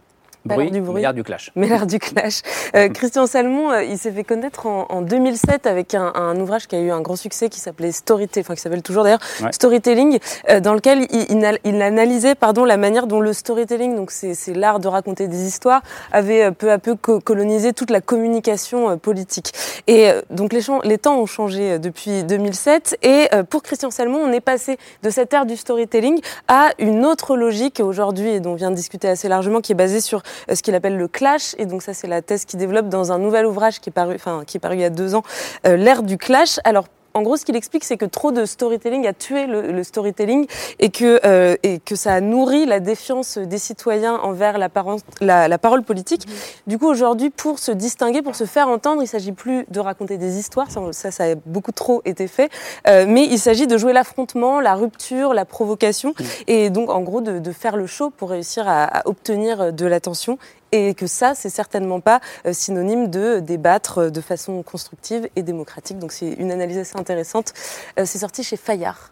bruit, 0.44 0.70
du 0.70 0.80
bruit. 0.80 1.02
l'ère 1.02 1.14
du 1.14 1.22
clash. 1.22 1.50
L'ère 1.56 1.86
du 1.86 1.98
clash. 1.98 2.40
Euh, 2.74 2.88
Christian 2.94 3.26
Salmon, 3.26 3.70
euh, 3.70 3.82
il 3.84 3.98
s'est 3.98 4.10
fait 4.12 4.24
connaître 4.24 4.66
en, 4.66 4.86
en 4.88 5.02
2007 5.02 5.66
avec 5.66 5.94
un, 5.94 6.12
un 6.14 6.38
ouvrage 6.40 6.66
qui 6.66 6.76
a 6.76 6.80
eu 6.80 6.90
un 6.90 7.00
grand 7.00 7.16
succès 7.16 7.48
qui 7.48 7.60
s'appelait 7.60 7.92
Storytelling, 7.92 8.44
enfin 8.46 8.54
qui 8.54 8.60
s'appelle 8.60 8.82
toujours 8.82 9.04
d'ailleurs 9.04 9.20
Ouais. 9.42 9.52
Storytelling, 9.52 10.18
euh, 10.48 10.60
dans 10.60 10.74
lequel 10.74 11.06
il, 11.10 11.26
il, 11.30 11.58
il 11.64 11.82
analysait 11.82 12.34
pardon 12.34 12.64
la 12.64 12.76
manière 12.76 13.06
dont 13.06 13.20
le 13.20 13.32
storytelling, 13.32 13.96
donc 13.96 14.10
c'est 14.10 14.34
l'art 14.54 14.80
de 14.80 14.88
raconter 14.88 15.28
des 15.28 15.46
histoires, 15.46 15.82
avait 16.12 16.44
euh, 16.44 16.50
peu 16.50 16.70
à 16.70 16.78
peu 16.78 16.94
co- 16.96 17.20
colonisé 17.20 17.72
toute 17.72 17.90
la 17.90 18.00
communication 18.00 18.90
euh, 18.90 18.96
politique. 18.96 19.52
Et 19.86 20.10
donc 20.30 20.52
les, 20.52 20.60
les 20.84 20.98
temps 20.98 21.18
ont 21.18 21.26
changé 21.26 21.78
depuis 21.78 22.24
2007 22.24 22.98
et 23.02 23.28
euh, 23.32 23.42
pour 23.42 23.62
Christian 23.62 23.90
Salmon, 23.90 24.18
on 24.22 24.32
est 24.32 24.40
passé 24.40 24.78
de 25.02 25.10
cette 25.10 25.32
ère 25.32 25.46
du 25.46 25.56
storytelling 25.56 26.20
à 26.48 26.70
une 26.78 27.04
autre 27.04 27.36
logique 27.36 27.80
aujourd'hui 27.80 28.28
et 28.30 28.40
dont 28.40 28.52
on 28.52 28.54
vient 28.54 28.70
de 28.70 28.76
discuter 28.76 29.08
assez 29.08 29.28
largement, 29.28 29.60
qui 29.60 29.72
est 29.72 29.74
basée 29.76 30.00
sur 30.00 30.22
ce 30.52 30.62
qu'il 30.62 30.74
appelle 30.74 30.96
le 30.96 31.08
clash. 31.08 31.54
Et 31.58 31.66
donc 31.66 31.82
ça, 31.82 31.94
c'est 31.94 32.06
la 32.06 32.22
thèse 32.22 32.44
qu'il 32.44 32.58
développe 32.58 32.88
dans 32.88 33.12
un 33.12 33.18
nouvel 33.18 33.46
ouvrage 33.46 33.80
qui 33.80 33.90
est 33.90 33.92
paru, 33.92 34.14
enfin 34.14 34.42
qui 34.46 34.56
est 34.56 34.60
paru 34.60 34.76
il 34.76 34.80
y 34.80 34.84
a 34.84 34.90
deux 34.90 35.14
ans, 35.14 35.22
euh, 35.66 35.76
l'ère 35.76 36.02
du 36.02 36.18
clash. 36.18 36.58
Alors 36.64 36.86
en 37.14 37.22
gros, 37.22 37.36
ce 37.36 37.44
qu'il 37.44 37.56
explique, 37.56 37.84
c'est 37.84 37.96
que 37.96 38.04
trop 38.04 38.30
de 38.30 38.44
storytelling 38.44 39.06
a 39.06 39.12
tué 39.12 39.46
le, 39.46 39.82
storytelling 39.82 40.46
et 40.78 40.90
que, 40.90 41.20
euh, 41.24 41.56
et 41.62 41.80
que 41.80 41.96
ça 41.96 42.14
a 42.14 42.20
nourri 42.20 42.66
la 42.66 42.78
défiance 42.80 43.38
des 43.38 43.58
citoyens 43.58 44.16
envers 44.16 44.58
la, 44.58 44.68
parole- 44.68 45.82
politique. 45.82 46.26
Du 46.66 46.78
coup, 46.78 46.86
aujourd'hui, 46.86 47.30
pour 47.30 47.58
se 47.58 47.72
distinguer, 47.72 48.22
pour 48.22 48.36
se 48.36 48.44
faire 48.44 48.68
entendre, 48.68 49.02
il 49.02 49.06
s'agit 49.06 49.32
plus 49.32 49.64
de 49.70 49.80
raconter 49.80 50.18
des 50.18 50.38
histoires, 50.38 50.68
ça, 50.70 51.10
ça, 51.10 51.24
a 51.24 51.34
beaucoup 51.46 51.72
trop 51.72 52.02
été 52.04 52.26
fait, 52.26 52.50
euh, 52.86 53.06
mais 53.08 53.24
il 53.24 53.38
s'agit 53.38 53.66
de 53.66 53.78
jouer 53.78 53.92
l'affrontement, 53.92 54.60
la 54.60 54.74
rupture, 54.74 55.32
la 55.32 55.44
provocation, 55.44 56.14
et 56.46 56.70
donc 56.70 56.90
en 56.90 57.00
gros 57.00 57.20
de, 57.20 57.52
faire 57.52 57.76
le 57.76 57.86
show 57.86 58.10
pour 58.10 58.30
réussir 58.30 58.68
à 58.68 59.02
obtenir 59.06 59.72
de 59.72 59.86
l'attention 59.86 60.38
et 60.72 60.94
que 60.94 61.06
ça, 61.06 61.34
c'est 61.34 61.48
certainement 61.48 62.00
pas 62.00 62.20
euh, 62.46 62.52
synonyme 62.52 63.08
de 63.08 63.40
débattre 63.40 63.98
euh, 63.98 64.10
de 64.10 64.20
façon 64.20 64.62
constructive 64.62 65.28
et 65.36 65.42
démocratique. 65.42 65.98
Donc 65.98 66.12
c'est 66.12 66.32
une 66.32 66.52
analyse 66.52 66.78
assez 66.78 66.96
intéressante. 66.96 67.52
Euh, 67.98 68.04
c'est 68.04 68.18
sorti 68.18 68.42
chez 68.42 68.56
Fayard. 68.56 69.10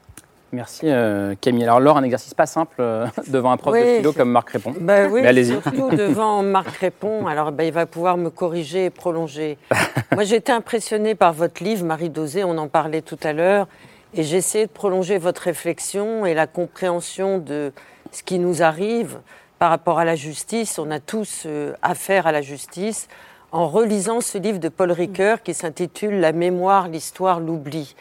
Merci 0.53 0.83
euh, 0.85 1.35
Camille. 1.39 1.65
Alors 1.65 1.79
Laure, 1.79 1.99
un 1.99 2.03
exercice 2.03 2.33
pas 2.33 2.47
simple 2.47 2.77
euh, 2.81 3.07
devant 3.29 3.51
un 3.51 3.59
prof 3.59 3.75
de 3.75 3.85
philo 3.99 4.13
comme 4.13 4.31
Marc 4.31 4.51
Répond. 4.51 4.73
Ben 4.81 5.11
oui, 5.11 5.21
Mais 5.21 5.29
allez-y. 5.29 5.53
surtout 5.53 5.91
devant 5.93 6.43
Marc 6.43 6.71
Répond. 6.77 7.27
Alors, 7.27 7.53
ben, 7.53 7.65
il 7.65 7.73
va 7.73 7.85
pouvoir 7.85 8.17
me 8.17 8.31
corriger 8.31 8.87
et 8.87 8.91
prolonger. 8.91 9.59
Moi, 10.13 10.25
j'ai 10.25 10.37
été 10.37 10.51
impressionnée 10.51 11.15
par 11.15 11.35
votre 11.35 11.63
livre, 11.63 11.85
Marie 11.85 12.09
Dosé, 12.09 12.45
on 12.45 12.57
en 12.57 12.69
parlait 12.69 13.03
tout 13.03 13.19
à 13.23 13.35
l'heure. 13.35 13.69
Et 14.15 14.23
j'essaie 14.23 14.67
de 14.67 14.71
prolonger 14.71 15.19
votre 15.19 15.43
réflexion 15.43 16.25
et 16.25 16.33
la 16.33 16.47
compréhension 16.47 17.39
de 17.39 17.73
ce 18.11 18.23
qui 18.23 18.39
nous 18.39 18.63
arrive 18.63 19.19
par 19.59 19.71
rapport 19.71 19.99
à 19.99 20.05
la 20.05 20.17
justice. 20.17 20.79
On 20.79 20.91
a 20.91 21.01
tous 21.01 21.45
euh, 21.47 21.75
affaire 21.83 22.27
à 22.27 22.33
la 22.33 22.43
justice 22.43 23.09
en 23.51 23.67
relisant 23.67 24.21
ce 24.21 24.39
livre 24.39 24.59
de 24.59 24.69
Paul 24.69 24.93
Ricoeur 24.93 25.43
qui 25.43 25.55
s'intitule 25.55 26.21
La 26.21 26.33
mémoire, 26.33 26.89
l'histoire, 26.89 27.41
l'oubli. 27.41 27.95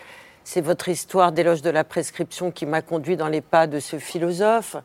C'est 0.44 0.62
votre 0.62 0.90
histoire 0.90 1.32
d'éloge 1.32 1.62
de 1.62 1.70
la 1.70 1.84
prescription 1.84 2.52
qui 2.52 2.66
m'a 2.66 2.82
conduit 2.82 3.18
dans 3.18 3.28
les 3.28 3.42
pas 3.42 3.68
de 3.68 3.80
ce 3.80 3.98
philosophe, 4.00 4.78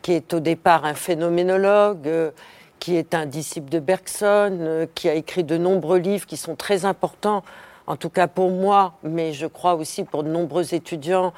qui 0.00 0.12
est 0.12 0.32
au 0.32 0.40
départ 0.40 0.84
un 0.84 0.94
phénoménologue, 0.94 2.06
euh, 2.06 2.30
qui 2.78 2.96
est 2.96 3.14
un 3.14 3.26
disciple 3.26 3.70
de 3.70 3.78
Bergson, 3.78 4.58
euh, 4.60 4.86
qui 4.94 5.08
a 5.08 5.14
écrit 5.14 5.44
de 5.44 5.56
nombreux 5.56 5.98
livres 5.98 6.26
qui 6.26 6.36
sont 6.36 6.56
très 6.56 6.84
importants, 6.84 7.42
en 7.86 7.96
tout 7.96 8.10
cas 8.10 8.26
pour 8.26 8.50
moi, 8.50 8.94
mais 9.02 9.32
je 9.32 9.46
crois 9.46 9.74
aussi 9.74 10.04
pour 10.04 10.24
de 10.24 10.28
nombreux 10.28 10.74
étudiants, 10.74 11.32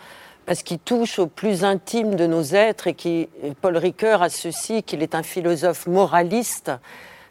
parce 0.46 0.62
qu'il 0.62 0.78
touche 0.78 1.18
au 1.18 1.26
plus 1.26 1.64
intime 1.64 2.16
de 2.16 2.26
nos 2.26 2.42
êtres 2.42 2.86
et 2.86 2.94
qui, 2.94 3.28
Paul 3.60 3.76
Ricoeur 3.76 4.22
a 4.22 4.28
ceci, 4.28 4.82
qu'il 4.82 5.02
est 5.02 5.14
un 5.14 5.22
philosophe 5.22 5.86
moraliste 5.86 6.70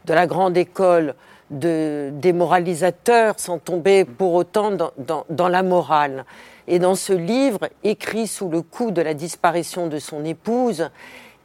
de 0.05 0.13
la 0.13 0.27
grande 0.27 0.57
école 0.57 1.15
de, 1.49 2.09
des 2.13 2.33
moralisateurs, 2.33 3.35
sans 3.37 3.59
tomber 3.59 4.05
pour 4.05 4.33
autant 4.33 4.71
dans, 4.71 5.25
dans 5.29 5.47
la 5.47 5.63
morale. 5.63 6.25
Et 6.67 6.79
dans 6.79 6.95
ce 6.95 7.13
livre, 7.13 7.69
écrit 7.83 8.27
sous 8.27 8.49
le 8.49 8.61
coup 8.61 8.91
de 8.91 9.01
la 9.01 9.13
disparition 9.13 9.87
de 9.87 9.99
son 9.99 10.25
épouse, 10.25 10.89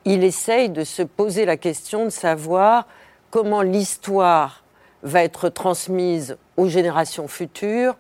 il 0.04 0.24
essaye 0.24 0.70
de 0.70 0.84
se 0.84 1.02
poser 1.02 1.44
la 1.44 1.56
question 1.56 2.04
de 2.04 2.10
savoir 2.10 2.86
comment 3.30 3.62
l'histoire 3.62 4.62
va 5.02 5.22
être 5.22 5.48
transmise 5.48 6.36
aux 6.56 6.68
générations 6.68 7.28
futures, 7.28 7.94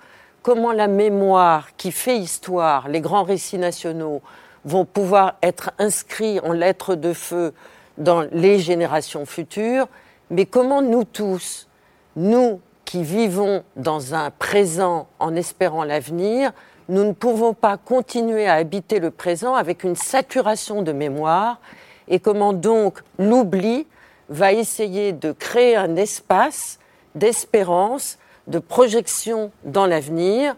comment 0.48 0.72
la 0.72 0.88
mémoire 0.88 1.76
qui 1.76 1.92
fait 1.92 2.16
histoire, 2.16 2.88
les 2.88 3.02
grands 3.02 3.22
récits 3.22 3.58
nationaux, 3.58 4.22
vont 4.64 4.86
pouvoir 4.86 5.34
être 5.42 5.72
inscrits 5.78 6.40
en 6.40 6.54
lettres 6.54 6.94
de 6.94 7.12
feu 7.12 7.52
dans 7.98 8.22
les 8.32 8.58
générations 8.58 9.26
futures, 9.26 9.88
mais 10.30 10.46
comment 10.46 10.80
nous 10.80 11.04
tous, 11.04 11.68
nous 12.16 12.62
qui 12.86 13.02
vivons 13.02 13.62
dans 13.76 14.14
un 14.14 14.30
présent 14.30 15.08
en 15.18 15.36
espérant 15.36 15.84
l'avenir, 15.84 16.52
nous 16.88 17.04
ne 17.04 17.12
pouvons 17.12 17.52
pas 17.52 17.76
continuer 17.76 18.46
à 18.46 18.54
habiter 18.54 19.00
le 19.00 19.10
présent 19.10 19.54
avec 19.54 19.84
une 19.84 19.96
saturation 19.96 20.80
de 20.80 20.92
mémoire 20.92 21.60
et 22.08 22.20
comment 22.20 22.54
donc 22.54 23.00
l'oubli 23.18 23.86
va 24.30 24.54
essayer 24.54 25.12
de 25.12 25.30
créer 25.32 25.76
un 25.76 25.94
espace 25.96 26.78
d'espérance, 27.14 28.16
de 28.48 28.58
projection 28.58 29.52
dans 29.64 29.86
l'avenir, 29.86 30.56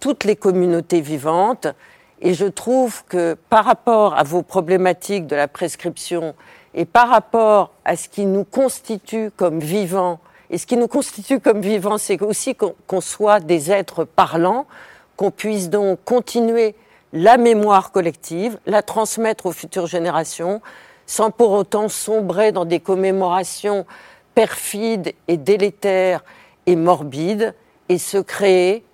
toutes 0.00 0.24
les 0.24 0.36
communautés 0.36 1.00
vivantes. 1.00 1.68
Et 2.20 2.34
je 2.34 2.46
trouve 2.46 3.04
que 3.04 3.34
par 3.48 3.64
rapport 3.64 4.14
à 4.18 4.24
vos 4.24 4.42
problématiques 4.42 5.26
de 5.26 5.36
la 5.36 5.48
prescription 5.48 6.34
et 6.74 6.84
par 6.84 7.08
rapport 7.08 7.72
à 7.84 7.96
ce 7.96 8.08
qui 8.08 8.26
nous 8.26 8.44
constitue 8.44 9.30
comme 9.36 9.60
vivants, 9.60 10.18
et 10.50 10.58
ce 10.58 10.66
qui 10.66 10.76
nous 10.76 10.88
constitue 10.88 11.40
comme 11.40 11.60
vivants, 11.60 11.98
c'est 11.98 12.20
aussi 12.22 12.54
qu'on 12.54 13.00
soit 13.00 13.40
des 13.40 13.70
êtres 13.70 14.04
parlants, 14.04 14.66
qu'on 15.16 15.30
puisse 15.30 15.68
donc 15.68 15.98
continuer 16.04 16.74
la 17.12 17.36
mémoire 17.36 17.92
collective, 17.92 18.58
la 18.66 18.82
transmettre 18.82 19.46
aux 19.46 19.52
futures 19.52 19.86
générations, 19.86 20.60
sans 21.06 21.30
pour 21.30 21.52
autant 21.52 21.88
sombrer 21.88 22.52
dans 22.52 22.64
des 22.64 22.80
commémorations 22.80 23.86
perfides 24.34 25.14
et 25.26 25.36
délétères 25.36 26.22
et 26.68 26.76
morbides, 26.76 27.54
et 27.88 27.96
se 27.96 28.18
créer, 28.18 28.84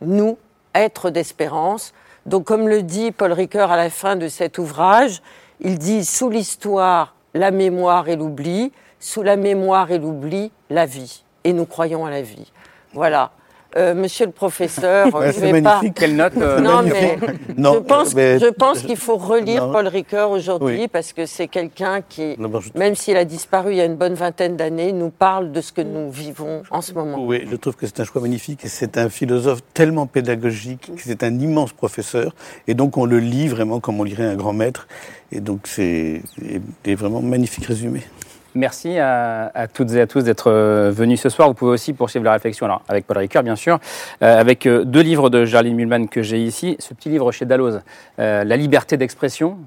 nous, 0.00 0.38
êtres 0.72 1.10
d'espérance. 1.10 1.92
Donc, 2.26 2.44
comme 2.44 2.68
le 2.68 2.84
dit 2.84 3.10
Paul 3.10 3.32
Ricoeur 3.32 3.72
à 3.72 3.76
la 3.76 3.90
fin 3.90 4.14
de 4.14 4.28
cet 4.28 4.56
ouvrage, 4.56 5.20
il 5.58 5.76
dit 5.76 6.04
sous 6.04 6.30
l'histoire, 6.30 7.16
la 7.34 7.50
mémoire 7.50 8.08
et 8.08 8.14
l'oubli, 8.14 8.70
sous 9.00 9.22
la 9.22 9.34
mémoire 9.34 9.90
et 9.90 9.98
l'oubli, 9.98 10.52
la 10.70 10.86
vie. 10.86 11.24
Et 11.42 11.52
nous 11.52 11.66
croyons 11.66 12.06
à 12.06 12.10
la 12.10 12.22
vie. 12.22 12.52
Voilà. 12.92 13.32
Euh, 13.76 13.94
monsieur 13.94 14.26
le 14.26 14.32
professeur, 14.32 15.08
je 15.32 15.40
vais 15.40 15.60
pas. 15.60 15.80
Quelle 15.94 16.14
note 16.14 16.36
euh, 16.36 16.60
Non, 16.60 16.82
mais 16.82 17.18
je 17.58 17.78
pense, 17.80 18.10
je 18.10 18.50
pense 18.50 18.82
qu'il 18.82 18.96
faut 18.96 19.16
relire 19.16 19.70
Paul 19.72 19.88
Ricoeur 19.88 20.30
aujourd'hui 20.30 20.86
parce 20.86 21.12
que 21.12 21.26
c'est 21.26 21.48
quelqu'un 21.48 22.00
qui, 22.00 22.36
même 22.76 22.94
s'il 22.94 23.16
a 23.16 23.24
disparu 23.24 23.72
il 23.72 23.76
y 23.78 23.80
a 23.80 23.84
une 23.84 23.96
bonne 23.96 24.14
vingtaine 24.14 24.56
d'années, 24.56 24.92
nous 24.92 25.10
parle 25.10 25.50
de 25.50 25.60
ce 25.60 25.72
que 25.72 25.80
nous 25.80 26.10
vivons 26.10 26.62
en 26.70 26.82
ce 26.82 26.92
moment. 26.92 27.18
Oui, 27.24 27.46
je 27.50 27.56
trouve 27.56 27.74
que 27.74 27.86
c'est 27.86 27.98
un 27.98 28.04
choix 28.04 28.22
magnifique 28.22 28.64
et 28.64 28.68
c'est 28.68 28.96
un 28.96 29.08
philosophe 29.08 29.60
tellement 29.72 30.06
pédagogique, 30.06 30.92
c'est 30.98 31.24
un 31.24 31.36
immense 31.38 31.72
professeur 31.72 32.34
et 32.68 32.74
donc 32.74 32.96
on 32.96 33.06
le 33.06 33.18
lit 33.18 33.48
vraiment 33.48 33.80
comme 33.80 33.98
on 33.98 34.04
lirait 34.04 34.24
un 34.24 34.36
grand 34.36 34.52
maître 34.52 34.86
et 35.32 35.40
donc 35.40 35.66
c'est 35.66 36.22
vraiment 36.86 37.22
magnifique 37.22 37.66
résumé. 37.66 38.02
Merci 38.56 39.00
à, 39.00 39.50
toutes 39.72 39.92
et 39.94 40.00
à 40.00 40.06
tous 40.06 40.22
d'être 40.22 40.48
euh, 40.48 40.92
venus 40.94 41.20
ce 41.20 41.28
soir. 41.28 41.48
Vous 41.48 41.54
pouvez 41.54 41.72
aussi 41.72 41.92
poursuivre 41.92 42.24
la 42.24 42.32
réflexion, 42.32 42.66
alors 42.66 42.82
avec 42.86 43.04
Paul 43.04 43.18
Ricoeur 43.18 43.42
bien 43.42 43.56
sûr, 43.56 43.80
euh, 44.22 44.38
avec 44.38 44.66
euh, 44.66 44.84
deux 44.84 45.00
livres 45.00 45.28
de 45.28 45.44
Jarline 45.44 45.74
Mulman 45.74 46.06
que 46.06 46.22
j'ai 46.22 46.38
ici. 46.38 46.76
Ce 46.78 46.94
petit 46.94 47.08
livre 47.08 47.32
chez 47.32 47.46
Dalloz, 47.46 47.80
La 48.18 48.56
liberté 48.56 48.96
d'expression, 48.96 49.58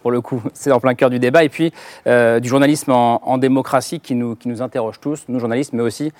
pour 0.00 0.10
le 0.10 0.22
coup, 0.22 0.42
c'est 0.54 0.72
en 0.72 0.80
plein 0.80 0.94
cœur 0.94 1.10
du 1.10 1.18
débat, 1.18 1.44
et 1.44 1.50
puis 1.50 1.72
du 2.06 2.48
journalisme 2.48 2.92
en, 2.92 3.38
démocratie 3.38 4.00
qui 4.00 4.14
nous, 4.14 4.34
qui 4.34 4.48
nous 4.48 4.62
interroge 4.62 4.98
tous, 5.00 5.24
nous 5.28 5.38
journalistes, 5.38 5.72
mais 5.74 5.82
aussi 5.82 6.12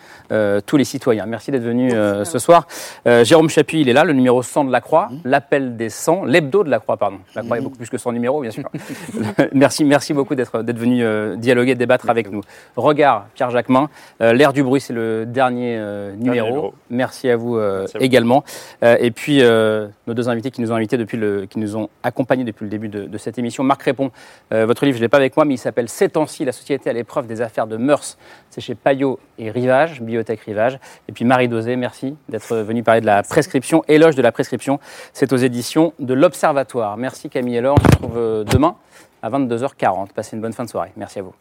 tous 0.67 0.77
les 0.77 0.85
citoyens. 0.85 1.25
Merci 1.27 1.51
d'être 1.51 1.63
venus 1.63 1.93
ce 1.93 2.39
soir. 2.39 2.67
Jérôme 3.07 3.49
Chapuis, 3.49 3.81
il 3.81 3.89
est 3.89 3.93
là, 3.93 4.05
le 4.05 4.13
numéro 4.13 4.43
100 4.43 4.65
de 4.65 4.73
la 4.73 4.81
Croix, 4.81 5.09
mmh. 5.11 5.17
l'appel 5.25 5.77
des 5.77 5.89
100, 5.89 6.25
l'hebdo 6.25 6.65
de 6.65 6.71
la 6.71 6.79
Croix, 6.79 6.97
pardon. 6.97 7.19
La 7.35 7.43
Croix 7.43 7.57
est 7.57 7.61
mmh. 7.61 7.65
beaucoup 7.65 7.77
plus 7.77 7.89
que 7.89 7.99
100 7.99 8.13
numéros, 8.13 8.43
bien 8.43 8.51
sûr. 8.51 8.69
merci, 9.53 9.85
merci 9.85 10.13
beaucoup 10.13 10.35
d'être 10.35 10.63
venu 10.63 11.37
dialoguer, 11.39 11.75
débattre 11.75 12.02
avec 12.09 12.31
nous. 12.31 12.41
Regard, 12.77 13.27
Pierre 13.35 13.51
Jacquemin. 13.51 13.89
Euh, 14.21 14.33
L'air 14.33 14.53
du 14.53 14.63
bruit, 14.63 14.81
c'est 14.81 14.93
le 14.93 15.27
dernier 15.27 15.77
euh, 15.79 16.15
numéro. 16.15 16.75
Merci 16.91 17.29
à 17.29 17.37
vous, 17.37 17.57
euh, 17.57 17.87
également. 18.01 18.45
et 18.83 19.11
puis, 19.11 19.43
nos 19.43 20.15
deux 20.15 20.29
invités 20.29 20.51
qui 20.51 20.61
nous 20.61 20.73
ont 20.73 20.75
invités 20.75 20.97
depuis 20.97 21.17
le, 21.17 21.47
qui 21.47 21.59
nous 21.59 21.77
ont 21.77 21.89
accompagnés 22.03 22.45
depuis 22.45 22.65
le 22.65 22.71
début 22.71 22.89
de, 22.89 23.19
cette 23.19 23.39
émission. 23.39 23.63
Marc 23.63 23.83
Répond, 23.83 24.11
votre 24.51 24.85
livre, 24.85 24.97
je 24.97 25.01
ne 25.01 25.05
l'ai 25.05 25.09
pas 25.09 25.19
avec 25.19 25.37
moi, 25.37 25.45
mais 25.45 25.55
il 25.55 25.59
s'appelle 25.59 25.89
Ces 25.89 26.09
temps-ci, 26.09 26.45
la 26.45 26.53
société 26.53 26.91
à 26.91 26.93
l'épreuve 26.93 27.27
des 27.27 27.41
affaires 27.41 27.67
de 27.67 27.77
mœurs. 27.77 28.19
C'est 28.51 28.61
chez 28.61 28.75
Payot 28.75 29.19
et 29.39 29.51
Rivage, 29.51 30.01
Bibliothèque 30.01 30.41
Rivage. 30.41 30.79
Et 31.09 31.13
puis 31.13 31.25
Marie 31.25 31.49
Dosé, 31.49 31.77
merci 31.77 32.17
d'être 32.29 32.57
venue 32.57 32.83
parler 32.83 33.01
de 33.01 33.07
la 33.07 33.23
prescription, 33.23 33.85
éloge 33.89 34.17
de 34.17 34.23
la 34.23 34.33
prescription. 34.33 34.81
C'est 35.13 35.33
aux 35.33 35.37
éditions 35.37 35.93
de 35.99 36.15
l'Observatoire. 36.15 36.97
Merci 36.97 37.29
Camille 37.29 37.61
Laure. 37.61 37.77
On 37.79 37.83
se 37.83 37.97
retrouve 37.97 38.45
demain 38.45 38.77
à 39.23 39.31
22h40. 39.31 40.13
Passez 40.13 40.37
une 40.37 40.43
bonne 40.43 40.53
fin 40.53 40.65
de 40.65 40.71
soirée. 40.71 40.93
Merci 40.97 41.21
à 41.21 41.23
vous. 41.23 41.35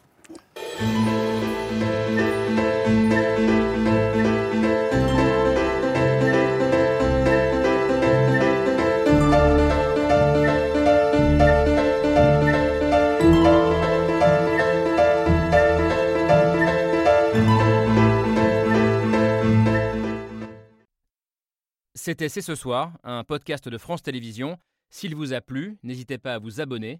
C'était 22.04 22.30
C'est 22.30 22.42
ce 22.42 22.56
soir, 22.56 22.98
un 23.04 23.24
podcast 23.24 23.70
de 23.70 23.78
France 23.78 24.02
Télévisions. 24.02 24.58
S'il 24.90 25.16
vous 25.16 25.34
a 25.34 25.40
plu, 25.40 25.78
n'hésitez 25.84 26.18
pas 26.18 26.34
à 26.34 26.40
vous 26.40 26.60
abonner. 26.60 27.00